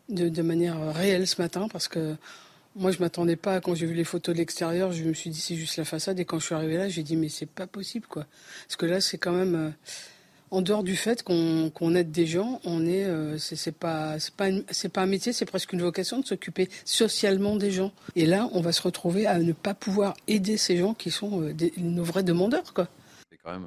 de, 0.08 0.42
manière 0.42 0.94
réelle 0.94 1.26
ce 1.26 1.40
matin 1.40 1.68
parce 1.70 1.88
que 1.88 2.16
moi 2.74 2.90
je 2.90 2.98
m'attendais 2.98 3.36
pas 3.36 3.60
quand 3.60 3.74
j'ai 3.74 3.86
vu 3.86 3.94
les 3.94 4.04
photos 4.04 4.34
de 4.34 4.38
l'extérieur. 4.38 4.92
Je 4.92 5.04
me 5.04 5.14
suis 5.14 5.30
dit 5.30 5.40
c'est 5.40 5.56
juste 5.56 5.76
la 5.76 5.84
façade 5.84 6.18
et 6.18 6.24
quand 6.24 6.38
je 6.38 6.46
suis 6.46 6.54
arrivé 6.54 6.76
là 6.76 6.88
j'ai 6.88 7.02
dit 7.02 7.16
mais 7.16 7.28
c'est 7.28 7.46
pas 7.46 7.66
possible 7.66 8.06
quoi. 8.06 8.26
Parce 8.66 8.76
que 8.76 8.86
là 8.86 9.00
c'est 9.00 9.18
quand 9.18 9.32
même. 9.32 9.54
Euh, 9.54 9.70
en 10.50 10.62
dehors 10.62 10.82
du 10.82 10.96
fait 10.96 11.22
qu'on 11.22 11.94
aide 11.94 12.10
des 12.10 12.26
gens, 12.26 12.60
on 12.64 12.86
est, 12.86 13.04
euh, 13.04 13.36
c'est 13.38 13.76
pas, 13.76 14.18
c'est 14.18 14.34
pas, 14.34 14.48
c'est 14.70 14.88
pas 14.88 15.02
un 15.02 15.06
métier, 15.06 15.32
c'est 15.32 15.44
presque 15.44 15.72
une 15.72 15.82
vocation 15.82 16.20
de 16.20 16.26
s'occuper 16.26 16.68
socialement 16.84 17.56
des 17.56 17.70
gens. 17.70 17.92
Et 18.14 18.26
là, 18.26 18.48
on 18.52 18.60
va 18.60 18.72
se 18.72 18.82
retrouver 18.82 19.26
à 19.26 19.38
ne 19.38 19.52
pas 19.52 19.74
pouvoir 19.74 20.14
aider 20.28 20.56
ces 20.56 20.76
gens 20.76 20.94
qui 20.94 21.10
sont 21.10 21.42
euh, 21.42 21.54
nos 21.78 22.04
vrais 22.04 22.22
demandeurs, 22.22 22.74
quoi. 22.74 22.88
C'est 23.30 23.38
quand 23.42 23.52
même. 23.52 23.66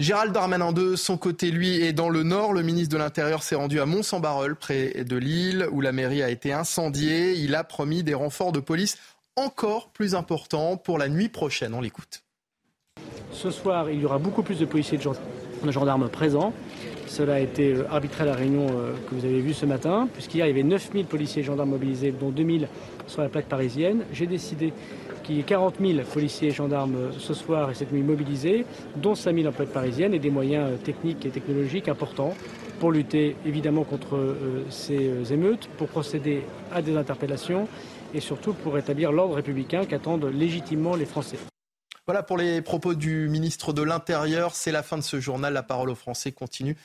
Gérald 0.00 0.32
Darmanin 0.32 0.72
de 0.72 0.96
son 0.96 1.16
côté, 1.16 1.52
lui, 1.52 1.80
est 1.80 1.92
dans 1.92 2.08
le 2.08 2.24
nord. 2.24 2.52
Le 2.52 2.62
ministre 2.62 2.92
de 2.92 2.98
l'Intérieur 2.98 3.44
s'est 3.44 3.54
rendu 3.54 3.78
à 3.80 3.86
Mont-Saint-Barreul, 3.86 4.56
près 4.56 5.04
de 5.04 5.16
Lille, 5.16 5.68
où 5.70 5.80
la 5.80 5.92
mairie 5.92 6.22
a 6.22 6.30
été 6.30 6.52
incendiée. 6.52 7.34
Il 7.34 7.54
a 7.54 7.62
promis 7.62 8.02
des 8.02 8.14
renforts 8.14 8.50
de 8.50 8.58
police 8.58 8.98
encore 9.36 9.90
plus 9.90 10.16
importants 10.16 10.76
pour 10.76 10.98
la 10.98 11.08
nuit 11.08 11.28
prochaine. 11.28 11.74
On 11.74 11.80
l'écoute. 11.80 12.24
Ce 13.32 13.50
soir, 13.52 13.88
il 13.88 14.00
y 14.00 14.04
aura 14.04 14.18
beaucoup 14.18 14.42
plus 14.42 14.58
de 14.58 14.64
policiers 14.64 14.96
et 14.96 14.98
de 14.98 15.02
gendarmes 15.02 15.24
présents. 16.10 16.52
Cela 17.06 17.34
a 17.34 17.40
été 17.40 17.74
euh, 17.74 17.84
arbitré 17.90 18.24
à 18.24 18.26
la 18.26 18.34
réunion 18.34 18.66
euh, 18.66 18.92
que 19.08 19.14
vous 19.14 19.24
avez 19.24 19.40
vue 19.40 19.52
ce 19.52 19.66
matin, 19.66 20.08
puisqu'hier, 20.12 20.46
il 20.46 20.48
y 20.48 20.52
avait 20.52 20.62
9000 20.62 21.06
policiers 21.06 21.42
et 21.42 21.44
gendarmes 21.44 21.70
mobilisés, 21.70 22.12
dont 22.12 22.30
2000 22.30 22.68
sur 23.06 23.22
la 23.22 23.28
plaque 23.28 23.46
parisienne. 23.46 24.04
J'ai 24.12 24.26
décidé 24.26 24.72
qu'il 25.22 25.36
y 25.36 25.40
ait 25.40 25.44
40 25.44 25.76
000 25.80 26.00
policiers 26.12 26.48
et 26.48 26.50
gendarmes 26.50 26.96
euh, 26.96 27.10
ce 27.18 27.34
soir 27.34 27.70
et 27.70 27.74
cette 27.74 27.92
nuit 27.92 28.02
mobilisés, 28.02 28.64
dont 28.96 29.14
5 29.14 29.36
000 29.36 29.48
en 29.48 29.52
plaque 29.52 29.68
parisienne 29.68 30.14
et 30.14 30.18
des 30.18 30.30
moyens 30.30 30.78
techniques 30.82 31.24
et 31.26 31.30
technologiques 31.30 31.88
importants 31.88 32.34
pour 32.80 32.90
lutter 32.90 33.36
évidemment 33.46 33.84
contre 33.84 34.18
ces 34.68 35.32
émeutes, 35.32 35.68
pour 35.78 35.86
procéder 35.86 36.42
à 36.74 36.82
des 36.82 36.96
interpellations 36.96 37.68
et 38.12 38.20
surtout 38.20 38.52
pour 38.52 38.74
rétablir 38.74 39.12
l'ordre 39.12 39.36
républicain 39.36 39.84
qu'attendent 39.84 40.28
légitimement 40.34 40.96
les 40.96 41.06
Français. 41.06 41.38
Voilà 42.06 42.22
pour 42.22 42.36
les 42.36 42.60
propos 42.60 42.94
du 42.94 43.28
ministre 43.28 43.72
de 43.72 43.82
l'Intérieur. 43.82 44.54
C'est 44.54 44.72
la 44.72 44.82
fin 44.82 44.98
de 44.98 45.02
ce 45.02 45.20
journal. 45.20 45.54
La 45.54 45.62
parole 45.62 45.88
aux 45.88 45.94
Français 45.94 46.32
continue 46.32 46.76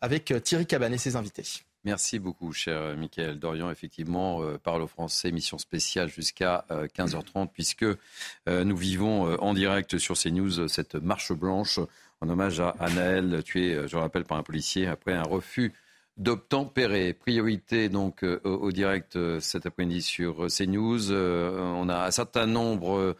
avec 0.00 0.32
Thierry 0.44 0.66
Caban 0.66 0.92
et 0.92 0.98
ses 0.98 1.16
invités. 1.16 1.44
Merci 1.84 2.18
beaucoup, 2.18 2.52
cher 2.52 2.96
Michael 2.96 3.38
Dorian. 3.38 3.70
Effectivement, 3.70 4.42
euh, 4.42 4.58
parle 4.58 4.82
aux 4.82 4.88
Français, 4.88 5.32
mission 5.32 5.58
spéciale 5.58 6.08
jusqu'à 6.08 6.64
15h30, 6.70 7.44
euh, 7.44 7.46
puisque 7.52 7.84
euh, 7.84 8.64
nous 8.64 8.76
vivons 8.76 9.36
en 9.40 9.54
direct 9.54 9.98
sur 9.98 10.16
CNews 10.16 10.68
cette 10.68 10.96
marche 10.96 11.32
blanche 11.32 11.80
en 12.20 12.28
hommage 12.28 12.60
à, 12.60 12.74
Naël, 12.94 13.42
tué, 13.44 13.80
je 13.86 13.96
rappelle, 13.96 14.24
par 14.24 14.38
un 14.38 14.42
policier 14.42 14.88
après 14.88 15.14
un 15.14 15.22
refus 15.22 15.72
d'obtempérer. 16.16 17.14
Priorité 17.14 17.88
donc 17.88 18.24
au, 18.24 18.72
direct 18.72 19.16
cet 19.38 19.66
après-midi 19.66 20.02
sur 20.02 20.48
CNews. 20.48 21.12
on 21.12 21.88
a 21.88 22.06
un 22.06 22.10
certain 22.10 22.46
nombre 22.46 23.16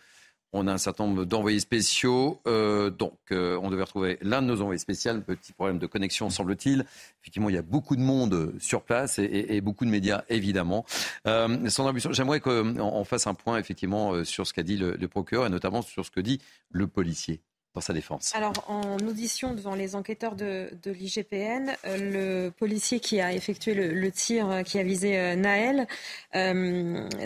on 0.53 0.67
a 0.67 0.73
un 0.73 0.79
certain 0.79 1.07
nombre 1.07 1.25
d'envoyés 1.25 1.61
spéciaux. 1.61 2.41
Euh, 2.47 2.91
donc, 2.91 3.19
euh, 3.33 3.59
on 3.63 3.71
devait 3.71 3.83
retrouver 3.83 4.19
l'un 4.23 4.41
de 4.43 4.47
nos 4.47 4.63
envoyés 4.63 4.79
spéciaux. 4.79 5.21
Petit 5.21 5.53
problème 5.53 5.79
de 5.79 5.87
connexion, 5.87 6.31
semble-t-il. 6.31 6.87
Effectivement, 7.23 7.51
il 7.51 7.55
y 7.55 7.59
a 7.59 7.63
beaucoup 7.63 7.97
de 7.97 8.01
monde 8.01 8.55
sur 8.59 8.83
place 8.83 9.19
et, 9.19 9.61
beaucoup 9.61 9.85
de 9.85 9.91
médias, 9.91 10.25
évidemment. 10.29 10.85
Euh, 11.27 11.69
j'aimerais 12.11 12.41
qu'on 12.41 13.05
fasse 13.05 13.27
un 13.27 13.35
point, 13.35 13.59
effectivement, 13.59 14.25
sur 14.25 14.47
ce 14.47 14.55
qu'a 14.55 14.63
dit 14.63 14.77
le, 14.77 15.09
procureur 15.09 15.47
et 15.47 15.51
notamment 15.51 15.83
sur 15.83 16.05
ce 16.05 16.11
que 16.11 16.21
dit 16.21 16.41
le 16.71 16.87
policier 16.87 17.41
dans 17.75 17.81
sa 17.81 17.93
défense. 17.93 18.33
Alors, 18.35 18.53
en 18.69 18.97
audition 19.07 19.55
devant 19.55 19.75
les 19.75 19.95
enquêteurs 19.95 20.35
de, 20.35 20.71
l'IGPN, 20.85 21.73
le 21.85 22.51
policier 22.51 23.01
qui 23.01 23.21
a 23.21 23.33
effectué 23.33 23.75
le, 23.75 24.11
tir 24.11 24.63
qui 24.65 24.79
a 24.79 24.83
visé 24.83 25.37
Naël 25.37 25.87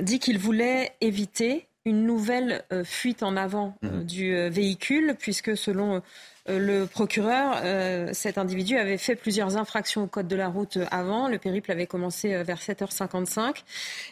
dit 0.02 0.18
qu'il 0.18 0.38
voulait 0.38 0.92
éviter 1.00 1.68
une 1.84 2.04
nouvelle 2.04 2.64
euh, 2.72 2.84
fuite 2.84 3.22
en 3.22 3.36
avant 3.36 3.76
euh, 3.84 4.00
mmh. 4.00 4.04
du 4.04 4.34
euh, 4.34 4.48
véhicule, 4.48 5.16
puisque 5.18 5.56
selon 5.56 6.02
le 6.48 6.86
procureur, 6.86 7.60
euh, 7.62 8.08
cet 8.12 8.36
individu 8.36 8.76
avait 8.76 8.98
fait 8.98 9.14
plusieurs 9.14 9.56
infractions 9.56 10.02
au 10.02 10.06
code 10.08 10.26
de 10.26 10.34
la 10.34 10.48
route 10.48 10.76
avant. 10.90 11.28
Le 11.28 11.38
périple 11.38 11.70
avait 11.70 11.86
commencé 11.86 12.34
euh, 12.34 12.42
vers 12.42 12.58
7h55. 12.58 13.62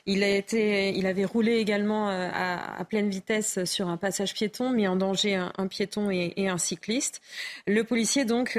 Il, 0.06 0.22
avait 1.06 1.24
roulé 1.24 1.56
également 1.56 2.08
à, 2.08 2.84
pleine 2.88 3.10
vitesse 3.10 3.64
sur 3.64 3.88
un 3.88 3.96
passage 3.96 4.32
piéton, 4.32 4.70
mis 4.70 4.86
en 4.86 4.94
danger 4.94 5.34
un, 5.34 5.66
piéton 5.66 6.10
et, 6.10 6.48
un 6.48 6.58
cycliste. 6.58 7.20
Le 7.66 7.82
policier 7.82 8.24
donc 8.24 8.58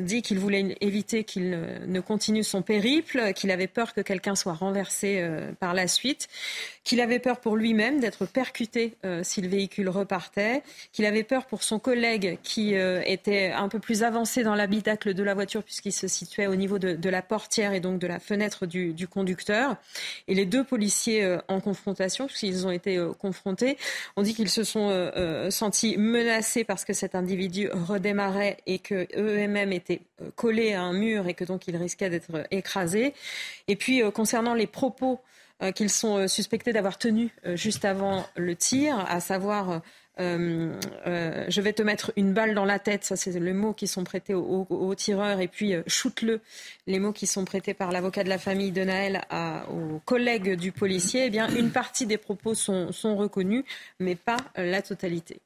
dit 0.00 0.22
qu'il 0.22 0.38
voulait 0.38 0.76
éviter 0.80 1.24
qu'il 1.24 1.50
ne 1.86 2.00
continue 2.00 2.44
son 2.44 2.62
périple, 2.62 3.32
qu'il 3.34 3.50
avait 3.50 3.66
peur 3.66 3.94
que 3.94 4.00
quelqu'un 4.00 4.34
soit 4.34 4.54
renversé 4.54 5.24
par 5.60 5.74
la 5.74 5.88
suite, 5.88 6.28
qu'il 6.84 7.00
avait 7.00 7.18
peur 7.18 7.40
pour 7.40 7.56
lui-même 7.56 8.00
d'être 8.00 8.26
percuté 8.26 8.94
si 9.22 9.40
le 9.40 9.48
véhicule 9.48 9.88
repartait, 9.88 10.62
qu'il 10.92 11.04
avait 11.04 11.24
peur 11.24 11.46
pour 11.46 11.62
son 11.62 11.78
collègue 11.78 12.38
qui 12.42 12.74
euh, 12.91 12.91
était 13.04 13.52
un 13.52 13.68
peu 13.68 13.78
plus 13.78 14.02
avancé 14.02 14.42
dans 14.42 14.54
l'habitacle 14.54 15.14
de 15.14 15.22
la 15.22 15.34
voiture 15.34 15.62
puisqu'il 15.62 15.92
se 15.92 16.08
situait 16.08 16.46
au 16.46 16.54
niveau 16.54 16.78
de, 16.78 17.08
la 17.08 17.22
portière 17.22 17.72
et 17.72 17.80
donc 17.80 17.98
de 17.98 18.06
la 18.06 18.18
fenêtre 18.18 18.66
du, 18.66 19.08
conducteur. 19.08 19.76
Et 20.28 20.34
les 20.34 20.46
deux 20.46 20.64
policiers 20.64 21.24
euh, 21.24 21.38
en 21.48 21.60
confrontation, 21.60 22.26
puisqu'ils 22.26 22.66
ont 22.66 22.70
été 22.70 22.96
euh, 22.96 23.12
confrontés, 23.12 23.76
ont 24.16 24.22
dit 24.22 24.34
qu'ils 24.34 24.48
se 24.48 24.64
sont 24.64 25.10
sentis 25.50 25.96
menacés 25.96 26.64
parce 26.64 26.84
que 26.84 26.92
cet 26.92 27.14
individu 27.14 27.68
redémarrait 27.72 28.58
et 28.66 28.78
que 28.78 29.06
eux-mêmes 29.16 29.72
étaient 29.72 30.00
collés 30.36 30.72
à 30.72 30.82
un 30.82 30.92
mur 30.92 31.28
et 31.28 31.34
que 31.34 31.44
donc 31.44 31.66
ils 31.68 31.76
risquaient 31.76 32.10
d'être 32.10 32.46
écrasés. 32.50 33.14
Et 33.68 33.76
puis 33.76 34.02
concernant 34.12 34.54
les 34.54 34.66
propos 34.66 35.20
qu'ils 35.74 35.90
sont 35.90 36.26
suspectés 36.28 36.72
d'avoir 36.72 36.98
tenus 36.98 37.30
juste 37.54 37.84
avant 37.84 38.26
le 38.36 38.56
tir, 38.56 39.04
à 39.08 39.20
savoir 39.20 39.82
euh, 40.20 40.78
euh, 41.06 41.46
je 41.48 41.60
vais 41.62 41.72
te 41.72 41.82
mettre 41.82 42.12
une 42.16 42.34
balle 42.34 42.54
dans 42.54 42.66
la 42.66 42.78
tête, 42.78 43.04
ça 43.04 43.16
c'est 43.16 43.38
les 43.38 43.52
mots 43.54 43.72
qui 43.72 43.86
sont 43.86 44.04
prêtés 44.04 44.34
au, 44.34 44.94
tireur, 44.94 45.40
et 45.40 45.48
puis 45.48 45.74
euh, 45.74 45.82
shoot-le, 45.86 46.40
les 46.86 46.98
mots 46.98 47.12
qui 47.12 47.26
sont 47.26 47.44
prêtés 47.46 47.72
par 47.72 47.92
l'avocat 47.92 48.22
de 48.22 48.28
la 48.28 48.38
famille 48.38 48.72
de 48.72 48.84
Naël 48.84 49.22
aux 49.70 50.00
collègues 50.04 50.56
du 50.56 50.70
policier, 50.70 51.26
eh 51.26 51.30
bien 51.30 51.48
une 51.54 51.70
partie 51.70 52.06
des 52.06 52.18
propos 52.18 52.54
sont, 52.54 52.90
reconnus, 53.16 53.64
mais 54.00 54.14
pas 54.14 54.36
la 54.56 54.82
totalité. 54.82 55.40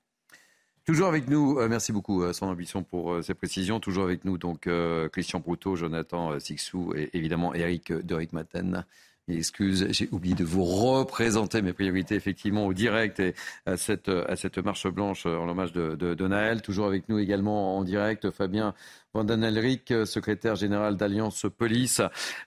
Toujours 0.85 1.09
avec 1.09 1.29
nous, 1.29 1.59
merci 1.69 1.93
beaucoup 1.93 2.33
son 2.33 2.47
ambition 2.47 2.85
pour 2.85 3.23
ces 3.23 3.35
précisions. 3.35 3.81
Toujours 3.81 4.05
avec 4.05 4.25
nous 4.25 4.39
donc 4.39 4.69
Christian 5.13 5.41
Proutot, 5.41 5.75
Jonathan 5.75 6.39
Sixou 6.39 6.93
et 6.95 7.11
évidemment 7.13 7.55
Eric 7.55 7.93
Deric 7.93 8.33
Maten. 8.33 8.85
Excuse, 9.29 9.89
j'ai 9.91 10.09
oublié 10.13 10.37
de 10.37 10.45
vous 10.45 10.63
représenter 10.63 11.61
mes 11.61 11.73
priorités 11.73 12.15
effectivement 12.15 12.65
au 12.65 12.73
direct 12.73 13.19
et 13.19 13.35
à 13.67 13.77
cette, 13.77 14.09
à 14.09 14.37
cette 14.37 14.59
marche 14.59 14.87
blanche 14.87 15.27
en 15.27 15.49
hommage 15.49 15.73
de, 15.73 15.97
de, 15.97 16.29
Naël. 16.29 16.63
Toujours 16.63 16.87
avec 16.87 17.09
nous 17.09 17.19
également 17.19 17.77
en 17.77 17.83
direct, 17.83 18.31
Fabien 18.31 18.73
Vandenelric, 19.15 19.93
secrétaire 20.05 20.55
général 20.55 20.97
d'Alliance 20.97 21.45
Police. 21.59 22.01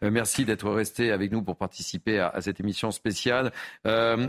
Euh, 0.04 0.10
merci 0.10 0.46
d'être 0.46 0.70
resté 0.70 1.12
avec 1.12 1.34
nous 1.34 1.42
pour 1.42 1.58
participer 1.58 2.20
à, 2.20 2.40
cette 2.40 2.62
émission 2.62 2.92
spéciale. 2.92 3.52
Euh, 3.86 4.28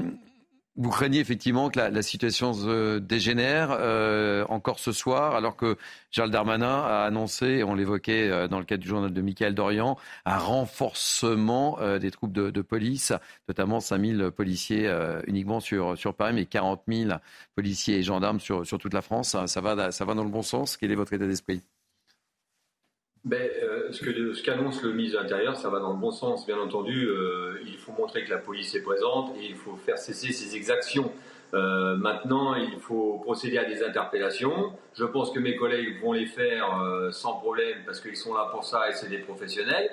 vous 0.76 0.90
craignez 0.90 1.18
effectivement 1.18 1.68
que 1.68 1.78
la, 1.78 2.02
situation 2.02 2.52
se 2.54 2.98
dégénère 2.98 3.70
euh, 3.72 4.44
encore 4.48 4.78
ce 4.78 4.92
soir, 4.92 5.34
alors 5.34 5.56
que 5.56 5.76
Charles 6.10 6.30
Darmanin 6.30 6.82
a 6.82 7.04
annoncé, 7.04 7.62
on 7.64 7.74
l'évoquait 7.74 8.30
euh, 8.30 8.48
dans 8.48 8.58
le 8.58 8.64
cadre 8.64 8.82
du 8.82 8.88
journal 8.88 9.12
de 9.12 9.20
Michael 9.20 9.54
Dorian, 9.54 9.98
un 10.24 10.38
renforcement 10.38 11.78
euh, 11.80 11.98
des 11.98 12.10
troupes 12.10 12.32
de, 12.32 12.62
police, 12.62 13.12
notamment 13.48 13.80
5000 13.80 14.30
policiers 14.30 14.90
uniquement 15.26 15.60
sur, 15.60 15.96
sur 15.98 16.14
Paris, 16.14 16.34
mais 16.34 16.46
40 16.46 16.82
000 16.88 17.10
policiers 17.54 17.98
et 17.98 18.02
gendarmes 18.02 18.40
sur, 18.40 18.66
sur 18.66 18.78
toute 18.78 18.94
la 18.94 19.02
France. 19.02 19.36
Ça, 19.46 19.60
va, 19.60 19.90
ça 19.92 20.04
va 20.04 20.14
dans 20.14 20.24
le 20.24 20.30
bon 20.30 20.42
sens? 20.42 20.76
Quel 20.76 20.92
est 20.92 20.94
votre 20.94 21.12
état 21.12 21.26
d'esprit? 21.26 21.62
Ben, 23.24 23.50
euh, 23.62 23.92
ce 23.92 24.42
qu'annonce 24.42 24.82
le 24.82 24.92
ministre 24.92 25.18
de 25.18 25.22
l'Intérieur, 25.22 25.54
ça 25.54 25.68
va 25.68 25.78
dans 25.78 25.92
le 25.92 25.98
bon 25.98 26.10
sens, 26.10 26.46
bien 26.46 26.58
entendu. 26.58 27.06
Euh, 27.06 27.58
il 27.66 27.76
faut 27.76 27.92
montrer 27.92 28.24
que 28.24 28.30
la 28.30 28.38
police 28.38 28.74
est 28.74 28.82
présente 28.82 29.36
et 29.36 29.44
il 29.44 29.56
faut 29.56 29.76
faire 29.76 29.98
cesser 29.98 30.32
ces 30.32 30.56
exactions. 30.56 31.12
Euh, 31.52 31.96
maintenant, 31.96 32.54
il 32.54 32.78
faut 32.78 33.20
procéder 33.22 33.58
à 33.58 33.64
des 33.64 33.82
interpellations. 33.82 34.72
Je 34.94 35.04
pense 35.04 35.32
que 35.32 35.38
mes 35.38 35.54
collègues 35.54 36.00
vont 36.00 36.12
les 36.12 36.26
faire 36.26 36.66
sans 37.10 37.34
problème 37.34 37.78
parce 37.84 38.00
qu'ils 38.00 38.16
sont 38.16 38.34
là 38.34 38.48
pour 38.50 38.64
ça 38.64 38.88
et 38.88 38.94
c'est 38.94 39.08
des 39.08 39.18
professionnels. 39.18 39.90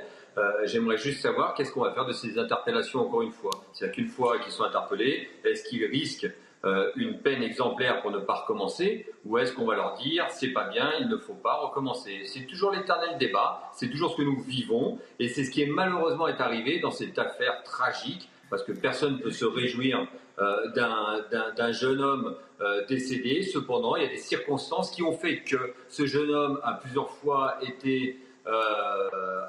J'aimerais 0.66 0.98
juste 0.98 1.22
savoir 1.22 1.56
qu'est-ce 1.56 1.72
qu'on 1.72 1.82
va 1.82 1.92
faire 1.92 2.06
de 2.06 2.14
ces 2.14 2.38
interpellations 2.38 3.00
encore 3.00 3.24
une 3.24 3.32
fois. 3.32 3.52
C'est-à-dire 3.74 3.96
qu'une 3.96 4.08
fois 4.08 4.38
qu'ils 4.38 4.52
sont 4.52 4.64
interpellés, 4.64 5.30
est-ce 5.44 5.68
qu'ils 5.68 5.84
risquent 5.86 6.30
euh, 6.66 6.92
une 6.96 7.20
peine 7.20 7.44
exemplaire 7.44 8.02
pour 8.02 8.10
ne 8.10 8.18
pas 8.18 8.34
recommencer 8.34 9.06
ou 9.26 9.38
est-ce 9.38 9.54
qu'on 9.54 9.66
va 9.66 9.76
leur 9.76 9.94
dire 9.94 10.26
c'est 10.30 10.54
pas 10.54 10.68
bien, 10.68 10.92
il 11.00 11.08
ne 11.08 11.18
faut 11.18 11.36
pas 11.36 11.54
recommencer? 11.54 12.22
C'est 12.26 12.48
toujours 12.48 12.72
l'éternel 12.72 13.18
débat, 13.20 13.70
c'est 13.74 13.90
toujours 13.90 14.12
ce 14.12 14.18
que 14.18 14.24
nous 14.24 14.42
vivons 14.42 14.98
et 15.20 15.28
c'est 15.28 15.44
ce 15.44 15.52
qui 15.52 15.62
est 15.62 15.68
malheureusement 15.68 16.28
est 16.28 16.42
arrivé 16.42 16.80
dans 16.80 16.90
cette 16.90 17.20
affaire 17.20 17.62
tragique 17.64 18.28
parce 18.50 18.64
que 18.64 18.72
personne 18.72 19.18
ne 19.18 19.20
peut 19.20 19.32
se 19.32 19.46
réjouir 19.46 20.08
euh, 20.40 20.72
d'un 20.72 21.72
jeune 21.72 22.02
homme 22.02 22.36
euh, 22.62 22.84
décédé. 22.88 23.44
Cependant, 23.44 23.96
il 23.96 24.04
y 24.04 24.06
a 24.06 24.10
des 24.10 24.18
circonstances 24.18 24.90
qui 24.90 25.04
ont 25.04 25.14
fait 25.14 25.42
que 25.42 25.76
ce 25.90 26.08
jeune 26.08 26.32
homme 26.32 26.60
a 26.64 26.74
plusieurs 26.74 27.12
fois 27.12 27.60
été 27.62 28.20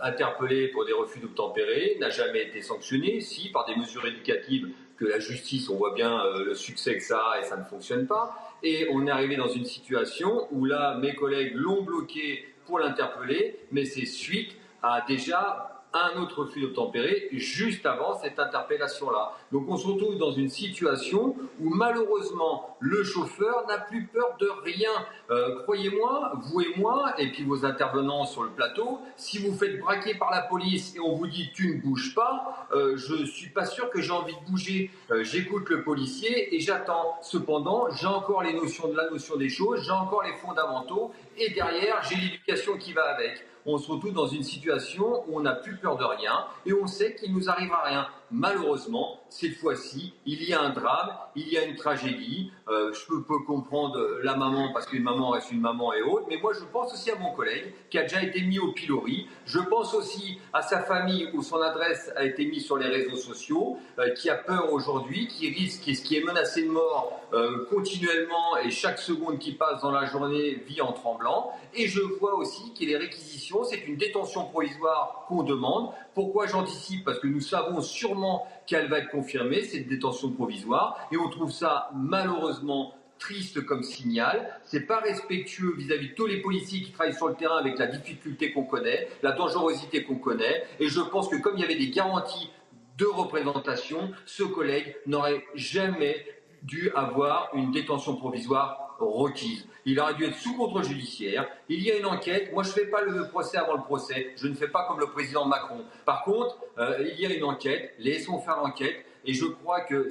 interpellé 0.02 0.66
pour 0.68 0.84
des 0.84 0.92
refus 0.92 1.20
d'obtempérer, 1.20 1.96
n'a 2.00 2.10
jamais 2.10 2.42
été 2.42 2.62
sanctionné, 2.62 3.20
si 3.20 3.48
par 3.50 3.64
des 3.64 3.76
mesures 3.76 4.04
éducatives 4.04 4.68
que 4.98 5.04
la 5.04 5.18
justice, 5.18 5.68
on 5.68 5.76
voit 5.76 5.94
bien 5.94 6.20
euh, 6.20 6.44
le 6.44 6.54
succès 6.54 6.96
que 6.96 7.02
ça 7.02 7.18
a 7.18 7.40
et 7.40 7.44
ça 7.44 7.56
ne 7.56 7.64
fonctionne 7.64 8.06
pas. 8.06 8.56
Et 8.62 8.88
on 8.90 9.06
est 9.06 9.10
arrivé 9.10 9.36
dans 9.36 9.48
une 9.48 9.64
situation 9.64 10.48
où 10.50 10.64
là, 10.64 10.98
mes 10.98 11.14
collègues 11.14 11.54
l'ont 11.54 11.82
bloqué 11.82 12.54
pour 12.66 12.80
l'interpeller, 12.80 13.60
mais 13.70 13.84
c'est 13.84 14.06
suite 14.06 14.56
à 14.82 15.04
déjà 15.06 15.77
un 15.92 16.20
autre 16.20 16.40
refus 16.40 16.60
d'obtempérer 16.60 17.28
juste 17.32 17.86
avant 17.86 18.18
cette 18.18 18.38
interpellation-là. 18.38 19.32
Donc 19.52 19.64
on 19.68 19.76
se 19.76 19.86
retrouve 19.86 20.18
dans 20.18 20.32
une 20.32 20.48
situation 20.48 21.34
où 21.60 21.70
malheureusement 21.70 22.76
le 22.80 23.02
chauffeur 23.02 23.66
n'a 23.66 23.78
plus 23.78 24.06
peur 24.06 24.36
de 24.38 24.48
rien. 24.64 24.90
Euh, 25.30 25.62
croyez-moi, 25.62 26.32
vous 26.44 26.60
et 26.60 26.74
moi, 26.76 27.14
et 27.18 27.32
puis 27.32 27.44
vos 27.44 27.64
intervenants 27.64 28.26
sur 28.26 28.42
le 28.42 28.50
plateau, 28.50 29.00
si 29.16 29.38
vous 29.38 29.56
faites 29.56 29.78
braquer 29.80 30.14
par 30.14 30.30
la 30.30 30.42
police 30.42 30.94
et 30.94 31.00
on 31.00 31.14
vous 31.14 31.26
dit 31.26 31.50
tu 31.54 31.74
ne 31.74 31.80
bouges 31.80 32.14
pas, 32.14 32.66
euh, 32.72 32.96
je 32.96 33.24
suis 33.24 33.50
pas 33.50 33.64
sûr 33.64 33.90
que 33.90 34.00
j'ai 34.00 34.12
envie 34.12 34.34
de 34.34 34.50
bouger. 34.50 34.90
Euh, 35.10 35.24
j'écoute 35.24 35.68
le 35.70 35.82
policier 35.82 36.54
et 36.54 36.60
j'attends. 36.60 37.16
Cependant, 37.22 37.88
j'ai 37.90 38.06
encore 38.06 38.42
les 38.42 38.52
notions 38.52 38.88
de 38.88 38.96
la 38.96 39.08
notion 39.10 39.36
des 39.36 39.48
choses, 39.48 39.82
j'ai 39.84 39.90
encore 39.90 40.22
les 40.22 40.34
fondamentaux 40.34 41.12
et 41.36 41.50
derrière, 41.50 42.02
j'ai 42.08 42.16
l'éducation 42.16 42.76
qui 42.76 42.92
va 42.92 43.04
avec 43.04 43.42
on 43.74 43.78
se 43.78 43.90
retrouve 43.90 44.12
dans 44.12 44.26
une 44.26 44.42
situation 44.42 45.24
où 45.28 45.36
on 45.36 45.40
n'a 45.40 45.54
plus 45.54 45.76
peur 45.76 45.96
de 45.96 46.04
rien 46.04 46.46
et 46.66 46.72
on 46.72 46.86
sait 46.86 47.14
qu'il 47.14 47.32
nous 47.32 47.48
arrivera 47.48 47.82
rien 47.84 48.08
malheureusement, 48.30 49.20
cette 49.28 49.56
fois-ci, 49.56 50.14
il 50.26 50.42
y 50.42 50.52
a 50.52 50.60
un 50.60 50.70
drame, 50.70 51.10
il 51.34 51.48
y 51.48 51.58
a 51.58 51.64
une 51.64 51.76
tragédie. 51.76 52.52
Euh, 52.70 52.92
je 52.92 53.06
peux, 53.06 53.38
comprendre 53.46 54.18
la 54.22 54.36
maman 54.36 54.72
parce 54.72 54.86
qu'une 54.86 55.02
maman 55.02 55.30
reste 55.30 55.50
une 55.52 55.60
maman 55.60 55.92
et 55.94 56.02
autre, 56.02 56.26
mais 56.28 56.36
moi 56.36 56.52
je 56.52 56.64
pense 56.64 56.92
aussi 56.92 57.10
à 57.10 57.16
mon 57.16 57.32
collègue 57.32 57.72
qui 57.88 57.98
a 57.98 58.02
déjà 58.02 58.22
été 58.22 58.42
mis 58.42 58.58
au 58.58 58.72
pilori. 58.72 59.26
Je 59.46 59.58
pense 59.58 59.94
aussi 59.94 60.38
à 60.52 60.60
sa 60.60 60.80
famille 60.80 61.30
où 61.32 61.42
son 61.42 61.60
adresse 61.62 62.12
a 62.16 62.24
été 62.24 62.44
mise 62.44 62.66
sur 62.66 62.76
les 62.76 62.88
réseaux 62.88 63.16
sociaux, 63.16 63.78
euh, 63.98 64.10
qui 64.10 64.28
a 64.28 64.34
peur 64.34 64.72
aujourd'hui, 64.72 65.28
qui 65.28 65.48
risque, 65.48 65.82
qui 65.82 66.16
est 66.16 66.24
menacé 66.24 66.64
de 66.64 66.70
mort 66.70 67.20
euh, 67.32 67.66
continuellement 67.70 68.56
et 68.62 68.70
chaque 68.70 68.98
seconde 68.98 69.38
qui 69.38 69.52
passe 69.52 69.82
dans 69.82 69.90
la 69.90 70.04
journée 70.04 70.62
vit 70.66 70.82
en 70.82 70.92
tremblant. 70.92 71.52
Et 71.74 71.86
je 71.86 72.00
vois 72.00 72.34
aussi 72.34 72.72
qu'il 72.74 72.88
les 72.88 72.96
réquisitions, 72.96 73.64
c'est 73.64 73.86
une 73.86 73.96
détention 73.96 74.46
provisoire 74.46 75.26
qu'on 75.28 75.42
demande. 75.42 75.90
Pourquoi 76.14 76.46
j'anticipe? 76.46 77.04
Parce 77.04 77.18
que 77.18 77.26
nous 77.26 77.40
savons 77.40 77.80
sûrement 77.82 78.46
qu'elle 78.68 78.88
va 78.88 78.98
être 78.98 79.10
confirmée, 79.10 79.62
cette 79.62 79.88
détention 79.88 80.30
provisoire, 80.30 81.08
et 81.10 81.16
on 81.16 81.28
trouve 81.30 81.50
ça 81.50 81.90
malheureusement 81.96 82.94
triste 83.18 83.64
comme 83.64 83.82
signal. 83.82 84.48
C'est 84.64 84.86
pas 84.86 85.00
respectueux 85.00 85.74
vis-à-vis 85.76 86.10
de 86.10 86.14
tous 86.14 86.26
les 86.26 86.40
policiers 86.40 86.82
qui 86.82 86.92
travaillent 86.92 87.16
sur 87.16 87.28
le 87.28 87.34
terrain 87.34 87.56
avec 87.56 87.78
la 87.78 87.86
difficulté 87.86 88.52
qu'on 88.52 88.64
connaît, 88.64 89.08
la 89.22 89.32
dangerosité 89.32 90.04
qu'on 90.04 90.18
connaît. 90.18 90.64
Et 90.78 90.88
je 90.88 91.00
pense 91.00 91.28
que 91.28 91.36
comme 91.36 91.54
il 91.56 91.62
y 91.62 91.64
avait 91.64 91.78
des 91.78 91.90
garanties 91.90 92.50
de 92.98 93.06
représentation, 93.06 94.12
ce 94.26 94.42
collègue 94.42 94.94
n'aurait 95.06 95.44
jamais 95.54 96.26
dû 96.62 96.90
avoir 96.94 97.50
une 97.54 97.70
détention 97.72 98.16
provisoire 98.16 98.87
requise. 99.06 99.66
Il 99.84 99.98
aurait 100.00 100.14
dû 100.14 100.24
être 100.24 100.36
sous 100.36 100.56
contrôle 100.56 100.84
judiciaire. 100.84 101.48
Il 101.68 101.82
y 101.82 101.90
a 101.90 101.96
une 101.96 102.06
enquête. 102.06 102.52
Moi, 102.52 102.62
je 102.62 102.68
ne 102.70 102.74
fais 102.74 102.86
pas 102.86 103.02
le 103.02 103.28
procès 103.28 103.56
avant 103.56 103.74
le 103.74 103.82
procès. 103.82 104.32
Je 104.36 104.48
ne 104.48 104.54
fais 104.54 104.68
pas 104.68 104.86
comme 104.86 105.00
le 105.00 105.06
président 105.06 105.46
Macron. 105.46 105.84
Par 106.04 106.24
contre, 106.24 106.58
euh, 106.78 107.08
il 107.12 107.20
y 107.20 107.26
a 107.26 107.34
une 107.34 107.44
enquête. 107.44 107.94
Laissons 107.98 108.38
faire 108.40 108.56
l'enquête. 108.56 109.04
Et 109.24 109.34
je 109.34 109.46
crois 109.46 109.82
que 109.82 110.10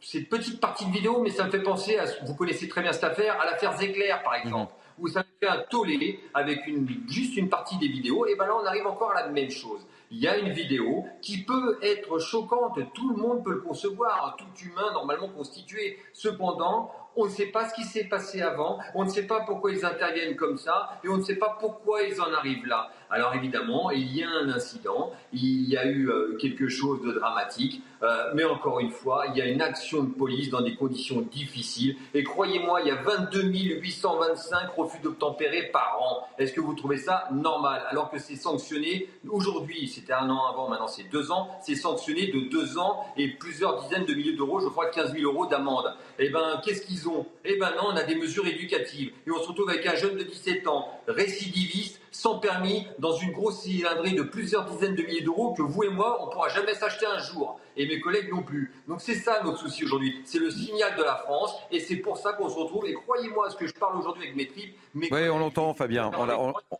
cette 0.00 0.28
petite 0.28 0.60
partie 0.60 0.86
de 0.86 0.92
vidéo, 0.92 1.20
mais 1.22 1.30
ça 1.30 1.44
me 1.44 1.50
fait 1.50 1.62
penser 1.62 1.98
à, 1.98 2.04
vous 2.24 2.34
connaissez 2.34 2.68
très 2.68 2.82
bien 2.82 2.92
cette 2.92 3.04
affaire, 3.04 3.40
à 3.40 3.46
l'affaire 3.46 3.76
Zegler, 3.76 4.14
par 4.22 4.34
exemple, 4.34 4.72
mmh. 4.72 5.02
où 5.02 5.08
ça 5.08 5.24
fait 5.40 5.48
un 5.48 5.58
tollé 5.70 6.20
avec 6.34 6.66
une, 6.66 6.88
juste 7.08 7.36
une 7.36 7.48
partie 7.48 7.78
des 7.78 7.88
vidéos. 7.88 8.26
Et 8.26 8.34
ben 8.36 8.46
là, 8.46 8.56
on 8.60 8.66
arrive 8.66 8.86
encore 8.86 9.12
à 9.12 9.22
la 9.22 9.28
même 9.28 9.50
chose 9.50 9.86
il 10.10 10.18
y 10.18 10.28
a 10.28 10.38
une 10.38 10.50
vidéo 10.50 11.04
qui 11.20 11.42
peut 11.42 11.78
être 11.82 12.18
choquante, 12.18 12.78
tout 12.94 13.10
le 13.10 13.16
monde 13.16 13.44
peut 13.44 13.52
le 13.52 13.60
concevoir, 13.60 14.36
tout 14.38 14.64
humain 14.64 14.92
normalement 14.92 15.28
constitué. 15.28 15.98
Cependant, 16.12 16.92
on 17.16 17.24
ne 17.24 17.30
sait 17.30 17.46
pas 17.46 17.68
ce 17.68 17.74
qui 17.74 17.84
s'est 17.84 18.04
passé 18.04 18.42
avant, 18.42 18.78
on 18.94 19.04
ne 19.04 19.08
sait 19.08 19.26
pas 19.26 19.40
pourquoi 19.40 19.72
ils 19.72 19.84
interviennent 19.84 20.36
comme 20.36 20.58
ça, 20.58 20.98
et 21.02 21.08
on 21.08 21.16
ne 21.16 21.22
sait 21.22 21.36
pas 21.36 21.56
pourquoi 21.58 22.02
ils 22.02 22.20
en 22.20 22.32
arrivent 22.32 22.66
là. 22.66 22.90
Alors 23.08 23.34
évidemment, 23.34 23.90
il 23.90 24.14
y 24.16 24.24
a 24.24 24.28
un 24.28 24.48
incident, 24.48 25.12
il 25.32 25.68
y 25.68 25.76
a 25.76 25.86
eu 25.86 26.10
euh, 26.10 26.36
quelque 26.40 26.68
chose 26.68 27.02
de 27.02 27.12
dramatique, 27.12 27.82
euh, 28.02 28.32
mais 28.34 28.44
encore 28.44 28.80
une 28.80 28.90
fois, 28.90 29.26
il 29.28 29.36
y 29.38 29.42
a 29.42 29.46
une 29.46 29.62
action 29.62 30.02
de 30.02 30.12
police 30.12 30.50
dans 30.50 30.60
des 30.60 30.74
conditions 30.74 31.20
difficiles. 31.20 31.96
Et 32.14 32.24
croyez-moi, 32.24 32.80
il 32.82 32.88
y 32.88 32.90
a 32.90 32.96
22 32.96 33.42
825 33.42 34.70
refus 34.76 34.98
d'obtempérer 35.02 35.70
par 35.72 35.98
an. 36.00 36.26
Est-ce 36.38 36.52
que 36.52 36.60
vous 36.60 36.74
trouvez 36.74 36.98
ça 36.98 37.28
normal 37.32 37.82
Alors 37.88 38.10
que 38.10 38.18
c'est 38.18 38.36
sanctionné 38.36 39.08
aujourd'hui, 39.28 39.88
c'était 39.88 40.12
un 40.12 40.28
an 40.28 40.46
avant, 40.52 40.68
maintenant 40.68 40.88
c'est 40.88 41.04
deux 41.04 41.30
ans, 41.30 41.48
c'est 41.62 41.76
sanctionné 41.76 42.26
de 42.26 42.48
deux 42.50 42.78
ans 42.78 43.04
et 43.16 43.28
plusieurs 43.28 43.82
dizaines 43.82 44.04
de 44.04 44.14
milliers 44.14 44.36
d'euros, 44.36 44.60
je 44.60 44.68
crois 44.68 44.86
15 44.86 45.12
000 45.12 45.30
euros 45.30 45.46
d'amende. 45.46 45.94
Eh 46.18 46.28
ben, 46.30 46.60
qu'est-ce 46.64 46.84
qu'ils 46.86 47.05
ont 47.08 47.26
Eh 47.44 47.56
ben 47.56 47.72
on 47.82 47.96
a 47.96 48.02
des 48.02 48.14
mesures 48.14 48.46
éducatives. 48.46 49.12
Et 49.26 49.30
on 49.30 49.42
se 49.42 49.48
retrouve 49.48 49.70
avec 49.70 49.86
un 49.86 49.94
jeune 49.94 50.16
de 50.16 50.22
17 50.22 50.66
ans, 50.68 50.88
récidiviste, 51.06 52.00
sans 52.10 52.38
permis, 52.38 52.86
dans 52.98 53.12
une 53.12 53.32
grosse 53.32 53.60
cylindrée 53.60 54.12
de 54.12 54.22
plusieurs 54.22 54.64
dizaines 54.64 54.94
de 54.94 55.02
milliers 55.02 55.22
d'euros 55.22 55.52
que 55.52 55.62
vous 55.62 55.84
et 55.84 55.88
moi, 55.88 56.22
on 56.22 56.26
ne 56.26 56.32
pourra 56.32 56.48
jamais 56.48 56.74
s'acheter 56.74 57.06
un 57.06 57.18
jour. 57.18 57.60
Et 57.76 57.86
mes 57.86 58.00
collègues 58.00 58.30
non 58.30 58.42
plus. 58.42 58.72
Donc 58.88 59.00
c'est 59.00 59.14
ça 59.14 59.42
notre 59.44 59.58
souci 59.58 59.84
aujourd'hui. 59.84 60.20
C'est 60.24 60.38
le 60.38 60.50
signal 60.50 60.96
de 60.96 61.02
la 61.02 61.16
France. 61.16 61.54
Et 61.70 61.80
c'est 61.80 61.96
pour 61.96 62.16
ça 62.18 62.32
qu'on 62.32 62.48
se 62.48 62.56
retrouve. 62.56 62.86
Et 62.86 62.94
croyez-moi, 62.94 63.50
ce 63.50 63.56
que 63.56 63.66
je 63.66 63.74
parle 63.74 63.98
aujourd'hui 63.98 64.24
avec 64.24 64.36
mes 64.36 64.46
tripes. 64.46 64.76
oui, 64.94 65.28
on 65.28 65.38
l'entend, 65.38 65.74
Fabien. 65.74 66.10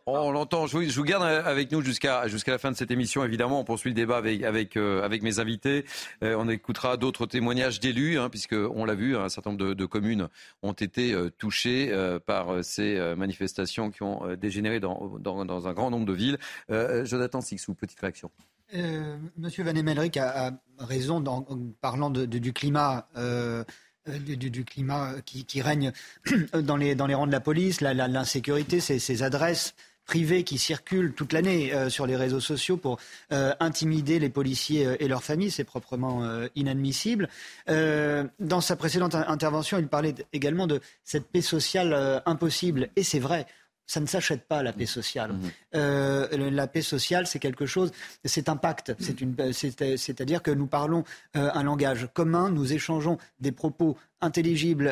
On, 0.05 0.31
l'entend. 0.31 0.67
Je, 0.67 0.77
vous 0.77 1.03
garde 1.03 1.23
avec 1.23 1.71
nous 1.71 1.81
jusqu'à 1.81 2.27
jusqu'à 2.27 2.51
la 2.51 2.57
fin 2.57 2.71
de 2.71 2.77
cette 2.77 2.91
émission. 2.91 3.23
Évidemment, 3.23 3.59
on 3.59 3.63
poursuit 3.63 3.91
le 3.91 3.95
débat 3.95 4.17
avec, 4.17 4.43
avec, 4.43 4.77
euh, 4.77 5.03
avec 5.03 5.21
mes 5.21 5.39
invités. 5.39 5.85
Euh, 6.23 6.35
on 6.37 6.49
écoutera 6.49 6.97
d'autres 6.97 7.25
témoignages 7.25 7.79
d'élus, 7.79 8.17
hein, 8.17 8.29
puisqu'on 8.29 8.85
l'a 8.85 8.95
vu, 8.95 9.15
un 9.15 9.29
certain 9.29 9.51
nombre 9.51 9.73
de, 9.73 9.85
communes 9.85 10.27
ont 10.63 10.73
été 10.73 11.13
euh, 11.13 11.29
touchées 11.29 11.93
par 12.25 12.63
ces 12.63 12.99
manifestations 13.15 13.91
qui 13.91 14.03
ont 14.03 14.35
dégénéré 14.35 14.79
dans 14.79 15.17
dans, 15.19 15.67
un 15.67 15.73
grand 15.73 15.89
nombre 15.89 16.05
de 16.05 16.13
villes. 16.13 16.37
Jonathan 16.69 17.41
Sixou, 17.41 17.73
petite 17.73 17.99
réaction. 17.99 18.31
Euh, 18.75 19.17
Monsieur 19.37 19.63
Van 19.63 19.75
Emelric 19.75 20.17
a, 20.17 20.51
raison 20.79 21.23
en 21.25 21.45
parlant 21.81 22.09
du 22.09 22.53
climat. 22.53 23.07
Euh, 23.17 23.63
du, 24.07 24.63
climat 24.63 25.15
qui, 25.25 25.61
règne 25.61 25.91
dans 26.53 26.77
les, 26.77 26.95
dans 26.95 27.07
les 27.07 27.13
rangs 27.13 27.27
de 27.27 27.31
la 27.33 27.41
police, 27.41 27.81
l'insécurité, 27.81 28.79
ces, 28.79 29.21
adresses 29.21 29.75
privées 30.05 30.45
qui 30.45 30.57
circulent 30.57 31.11
toute 31.11 31.33
l'année 31.33 31.73
sur 31.89 32.07
les 32.07 32.15
réseaux 32.15 32.39
sociaux 32.39 32.77
pour 32.77 32.99
intimider 33.29 34.19
les 34.19 34.29
policiers 34.29 34.95
et 35.01 35.09
leurs 35.09 35.25
familles, 35.25 35.51
c'est 35.51 35.65
proprement 35.65 36.23
inadmissible. 36.55 37.27
dans 37.67 38.61
sa 38.61 38.77
précédente 38.77 39.13
intervention, 39.13 39.77
il 39.77 39.89
parlait 39.89 40.15
également 40.31 40.67
de 40.67 40.79
cette 41.03 41.27
paix 41.27 41.41
sociale 41.41 42.23
impossible, 42.25 42.87
et 42.95 43.03
c'est 43.03 43.19
vrai 43.19 43.45
ça 43.87 44.01
ne 44.01 44.05
s'achète 44.05 44.43
pas 44.43 44.61
la 44.61 44.73
paix 44.73 44.85
sociale. 44.85 45.31
Mmh. 45.31 45.49
Euh, 45.75 46.51
la 46.51 46.67
paix 46.67 46.81
sociale, 46.81 47.25
c'est 47.25 47.39
quelque 47.39 47.65
chose, 47.65 47.91
c'est 48.25 48.49
un 48.49 48.57
pacte. 48.57 48.93
C'est-à-dire 48.99 50.43
que 50.43 50.51
nous 50.51 50.67
parlons 50.67 51.05
euh, 51.35 51.49
un 51.53 51.63
langage 51.63 52.09
commun, 52.13 52.51
nous 52.51 52.73
échangeons 52.73 53.17
des 53.39 53.53
propos 53.53 53.97
intelligibles 54.19 54.91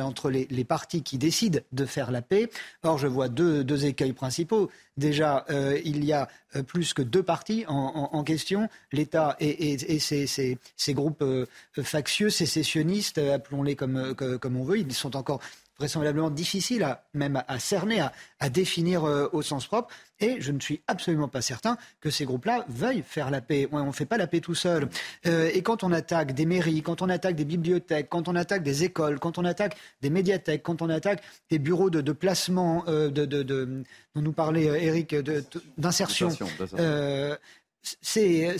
entre 0.00 0.30
les, 0.30 0.64
partis 0.64 1.02
qui 1.02 1.16
décident 1.18 1.58
de 1.72 1.84
faire 1.84 2.10
la 2.10 2.22
paix. 2.22 2.50
Or, 2.82 2.98
je 2.98 3.06
vois 3.06 3.28
deux, 3.28 3.84
écueils 3.86 4.12
principaux. 4.12 4.70
Déjà, 4.98 5.46
euh, 5.50 5.80
il 5.84 6.04
y 6.04 6.12
a 6.12 6.28
plus 6.66 6.92
que 6.92 7.02
deux 7.02 7.22
partis 7.22 7.64
en, 7.66 8.22
question, 8.24 8.68
l'État 8.92 9.36
et, 9.40 9.98
ces, 9.98 10.94
groupes 10.94 11.24
factieux, 11.82 12.30
sécessionnistes, 12.30 13.18
appelons-les 13.18 13.74
comme, 13.74 14.14
comme 14.14 14.56
on 14.56 14.64
veut. 14.64 14.78
Ils 14.78 14.92
sont 14.92 15.16
encore 15.16 15.40
vraisemblablement 15.78 16.30
difficile 16.30 16.82
à, 16.82 17.04
même 17.14 17.42
à 17.46 17.58
cerner, 17.58 18.04
à, 18.40 18.48
définir 18.50 19.04
euh, 19.04 19.28
au 19.32 19.42
sens 19.42 19.66
propre. 19.66 19.94
Et 20.20 20.40
je 20.40 20.50
ne 20.50 20.58
suis 20.58 20.80
absolument 20.88 21.28
pas 21.28 21.42
certain 21.42 21.76
que 22.00 22.10
ces 22.10 22.24
groupes-là 22.24 22.64
veuillent 22.68 23.04
faire 23.06 23.30
la 23.30 23.40
paix. 23.40 23.68
On 23.70 23.84
ne 23.84 23.92
fait 23.92 24.06
pas 24.06 24.16
la 24.16 24.26
paix 24.26 24.40
tout 24.40 24.56
seul. 24.56 24.88
Euh, 25.26 25.50
et 25.54 25.62
quand 25.62 25.84
on 25.84 25.92
attaque 25.92 26.32
des 26.32 26.46
mairies, 26.46 26.82
quand 26.82 27.02
on 27.02 27.08
attaque 27.08 27.36
des 27.36 27.44
bibliothèques, 27.44 28.08
quand 28.08 28.26
on 28.26 28.34
attaque 28.34 28.64
des 28.64 28.82
écoles, 28.82 29.20
quand 29.20 29.38
on 29.38 29.44
attaque 29.44 29.76
des 30.02 30.10
médiathèques, 30.10 30.64
quand 30.64 30.82
on 30.82 30.88
attaque 30.88 31.22
des 31.50 31.60
bureaux 31.60 31.90
de, 31.90 32.12
placement, 32.12 32.82
euh, 32.88 33.10
de, 33.10 33.42
dont 33.42 33.84
nous 34.16 34.32
parlait 34.32 34.64
Eric, 34.64 35.14
d'insertion, 35.76 36.30
c'est 37.82 38.56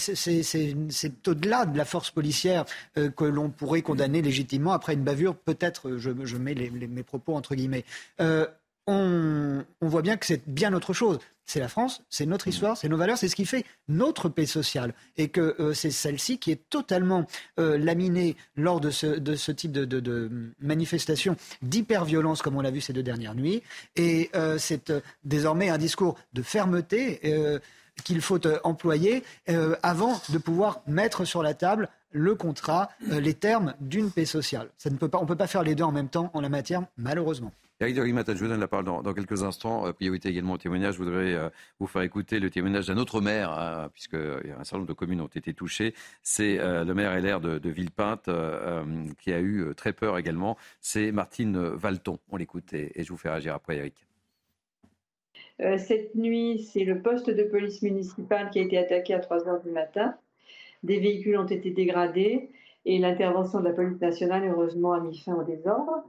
au-delà 1.27 1.67
de 1.67 1.77
la 1.77 1.85
force 1.85 2.11
policière 2.11 2.65
euh, 2.97 3.11
que 3.11 3.25
l'on 3.25 3.51
pourrait 3.51 3.83
condamner 3.83 4.23
légitimement 4.23 4.73
après 4.73 4.95
une 4.95 5.05
bavure. 5.05 5.37
Peut-être, 5.37 5.97
je, 5.97 6.37
mets 6.37 6.55
mes 6.55 7.03
propos 7.03 7.35
entre 7.35 7.55
guillemets. 7.55 7.85
Euh, 8.21 8.47
on, 8.87 9.65
voit 9.83 10.03
bien 10.03 10.17
que 10.17 10.25
c'est 10.25 10.49
bien 10.49 10.73
autre 10.73 10.93
chose. 10.93 11.19
C'est 11.45 11.61
la 11.61 11.69
France, 11.69 12.03
c'est 12.11 12.27
notre 12.27 12.47
histoire, 12.49 12.77
c'est 12.77 12.91
nos 12.91 12.99
valeurs, 12.99 13.17
c'est 13.17 13.29
ce 13.29 13.37
qui 13.37 13.47
fait 13.47 13.65
notre 13.89 14.29
paix 14.29 14.45
sociale. 14.45 14.93
Et 15.17 15.29
que 15.29 15.57
euh, 15.61 15.73
c'est 15.73 15.91
celle-ci 15.91 16.39
qui 16.39 16.51
est 16.51 16.69
totalement 16.69 17.27
laminée 17.57 18.37
lors 18.55 18.81
de 18.81 18.91
ce, 18.91 19.51
type 19.53 19.73
de, 19.73 19.85
de 19.85 20.31
manifestation 20.61 21.37
d'hyper-violence, 21.63 22.43
comme 22.43 22.57
on 22.57 22.61
l'a 22.61 22.71
vu 22.71 22.83
ces 22.83 22.93
deux 22.93 23.03
dernières 23.03 23.35
nuits. 23.35 23.63
Et 23.97 24.31
c'est 24.59 24.93
désormais 25.25 25.71
un 25.71 25.79
discours 25.79 26.19
de 26.35 26.43
fermeté 26.43 27.21
qu'il 28.05 28.21
faut 28.21 28.47
euh, 28.47 28.59
employer 28.65 29.23
euh, 29.49 29.77
avant 29.83 30.21
de 30.31 30.39
pouvoir 30.39 30.83
mettre 30.87 31.25
sur 31.25 31.43
la 31.43 31.55
table 31.55 31.89
le 32.11 32.35
contrat, 32.35 32.89
les 33.07 33.35
termes 33.35 33.75
d'une 33.81 34.11
paix 34.11 34.25
sociale. 34.25 34.71
Ça 34.79 34.89
ne 34.89 34.97
peut 34.97 35.09
pas, 35.09 35.19
on 35.19 35.25
ne 35.25 35.29
peut 35.29 35.37
pas 35.37 35.47
faire 35.47 35.63
les 35.63 35.75
deux 35.75 35.85
en 35.85 35.93
même 35.93 36.09
temps 36.09 36.31
en 36.33 36.41
la 36.41 36.49
matière, 36.49 36.85
malheureusement. 36.97 37.53
Eric 37.81 37.95
de 37.95 38.35
je 38.35 38.41
vous 38.41 38.49
donne 38.49 38.59
la 38.59 38.67
parole 38.67 38.87
dans, 38.87 39.15
quelques 39.15 39.45
instants. 39.45 39.87
Euh, 39.87 39.93
priorité 39.93 40.29
également 40.31 40.55
au 40.55 40.59
témoignage. 40.59 40.95
Je 40.95 40.99
voudrais 40.99 41.35
euh, 41.35 41.49
vous 41.79 41.87
faire 41.87 42.03
écouter 42.03 42.41
le 42.41 42.51
témoignage 42.51 42.89
d'un 42.89 42.97
autre 42.97 43.21
maire, 43.21 43.53
hein, 43.53 43.89
puisque 43.93 44.15
a 44.15 44.19
un 44.19 44.65
certain 44.65 44.79
nombre 44.79 44.89
de 44.89 44.95
communes 44.95 45.21
ont 45.21 45.29
été 45.29 45.55
touchées. 45.55 45.95
C'est 46.23 46.59
euh, 46.59 46.85
le 46.85 46.93
maire 46.93 47.17
LR 47.17 47.41
de, 47.41 47.59
de 47.59 47.71
Villepinte 47.71 48.29
qui 49.21 49.33
a 49.33 49.41
eu 49.41 49.73
très 49.77 49.93
peur 49.93 50.19
également. 50.19 50.57
C'est 50.81 51.13
Martine 51.13 51.57
Valton. 51.57 52.19
On 52.31 52.37
l'écoute 52.37 52.73
et, 52.73 52.93
je 52.97 53.09
vous 53.11 53.17
fais 53.17 53.31
réagir 53.31 53.55
après, 53.55 53.77
Eric. 53.77 54.08
Cette 55.59 56.15
nuit, 56.15 56.69
c'est 56.73 56.85
le 56.85 57.03
poste 57.03 57.31
de 57.31 57.43
police 57.43 57.83
municipale 57.83 58.51
qui 58.51 58.61
a 58.61 58.63
été 58.63 58.79
attaqué 58.79 59.15
à 59.15 59.19
3 59.19 59.49
heures 59.49 59.63
du 59.63 59.71
matin. 59.71 60.15
Des 60.83 61.01
véhicules 61.01 61.37
ont 61.37 61.47
été 61.47 61.71
dégradés 61.71 62.51
et 62.85 62.99
l'intervention 62.99 63.61
de 63.61 63.65
la 63.65 63.73
police 63.73 64.01
nationale, 64.01 64.49
heureusement, 64.49 64.93
a 64.93 65.01
mis 65.01 65.19
fin 65.19 65.35
au 65.35 65.43
désordre. 65.43 66.05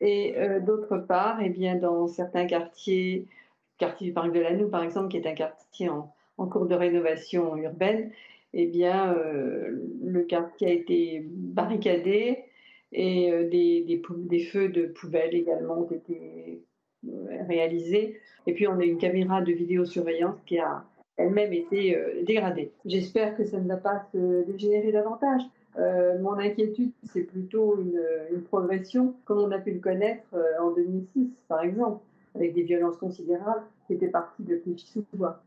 Et 0.00 0.36
euh, 0.36 0.60
d'autre 0.60 0.98
part, 0.98 1.40
eh 1.40 1.48
bien, 1.48 1.76
dans 1.76 2.08
certains 2.08 2.46
quartiers, 2.46 3.26
quartier 3.78 4.08
du 4.08 4.12
Parc 4.12 4.32
de 4.32 4.40
la 4.40 4.52
Noue 4.52 4.68
par 4.68 4.82
exemple, 4.82 5.08
qui 5.08 5.16
est 5.16 5.26
un 5.26 5.34
quartier 5.34 5.88
en, 5.88 6.12
cours 6.36 6.66
de 6.66 6.74
rénovation 6.74 7.56
urbaine, 7.56 8.10
eh 8.52 8.66
bien, 8.66 9.14
euh, 9.14 9.80
le 10.02 10.22
quartier 10.22 10.66
a 10.66 10.70
été 10.72 11.24
barricadé 11.28 12.44
et 12.90 13.32
euh, 13.32 13.48
des, 13.48 13.84
des, 13.84 14.40
feux 14.40 14.68
de 14.68 14.86
poubelles 14.86 15.34
également 15.34 15.78
ont 15.78 15.90
été 15.90 16.62
réalisés. 17.48 18.20
Et 18.46 18.54
puis, 18.54 18.66
on 18.68 18.78
a 18.78 18.84
une 18.84 18.98
caméra 18.98 19.42
de 19.42 19.52
vidéosurveillance 19.52 20.36
qui 20.46 20.58
a 20.58 20.84
elle-même 21.16 21.52
été 21.52 21.98
dégradée. 22.24 22.72
J'espère 22.84 23.36
que 23.36 23.44
ça 23.44 23.58
ne 23.58 23.68
va 23.68 23.76
pas 23.76 24.06
se 24.12 24.44
dégénérer 24.46 24.92
davantage. 24.92 25.42
Euh, 25.78 26.18
mon 26.20 26.38
inquiétude, 26.38 26.92
c'est 27.04 27.22
plutôt 27.22 27.78
une, 27.80 28.42
progression, 28.42 29.14
comme 29.24 29.38
on 29.38 29.50
a 29.50 29.58
pu 29.58 29.72
le 29.72 29.80
connaître 29.80 30.24
euh, 30.34 30.60
en 30.60 30.72
2006, 30.72 31.30
par 31.48 31.62
exemple, 31.62 32.02
avec 32.34 32.54
des 32.54 32.62
violences 32.62 32.96
considérables 32.96 33.62
qui 33.86 33.94
étaient 33.94 34.08
parties 34.08 34.42
de 34.42 34.56
Clichy-sous-Bois. 34.56 35.42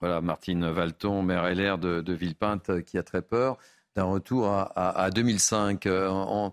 Voilà, 0.00 0.20
Martine 0.20 0.68
Valton, 0.70 1.22
maire 1.22 1.48
LR 1.54 1.78
de, 1.78 2.12
Villepinte, 2.12 2.82
qui 2.84 2.98
a 2.98 3.02
très 3.02 3.22
peur 3.22 3.58
d'un 3.96 4.04
retour 4.04 4.46
à, 4.48 5.10
2005. 5.12 5.86
Euh, 5.86 6.08
on, 6.08 6.52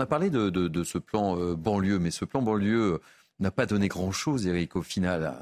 a, 0.00 0.06
parlé 0.06 0.30
de, 0.30 0.84
ce 0.84 0.98
plan 0.98 1.54
banlieue, 1.54 1.98
mais 1.98 2.10
ce 2.10 2.24
plan 2.24 2.40
banlieue 2.40 3.00
n'a 3.40 3.50
pas 3.50 3.66
donné 3.66 3.88
grand-chose, 3.88 4.46
Eric, 4.46 4.76
au 4.76 4.82
final. 4.82 5.34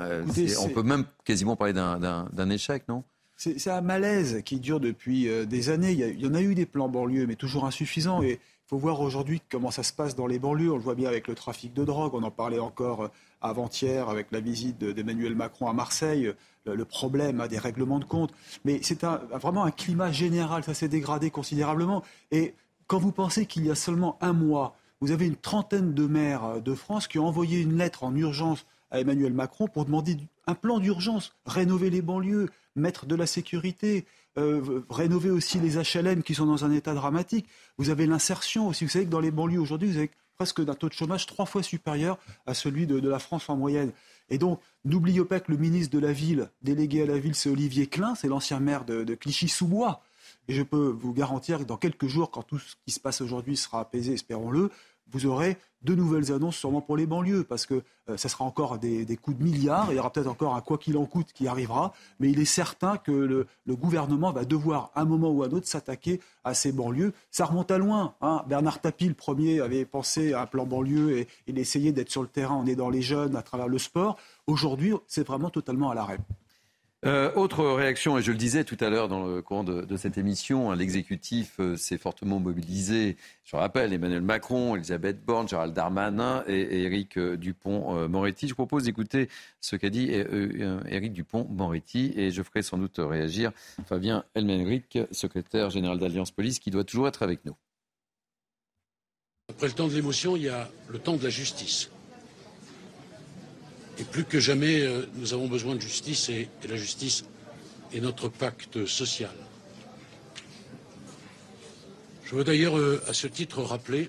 on 0.61 0.69
peut 0.71 0.83
même 0.83 1.05
quasiment 1.25 1.57
parler 1.57 1.75
d'un 1.75 2.51
échec, 2.51 2.89
non? 2.89 3.05
C'est 3.39 3.71
un 3.71 3.83
malaise 3.83 4.43
qui 4.45 4.59
dure 4.59 4.81
depuis 4.81 5.29
euh, 5.29 5.47
des 5.47 5.71
années. 5.71 5.93
Il 5.93 6.21
y, 6.21 6.27
en 6.27 6.35
a 6.35 6.43
eu 6.43 6.57
des 6.57 6.67
plans 6.67 6.89
banlieues, 6.89 7.29
mais 7.29 7.37
toujours 7.37 7.67
insuffisants. 7.67 8.21
Et 8.21 8.33
il 8.33 8.69
faut 8.69 8.79
voir 8.79 9.01
aujourd'hui 9.01 9.41
comment 9.49 9.71
ça 9.71 9.85
se 9.85 9.93
passe 9.93 10.17
dans 10.17 10.27
les 10.27 10.41
banlieues. 10.41 10.73
On 10.73 10.77
le 10.77 10.83
voit 10.83 10.97
bien 10.97 11.09
avec 11.09 11.29
le 11.29 11.37
trafic 11.37 11.73
de 11.73 11.85
drogue. 11.85 12.15
On 12.15 12.25
en 12.25 12.33
parlait 12.33 12.59
encore 12.59 13.03
euh, 13.03 13.09
avant-hier 13.41 14.09
avec 14.09 14.33
la 14.33 14.41
visite 14.41 14.79
d'Emmanuel 14.79 15.35
Macron 15.35 15.69
à 15.69 15.73
Marseille. 15.73 16.33
Le, 16.65 16.85
problème 16.85 17.47
des 17.49 17.59
règlements 17.59 17.99
de 17.99 18.05
compte. 18.05 18.31
Mais 18.67 18.81
c'est 18.83 19.03
vraiment 19.03 19.65
un 19.65 19.71
climat 19.71 20.13
général. 20.13 20.65
Ça 20.65 20.75
s'est 20.75 20.89
dégradé 20.89 21.31
considérablement. 21.31 22.03
Et 22.31 22.55
quand 22.87 22.99
vous 22.99 23.13
pensez 23.13 23.47
qu'il 23.47 23.65
y 23.65 23.71
a 23.71 23.75
seulement 23.75 24.19
un 24.21 24.35
mois, 24.35 24.77
vous 25.01 25.13
avez 25.13 25.27
une 25.27 25.37
trentaine 25.37 25.95
de 25.95 26.07
maires 26.07 26.45
euh, 26.45 26.61
de 26.61 26.75
France 26.75 27.07
qui 27.07 27.19
ont 27.19 27.27
envoyé 27.27 27.61
une 27.61 27.77
lettre 27.79 28.05
en 28.05 28.15
urgence 28.15 28.67
à 28.91 29.01
Emmanuel 29.01 29.33
Macron 29.33 29.69
pour 29.69 29.85
demander 29.85 30.17
un 30.47 30.55
plan 30.55 30.79
d'urgence, 30.79 31.37
rénover 31.47 31.91
les 31.91 32.03
banlieues, 32.03 32.49
mettre 32.75 33.07
de 33.07 33.15
la 33.15 33.27
sécurité, 33.27 34.07
euh, 34.39 34.83
rénover 34.89 35.31
aussi 35.31 35.61
les 35.61 35.77
HLM 35.77 36.23
qui 36.23 36.35
sont 36.35 36.47
dans 36.47 36.65
un 36.65 36.73
état 36.73 36.95
dramatique. 36.95 37.47
Vous 37.77 37.91
avez 37.91 38.07
l'insertion 38.07 38.69
aussi. 38.69 38.85
Vous 38.85 38.91
savez 38.91 39.05
que 39.05 39.11
dans 39.11 39.21
les 39.21 39.31
banlieues 39.31 39.61
aujourd'hui, 39.61 39.91
vous 39.91 39.99
avez 39.99 40.11
presque 40.39 40.61
un 40.61 40.75
taux 40.75 40.89
de 40.89 40.95
chômage 40.95 41.27
trois 41.27 41.47
fois 41.47 41.65
supérieur 41.65 42.17
à 42.47 42.55
celui 42.55 42.87
de, 42.87 43.09
la 43.09 43.19
France 43.19 43.49
en 43.49 43.57
moyenne. 43.57 43.91
Et 44.31 44.39
donc, 44.39 44.61
n'oubliez 44.85 45.25
pas 45.25 45.41
que 45.41 45.51
le 45.51 45.59
ministre 45.59 45.93
de 45.93 45.99
la 45.99 46.13
Ville, 46.13 46.49
délégué 46.63 47.03
à 47.03 47.07
la 47.07 47.19
Ville, 47.19 47.35
c'est 47.35 47.51
Olivier 47.51 47.89
Klein, 47.89 48.15
c'est 48.15 48.29
l'ancien 48.29 48.61
maire 48.61 48.85
de 48.85 49.15
Clichy-sous-Bois. 49.17 50.01
Et 50.47 50.55
je 50.55 50.63
peux 50.63 50.97
vous 50.97 51.13
garantir 51.13 51.59
que 51.59 51.65
dans 51.65 51.77
quelques 51.77 52.07
jours, 52.07 52.31
quand 52.31 52.45
tout 52.45 52.59
ce 52.59 52.77
qui 52.87 52.93
se 52.93 53.01
passe 53.01 53.21
aujourd'hui 53.21 53.57
sera 53.57 53.81
apaisé, 53.81 54.15
espérons-le, 54.15 54.71
vous 55.11 55.27
aurez 55.27 55.57
de 55.83 55.95
nouvelles 55.95 56.33
annonces 56.33 56.57
sûrement 56.57 56.81
pour 56.81 56.97
les 56.97 57.07
banlieues, 57.07 57.45
parce 57.45 57.65
que 57.65 57.83
euh, 58.09 58.17
ça 58.17 58.29
sera 58.29 58.45
encore 58.45 58.79
des, 58.79 59.05
des 59.05 59.17
coups 59.17 59.39
de 59.39 59.43
milliards, 59.45 59.89
il 59.91 59.97
y 59.97 59.99
aura 59.99 60.13
peut-être 60.13 60.27
encore 60.27 60.57
un 60.57 60.61
quoi 60.61 60.77
qu'il 60.77 60.97
en 60.97 61.07
coûte 61.07 61.29
qui 61.33 61.47
arrivera, 61.47 61.93
mais 62.19 62.31
il 62.31 62.41
est 62.41 62.45
certain 62.45 62.97
que 62.97 63.13
le, 63.13 63.47
gouvernement 63.69 64.33
va 64.33 64.45
devoir, 64.45 64.91
à 64.95 65.03
un 65.03 65.05
moment 65.05 65.31
ou 65.31 65.43
à 65.43 65.47
un 65.47 65.51
autre, 65.51 65.69
s'attaquer 65.69 66.21
à 66.43 66.55
ces 66.55 66.73
banlieues. 66.73 67.13
Ça 67.31 67.45
remonte 67.45 67.71
à 67.71 67.79
loin. 67.79 68.15
Hein. 68.21 68.43
Bernard 68.49 68.81
Tapie, 68.81 69.07
le 69.07 69.15
premier, 69.15 69.61
avait 69.61 69.85
pensé 69.85 70.33
à 70.33 70.43
un 70.43 70.47
plan 70.47 70.67
banlieue 70.67 71.19
et 71.19 71.29
il 71.47 71.59
essayait 71.59 71.93
d'être 71.93 72.11
sur 72.11 72.23
le 72.23 72.29
terrain 72.29 72.57
en 72.57 72.67
aidant 72.67 72.91
les 72.91 73.03
jeunes 73.03 73.37
à 73.37 73.43
travers 73.43 73.69
le 73.69 73.79
sport. 73.79 74.17
Aujourd'hui, 74.47 74.95
c'est 75.07 75.27
vraiment 75.27 75.51
totalement 75.51 75.91
à 75.91 75.95
l'arrêt. 75.95 76.19
Euh, 77.07 77.33
autre 77.35 77.65
réaction, 77.65 78.19
et 78.19 78.23
je 78.23 78.33
le 78.33 78.37
disais 78.37 78.65
tout 78.65 78.77
à 78.81 78.91
l'heure 78.91 79.07
dans 79.07 79.25
le 79.25 79.41
courant 79.41 79.63
de, 79.63 79.97
cette 79.97 80.19
émission, 80.19 80.73
hein, 80.73 80.77
l'exécutif 80.77 81.61
euh, 81.61 81.77
s'est 81.77 81.97
fortement 81.97 82.41
mobilisé. 82.41 83.17
Je 83.45 83.55
rappelle 83.55 83.93
Emmanuel 83.93 84.21
Macron, 84.21 84.75
Elisabeth 84.75 85.25
Borne, 85.25 85.49
Gérald 85.49 85.73
Darmanin 85.73 86.43
et, 86.49 86.83
Éric 86.83 87.17
euh, 87.17 87.37
Dupont-Moretti. 87.37 88.49
je 88.49 88.55
propose 88.55 88.83
d'écouter 88.83 89.29
ce 89.61 89.77
qu'a 89.77 89.91
dit 89.91 90.11
Éric 90.11 91.13
Dupont-Moretti 91.13 92.15
et 92.17 92.33
je 92.33 92.43
ferai 92.43 92.63
sans 92.63 92.79
doute 92.79 92.97
réagir 92.99 93.53
Fabien 93.87 94.25
Elmenric, 94.35 94.99
secrétaire 95.13 95.71
général 95.71 96.01
d'Alliance 96.01 96.33
Police, 96.33 96.59
qui 96.59 96.73
doit 96.73 96.85
toujours 96.85 97.07
être 97.07 97.23
avec 97.23 97.45
nous. 97.45 97.55
Après 99.51 99.69
le 99.69 99.73
temps 99.73 99.87
de 99.87 99.95
l'émotion, 99.95 100.35
il 100.35 100.43
y 100.43 100.49
a 100.49 100.69
le 100.89 100.99
temps 100.99 101.17
de 101.17 101.23
la 101.23 101.31
justice. 101.31 101.91
Et 103.99 104.05
plus 104.05 104.25
que 104.25 104.39
jamais, 104.39 104.81
euh, 104.81 105.07
nous 105.17 105.35
avons 105.35 105.49
besoin 105.49 105.75
de 105.75 105.81
justice 105.81 106.29
et, 106.29 106.49
la 106.69 106.77
justice 106.77 107.25
est 107.93 108.01
notre 108.01 108.29
pacte 108.29 108.87
social. 108.87 109.35
Je 112.25 112.35
veux 112.35 112.45
d'ailleurs, 112.45 112.79
euh, 112.79 113.03
à 113.09 113.13
ce 113.13 113.27
titre, 113.27 113.63
rappeler 113.63 114.09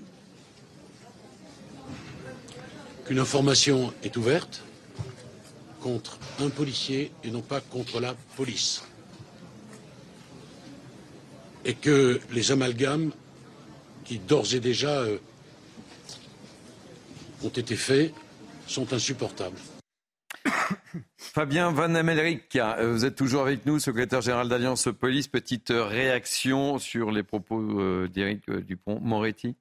qu'une 3.05 3.19
information 3.19 3.91
est 4.03 4.15
ouverte 4.15 4.61
contre 5.81 6.19
un 6.39 6.49
policier 6.49 7.11
et 7.23 7.31
non 7.31 7.41
pas 7.41 7.61
contre 7.61 7.99
la 7.99 8.13
police. 8.35 8.83
Et 11.65 11.73
que 11.73 12.19
les 12.31 12.51
amalgames 12.51 13.11
qui 14.05 14.19
d'ores 14.19 14.53
et 14.53 14.59
déjà 14.59 14.99
euh, 14.99 15.17
ont 17.43 17.49
été 17.49 17.75
faits 17.75 18.13
sont 18.67 18.93
insupportables. 18.93 19.57
Fabien 21.17 21.71
Van 21.71 21.93
Amelric, 21.95 22.55
euh, 22.55 22.91
vous 22.91 23.05
êtes 23.05 23.15
toujours 23.15 23.41
avec 23.41 23.65
nous, 23.65 23.79
secrétaire 23.79 24.21
général 24.21 24.49
d'Alliance 24.49 24.89
Police. 24.99 25.27
Petite 25.27 25.71
réaction 25.73 26.77
sur 26.77 27.11
les 27.11 27.23
propos 27.23 27.59
euh, 27.59 28.07
d'Éric 28.07 28.49
euh, 28.49 28.61
Dupont-Moretti? 28.61 29.55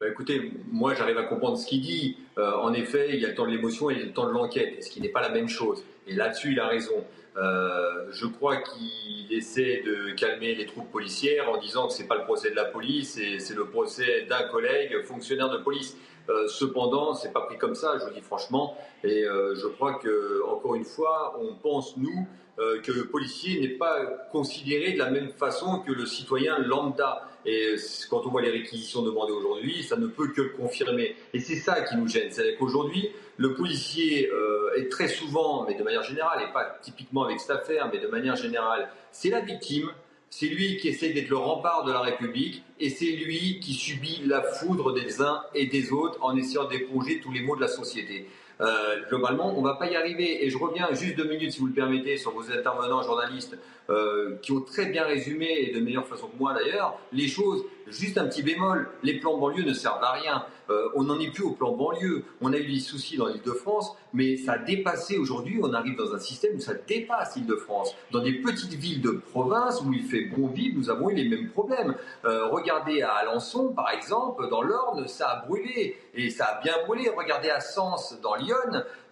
Bah, 0.00 0.08
écoutez, 0.08 0.52
moi 0.70 0.94
j'arrive 0.94 1.18
à 1.18 1.24
comprendre 1.24 1.58
ce 1.58 1.66
qu'il 1.66 1.82
dit. 1.82 2.16
en 2.36 2.72
effet, 2.72 3.10
il 3.14 3.20
y 3.20 3.26
a 3.26 3.28
le 3.28 3.34
temps 3.34 3.46
de 3.46 3.50
l'émotion 3.50 3.90
et 3.90 3.96
le 3.96 4.12
temps 4.12 4.26
de 4.26 4.32
l'enquête, 4.32 4.82
ce 4.82 4.90
qui 4.90 5.00
n'est 5.00 5.10
pas 5.10 5.20
la 5.20 5.28
même 5.28 5.48
chose. 5.48 5.84
Et 6.06 6.14
là-dessus, 6.14 6.52
il 6.52 6.60
a 6.60 6.66
raison. 6.66 7.04
Je 7.36 8.26
crois 8.26 8.56
qu'il 8.56 9.32
essaie 9.32 9.82
de 9.84 10.10
calmer 10.12 10.54
les 10.54 10.66
troupes 10.66 10.90
policières 10.90 11.48
en 11.50 11.58
disant 11.58 11.86
que 11.86 11.94
ce 11.94 12.02
n'est 12.02 12.08
pas 12.08 12.16
le 12.16 12.24
procès 12.24 12.50
de 12.50 12.56
la 12.56 12.64
police, 12.64 13.20
c'est 13.38 13.54
le 13.54 13.66
procès 13.66 14.26
d'un 14.28 14.42
collègue 14.44 15.04
fonctionnaire 15.04 15.48
de 15.48 15.58
police. 15.58 15.96
Euh, 16.30 16.46
cependant, 16.48 17.14
c'est 17.14 17.32
pas 17.32 17.42
pris 17.42 17.58
comme 17.58 17.74
ça, 17.74 17.98
je 17.98 18.04
vous 18.04 18.10
dis 18.10 18.20
franchement. 18.20 18.76
Et 19.04 19.24
euh, 19.24 19.54
je 19.54 19.66
crois 19.66 19.94
que, 19.94 20.42
encore 20.48 20.74
une 20.74 20.84
fois, 20.84 21.38
on 21.40 21.54
pense, 21.54 21.96
nous, 21.96 22.28
euh, 22.58 22.80
que 22.80 22.92
le 22.92 23.06
policier 23.06 23.60
n'est 23.60 23.76
pas 23.76 24.04
considéré 24.30 24.92
de 24.92 24.98
la 24.98 25.10
même 25.10 25.30
façon 25.30 25.80
que 25.80 25.92
le 25.92 26.06
citoyen 26.06 26.58
lambda. 26.58 27.22
Et 27.46 27.74
quand 28.08 28.26
on 28.26 28.30
voit 28.30 28.42
les 28.42 28.50
réquisitions 28.50 29.02
demandées 29.02 29.32
aujourd'hui, 29.32 29.82
ça 29.82 29.96
ne 29.96 30.06
peut 30.06 30.28
que 30.28 30.42
le 30.42 30.48
confirmer. 30.50 31.16
Et 31.32 31.40
c'est 31.40 31.56
ça 31.56 31.80
qui 31.82 31.96
nous 31.96 32.08
gêne. 32.08 32.30
C'est-à-dire 32.30 32.58
qu'aujourd'hui, 32.58 33.10
le 33.36 33.54
policier 33.54 34.30
est 34.76 34.88
très 34.90 35.08
souvent, 35.08 35.64
mais 35.66 35.74
de 35.74 35.82
manière 35.82 36.02
générale, 36.02 36.46
et 36.48 36.52
pas 36.52 36.78
typiquement 36.82 37.24
avec 37.24 37.40
cette 37.40 37.50
affaire, 37.50 37.88
mais 37.92 37.98
de 37.98 38.08
manière 38.08 38.36
générale, 38.36 38.90
c'est 39.10 39.30
la 39.30 39.40
victime 39.40 39.90
c'est 40.30 40.46
lui 40.46 40.76
qui 40.76 40.88
essaie 40.88 41.10
d'être 41.10 41.28
le 41.28 41.36
rempart 41.36 41.84
de 41.84 41.92
la 41.92 42.00
République 42.00 42.62
et 42.78 42.88
c'est 42.88 43.10
lui 43.10 43.58
qui 43.58 43.74
subit 43.74 44.22
la 44.24 44.42
foudre 44.42 44.92
des 44.92 45.20
uns 45.20 45.42
et 45.54 45.66
des 45.66 45.92
autres 45.92 46.18
en 46.22 46.36
essayant 46.36 46.64
d'éponger 46.64 47.20
tous 47.20 47.32
les 47.32 47.40
maux 47.40 47.56
de 47.56 47.60
la 47.60 47.68
société. 47.68 48.28
Euh, 48.60 49.00
globalement, 49.08 49.58
on 49.58 49.62
ne 49.62 49.66
va 49.66 49.74
pas 49.74 49.90
y 49.90 49.96
arriver. 49.96 50.44
Et 50.44 50.50
je 50.50 50.56
reviens 50.56 50.88
juste 50.92 51.16
deux 51.16 51.28
minutes, 51.28 51.52
si 51.52 51.58
vous 51.58 51.66
le 51.66 51.72
permettez, 51.72 52.16
sur 52.16 52.30
vos 52.30 52.48
intervenants 52.50 53.02
journalistes 53.02 53.58
euh, 53.90 54.36
qui 54.42 54.52
ont 54.52 54.60
très 54.60 54.86
bien 54.86 55.04
résumé, 55.04 55.48
et 55.50 55.74
de 55.74 55.80
meilleure 55.80 56.06
façon 56.06 56.28
que 56.28 56.38
moi 56.38 56.54
d'ailleurs, 56.54 56.98
les 57.12 57.28
choses. 57.28 57.64
Juste 57.88 58.18
un 58.18 58.26
petit 58.26 58.42
bémol, 58.42 58.88
les 59.02 59.18
plans 59.18 59.36
banlieue 59.36 59.64
ne 59.64 59.72
servent 59.72 60.02
à 60.04 60.12
rien. 60.12 60.44
Euh, 60.70 60.88
on 60.94 61.02
n'en 61.04 61.18
est 61.18 61.30
plus 61.30 61.42
au 61.42 61.50
plan 61.50 61.72
banlieue. 61.72 62.24
On 62.40 62.52
a 62.52 62.56
eu 62.56 62.70
des 62.70 62.78
soucis 62.78 63.16
dans 63.16 63.26
l'île 63.26 63.42
de 63.42 63.50
France, 63.50 63.96
mais 64.12 64.36
ça 64.36 64.52
a 64.52 64.58
dépassé 64.58 65.18
aujourd'hui. 65.18 65.58
On 65.60 65.72
arrive 65.72 65.96
dans 65.96 66.14
un 66.14 66.18
système 66.20 66.56
où 66.56 66.60
ça 66.60 66.74
dépasse 66.74 67.34
l'île 67.36 67.46
de 67.46 67.56
France. 67.56 67.94
Dans 68.12 68.22
des 68.22 68.34
petites 68.34 68.74
villes 68.74 69.02
de 69.02 69.10
province 69.10 69.82
où 69.82 69.92
il 69.92 70.04
fait 70.04 70.26
bon 70.26 70.46
vivre, 70.46 70.78
nous 70.78 70.90
avons 70.90 71.10
eu 71.10 71.14
les 71.14 71.28
mêmes 71.28 71.48
problèmes. 71.48 71.96
Euh, 72.24 72.46
regardez 72.46 73.02
à 73.02 73.10
Alençon, 73.14 73.72
par 73.72 73.90
exemple, 73.90 74.48
dans 74.48 74.62
l'Orne, 74.62 75.08
ça 75.08 75.28
a 75.28 75.46
brûlé 75.46 75.96
et 76.14 76.30
ça 76.30 76.44
a 76.44 76.60
bien 76.60 76.74
brûlé. 76.86 77.08
Regardez 77.08 77.50
à 77.50 77.60
Sens, 77.60 78.16
dans 78.22 78.36
Lyon, 78.36 78.54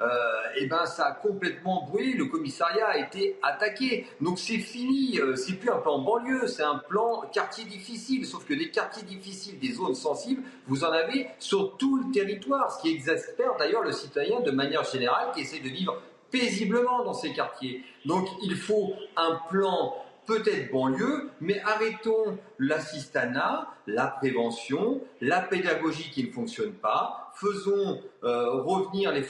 euh, 0.00 0.06
eh 0.56 0.66
ben 0.66 0.86
ça 0.86 1.06
a 1.06 1.12
complètement 1.12 1.86
brûlé. 1.90 2.14
Le 2.14 2.26
commissariat 2.26 2.86
a 2.86 2.98
été 2.98 3.36
attaqué. 3.42 4.06
Donc 4.20 4.38
c'est 4.38 4.58
fini. 4.68 5.18
Euh, 5.18 5.36
c'est 5.36 5.54
plus 5.54 5.70
un 5.70 5.78
plan 5.78 5.98
banlieue, 5.98 6.46
c'est 6.46 6.62
un 6.62 6.78
plan 6.78 7.22
quartier 7.32 7.64
difficile. 7.64 8.26
Sauf 8.26 8.44
que 8.44 8.54
des 8.54 8.70
quartiers 8.70 9.02
difficiles, 9.02 9.58
des 9.58 9.72
zones 9.72 9.94
sensibles, 9.94 10.42
vous 10.66 10.84
en 10.84 10.92
avez 10.92 11.28
sur 11.38 11.76
tout 11.76 11.98
le 11.98 12.12
territoire. 12.12 12.72
Ce 12.72 12.82
qui 12.82 12.90
exaspère 12.90 13.56
d'ailleurs 13.58 13.82
le 13.82 13.92
citoyen 13.92 14.40
de 14.40 14.50
manière 14.50 14.84
générale 14.84 15.32
qui 15.34 15.40
essaie 15.40 15.60
de 15.60 15.68
vivre 15.68 16.00
paisiblement 16.30 17.04
dans 17.04 17.14
ces 17.14 17.32
quartiers. 17.32 17.82
Donc 18.04 18.28
il 18.42 18.56
faut 18.56 18.92
un 19.16 19.40
plan 19.50 19.94
peut-être 20.28 20.70
banlieue, 20.70 21.30
mais 21.40 21.60
arrêtons 21.62 22.38
l'assistanat, 22.58 23.66
la 23.86 24.06
prévention, 24.06 25.00
la 25.22 25.40
pédagogie 25.40 26.10
qui 26.10 26.22
ne 26.24 26.30
fonctionne 26.30 26.72
pas, 26.72 27.32
faisons 27.34 28.02
euh, 28.24 28.60
revenir 28.60 29.10
les, 29.10 29.24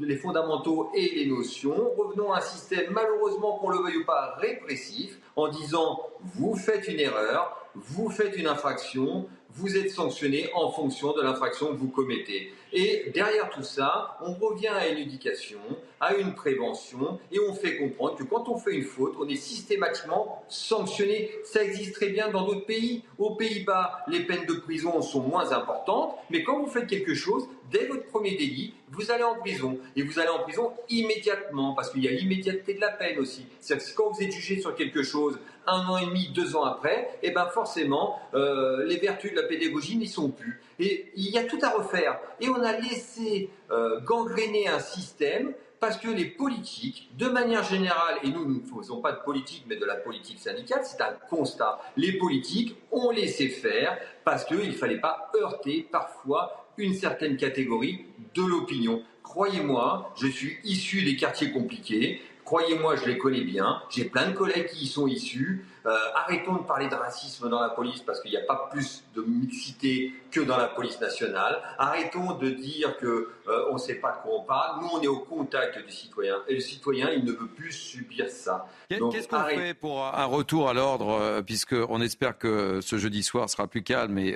les, 0.00 0.16
fondamentaux 0.16 0.90
et 0.92 1.14
les 1.14 1.26
notions, 1.26 1.92
revenons 1.96 2.32
à 2.32 2.38
un 2.38 2.40
système 2.40 2.92
malheureusement 2.92 3.58
qu'on 3.58 3.70
le 3.70 3.78
veuille 3.78 3.98
ou 3.98 4.04
pas 4.04 4.34
répressif, 4.38 5.20
en 5.36 5.46
disant 5.48 6.00
vous 6.20 6.56
faites 6.56 6.88
une 6.88 6.98
erreur, 6.98 7.56
vous 7.76 8.10
faites 8.10 8.36
une 8.36 8.48
infraction, 8.48 9.28
vous 9.54 9.76
êtes 9.76 9.90
sanctionné 9.90 10.50
en 10.54 10.70
fonction 10.70 11.12
de 11.12 11.22
l'infraction 11.22 11.68
que 11.68 11.76
vous 11.76 11.88
commettez. 11.88 12.52
Et 12.72 13.10
derrière 13.14 13.48
tout 13.48 13.62
ça, 13.62 14.18
on 14.20 14.34
revient 14.34 14.68
à 14.68 14.88
une 14.88 14.98
éducation, 14.98 15.58
à 16.00 16.14
une 16.14 16.34
prévention, 16.34 17.18
et 17.32 17.40
on 17.40 17.54
fait 17.54 17.78
comprendre 17.78 18.16
que 18.16 18.24
quand 18.24 18.48
on 18.48 18.58
fait 18.58 18.74
une 18.74 18.84
faute, 18.84 19.14
on 19.18 19.26
est 19.26 19.36
systématiquement 19.36 20.44
sanctionné. 20.48 21.30
Ça 21.44 21.64
existe 21.64 21.94
très 21.94 22.10
bien 22.10 22.28
dans 22.28 22.46
d'autres 22.46 22.66
pays. 22.66 23.04
Aux 23.16 23.36
Pays-Bas, 23.36 24.04
les 24.08 24.20
peines 24.20 24.44
de 24.46 24.54
prison 24.54 25.00
sont 25.00 25.22
moins 25.22 25.50
importantes, 25.52 26.14
mais 26.30 26.42
quand 26.42 26.60
vous 26.60 26.70
faites 26.70 26.86
quelque 26.86 27.14
chose, 27.14 27.48
dès 27.70 27.86
votre 27.86 28.04
premier 28.06 28.36
délit, 28.36 28.74
vous 28.90 29.10
allez 29.10 29.24
en 29.24 29.36
prison. 29.36 29.78
Et 29.96 30.02
vous 30.02 30.18
allez 30.18 30.28
en 30.28 30.40
prison 30.40 30.72
immédiatement, 30.90 31.72
parce 31.74 31.90
qu'il 31.90 32.04
y 32.04 32.08
a 32.08 32.12
l'immédiateté 32.12 32.74
de 32.74 32.80
la 32.80 32.90
peine 32.90 33.18
aussi. 33.18 33.46
C'est-à-dire 33.60 33.86
que 33.86 33.94
quand 33.94 34.10
vous 34.10 34.22
êtes 34.22 34.32
jugé 34.32 34.60
sur 34.60 34.74
quelque 34.74 35.02
chose 35.02 35.38
un 35.66 35.86
an 35.86 35.98
et 35.98 36.06
demi, 36.06 36.30
deux 36.34 36.56
ans 36.56 36.64
après, 36.64 37.18
et 37.22 37.28
eh 37.28 37.30
ben 37.30 37.46
forcément, 37.46 38.18
euh, 38.34 38.84
les 38.84 38.96
vertus 38.96 39.32
de 39.32 39.36
la 39.36 39.46
pédagogie 39.46 39.96
n'y 39.96 40.06
sont 40.06 40.30
plus. 40.30 40.60
Et 40.78 41.10
il 41.16 41.30
y 41.30 41.38
a 41.38 41.44
tout 41.44 41.58
à 41.62 41.70
refaire. 41.70 42.18
Et 42.40 42.48
on 42.48 42.62
a 42.62 42.72
laissé 42.72 43.50
euh, 43.70 44.00
gangréner 44.00 44.68
un 44.68 44.80
système 44.80 45.52
parce 45.80 45.96
que 45.96 46.08
les 46.08 46.24
politiques, 46.24 47.10
de 47.16 47.28
manière 47.28 47.62
générale, 47.62 48.16
et 48.24 48.30
nous, 48.30 48.44
nous 48.44 48.60
ne 48.60 48.80
faisons 48.80 49.00
pas 49.00 49.12
de 49.12 49.20
politique, 49.20 49.64
mais 49.68 49.76
de 49.76 49.84
la 49.84 49.94
politique 49.94 50.40
syndicale, 50.40 50.80
c'est 50.84 51.00
un 51.00 51.14
constat. 51.30 51.80
Les 51.96 52.18
politiques 52.18 52.76
ont 52.90 53.10
laissé 53.10 53.48
faire 53.48 53.96
parce 54.24 54.44
qu'il 54.44 54.68
ne 54.68 54.72
fallait 54.72 55.00
pas 55.00 55.30
heurter 55.36 55.86
parfois 55.90 56.66
une 56.76 56.94
certaine 56.94 57.36
catégorie 57.36 58.06
de 58.34 58.42
l'opinion. 58.42 59.02
Croyez-moi, 59.22 60.12
je 60.16 60.26
suis 60.26 60.56
issu 60.64 61.02
des 61.02 61.16
quartiers 61.16 61.50
compliqués. 61.50 62.22
Croyez-moi, 62.48 62.96
je 62.96 63.04
les 63.04 63.18
connais 63.18 63.42
bien. 63.42 63.82
J'ai 63.90 64.06
plein 64.06 64.30
de 64.30 64.34
collègues 64.34 64.68
qui 64.68 64.84
y 64.84 64.86
sont 64.86 65.06
issus. 65.06 65.66
Euh, 65.84 65.94
arrêtons 66.14 66.54
de 66.54 66.62
parler 66.62 66.88
de 66.88 66.94
racisme 66.94 67.50
dans 67.50 67.60
la 67.60 67.68
police 67.68 68.00
parce 68.00 68.22
qu'il 68.22 68.30
n'y 68.30 68.38
a 68.38 68.46
pas 68.46 68.70
plus 68.72 69.04
de 69.14 69.20
mixité 69.20 70.14
que 70.30 70.40
dans 70.40 70.56
la 70.56 70.68
police 70.68 70.98
nationale. 70.98 71.60
Arrêtons 71.76 72.38
de 72.38 72.48
dire 72.48 72.96
que 72.96 73.06
euh, 73.48 73.66
on 73.68 73.74
ne 73.74 73.78
sait 73.78 73.96
pas 73.96 74.12
de 74.12 74.22
quoi 74.22 74.40
on 74.40 74.44
parle. 74.44 74.80
Nous, 74.80 74.88
on 74.90 75.02
est 75.02 75.08
au 75.08 75.18
contact 75.18 75.78
du 75.84 75.92
citoyen 75.92 76.36
et 76.48 76.54
le 76.54 76.60
citoyen, 76.60 77.10
il 77.10 77.22
ne 77.26 77.32
veut 77.32 77.48
plus 77.48 77.70
subir 77.70 78.30
ça. 78.30 78.66
Qu'est-ce 78.88 79.28
qu'on 79.28 79.44
fait 79.44 79.74
pour 79.74 80.06
un 80.06 80.24
retour 80.24 80.70
à 80.70 80.72
l'ordre, 80.72 81.10
euh, 81.20 81.42
puisqu'on 81.42 82.00
espère 82.00 82.38
que 82.38 82.80
ce 82.80 82.96
jeudi 82.96 83.22
soir 83.22 83.50
sera 83.50 83.66
plus 83.66 83.82
calme 83.82 84.16
et 84.16 84.34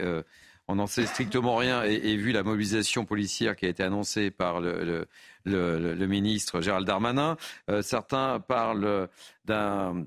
on 0.72 0.76
n'en 0.76 0.86
sait 0.86 1.04
strictement 1.04 1.56
rien 1.56 1.82
et, 1.82 2.16
vu 2.16 2.32
la 2.32 2.42
mobilisation 2.42 3.04
policière 3.04 3.56
qui 3.56 3.66
a 3.66 3.68
été 3.68 3.82
annoncée 3.82 4.30
par 4.30 4.60
le, 4.60 5.06
ministre 5.44 6.62
Gérald 6.62 6.86
Darmanin, 6.86 7.36
euh, 7.68 7.82
certains 7.82 8.40
parlent 8.40 9.08
d'un 9.44 10.06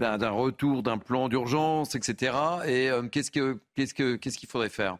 retour 0.00 0.82
d'un 0.82 0.98
plan 0.98 1.28
d'urgence, 1.28 1.94
etc. 1.94 2.32
Et 2.66 2.90
euh, 2.90 3.02
qu'est-ce 3.02 3.30
qu'il 3.30 4.48
faudrait 4.48 4.68
faire? 4.68 4.98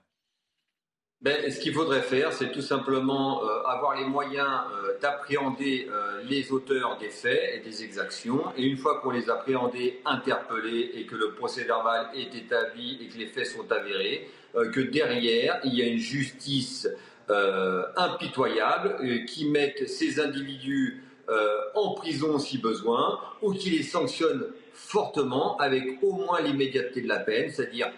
Ben, 1.23 1.51
ce 1.51 1.59
qu'il 1.59 1.74
faudrait 1.74 2.03
faire, 2.03 2.32
c'est 2.32 2.53
tout 2.53 2.62
simplement 2.62 3.45
euh, 3.45 3.62
avoir 3.66 3.97
les 3.97 4.07
moyens 4.07 4.62
d'appréhender 5.03 5.89
les 6.24 6.53
auteurs 6.53 6.99
des 6.99 7.11
faits 7.11 7.57
et 7.57 7.69
des 7.69 7.82
exactions. 7.82 8.45
Et 8.57 8.62
une 8.62 8.77
fois 8.77 9.01
qu'on 9.01 9.11
les 9.11 9.28
a 9.28 9.35
appréhendés, 9.35 10.01
et 10.95 11.07
que 11.07 11.16
le 11.16 11.32
procès 11.32 11.65
verbal 11.65 12.11
est 12.15 12.35
établi 12.35 12.99
et 13.03 13.09
que 13.09 13.19
les 13.19 13.27
faits 13.27 13.47
sont 13.47 13.70
avérés, 13.73 14.31
que 14.55 14.81
derrière, 14.81 15.60
il 15.64 15.74
y 15.74 15.82
a 15.82 15.86
une 15.86 15.98
justice 15.98 16.89
euh, 17.31 17.85
impitoyable 17.97 18.97
euh, 19.01 19.24
qui 19.24 19.48
mette 19.48 19.89
ces 19.89 20.20
individus 20.20 21.05
en 21.77 21.94
prison 21.94 22.40
si 22.40 22.59
besoin 22.59 23.20
ou 23.40 23.52
qui 23.52 23.70
les 23.70 23.85
sanctionne 23.85 24.47
fortement 24.72 25.56
avec 25.59 26.02
au 26.02 26.10
moins 26.10 26.40
l'immédiateté 26.40 27.02
de 27.02 27.06
la 27.06 27.20
peine, 27.20 27.51
c'est-à-dire 27.51 27.93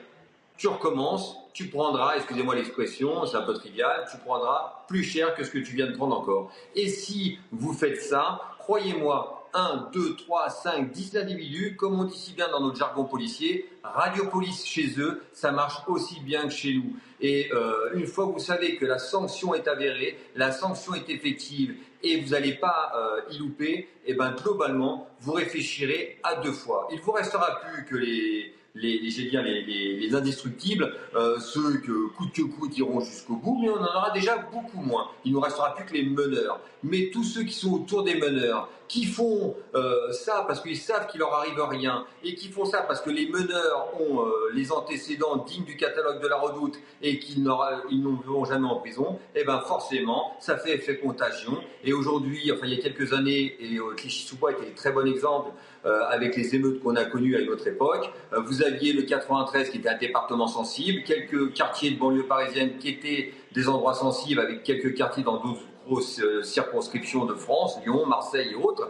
tu 0.58 0.68
recommences, 0.68 1.36
tu 1.52 1.68
prendras, 1.68 2.16
excusez-moi 2.16 2.54
l'expression, 2.54 3.26
c'est 3.26 3.36
un 3.36 3.42
peu 3.42 3.54
trivial, 3.54 4.04
tu 4.10 4.16
prendras 4.18 4.84
plus 4.86 5.02
cher 5.02 5.34
que 5.34 5.44
ce 5.44 5.50
que 5.50 5.58
tu 5.58 5.74
viens 5.74 5.86
de 5.86 5.96
prendre 5.96 6.16
encore. 6.16 6.52
Et 6.74 6.88
si 6.88 7.38
vous 7.50 7.72
faites 7.72 8.00
ça, 8.00 8.40
croyez-moi, 8.58 9.48
1, 9.54 9.88
2, 9.92 10.16
3, 10.16 10.50
5, 10.50 10.90
10 10.90 11.16
individus, 11.16 11.76
comme 11.76 11.98
on 11.98 12.04
dit 12.04 12.16
si 12.16 12.32
bien 12.32 12.48
dans 12.48 12.60
notre 12.60 12.76
jargon 12.76 13.04
policier, 13.04 13.68
radiopolice 13.82 14.64
chez 14.66 14.98
eux, 14.98 15.22
ça 15.32 15.52
marche 15.52 15.82
aussi 15.86 16.20
bien 16.20 16.44
que 16.44 16.52
chez 16.52 16.74
nous. 16.74 16.96
Et 17.20 17.50
euh, 17.52 17.90
une 17.94 18.06
fois 18.06 18.26
que 18.26 18.32
vous 18.32 18.38
savez 18.38 18.76
que 18.76 18.84
la 18.84 18.98
sanction 18.98 19.54
est 19.54 19.68
avérée, 19.68 20.18
la 20.34 20.52
sanction 20.52 20.94
est 20.94 21.08
effective 21.08 21.74
et 22.02 22.20
vous 22.20 22.30
n'allez 22.30 22.54
pas 22.54 22.92
euh, 22.96 23.32
y 23.32 23.38
louper, 23.38 23.72
et 23.72 23.88
eh 24.06 24.14
ben 24.14 24.32
globalement, 24.32 25.08
vous 25.20 25.32
réfléchirez 25.32 26.18
à 26.24 26.36
deux 26.36 26.52
fois. 26.52 26.88
Il 26.92 27.00
vous 27.00 27.12
restera 27.12 27.60
plus 27.60 27.84
que 27.84 27.96
les 27.96 28.54
les, 28.74 28.98
les, 28.98 29.96
les, 29.96 30.14
indestructibles, 30.14 30.94
euh, 31.14 31.38
ceux 31.38 31.78
que 31.78 32.08
coûte 32.16 32.32
que 32.32 32.42
coûte 32.42 32.76
iront 32.78 33.00
jusqu'au 33.00 33.36
bout, 33.36 33.58
mais 33.60 33.68
on 33.68 33.76
en 33.76 33.84
aura 33.84 34.10
déjà 34.10 34.38
beaucoup 34.50 34.80
moins. 34.80 35.08
Il 35.24 35.32
nous 35.32 35.40
restera 35.40 35.74
plus 35.74 35.84
que 35.84 35.92
les 35.92 36.04
meneurs. 36.04 36.60
Mais 36.82 37.10
tous 37.12 37.22
ceux 37.22 37.42
qui 37.42 37.54
sont 37.54 37.74
autour 37.74 38.02
des 38.02 38.14
meneurs, 38.14 38.68
qui 38.88 39.04
font 39.04 39.54
euh, 39.74 40.12
ça 40.12 40.44
parce 40.46 40.60
qu'ils 40.60 40.76
savent 40.76 41.06
qu'il 41.06 41.20
leur 41.20 41.32
arrive 41.32 41.60
rien, 41.60 42.04
et 42.24 42.34
qui 42.34 42.48
font 42.48 42.64
ça 42.64 42.82
parce 42.82 43.00
que 43.00 43.10
les 43.10 43.28
meneurs 43.28 43.88
ont 44.00 44.22
euh, 44.22 44.50
les 44.52 44.72
antécédents 44.72 45.36
dignes 45.36 45.64
du 45.64 45.76
catalogue 45.76 46.20
de 46.20 46.28
la 46.28 46.36
redoute 46.36 46.78
et 47.00 47.18
qu'ils 47.18 47.42
n'ont 47.42 48.44
jamais 48.44 48.68
en 48.68 48.76
prison, 48.76 49.18
eh 49.34 49.44
ben 49.44 49.60
forcément, 49.60 50.36
ça 50.40 50.56
fait 50.56 50.74
effet 50.74 50.98
contagion. 50.98 51.58
Et 51.84 51.92
aujourd'hui, 51.92 52.50
enfin 52.52 52.66
il 52.66 52.74
y 52.74 52.78
a 52.78 52.82
quelques 52.82 53.12
années, 53.12 53.56
et 53.60 53.78
Clichy-sous-Bois 53.96 54.52
était 54.52 54.70
un 54.70 54.74
très 54.74 54.92
bon 54.92 55.06
exemple, 55.06 55.50
euh, 55.50 55.71
avec 55.84 56.36
les 56.36 56.54
émeutes 56.54 56.80
qu'on 56.82 56.96
a 56.96 57.04
connues 57.04 57.36
à 57.36 57.40
une 57.40 57.50
autre 57.50 57.66
époque. 57.66 58.10
Euh, 58.32 58.40
vous 58.40 58.62
aviez 58.62 58.92
le 58.92 59.02
93 59.02 59.70
qui 59.70 59.78
était 59.78 59.88
un 59.88 59.98
département 59.98 60.46
sensible, 60.46 61.02
quelques 61.04 61.52
quartiers 61.54 61.92
de 61.92 61.98
banlieue 61.98 62.26
parisienne 62.26 62.78
qui 62.78 62.88
étaient 62.88 63.32
des 63.52 63.68
endroits 63.68 63.94
sensibles, 63.94 64.40
avec 64.40 64.62
quelques 64.62 64.94
quartiers 64.94 65.24
dans 65.24 65.38
d'autres 65.38 65.62
grosses 65.86 66.20
euh, 66.20 66.42
circonscriptions 66.42 67.24
de 67.24 67.34
France, 67.34 67.78
Lyon, 67.84 68.06
Marseille 68.06 68.52
et 68.52 68.54
autres. 68.54 68.88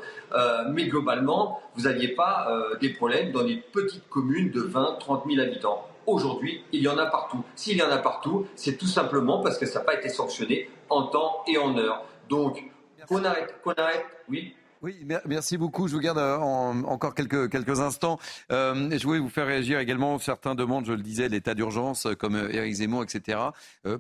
mais 0.71 0.87
globalement, 0.87 1.61
vous 1.75 1.85
n'aviez 1.85 2.09
pas 2.09 2.49
des 2.81 2.91
problèmes 2.91 3.33
dans 3.33 3.45
des 3.45 3.57
petites 3.57 4.09
communes 4.09 4.51
de 4.51 4.61
20, 4.61 4.97
30 5.01 5.25
000 5.27 5.41
habitants. 5.41 5.87
Aujourd'hui, 6.07 6.65
il 6.73 6.83
y 6.83 6.89
en 6.89 6.99
a 6.99 7.07
partout. 7.07 7.45
S'il 7.55 7.77
y 7.77 7.83
en 7.83 7.91
a 7.91 7.99
partout, 7.99 8.47
c'est 8.57 8.77
tout 8.77 8.87
simplement 8.87 9.41
parce 9.41 9.57
que 9.59 9.67
ça 9.67 9.79
n'a 9.79 9.85
pas 9.85 9.95
été 9.95 10.09
sanctionné 10.09 10.69
en 10.91 11.05
temps 11.05 11.43
et 11.47 11.59
en 11.59 11.77
heure. 11.79 12.05
Donc, 12.29 12.65
qu'on 13.09 13.25
arrête, 13.25 13.55
qu'on 13.63 13.73
arrête, 13.73 14.05
oui. 14.29 14.55
Oui, 14.83 15.07
merci 15.27 15.57
beaucoup. 15.57 15.87
Je 15.87 15.95
vous 15.95 16.01
garde 16.01 16.19
euh, 16.19 16.39
encore 16.39 17.15
quelques, 17.15 17.49
quelques 17.49 17.79
instants. 17.79 18.19
Euh, 18.51 18.91
je 18.99 19.03
voulais 19.05 19.21
vous 19.21 19.29
faire 19.29 19.47
réagir 19.47 19.79
également. 19.79 20.19
Certains 20.19 20.57
demandent, 20.57 20.87
je 20.87 20.93
le 20.93 21.03
disais, 21.03 21.29
l'état 21.29 21.55
d'urgence, 21.55 22.07
euh, 22.07 22.15
comme 22.15 22.35
Éric 22.51 22.75
Zemmour, 22.75 23.05
etc. 23.05 23.39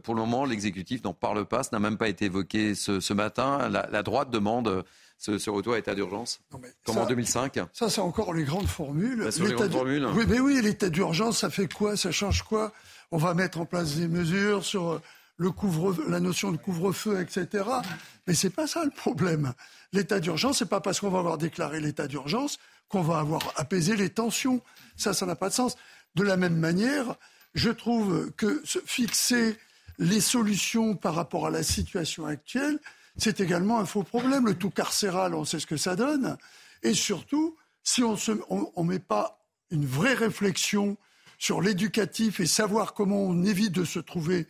pour 0.02 0.14
le 0.16 0.20
moment, 0.20 0.44
l'exécutif 0.44 1.04
n'en 1.04 1.14
parle 1.14 1.44
pas. 1.44 1.62
Ce 1.62 1.68
n'a 1.72 1.78
même 1.78 1.96
pas 1.96 2.08
été 2.08 2.24
évoqué 2.24 2.74
ce, 2.74 3.12
matin. 3.12 3.68
La, 3.68 4.02
droite 4.02 4.30
demande 4.30 4.84
ce, 5.18 5.50
retour 5.50 5.74
à 5.74 5.76
l'état 5.76 5.94
d'urgence, 5.94 6.40
comme 6.84 6.98
en 6.98 7.06
2005. 7.06 7.60
Ça, 7.72 7.88
c'est 7.88 8.00
encore 8.00 8.34
les 8.34 8.44
grandes 8.44 8.66
formules. 8.66 9.24
Bah, 9.24 9.30
les 9.38 9.52
grandes 9.52 9.70
formules. 9.70 10.08
Oui, 10.14 10.24
mais 10.28 10.40
oui, 10.40 10.60
l'état 10.62 10.90
d'urgence, 10.90 11.38
ça 11.38 11.50
fait 11.50 11.72
quoi? 11.72 11.96
Ça 11.96 12.10
change 12.10 12.42
quoi? 12.42 12.72
On 13.12 13.18
va 13.18 13.34
mettre 13.34 13.60
en 13.60 13.66
place 13.66 13.96
des 13.96 14.08
mesures 14.08 14.64
sur 14.64 15.00
le 15.42 15.50
couvre, 15.50 15.94
la 16.08 16.20
notion 16.20 16.52
de 16.52 16.56
couvre-feu, 16.56 17.20
etc. 17.20 17.64
Mais 18.26 18.34
c'est 18.34 18.50
pas 18.50 18.66
ça 18.66 18.84
le 18.84 18.90
problème. 18.90 19.52
L'état 19.92 20.20
d'urgence, 20.20 20.58
c'est 20.58 20.68
pas 20.68 20.80
parce 20.80 21.00
qu'on 21.00 21.10
va 21.10 21.18
avoir 21.18 21.36
déclaré 21.36 21.80
l'état 21.80 22.06
d'urgence 22.06 22.58
qu'on 22.88 23.02
va 23.02 23.18
avoir 23.18 23.52
apaisé 23.56 23.96
les 23.96 24.10
tensions. 24.10 24.62
Ça, 24.96 25.14
ça 25.14 25.26
n'a 25.26 25.34
pas 25.34 25.48
de 25.48 25.54
sens. 25.54 25.76
De 26.14 26.22
la 26.22 26.36
même 26.36 26.56
manière, 26.56 27.16
je 27.54 27.70
trouve 27.70 28.30
que 28.36 28.62
fixer 28.86 29.58
les 29.98 30.20
solutions 30.20 30.94
par 30.94 31.14
rapport 31.14 31.46
à 31.46 31.50
la 31.50 31.62
situation 31.62 32.26
actuelle, 32.26 32.78
c'est 33.16 33.40
également 33.40 33.80
un 33.80 33.86
faux 33.86 34.04
problème. 34.04 34.46
Le 34.46 34.54
tout 34.54 34.70
carcéral, 34.70 35.34
on 35.34 35.44
sait 35.44 35.58
ce 35.58 35.66
que 35.66 35.76
ça 35.76 35.96
donne. 35.96 36.36
Et 36.82 36.94
surtout, 36.94 37.56
si 37.82 38.02
on 38.02 38.12
ne 38.12 38.70
on, 38.76 38.84
met 38.84 38.98
pas 39.00 39.44
une 39.70 39.86
vraie 39.86 40.14
réflexion 40.14 40.96
sur 41.38 41.60
l'éducatif 41.60 42.38
et 42.38 42.46
savoir 42.46 42.94
comment 42.94 43.22
on 43.22 43.42
évite 43.42 43.72
de 43.72 43.84
se 43.84 43.98
trouver, 43.98 44.46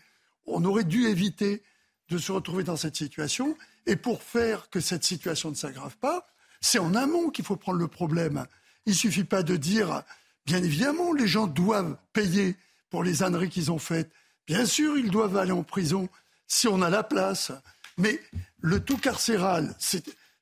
on 0.46 0.64
aurait 0.64 0.84
dû 0.84 1.06
éviter 1.06 1.62
de 2.08 2.18
se 2.18 2.32
retrouver 2.32 2.64
dans 2.64 2.76
cette 2.76 2.96
situation. 2.96 3.56
Et 3.86 3.96
pour 3.96 4.22
faire 4.22 4.70
que 4.70 4.80
cette 4.80 5.04
situation 5.04 5.50
ne 5.50 5.54
s'aggrave 5.54 5.96
pas, 5.96 6.28
c'est 6.60 6.78
en 6.78 6.94
amont 6.94 7.30
qu'il 7.30 7.44
faut 7.44 7.56
prendre 7.56 7.78
le 7.78 7.88
problème. 7.88 8.46
Il 8.86 8.90
ne 8.90 8.96
suffit 8.96 9.24
pas 9.24 9.42
de 9.42 9.56
dire, 9.56 10.02
bien 10.46 10.62
évidemment, 10.62 11.12
les 11.12 11.26
gens 11.26 11.46
doivent 11.46 11.96
payer 12.12 12.56
pour 12.90 13.02
les 13.02 13.22
âneries 13.22 13.50
qu'ils 13.50 13.72
ont 13.72 13.78
faites. 13.78 14.10
Bien 14.46 14.66
sûr, 14.66 14.98
ils 14.98 15.10
doivent 15.10 15.36
aller 15.36 15.52
en 15.52 15.62
prison 15.62 16.08
si 16.46 16.68
on 16.68 16.82
a 16.82 16.90
la 16.90 17.02
place. 17.02 17.52
Mais 17.98 18.20
le 18.60 18.80
tout 18.80 18.98
carcéral, 18.98 19.74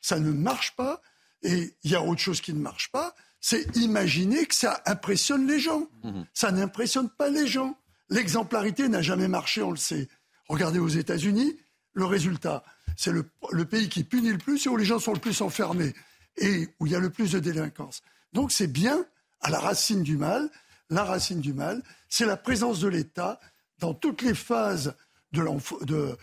ça 0.00 0.18
ne 0.18 0.32
marche 0.32 0.74
pas. 0.76 1.00
Et 1.42 1.74
il 1.84 1.90
y 1.90 1.94
a 1.94 2.02
autre 2.02 2.20
chose 2.20 2.40
qui 2.40 2.52
ne 2.52 2.60
marche 2.60 2.90
pas, 2.90 3.14
c'est 3.40 3.74
imaginer 3.76 4.44
que 4.44 4.54
ça 4.54 4.82
impressionne 4.84 5.46
les 5.46 5.58
gens. 5.58 5.88
Mhm. 6.04 6.26
Ça 6.34 6.52
n'impressionne 6.52 7.08
pas 7.08 7.30
les 7.30 7.46
gens. 7.46 7.78
L'exemplarité 8.10 8.88
n'a 8.88 9.02
jamais 9.02 9.28
marché, 9.28 9.62
on 9.62 9.70
le 9.70 9.76
sait. 9.76 10.08
Regardez 10.48 10.78
aux 10.78 10.88
États-Unis, 10.88 11.56
le 11.92 12.04
résultat, 12.04 12.64
c'est 12.96 13.12
le, 13.12 13.24
pays 13.64 13.88
qui 13.88 14.04
punit 14.04 14.32
le 14.32 14.38
plus 14.38 14.66
et 14.66 14.68
où 14.68 14.76
les 14.76 14.84
gens 14.84 14.98
sont 14.98 15.12
le 15.12 15.20
plus 15.20 15.40
enfermés 15.40 15.94
et 16.36 16.68
où 16.78 16.86
il 16.86 16.92
y 16.92 16.96
a 16.96 17.00
le 17.00 17.10
plus 17.10 17.32
de 17.32 17.38
délinquance. 17.38 18.02
Donc 18.32 18.52
c'est 18.52 18.66
bien 18.66 19.04
à 19.40 19.50
la 19.50 19.58
racine 19.58 20.02
du 20.02 20.16
mal. 20.16 20.50
La 20.88 21.04
racine 21.04 21.40
du 21.40 21.52
mal, 21.52 21.82
c'est 22.08 22.26
la 22.26 22.36
présence 22.36 22.80
de 22.80 22.88
l'État 22.88 23.38
dans 23.78 23.94
toutes 23.94 24.22
les 24.22 24.34
phases 24.34 24.94
de 25.32 26.16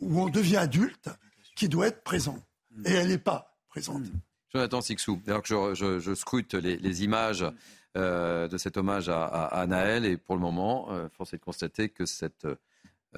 où 0.00 0.20
on 0.20 0.28
devient 0.28 0.56
adulte 0.56 1.08
qui 1.54 1.68
doit 1.68 1.86
être 1.86 2.02
présent. 2.02 2.38
Et 2.84 2.92
elle 2.92 3.08
n'est 3.08 3.18
pas 3.18 3.56
présente. 3.68 4.02
Jonathan 4.52 4.80
Sixou, 4.80 5.20
alors 5.26 5.42
que 5.42 5.74
je, 5.74 6.14
scrute 6.14 6.54
les, 6.54 7.04
images 7.04 7.44
euh, 7.94 8.48
de 8.48 8.56
cet 8.56 8.78
hommage 8.78 9.10
à, 9.10 9.66
Naël, 9.68 10.06
et 10.06 10.16
pour 10.16 10.34
le 10.34 10.40
moment, 10.40 10.88
euh, 10.90 11.10
force 11.10 11.34
est 11.34 11.36
de 11.36 11.42
constater 11.42 11.90
que 11.90 12.06
cette 12.06 12.46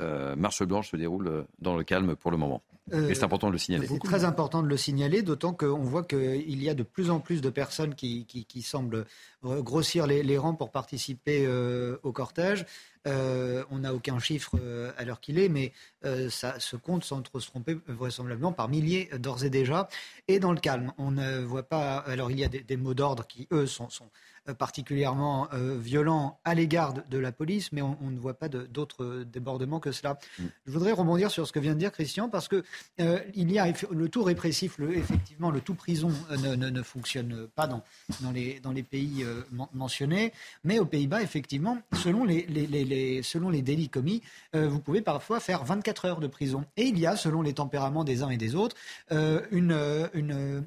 euh, 0.01 0.35
marche 0.35 0.65
blanche 0.65 0.91
se 0.91 0.97
déroule 0.97 1.47
dans 1.61 1.77
le 1.77 1.85
calme 1.85 2.17
pour 2.17 2.33
le 2.33 2.37
moment. 2.37 2.61
Mais 2.89 3.15
c'est 3.15 3.23
important 3.23 3.47
de 3.47 3.53
le 3.53 3.59
signaler. 3.59 3.87
C'est 3.87 4.01
très 4.01 4.25
important 4.25 4.63
de 4.65 4.69
le 4.69 4.77
signaler, 4.77 5.23
d'autant 5.23 5.55
qu'on 5.55 5.79
voit 5.79 6.03
qu'il 6.03 6.63
y 6.63 6.69
a 6.69 6.75
de 6.75 6.83
plus 6.83 7.09
en 7.09 7.21
plus 7.21 7.41
de 7.41 7.51
personnes 7.51 7.95
qui, 7.95 8.27
semblent 8.63 9.07
grossir 9.43 10.07
les, 10.09 10.39
rangs 10.39 10.55
pour 10.55 10.71
participer 10.71 11.49
au 12.03 12.13
cortège. 12.13 12.67
on 13.07 13.79
n'a 13.79 13.95
aucun 13.95 14.19
chiffre 14.19 14.57
à 14.99 15.05
l'heure 15.05 15.21
qu'il 15.21 15.39
est, 15.39 15.49
mais 15.49 15.73
ça 16.29 16.61
se 16.61 16.77
compte 16.77 17.05
sans 17.05 17.23
trop 17.23 17.41
se 17.41 17.47
tromper 17.47 17.79
vraisemblablement 17.87 18.53
par 18.53 18.69
milliers 18.69 19.09
d'ores 19.19 19.45
et 19.45 19.51
déjà. 19.51 19.89
Et 20.29 20.39
dans 20.39 20.53
le 20.53 20.61
calme, 20.61 20.93
on 20.99 21.11
ne 21.11 21.39
voit 21.39 21.63
pas. 21.63 21.99
Alors 22.01 22.31
il 22.31 22.39
y 22.39 22.45
a 22.45 22.49
des, 22.49 22.77
mots 22.77 22.93
d'ordre 22.93 23.27
qui, 23.27 23.49
eux, 23.51 23.67
sont, 23.67 23.89
sont 23.89 24.11
particulièrement 24.53 25.49
euh, 25.55 25.79
violent 25.79 26.39
à 26.45 26.55
l'égard 26.55 26.93
de, 26.93 27.19
la 27.19 27.33
police, 27.33 27.73
mais 27.73 27.81
on, 27.81 27.97
ne 28.03 28.19
voit 28.19 28.35
pas 28.35 28.49
d'autres 28.49 29.25
débordements 29.25 29.81
que 29.81 29.93
cela. 29.93 30.19
Mm. 30.39 30.45
Je 30.66 30.73
voudrais 30.73 30.93
rebondir 30.93 31.31
sur 31.31 31.47
ce 31.47 31.53
que 31.53 31.59
vient 31.59 31.73
de 31.73 31.79
dire 31.79 31.93
Christian, 31.93 32.29
parce 32.29 32.49
que 32.49 32.62
euh, 33.01 33.21
il 33.35 33.51
y 33.51 33.59
a 33.59 33.73
le 33.91 34.09
tout 34.09 34.23
répressif, 34.23 34.77
le, 34.79 34.97
effectivement, 34.97 35.51
le 35.51 35.61
tout 35.61 35.75
prison 35.75 36.11
ne, 36.31 36.83
fonctionne 36.83 37.47
pas 37.55 37.66
dans, 37.66 37.83
dans, 38.21 38.33
les, 38.33 38.61
dans 38.61 38.73
les 38.73 38.83
pays 38.83 39.25
mentionnés, 39.73 40.33
mais 40.65 40.79
aux 40.79 40.85
Pays-Bas, 40.85 41.23
effectivement, 41.23 41.79
selon 41.95 42.25
les, 42.25 42.43
les, 42.47 43.23
selon 43.23 43.49
les 43.49 43.62
délits 43.62 43.89
commis, 43.89 44.23
vous 44.53 44.81
pouvez 44.81 45.01
parfois 45.01 45.41
faire 45.41 45.65
24 45.65 46.05
heures 46.05 46.21
de 46.21 46.27
prison. 46.27 46.65
Et 46.77 46.85
il 46.85 46.99
y 46.99 47.07
a, 47.07 47.16
selon 47.16 47.43
les 47.43 47.55
tempéraments 47.55 48.05
des 48.05 48.23
uns 48.23 48.31
et 48.31 48.37
des 48.37 48.55
autres, 48.55 48.77
une, 49.11 50.09
une 50.12 50.65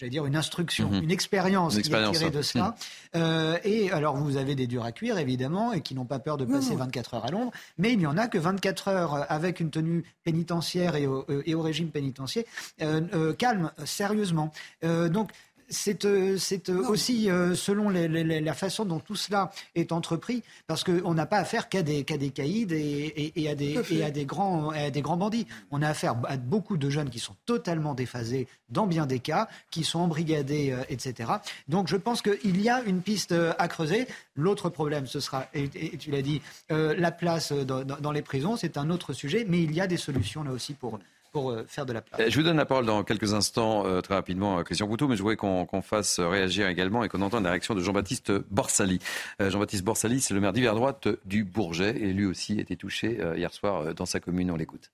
j'allais 0.00 0.10
dire, 0.10 0.24
une 0.24 0.36
instruction, 0.36 0.88
mhm. 0.88 1.04
une 1.04 1.10
expérience 1.10 1.78
qui 1.78 1.92
est 1.92 2.10
tirée 2.10 2.30
de 2.30 2.42
cela. 2.42 2.74
Mhm. 3.14 3.22
Euh, 3.22 3.58
et 3.64 3.92
alors, 3.92 4.16
vous 4.16 4.38
avez 4.38 4.54
des 4.54 4.66
durs 4.66 4.84
à 4.84 4.92
cuire, 4.92 5.18
évidemment, 5.18 5.72
et 5.72 5.82
qui 5.82 5.94
n'ont 5.94 6.06
pas 6.06 6.18
peur 6.18 6.38
de 6.38 6.46
passer 6.46 6.74
24 6.74 7.14
heures 7.14 7.26
à 7.26 7.30
l'ombre, 7.30 7.52
mais 7.76 7.92
il 7.92 7.98
n'y 7.98 8.06
en 8.06 8.16
a 8.16 8.26
que 8.26 8.38
24 8.38 8.88
heures 8.88 9.26
avec 9.30 9.60
une 9.60 9.70
tenue 9.70 10.04
pénitentiaire 10.24 10.96
et 10.96 11.06
au, 11.06 11.26
et 11.44 11.54
au 11.54 11.60
régime 11.60 11.90
pénitentiaire 11.90 12.44
euh, 12.80 13.02
euh, 13.14 13.34
calme, 13.34 13.72
sérieusement. 13.84 14.52
donc, 14.82 15.30
c'est 15.70 16.04
euh, 16.04 16.36
euh, 16.68 16.88
aussi 16.88 17.30
euh, 17.30 17.54
selon 17.54 17.88
la 17.88 18.54
façon 18.54 18.84
dont 18.84 18.98
tout 18.98 19.14
cela 19.14 19.50
est 19.74 19.92
entrepris, 19.92 20.42
parce 20.66 20.84
qu'on 20.84 21.14
n'a 21.14 21.26
pas 21.26 21.38
affaire 21.38 21.68
qu'à 21.68 21.82
des, 21.82 22.02
des 22.02 22.30
caïds 22.30 22.66
et, 22.70 23.48
à 23.48 23.54
des, 23.54 24.24
grands, 24.24 24.72
des 24.90 25.00
grands 25.00 25.16
bandits. 25.16 25.46
On 25.70 25.80
a 25.80 25.88
affaire 25.88 26.16
à 26.28 26.36
beaucoup 26.36 26.76
de 26.76 26.90
jeunes 26.90 27.10
qui 27.10 27.20
sont 27.20 27.36
totalement 27.46 27.94
déphasés 27.94 28.48
dans 28.68 28.86
bien 28.86 29.06
des 29.06 29.20
cas, 29.20 29.48
qui 29.70 29.84
sont 29.84 30.00
embrigadés, 30.00 30.76
etc. 30.88 31.30
Donc 31.68 31.88
je 31.88 31.96
pense 31.96 32.22
qu'il 32.22 32.60
y 32.60 32.68
a 32.68 32.82
une 32.82 33.00
piste 33.00 33.34
à 33.58 33.68
creuser. 33.68 34.06
L'autre 34.34 34.68
problème, 34.68 35.06
ce 35.06 35.20
sera, 35.20 35.46
et, 35.54 35.68
tu 35.98 36.10
l'as 36.10 36.22
dit, 36.22 36.42
la 36.68 37.12
place 37.12 37.52
dans, 37.52 37.84
dans 37.84 38.12
les 38.12 38.22
prisons, 38.22 38.56
c'est 38.56 38.76
un 38.76 38.90
autre 38.90 39.12
sujet, 39.12 39.44
mais 39.48 39.62
il 39.62 39.72
y 39.74 39.80
a 39.80 39.86
des 39.86 39.96
solutions 39.96 40.42
là 40.42 40.52
aussi 40.52 40.74
pour 40.74 40.98
pour 41.30 41.50
euh, 41.50 41.64
faire 41.66 41.86
de 41.86 41.92
la 41.92 42.02
place. 42.02 42.28
Je 42.28 42.36
vous 42.36 42.42
donne 42.44 42.56
la 42.56 42.66
parole 42.66 42.86
dans 42.86 43.04
quelques 43.04 43.34
instants, 43.34 43.86
euh, 43.86 44.00
très 44.00 44.14
rapidement, 44.14 44.58
à 44.58 44.64
Christian 44.64 44.88
Couteau, 44.88 45.08
mais 45.08 45.16
je 45.16 45.22
voudrais 45.22 45.36
qu'on 45.36 45.82
fasse 45.82 46.20
réagir 46.20 46.68
également 46.68 47.04
et 47.04 47.08
qu'on 47.08 47.22
entende 47.22 47.44
la 47.44 47.50
réaction 47.50 47.74
de 47.74 47.80
Jean-Baptiste 47.80 48.32
Borsali. 48.50 48.98
Euh, 49.40 49.50
Jean-Baptiste 49.50 49.84
Borsali, 49.84 50.20
c'est 50.20 50.34
le 50.34 50.40
maire 50.40 50.52
d'hiver 50.52 50.74
droite 50.74 51.08
du 51.24 51.44
Bourget, 51.44 51.96
et 51.96 52.12
lui 52.12 52.26
aussi 52.26 52.58
a 52.58 52.62
été 52.62 52.76
touché 52.76 53.18
hier 53.36 53.52
soir 53.52 53.94
dans 53.94 54.06
sa 54.06 54.20
commune. 54.20 54.50
On 54.50 54.56
l'écoute. 54.56 54.90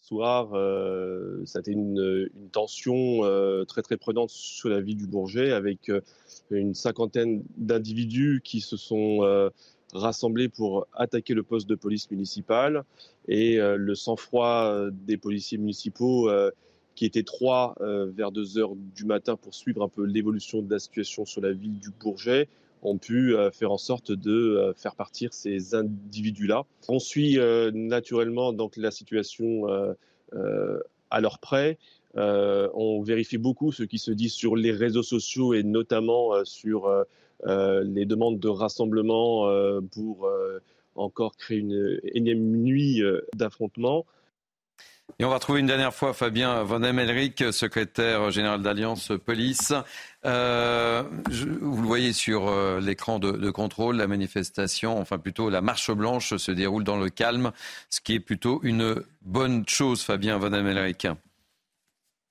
soir, 0.00 0.50
ça 1.46 1.58
a 1.58 1.60
été 1.60 1.72
une, 1.72 2.28
une 2.34 2.50
tension 2.50 3.20
très 3.66 3.80
très 3.82 3.96
prenante 3.96 4.30
sur 4.30 4.68
la 4.68 4.80
vie 4.80 4.94
du 4.94 5.06
Bourget 5.06 5.52
avec 5.52 5.90
une 6.50 6.74
cinquantaine 6.74 7.42
d'individus 7.56 8.42
qui 8.44 8.60
se 8.60 8.76
sont 8.76 9.50
rassemblés 9.94 10.48
pour 10.48 10.86
attaquer 10.92 11.34
le 11.34 11.42
poste 11.42 11.68
de 11.68 11.74
police 11.74 12.10
municipale 12.10 12.84
et 13.28 13.60
euh, 13.60 13.76
le 13.76 13.94
sang-froid 13.94 14.66
euh, 14.66 14.90
des 14.92 15.16
policiers 15.16 15.58
municipaux 15.58 16.28
euh, 16.28 16.50
qui 16.94 17.06
étaient 17.06 17.24
trois 17.24 17.74
vers 17.80 18.30
2 18.30 18.58
heures 18.58 18.76
du 18.76 19.04
matin 19.04 19.34
pour 19.34 19.52
suivre 19.52 19.82
un 19.82 19.88
peu 19.88 20.04
l'évolution 20.04 20.62
de 20.62 20.70
la 20.70 20.78
situation 20.78 21.24
sur 21.24 21.40
la 21.40 21.52
ville 21.52 21.80
du 21.80 21.90
Bourget 21.90 22.46
ont 22.82 22.98
pu 22.98 23.34
faire 23.52 23.72
en 23.72 23.78
sorte 23.78 24.12
de 24.12 24.72
faire 24.76 24.94
partir 24.94 25.34
ces 25.34 25.74
individus-là. 25.74 26.62
On 26.86 27.00
suit 27.00 27.36
naturellement 27.72 28.52
donc 28.52 28.76
la 28.76 28.92
situation 28.92 29.66
à 31.10 31.20
leur 31.20 31.40
près. 31.40 31.78
on 32.14 33.02
vérifie 33.02 33.38
beaucoup 33.38 33.72
ce 33.72 33.82
qui 33.82 33.98
se 33.98 34.12
dit 34.12 34.28
sur 34.28 34.54
les 34.54 34.70
réseaux 34.70 35.02
sociaux 35.02 35.52
et 35.52 35.64
notamment 35.64 36.44
sur 36.44 36.88
les 37.44 38.06
demandes 38.06 38.38
de 38.38 38.48
rassemblement 38.48 39.48
euh, 39.48 39.80
pour 39.92 40.26
euh, 40.26 40.60
encore 40.94 41.36
créer 41.36 41.58
une 41.58 42.00
énième 42.14 42.38
nuit 42.38 43.02
d'affrontement. 43.34 44.06
Et 45.18 45.24
on 45.24 45.28
va 45.28 45.34
retrouver 45.34 45.60
une 45.60 45.66
dernière 45.66 45.92
fois 45.92 46.14
Fabien 46.14 46.62
Van 46.62 46.82
Emelric, 46.82 47.52
secrétaire 47.52 48.30
général 48.30 48.62
d'Alliance 48.62 49.12
Police. 49.24 49.72
vous 50.22 50.30
le 50.30 51.86
voyez 51.86 52.12
sur 52.12 52.50
l'écran 52.80 53.18
de, 53.18 53.50
contrôle, 53.50 53.96
la 53.96 54.06
manifestation, 54.06 54.98
enfin 54.98 55.18
plutôt 55.18 55.50
la 55.50 55.60
marche 55.60 55.90
blanche 55.90 56.36
se 56.36 56.52
déroule 56.52 56.84
dans 56.84 56.96
le 56.96 57.10
calme, 57.10 57.52
ce 57.90 58.00
qui 58.00 58.14
est 58.14 58.20
plutôt 58.20 58.60
une 58.62 59.02
bonne 59.22 59.68
chose, 59.68 60.02
Fabien 60.02 60.38
Van 60.38 60.52
Emelric. 60.52 61.06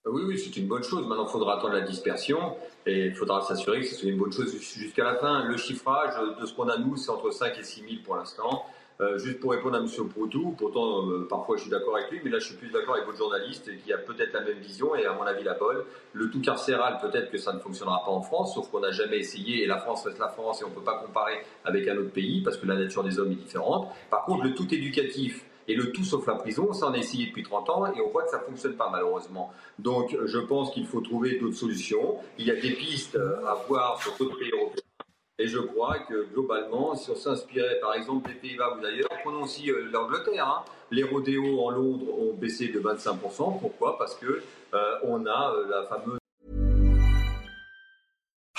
Oui, 0.05 0.23
oui, 0.25 0.37
c'est 0.37 0.55
une 0.57 0.67
bonne 0.67 0.83
chose. 0.83 1.07
Maintenant, 1.07 1.25
il 1.25 1.31
faudra 1.31 1.57
attendre 1.57 1.73
la 1.73 1.81
dispersion. 1.81 2.55
Et 2.85 3.05
il 3.07 3.15
faudra 3.15 3.41
s'assurer 3.41 3.81
que 3.81 3.87
c'est 3.87 4.07
une 4.07 4.17
bonne 4.17 4.31
chose 4.31 4.53
jusqu'à 4.59 5.03
la 5.03 5.15
fin. 5.15 5.45
Le 5.45 5.57
chiffrage 5.57 6.13
de 6.39 6.45
ce 6.45 6.53
qu'on 6.53 6.67
a 6.67 6.77
nous, 6.77 6.97
c'est 6.97 7.11
entre 7.11 7.31
5 7.31 7.57
et 7.57 7.63
6 7.63 7.81
000 7.81 7.91
pour 8.03 8.15
l'instant. 8.15 8.65
Euh, 9.01 9.17
juste 9.17 9.39
pour 9.39 9.51
répondre 9.51 9.75
à 9.75 9.79
M. 9.79 9.87
Proutou, 10.07 10.53
pourtant 10.55 11.09
euh, 11.09 11.27
parfois 11.27 11.57
je 11.57 11.63
suis 11.63 11.71
d'accord 11.71 11.97
avec 11.97 12.11
lui, 12.11 12.21
mais 12.23 12.29
là 12.29 12.37
je 12.37 12.45
suis 12.45 12.55
plus 12.55 12.69
d'accord 12.69 12.93
avec 12.93 13.07
votre 13.07 13.17
journaliste 13.17 13.71
qui 13.83 13.91
a 13.91 13.97
peut-être 13.97 14.33
la 14.33 14.41
même 14.41 14.59
vision 14.59 14.95
et 14.95 15.05
à 15.05 15.13
mon 15.13 15.23
avis 15.23 15.43
la 15.43 15.55
bonne. 15.55 15.77
Le 16.13 16.29
tout 16.29 16.41
carcéral, 16.41 16.99
peut-être 17.01 17.31
que 17.31 17.39
ça 17.39 17.53
ne 17.53 17.59
fonctionnera 17.59 18.03
pas 18.05 18.11
en 18.11 18.21
France, 18.21 18.53
sauf 18.53 18.69
qu'on 18.69 18.81
n'a 18.81 18.91
jamais 18.91 19.17
essayé 19.17 19.63
et 19.63 19.65
la 19.65 19.79
France 19.79 20.05
reste 20.05 20.19
la 20.19 20.29
France 20.29 20.61
et 20.61 20.65
on 20.65 20.69
ne 20.69 20.75
peut 20.75 20.83
pas 20.83 20.99
comparer 20.99 21.43
avec 21.65 21.87
un 21.87 21.97
autre 21.97 22.11
pays 22.11 22.41
parce 22.43 22.55
que 22.55 22.67
la 22.67 22.75
nature 22.75 23.03
des 23.03 23.17
hommes 23.17 23.31
est 23.31 23.35
différente. 23.35 23.91
Par 24.11 24.25
contre, 24.25 24.43
le 24.43 24.53
tout 24.53 24.71
éducatif, 24.71 25.43
et 25.67 25.75
le 25.75 25.91
tout 25.91 26.03
sauf 26.03 26.27
la 26.27 26.35
prison, 26.35 26.73
ça 26.73 26.87
on 26.87 26.93
a 26.93 26.97
essayé 26.97 27.27
depuis 27.27 27.43
30 27.43 27.69
ans 27.69 27.85
et 27.87 28.01
on 28.01 28.09
voit 28.09 28.23
que 28.23 28.29
ça 28.29 28.39
ne 28.39 28.43
fonctionne 28.43 28.75
pas 28.75 28.89
malheureusement. 28.91 29.51
Donc 29.79 30.15
je 30.25 30.39
pense 30.39 30.71
qu'il 30.71 30.85
faut 30.85 31.01
trouver 31.01 31.39
d'autres 31.39 31.55
solutions. 31.55 32.17
Il 32.37 32.45
y 32.47 32.51
a 32.51 32.55
des 32.55 32.71
pistes 32.71 33.15
à 33.15 33.55
voir 33.67 34.01
sur 34.01 34.15
d'autres 34.17 34.37
pays 34.37 34.51
européens. 34.51 34.83
Et 35.39 35.47
je 35.47 35.57
crois 35.57 35.97
que 35.99 36.27
globalement, 36.31 36.95
si 36.95 37.09
on 37.09 37.15
s'inspirait 37.15 37.79
par 37.81 37.95
exemple 37.95 38.29
des 38.29 38.35
Pays-Bas 38.35 38.77
ou 38.77 38.81
d'ailleurs, 38.81 39.09
prenons 39.23 39.43
aussi 39.43 39.71
euh, 39.71 39.89
l'Angleterre. 39.91 40.47
Hein. 40.47 40.63
Les 40.91 41.01
rodéos 41.01 41.59
en 41.59 41.71
Londres 41.71 42.05
ont 42.19 42.33
baissé 42.33 42.67
de 42.67 42.79
25%. 42.79 43.59
Pourquoi? 43.59 43.97
Parce 43.97 44.13
que 44.15 44.43
euh, 44.73 44.95
on 45.03 45.25
a 45.25 45.53
euh, 45.55 45.67
la 45.67 45.83
fameuse 45.83 46.19